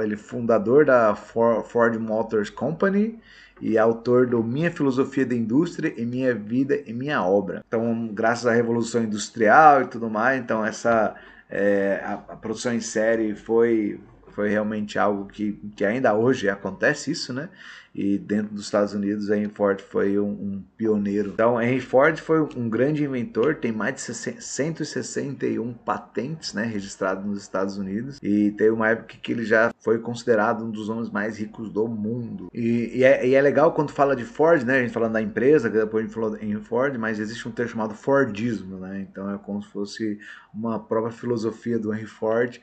ele 0.02 0.16
fundador 0.16 0.86
da 0.86 1.16
Ford 1.16 1.96
Motors 1.98 2.50
Company 2.50 3.20
e 3.62 3.78
autor 3.78 4.28
do 4.28 4.44
Minha 4.44 4.72
Filosofia 4.72 5.26
da 5.26 5.36
Indústria 5.36 5.94
e 5.98 6.06
Minha 6.06 6.34
Vida 6.34 6.82
e 6.86 6.94
Minha 6.94 7.22
Obra. 7.24 7.64
Então, 7.68 8.08
graças 8.14 8.46
à 8.46 8.54
Revolução 8.54 9.04
Industrial 9.04 9.82
e 9.82 9.88
tudo 9.88 10.10
mais, 10.10 10.42
então 10.42 10.66
essa 10.66 11.16
é, 11.50 12.02
a, 12.04 12.14
a 12.14 12.36
produção 12.36 12.74
em 12.74 12.80
série 12.80 13.36
foi 13.36 14.00
foi 14.40 14.48
realmente 14.48 14.98
algo 14.98 15.26
que, 15.26 15.52
que 15.76 15.84
ainda 15.84 16.14
hoje 16.14 16.48
acontece 16.48 17.12
isso, 17.12 17.34
né? 17.34 17.50
e 17.94 18.18
dentro 18.18 18.54
dos 18.54 18.66
Estados 18.66 18.94
Unidos 18.94 19.30
Henry 19.30 19.50
Ford 19.50 19.82
foi 19.82 20.20
um, 20.20 20.30
um, 20.30 20.64
pioneiro. 20.78 21.32
Então 21.34 21.62
Henry 21.62 21.82
Ford 21.82 22.18
foi 22.18 22.42
um 22.56 22.70
grande 22.70 23.04
inventor, 23.04 23.56
tem 23.56 23.72
mais 23.72 23.96
de 23.96 24.14
161 24.14 25.74
patentes 25.74 26.54
né, 26.54 26.64
registradas 26.66 27.26
nos 27.26 27.42
Estados 27.42 27.78
Unidos 27.78 28.20
e 28.22 28.52
teve 28.52 28.70
uma 28.70 28.90
época 28.90 29.16
que 29.22 29.32
ele 29.32 29.44
já 29.44 29.74
foi 29.80 30.00
considerado 30.00 30.64
um 30.64 30.72
dos 30.72 30.90
homens 30.90 31.10
mais 31.10 31.38
ricos 31.38 31.70
do 31.70 31.88
mundo. 31.88 32.50
E, 32.54 33.00
e, 33.00 33.04
é, 33.04 33.28
e 33.28 33.36
é, 33.36 33.42
legal 33.42 33.74
quando 33.74 33.92
fala 33.92 34.16
de 34.16 34.24
Ford, 34.24 34.64
né, 34.64 34.78
a 34.78 34.82
gente 34.82 34.94
falando 34.94 35.14
da 35.14 35.22
empresa, 35.22 35.70
depois 35.70 36.04
a 36.04 36.08
gente 36.08 36.14
falou 36.14 36.38
em 36.38 36.56
Ford, 36.62 36.98
mas 36.98 37.20
existe 37.20 37.48
um 37.48 37.52
termo 37.52 37.72
chamado 37.72 37.94
Fordismo, 37.94 38.78
né, 38.78 39.06
então 39.10 39.34
é 39.34 39.38
como 39.38 39.62
se 39.62 39.70
fosse 39.70 40.20
uma 40.54 40.80
própria 40.80 41.12
filosofia 41.12 41.78
do 41.78 41.94
Henry 41.94 42.06
Ford 42.06 42.60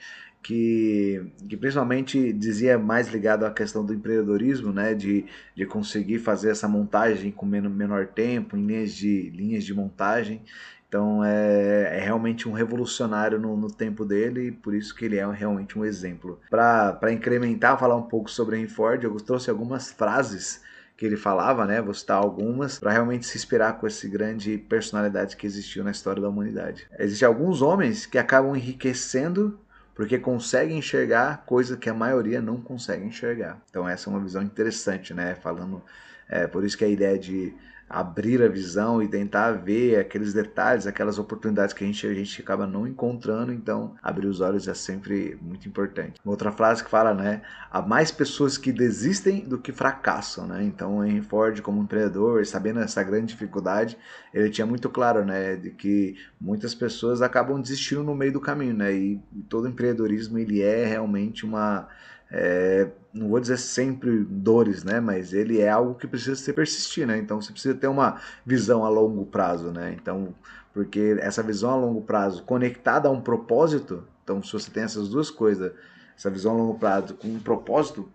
que, 0.46 1.32
que 1.48 1.56
principalmente 1.56 2.32
dizia 2.32 2.78
mais 2.78 3.08
ligado 3.08 3.44
à 3.44 3.50
questão 3.50 3.84
do 3.84 3.92
empreendedorismo, 3.92 4.72
né, 4.72 4.94
de, 4.94 5.26
de 5.56 5.66
conseguir 5.66 6.20
fazer 6.20 6.50
essa 6.50 6.68
montagem 6.68 7.32
com 7.32 7.44
menor, 7.44 7.68
menor 7.68 8.06
tempo, 8.06 8.56
em 8.56 8.64
linhas 8.64 8.92
de, 8.92 9.28
linhas 9.30 9.64
de 9.64 9.74
montagem. 9.74 10.40
Então 10.88 11.24
é, 11.24 11.98
é 11.98 12.00
realmente 12.00 12.48
um 12.48 12.52
revolucionário 12.52 13.40
no, 13.40 13.56
no, 13.56 13.68
tempo 13.68 14.04
dele 14.04 14.46
e 14.46 14.52
por 14.52 14.72
isso 14.72 14.94
que 14.94 15.04
ele 15.04 15.16
é 15.16 15.28
realmente 15.28 15.76
um 15.76 15.84
exemplo. 15.84 16.38
Para 16.48 17.12
incrementar, 17.12 17.76
falar 17.76 17.96
um 17.96 18.02
pouco 18.02 18.30
sobre 18.30 18.56
Henry 18.56 18.68
Ford, 18.68 19.02
eu 19.02 19.16
trouxe 19.16 19.50
algumas 19.50 19.90
frases 19.90 20.62
que 20.96 21.04
ele 21.04 21.16
falava, 21.16 21.66
né? 21.66 21.82
Vou 21.82 21.92
citar 21.92 22.18
algumas, 22.18 22.78
para 22.78 22.92
realmente 22.92 23.26
se 23.26 23.36
inspirar 23.36 23.72
com 23.80 23.86
essa 23.86 24.08
grande 24.08 24.56
personalidade 24.56 25.36
que 25.36 25.44
existiu 25.44 25.82
na 25.82 25.90
história 25.90 26.22
da 26.22 26.28
humanidade. 26.28 26.86
Existem 27.00 27.26
alguns 27.26 27.60
homens 27.62 28.06
que 28.06 28.16
acabam 28.16 28.54
enriquecendo 28.54 29.58
porque 29.96 30.18
consegue 30.18 30.74
enxergar 30.74 31.44
coisa 31.46 31.74
que 31.74 31.88
a 31.88 31.94
maioria 31.94 32.40
não 32.40 32.60
consegue 32.60 33.06
enxergar. 33.06 33.58
Então 33.70 33.88
essa 33.88 34.10
é 34.10 34.12
uma 34.12 34.20
visão 34.20 34.42
interessante, 34.42 35.14
né? 35.14 35.34
Falando, 35.34 35.82
é, 36.28 36.46
por 36.46 36.62
isso 36.64 36.76
que 36.76 36.84
a 36.84 36.88
ideia 36.88 37.18
de 37.18 37.54
abrir 37.88 38.42
a 38.42 38.48
visão 38.48 39.00
e 39.00 39.08
tentar 39.08 39.52
ver 39.52 39.98
aqueles 39.98 40.32
detalhes, 40.32 40.86
aquelas 40.86 41.18
oportunidades 41.18 41.72
que 41.72 41.84
a 41.84 41.86
gente, 41.86 42.06
a 42.06 42.14
gente 42.14 42.42
acaba 42.42 42.66
não 42.66 42.86
encontrando, 42.86 43.52
então 43.52 43.94
abrir 44.02 44.26
os 44.26 44.40
olhos 44.40 44.66
é 44.66 44.74
sempre 44.74 45.38
muito 45.40 45.68
importante. 45.68 46.20
Uma 46.24 46.32
outra 46.32 46.50
frase 46.50 46.82
que 46.82 46.90
fala, 46.90 47.14
né, 47.14 47.42
há 47.70 47.80
mais 47.80 48.10
pessoas 48.10 48.58
que 48.58 48.72
desistem 48.72 49.40
do 49.40 49.58
que 49.58 49.72
fracassam, 49.72 50.46
né, 50.46 50.64
então 50.64 51.04
Henry 51.04 51.22
Ford 51.22 51.60
como 51.60 51.80
empreendedor, 51.80 52.44
sabendo 52.44 52.80
essa 52.80 53.02
grande 53.04 53.26
dificuldade, 53.26 53.96
ele 54.34 54.50
tinha 54.50 54.66
muito 54.66 54.90
claro, 54.90 55.24
né, 55.24 55.54
de 55.54 55.70
que 55.70 56.16
muitas 56.40 56.74
pessoas 56.74 57.22
acabam 57.22 57.60
desistindo 57.60 58.02
no 58.02 58.14
meio 58.16 58.32
do 58.32 58.40
caminho, 58.40 58.74
né, 58.74 58.92
e 58.92 59.20
todo 59.48 59.68
empreendedorismo 59.68 60.38
ele 60.38 60.60
é 60.60 60.84
realmente 60.84 61.46
uma 61.46 61.88
é, 62.30 62.88
não 63.12 63.28
vou 63.28 63.40
dizer 63.40 63.56
sempre 63.56 64.24
dores, 64.24 64.84
né? 64.84 65.00
Mas 65.00 65.32
ele 65.32 65.60
é 65.60 65.68
algo 65.68 65.94
que 65.94 66.06
precisa 66.06 66.36
se 66.36 66.52
persistir, 66.52 67.06
né? 67.06 67.18
Então 67.18 67.40
você 67.40 67.52
precisa 67.52 67.74
ter 67.74 67.86
uma 67.86 68.20
visão 68.44 68.84
a 68.84 68.88
longo 68.88 69.24
prazo, 69.26 69.70
né? 69.70 69.96
Então, 70.00 70.34
porque 70.72 71.16
essa 71.20 71.42
visão 71.42 71.70
a 71.70 71.76
longo 71.76 72.02
prazo 72.02 72.42
conectada 72.42 73.08
a 73.08 73.12
um 73.12 73.20
propósito, 73.20 74.04
então 74.22 74.42
se 74.42 74.52
você 74.52 74.70
tem 74.70 74.82
essas 74.82 75.08
duas 75.08 75.30
coisas, 75.30 75.72
essa 76.16 76.30
visão 76.30 76.52
a 76.52 76.56
longo 76.56 76.78
prazo 76.78 77.14
com 77.14 77.28
um 77.28 77.38
propósito, 77.38 78.08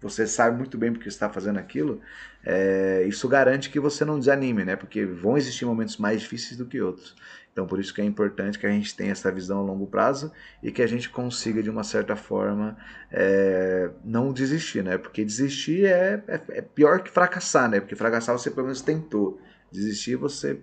você 0.00 0.26
sabe 0.26 0.56
muito 0.56 0.76
bem 0.76 0.92
porque 0.92 1.08
está 1.08 1.30
fazendo 1.30 1.58
aquilo, 1.58 2.00
é, 2.44 3.04
isso 3.06 3.28
garante 3.28 3.70
que 3.70 3.78
você 3.78 4.04
não 4.04 4.18
desanime, 4.18 4.64
né? 4.64 4.76
Porque 4.76 5.04
vão 5.04 5.36
existir 5.36 5.64
momentos 5.64 5.96
mais 5.96 6.20
difíceis 6.20 6.56
do 6.56 6.66
que 6.66 6.80
outros. 6.80 7.14
Então, 7.52 7.66
por 7.66 7.78
isso 7.78 7.92
que 7.92 8.00
é 8.00 8.04
importante 8.04 8.58
que 8.58 8.66
a 8.66 8.70
gente 8.70 8.96
tenha 8.96 9.12
essa 9.12 9.30
visão 9.30 9.60
a 9.60 9.62
longo 9.62 9.86
prazo 9.86 10.32
e 10.62 10.72
que 10.72 10.82
a 10.82 10.86
gente 10.86 11.10
consiga, 11.10 11.62
de 11.62 11.68
uma 11.68 11.84
certa 11.84 12.16
forma, 12.16 12.76
é, 13.10 13.90
não 14.02 14.32
desistir, 14.32 14.82
né? 14.82 14.96
Porque 14.96 15.22
desistir 15.24 15.84
é, 15.84 16.22
é, 16.26 16.40
é, 16.48 16.62
pior 16.62 17.02
que 17.02 17.10
fracassar, 17.10 17.68
né? 17.68 17.78
Porque 17.78 17.94
fracassar 17.94 18.36
você 18.36 18.50
pelo 18.50 18.66
menos 18.66 18.80
tentou. 18.80 19.38
Desistir 19.70 20.16
você 20.16 20.60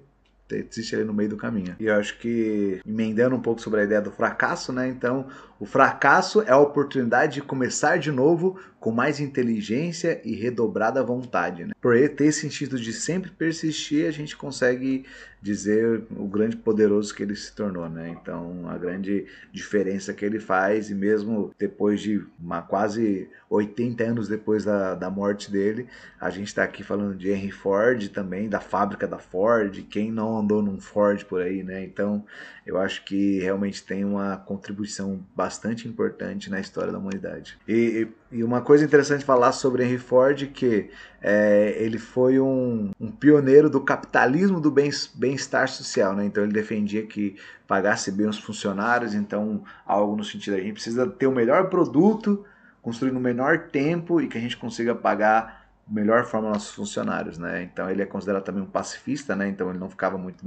desiste 0.48 0.96
ali 0.96 1.04
no 1.04 1.14
meio 1.14 1.30
do 1.30 1.38
caminho. 1.38 1.76
E 1.80 1.86
eu 1.86 1.94
acho 1.94 2.18
que, 2.18 2.82
emendando 2.84 3.36
um 3.36 3.42
pouco 3.42 3.62
sobre 3.62 3.82
a 3.82 3.84
ideia 3.84 4.02
do 4.02 4.12
fracasso, 4.12 4.74
né? 4.74 4.88
Então, 4.88 5.28
o 5.60 5.66
fracasso 5.66 6.42
é 6.42 6.52
a 6.52 6.58
oportunidade 6.58 7.34
de 7.34 7.42
começar 7.42 7.98
de 7.98 8.12
novo 8.12 8.58
com 8.80 8.92
mais 8.92 9.20
inteligência 9.20 10.22
e 10.24 10.34
redobrada 10.34 11.04
vontade. 11.04 11.66
Né? 11.66 11.74
Por 11.82 11.94
ter 12.10 12.26
esse 12.26 12.40
sentido 12.40 12.80
de 12.80 12.94
sempre 12.94 13.30
persistir, 13.30 14.08
a 14.08 14.12
gente 14.12 14.38
consegue 14.38 15.06
dizer 15.42 16.04
o 16.12 16.28
grande 16.28 16.56
poderoso 16.56 17.14
que 17.14 17.24
ele 17.24 17.36
se 17.36 17.54
tornou. 17.54 17.90
Né? 17.90 18.16
Então, 18.22 18.70
a 18.70 18.78
grande 18.78 19.26
diferença 19.52 20.14
que 20.14 20.24
ele 20.24 20.40
faz, 20.40 20.90
e 20.90 20.96
mesmo 20.96 21.54
depois 21.58 22.00
de 22.00 22.26
uma, 22.40 22.62
quase 22.62 23.30
80 23.50 24.04
anos 24.04 24.28
depois 24.30 24.64
da, 24.64 24.96
da 24.96 25.10
morte 25.10 25.52
dele, 25.52 25.88
a 26.20 26.30
gente 26.30 26.48
está 26.48 26.64
aqui 26.64 26.82
falando 26.82 27.16
de 27.16 27.30
Henry 27.30 27.52
Ford 27.52 28.08
também, 28.10 28.48
da 28.48 28.62
fábrica 28.62 29.08
da 29.08 29.18
Ford, 29.18 29.82
quem 29.90 30.10
não 30.10 30.38
andou 30.38 30.62
num 30.62 30.80
Ford 30.80 31.24
por 31.26 31.42
aí, 31.42 31.64
né? 31.64 31.84
Então, 31.84 32.24
eu 32.66 32.78
acho 32.78 33.04
que 33.04 33.40
realmente 33.40 33.84
tem 33.84 34.06
uma 34.06 34.38
contribuição 34.38 35.26
bastante 35.36 35.49
importante 35.88 36.50
na 36.50 36.60
história 36.60 36.92
da 36.92 36.98
humanidade. 36.98 37.58
E, 37.68 38.08
e 38.32 38.44
uma 38.44 38.62
coisa 38.62 38.86
interessante 38.86 39.26
falar 39.26 39.52
sobre 39.52 39.84
Henry 39.84 39.98
Ford 39.98 40.48
que 40.48 40.90
é, 41.22 41.76
ele 41.78 41.98
foi 41.98 42.40
um, 42.40 42.92
um, 43.00 43.12
pioneiro 43.12 43.70
do 43.70 43.82
capitalismo 43.82 44.60
do 44.60 44.72
bem-estar 44.72 45.68
social, 45.68 46.16
né? 46.16 46.26
Então 46.26 46.44
ele 46.44 46.54
defendia 46.54 47.06
que 47.06 47.36
pagasse 47.68 48.12
bem 48.12 48.28
os 48.28 48.38
funcionários, 48.38 49.14
então 49.14 49.64
algo 49.86 50.16
no 50.16 50.24
sentido 50.24 50.56
a 50.56 50.60
gente 50.60 50.74
precisa 50.74 51.08
ter 51.08 51.28
o 51.28 51.32
melhor 51.32 51.70
produto, 51.70 52.46
construir 52.82 53.12
no 53.12 53.20
menor 53.20 53.68
tempo 53.68 54.22
e 54.22 54.28
que 54.28 54.38
a 54.38 54.42
gente 54.42 54.58
consiga 54.58 54.96
pagar 54.96 55.59
melhor 55.90 56.26
forma 56.26 56.50
nossos 56.50 56.74
funcionários, 56.74 57.38
né? 57.38 57.64
Então 57.64 57.90
ele 57.90 58.02
é 58.02 58.06
considerado 58.06 58.44
também 58.44 58.62
um 58.62 58.68
pacifista, 58.68 59.36
né? 59.36 59.48
Então 59.48 59.70
ele 59.70 59.80
não 59.80 59.90
ficava 59.90 60.18
muito 60.18 60.46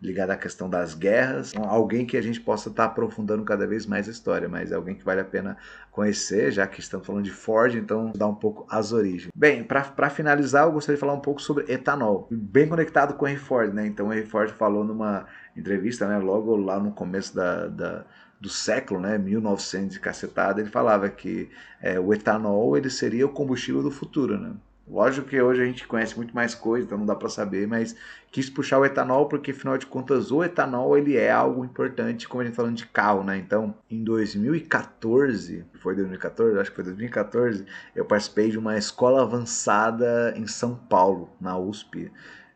ligado 0.00 0.30
à 0.30 0.36
questão 0.36 0.68
das 0.68 0.94
guerras. 0.94 1.52
Então, 1.54 1.68
alguém 1.68 2.04
que 2.04 2.16
a 2.16 2.20
gente 2.20 2.40
possa 2.40 2.68
estar 2.68 2.84
tá 2.86 2.90
aprofundando 2.90 3.44
cada 3.44 3.66
vez 3.66 3.86
mais 3.86 4.08
a 4.08 4.10
história, 4.10 4.48
mas 4.48 4.72
é 4.72 4.74
alguém 4.74 4.94
que 4.94 5.04
vale 5.04 5.20
a 5.20 5.24
pena 5.24 5.56
conhecer, 5.90 6.50
já 6.50 6.66
que 6.66 6.80
estamos 6.80 7.06
falando 7.06 7.24
de 7.24 7.30
Ford, 7.30 7.74
então 7.74 8.12
dá 8.14 8.26
um 8.26 8.34
pouco 8.34 8.66
as 8.68 8.92
origens. 8.92 9.30
Bem, 9.34 9.62
para 9.62 10.10
finalizar, 10.10 10.64
eu 10.64 10.72
gostaria 10.72 10.96
de 10.96 11.00
falar 11.00 11.14
um 11.14 11.20
pouco 11.20 11.40
sobre 11.40 11.72
etanol, 11.72 12.26
bem 12.30 12.68
conectado 12.68 13.14
com 13.14 13.24
o 13.24 13.28
Henry 13.28 13.38
Ford, 13.38 13.72
né? 13.72 13.86
Então 13.86 14.08
o 14.08 14.12
Henry 14.12 14.26
Ford 14.26 14.50
falou 14.50 14.84
numa 14.84 15.26
entrevista, 15.56 16.06
né? 16.06 16.18
Logo 16.18 16.56
lá 16.56 16.78
no 16.78 16.92
começo 16.92 17.34
da, 17.34 17.68
da 17.68 18.04
do 18.42 18.48
século, 18.48 18.98
né, 18.98 19.16
1900 19.16 19.94
de 19.94 20.00
cacetada, 20.00 20.60
ele 20.60 20.68
falava 20.68 21.08
que 21.08 21.48
é, 21.80 22.00
o 22.00 22.12
etanol 22.12 22.76
ele 22.76 22.90
seria 22.90 23.24
o 23.24 23.28
combustível 23.28 23.84
do 23.84 23.90
futuro, 23.92 24.36
né? 24.36 24.52
Lógico 24.86 25.28
que 25.28 25.40
hoje 25.40 25.62
a 25.62 25.64
gente 25.64 25.86
conhece 25.86 26.16
muito 26.16 26.34
mais 26.34 26.54
coisa, 26.54 26.86
então 26.86 26.98
não 26.98 27.06
dá 27.06 27.14
para 27.14 27.28
saber, 27.28 27.66
mas 27.66 27.96
quis 28.30 28.50
puxar 28.50 28.78
o 28.78 28.84
etanol 28.84 29.26
porque, 29.26 29.52
afinal 29.52 29.78
de 29.78 29.86
contas, 29.86 30.30
o 30.30 30.42
etanol 30.42 30.98
ele 30.98 31.16
é 31.16 31.30
algo 31.30 31.64
importante, 31.64 32.28
como 32.28 32.42
a 32.42 32.44
gente 32.44 32.54
tá 32.54 32.62
falando 32.62 32.76
de 32.76 32.86
carro, 32.86 33.22
né? 33.22 33.38
Então, 33.38 33.74
em 33.88 34.02
2014, 34.02 35.64
foi 35.74 35.94
2014? 35.94 36.58
Acho 36.58 36.70
que 36.70 36.76
foi 36.76 36.84
2014, 36.84 37.64
eu 37.94 38.04
participei 38.04 38.50
de 38.50 38.58
uma 38.58 38.76
escola 38.76 39.22
avançada 39.22 40.34
em 40.36 40.46
São 40.46 40.74
Paulo, 40.74 41.30
na 41.40 41.56
USP. 41.56 42.10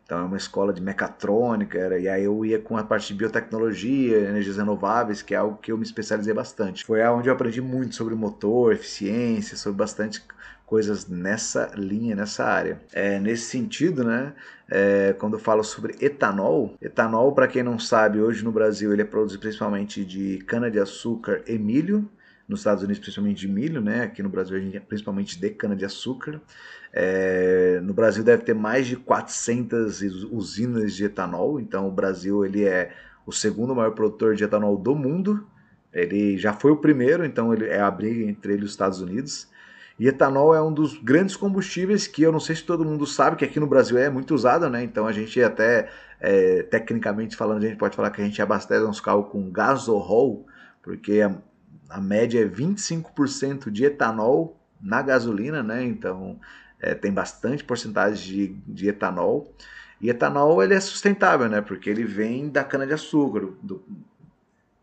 Então 0.06 0.20
é 0.20 0.22
uma 0.22 0.36
escola 0.36 0.72
de 0.72 0.80
mecatrônica, 0.80 1.76
era, 1.76 1.98
e 1.98 2.08
aí 2.08 2.22
eu 2.22 2.44
ia 2.44 2.60
com 2.60 2.76
a 2.76 2.84
parte 2.84 3.08
de 3.08 3.14
biotecnologia, 3.14 4.18
energias 4.18 4.56
renováveis, 4.56 5.20
que 5.20 5.34
é 5.34 5.36
algo 5.36 5.56
que 5.56 5.72
eu 5.72 5.76
me 5.76 5.82
especializei 5.82 6.32
bastante. 6.32 6.84
Foi 6.84 7.02
onde 7.08 7.28
eu 7.28 7.34
aprendi 7.34 7.60
muito 7.60 7.96
sobre 7.96 8.14
motor, 8.14 8.72
eficiência, 8.72 9.56
sobre 9.56 9.78
bastante 9.78 10.22
coisas 10.66 11.06
nessa 11.08 11.70
linha, 11.76 12.16
nessa 12.16 12.44
área. 12.44 12.82
É, 12.92 13.20
nesse 13.20 13.44
sentido, 13.44 14.04
né, 14.04 14.34
é, 14.68 15.14
quando 15.16 15.34
eu 15.34 15.38
falo 15.38 15.62
sobre 15.62 15.96
etanol, 16.04 16.74
etanol, 16.82 17.32
para 17.32 17.46
quem 17.46 17.62
não 17.62 17.78
sabe, 17.78 18.20
hoje 18.20 18.44
no 18.44 18.50
Brasil 18.50 18.92
ele 18.92 19.02
é 19.02 19.04
produzido 19.04 19.40
principalmente 19.40 20.04
de 20.04 20.38
cana-de-açúcar 20.38 21.42
e 21.46 21.56
milho, 21.56 22.10
nos 22.48 22.60
Estados 22.60 22.82
Unidos 22.82 23.00
principalmente 23.00 23.40
de 23.40 23.48
milho, 23.48 23.80
né? 23.80 24.02
Aqui 24.02 24.22
no 24.22 24.28
Brasil 24.28 24.56
a 24.56 24.60
gente 24.60 24.76
é 24.76 24.80
principalmente 24.80 25.38
de 25.38 25.50
cana-de-açúcar. 25.50 26.40
É, 26.92 27.80
no 27.82 27.92
Brasil 27.92 28.22
deve 28.22 28.42
ter 28.42 28.54
mais 28.54 28.86
de 28.86 28.96
400 28.96 30.02
usinas 30.30 30.94
de 30.94 31.04
etanol, 31.04 31.60
então 31.60 31.88
o 31.88 31.90
Brasil 31.90 32.44
ele 32.44 32.64
é 32.64 32.92
o 33.24 33.32
segundo 33.32 33.74
maior 33.74 33.92
produtor 33.92 34.34
de 34.34 34.44
etanol 34.44 34.76
do 34.76 34.94
mundo. 34.94 35.46
Ele 35.92 36.38
já 36.38 36.52
foi 36.52 36.70
o 36.70 36.76
primeiro, 36.76 37.24
então 37.24 37.52
ele 37.52 37.66
é 37.66 37.80
a 37.80 37.90
briga 37.90 38.28
entre 38.28 38.52
ele 38.52 38.62
e 38.62 38.64
os 38.64 38.70
Estados 38.70 39.00
Unidos. 39.00 39.48
E 39.98 40.06
etanol 40.06 40.54
é 40.54 40.62
um 40.62 40.72
dos 40.72 40.98
grandes 40.98 41.36
combustíveis 41.36 42.06
que 42.06 42.22
eu 42.22 42.30
não 42.30 42.40
sei 42.40 42.54
se 42.54 42.64
todo 42.64 42.84
mundo 42.84 43.06
sabe 43.06 43.36
que 43.36 43.44
aqui 43.44 43.58
no 43.58 43.66
Brasil 43.66 43.96
é 43.96 44.10
muito 44.10 44.34
usado, 44.34 44.68
né? 44.68 44.82
Então 44.82 45.06
a 45.06 45.12
gente 45.12 45.42
até, 45.42 45.88
é, 46.20 46.62
tecnicamente 46.64 47.34
falando, 47.34 47.64
a 47.64 47.66
gente 47.66 47.78
pode 47.78 47.96
falar 47.96 48.10
que 48.10 48.20
a 48.20 48.24
gente 48.24 48.40
abastece 48.42 48.84
uns 48.84 49.00
carros 49.00 49.28
com 49.30 49.50
gasohol, 49.50 50.46
porque 50.82 51.22
a, 51.22 51.34
a 51.88 52.00
média 52.00 52.42
é 52.42 52.48
25% 52.48 53.70
de 53.70 53.86
etanol 53.86 54.60
na 54.80 55.00
gasolina, 55.00 55.62
né? 55.62 55.82
Então 55.82 56.38
é, 56.78 56.94
tem 56.94 57.10
bastante 57.10 57.64
porcentagem 57.64 58.22
de, 58.66 58.74
de 58.74 58.88
etanol. 58.90 59.54
E 59.98 60.10
etanol 60.10 60.62
ele 60.62 60.74
é 60.74 60.80
sustentável, 60.80 61.48
né? 61.48 61.62
Porque 61.62 61.88
ele 61.88 62.04
vem 62.04 62.50
da 62.50 62.62
cana 62.62 62.86
de 62.86 62.92
açúcar, 62.92 63.48
do, 63.62 63.82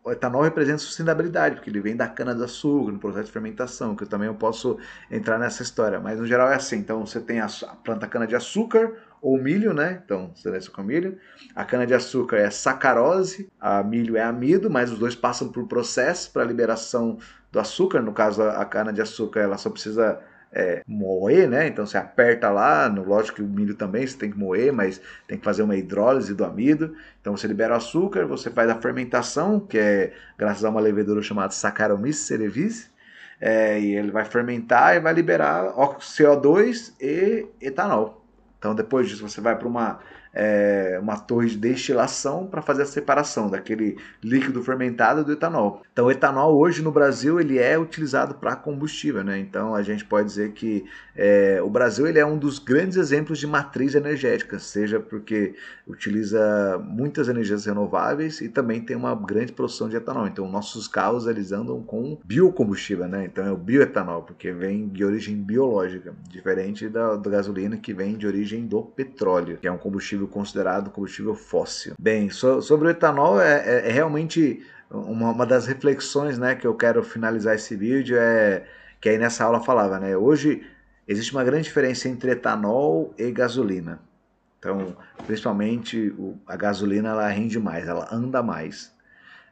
o 0.04 0.12
etanol 0.12 0.42
representa 0.42 0.78
sustentabilidade, 0.78 1.56
porque 1.56 1.70
ele 1.70 1.80
vem 1.80 1.96
da 1.96 2.06
cana-de-açúcar, 2.06 2.92
no 2.92 2.98
processo 2.98 3.24
de 3.24 3.32
fermentação, 3.32 3.96
que 3.96 4.04
eu 4.04 4.06
também 4.06 4.28
eu 4.28 4.34
posso 4.34 4.78
entrar 5.10 5.38
nessa 5.38 5.62
história, 5.62 5.98
mas 5.98 6.20
no 6.20 6.26
geral 6.26 6.50
é 6.50 6.56
assim. 6.56 6.76
Então 6.76 7.06
você 7.06 7.18
tem 7.18 7.40
a 7.40 7.48
planta 7.82 8.06
cana-de-açúcar 8.06 8.92
ou 9.22 9.40
milho, 9.40 9.72
né? 9.72 10.02
Então 10.04 10.30
você 10.34 10.50
desce 10.50 10.70
com 10.70 10.82
milho. 10.82 11.18
A 11.56 11.64
cana-de-açúcar 11.64 12.36
é 12.36 12.50
sacarose, 12.50 13.50
a 13.58 13.82
milho 13.82 14.14
é 14.18 14.22
amido, 14.22 14.68
mas 14.68 14.92
os 14.92 14.98
dois 14.98 15.14
passam 15.14 15.48
por 15.48 15.66
processo 15.66 16.30
para 16.30 16.44
liberação 16.44 17.16
do 17.50 17.58
açúcar. 17.58 18.02
No 18.02 18.12
caso, 18.12 18.42
a 18.42 18.64
cana-de-açúcar 18.66 19.40
ela 19.40 19.56
só 19.56 19.70
precisa 19.70 20.20
é, 20.54 20.82
moer, 20.86 21.48
né? 21.48 21.66
Então 21.66 21.84
você 21.84 21.98
aperta 21.98 22.48
lá, 22.48 22.88
no, 22.88 23.02
lógico 23.02 23.36
que 23.36 23.42
o 23.42 23.46
milho 23.46 23.74
também 23.74 24.06
você 24.06 24.16
tem 24.16 24.30
que 24.30 24.38
moer, 24.38 24.72
mas 24.72 25.00
tem 25.26 25.36
que 25.36 25.44
fazer 25.44 25.62
uma 25.64 25.76
hidrólise 25.76 26.32
do 26.32 26.44
amido. 26.44 26.94
Então 27.20 27.36
você 27.36 27.48
libera 27.48 27.74
o 27.74 27.76
açúcar, 27.76 28.24
você 28.24 28.50
faz 28.50 28.70
a 28.70 28.76
fermentação, 28.76 29.58
que 29.58 29.76
é 29.76 30.12
graças 30.38 30.64
a 30.64 30.70
uma 30.70 30.80
levedura 30.80 31.20
chamada 31.20 31.52
Saccharomyces 31.52 32.26
cerevisiae, 32.26 32.88
é, 33.40 33.80
e 33.80 33.96
ele 33.96 34.12
vai 34.12 34.24
fermentar 34.24 34.94
e 34.94 35.00
vai 35.00 35.12
liberar 35.12 35.74
CO2 35.74 36.94
e 37.00 37.46
etanol. 37.60 38.24
Então 38.58 38.74
depois 38.74 39.08
disso 39.08 39.28
você 39.28 39.40
vai 39.40 39.58
para 39.58 39.66
uma 39.66 39.98
é, 40.34 40.98
uma 41.00 41.16
torre 41.16 41.48
de 41.48 41.56
destilação 41.56 42.46
para 42.46 42.60
fazer 42.60 42.82
a 42.82 42.86
separação 42.86 43.48
daquele 43.48 43.96
líquido 44.22 44.62
fermentado 44.62 45.24
do 45.24 45.32
etanol. 45.32 45.82
Então, 45.92 46.06
o 46.06 46.10
etanol 46.10 46.56
hoje 46.56 46.82
no 46.82 46.90
Brasil 46.90 47.40
ele 47.40 47.58
é 47.58 47.78
utilizado 47.78 48.34
para 48.34 48.56
combustível, 48.56 49.22
né? 49.22 49.38
Então, 49.38 49.74
a 49.74 49.82
gente 49.82 50.04
pode 50.04 50.26
dizer 50.26 50.52
que 50.52 50.84
é, 51.14 51.60
o 51.62 51.70
Brasil 51.70 52.06
ele 52.06 52.18
é 52.18 52.26
um 52.26 52.36
dos 52.36 52.58
grandes 52.58 52.96
exemplos 52.96 53.38
de 53.38 53.46
matriz 53.46 53.94
energética, 53.94 54.58
seja 54.58 54.98
porque 54.98 55.54
utiliza 55.86 56.78
muitas 56.84 57.28
energias 57.28 57.64
renováveis 57.66 58.40
e 58.40 58.48
também 58.48 58.80
tem 58.80 58.96
uma 58.96 59.14
grande 59.14 59.52
produção 59.52 59.88
de 59.88 59.96
etanol. 59.96 60.26
Então, 60.26 60.50
nossos 60.50 60.88
carros 60.88 61.26
eles 61.26 61.52
andam 61.52 61.80
com 61.82 62.18
biocombustível, 62.24 63.06
né? 63.06 63.24
Então, 63.26 63.46
é 63.46 63.52
o 63.52 63.56
bioetanol, 63.56 64.22
porque 64.22 64.50
vem 64.50 64.88
de 64.88 65.04
origem 65.04 65.36
biológica, 65.36 66.12
diferente 66.28 66.88
da, 66.88 67.16
da 67.16 67.30
gasolina 67.30 67.76
que 67.76 67.94
vem 67.94 68.16
de 68.16 68.26
origem 68.26 68.66
do 68.66 68.82
petróleo, 68.82 69.58
que 69.60 69.68
é 69.68 69.72
um 69.72 69.78
combustível 69.78 70.23
combustível 70.26 70.28
considerado 70.28 70.90
combustível 70.90 71.34
fóssil. 71.34 71.94
Bem, 71.98 72.30
so, 72.30 72.60
sobre 72.60 72.88
o 72.88 72.90
etanol, 72.90 73.40
é, 73.40 73.62
é, 73.66 73.88
é 73.88 73.92
realmente 73.92 74.64
uma, 74.90 75.30
uma, 75.30 75.46
das 75.46 75.66
reflexões 75.66 76.38
né, 76.38 76.54
que 76.54 76.66
eu 76.66 76.74
quero 76.74 77.02
finalizar 77.02 77.54
esse 77.54 77.74
vídeo, 77.76 78.16
é 78.18 78.64
que 79.00 79.08
aí 79.08 79.18
nessa 79.18 79.44
aula 79.44 79.60
falava, 79.60 79.98
né? 79.98 80.16
Hoje 80.16 80.66
existe 81.06 81.32
uma 81.32 81.44
grande 81.44 81.64
diferença 81.64 82.08
entre 82.08 82.30
etanol 82.30 83.12
e 83.18 83.30
gasolina. 83.30 84.00
Então, 84.58 84.96
principalmente 85.26 86.08
o, 86.18 86.38
a 86.46 86.56
gasolina 86.56 87.10
ela 87.10 87.28
rende 87.28 87.58
mais, 87.58 87.86
ela 87.86 88.08
anda 88.10 88.42
mais. 88.42 88.92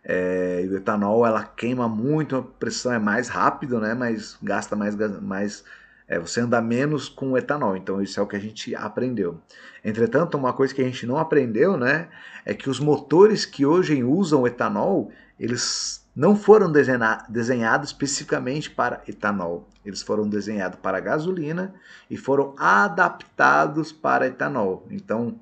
É, 0.04 0.62
e 0.64 0.68
o 0.68 0.76
etanol 0.76 1.26
ela 1.26 1.44
queima 1.44 1.86
muito, 1.86 2.36
a 2.36 2.42
pressão 2.42 2.92
é 2.92 2.98
mais 2.98 3.28
rápido, 3.28 3.78
né? 3.78 3.92
Mas 3.94 4.38
gasta 4.42 4.74
mais, 4.74 4.96
mais 5.20 5.64
é, 6.12 6.18
você 6.18 6.42
anda 6.42 6.60
menos 6.60 7.08
com 7.08 7.38
etanol. 7.38 7.74
Então 7.74 8.02
isso 8.02 8.20
é 8.20 8.22
o 8.22 8.26
que 8.26 8.36
a 8.36 8.38
gente 8.38 8.74
aprendeu. 8.74 9.40
Entretanto, 9.82 10.36
uma 10.36 10.52
coisa 10.52 10.74
que 10.74 10.82
a 10.82 10.84
gente 10.84 11.06
não 11.06 11.16
aprendeu, 11.16 11.74
né, 11.78 12.08
é 12.44 12.52
que 12.52 12.68
os 12.68 12.78
motores 12.78 13.46
que 13.46 13.64
hoje 13.64 14.04
usam 14.04 14.46
etanol, 14.46 15.10
eles 15.40 16.06
não 16.14 16.36
foram 16.36 16.70
desenhados 16.70 17.88
especificamente 17.88 18.70
para 18.70 19.02
etanol. 19.08 19.66
Eles 19.82 20.02
foram 20.02 20.28
desenhados 20.28 20.78
para 20.80 21.00
gasolina 21.00 21.74
e 22.10 22.16
foram 22.18 22.54
adaptados 22.58 23.90
para 23.90 24.26
etanol. 24.26 24.86
Então, 24.90 25.40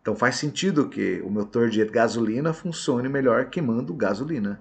então 0.00 0.16
faz 0.16 0.36
sentido 0.36 0.88
que 0.88 1.20
o 1.20 1.28
motor 1.28 1.68
de 1.68 1.84
gasolina 1.84 2.54
funcione 2.54 3.10
melhor 3.10 3.50
queimando 3.50 3.92
gasolina. 3.92 4.58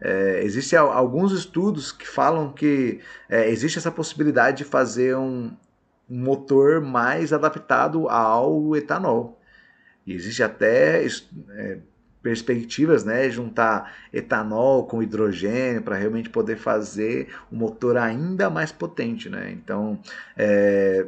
É, 0.00 0.42
Existem 0.42 0.78
alguns 0.78 1.32
estudos 1.32 1.92
que 1.92 2.06
falam 2.06 2.52
que 2.52 3.00
é, 3.28 3.48
existe 3.48 3.78
essa 3.78 3.90
possibilidade 3.90 4.58
de 4.58 4.64
fazer 4.64 5.16
um, 5.16 5.50
motor 6.08 6.80
mais 6.80 7.32
adaptado 7.32 8.08
ao 8.08 8.76
etanol. 8.76 9.40
E 10.06 10.14
existe 10.14 10.42
até 10.42 11.04
é, 11.04 11.78
perspectivas, 12.22 13.04
né, 13.04 13.28
juntar 13.28 13.92
etanol 14.12 14.86
com 14.86 15.02
hidrogênio 15.02 15.82
para 15.82 15.96
realmente 15.96 16.30
poder 16.30 16.56
fazer 16.56 17.34
um 17.50 17.56
motor 17.56 17.96
ainda 17.96 18.48
mais 18.48 18.70
potente, 18.70 19.28
né? 19.28 19.50
Então, 19.50 19.98
é, 20.36 21.06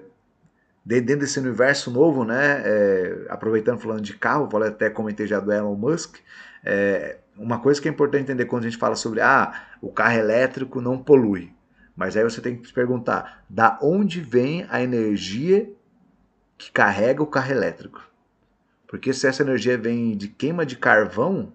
dentro 0.84 1.18
desse 1.18 1.38
universo 1.38 1.90
novo, 1.90 2.24
né, 2.24 2.62
é, 2.64 3.26
aproveitando 3.28 3.78
falando 3.78 4.00
de 4.00 4.14
carro, 4.14 4.48
até 4.64 4.90
comentei 4.90 5.26
já 5.26 5.38
do 5.38 5.52
Elon 5.52 5.76
Musk, 5.76 6.16
é, 6.64 7.18
uma 7.38 7.60
coisa 7.60 7.80
que 7.80 7.88
é 7.88 7.90
importante 7.90 8.22
entender 8.22 8.46
quando 8.46 8.64
a 8.64 8.68
gente 8.68 8.78
fala 8.78 8.96
sobre 8.96 9.20
ah, 9.20 9.66
o 9.80 9.90
carro 9.90 10.16
elétrico 10.16 10.80
não 10.80 10.98
polui. 10.98 11.52
Mas 11.96 12.16
aí 12.16 12.22
você 12.22 12.40
tem 12.40 12.56
que 12.56 12.68
se 12.68 12.72
perguntar, 12.72 13.44
da 13.48 13.78
onde 13.82 14.20
vem 14.20 14.66
a 14.68 14.82
energia 14.82 15.70
que 16.56 16.70
carrega 16.70 17.22
o 17.22 17.26
carro 17.26 17.50
elétrico? 17.50 18.08
Porque 18.86 19.12
se 19.12 19.26
essa 19.26 19.42
energia 19.42 19.76
vem 19.76 20.16
de 20.16 20.28
queima 20.28 20.64
de 20.64 20.76
carvão, 20.76 21.52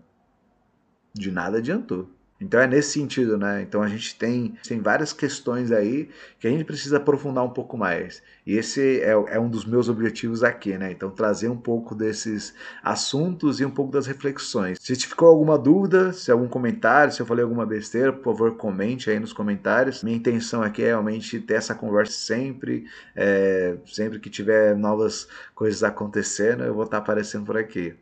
de 1.14 1.32
nada 1.32 1.58
adiantou. 1.58 2.10
Então 2.44 2.60
é 2.60 2.68
nesse 2.68 2.92
sentido, 2.92 3.38
né? 3.38 3.62
Então 3.62 3.82
a 3.82 3.88
gente 3.88 4.16
tem, 4.16 4.56
tem 4.68 4.82
várias 4.82 5.14
questões 5.14 5.72
aí 5.72 6.10
que 6.40 6.48
a 6.48 6.50
gente 6.50 6.66
precisa 6.66 6.98
aprofundar 6.98 7.44
um 7.44 7.50
pouco 7.50 7.78
mais. 7.78 8.22
E 8.46 8.58
esse 8.58 9.00
é, 9.00 9.12
é, 9.12 9.40
um 9.40 9.50
dos 9.50 9.66
meus 9.66 9.88
objetivos 9.88 10.44
aqui, 10.44 10.78
né? 10.78 10.92
Então 10.92 11.10
trazer 11.10 11.48
um 11.48 11.56
pouco 11.58 11.96
desses 11.96 12.54
assuntos 12.84 13.62
e 13.62 13.66
um 13.66 13.72
pouco 13.72 13.92
das 13.92 14.06
reflexões. 14.06 14.78
Se 14.82 14.94
ficou 14.96 15.30
alguma 15.30 15.58
dúvida, 15.58 16.12
se 16.12 16.32
algum 16.32 16.48
comentário, 16.48 17.14
se 17.14 17.22
eu 17.22 17.26
falei 17.26 17.44
alguma 17.44 17.66
besteira, 17.66 18.12
por 18.12 18.24
favor 18.24 18.58
comente 18.58 19.10
aí 19.10 19.20
nos 19.20 19.32
comentários. 19.32 20.04
Minha 20.04 20.18
intenção 20.18 20.62
aqui 20.62 20.84
é 20.84 20.88
realmente 20.88 21.40
ter 21.40 21.54
essa 21.54 21.74
conversa 21.74 22.12
sempre, 22.14 22.86
é, 23.16 23.78
sempre 23.86 24.20
que 24.20 24.30
tiver 24.30 24.76
novas 24.76 25.28
coisas 25.56 25.82
acontecendo, 25.82 26.64
eu 26.64 26.74
vou 26.74 26.84
estar 26.84 26.98
aparecendo 26.98 27.46
por 27.46 27.56
aqui. 27.56 27.96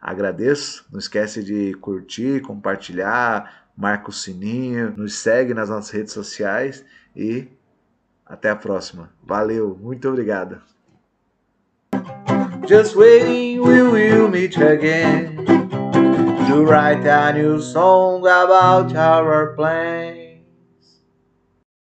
Agradeço, 0.00 0.86
não 0.92 1.00
esquece 1.00 1.42
de 1.42 1.74
curtir, 1.74 2.40
compartilhar, 2.42 3.67
marca 3.78 4.10
o 4.10 4.12
sininho, 4.12 4.92
nos 4.96 5.14
segue 5.14 5.54
nas 5.54 5.68
nossas 5.68 5.90
redes 5.90 6.12
sociais 6.12 6.84
e 7.14 7.46
até 8.26 8.50
a 8.50 8.56
próxima. 8.56 9.10
Valeu, 9.22 9.78
muito 9.80 10.08
obrigado. 10.08 10.60
Just 12.66 12.96
waiting, 12.96 13.60
we 13.60 13.82
will 13.82 14.28
meet 14.28 14.58
again 14.58 15.46
to 16.48 16.64
write 16.64 17.06
a 17.06 17.32
new 17.32 17.60
song 17.60 18.26
about 18.26 18.94
our. 18.96 19.56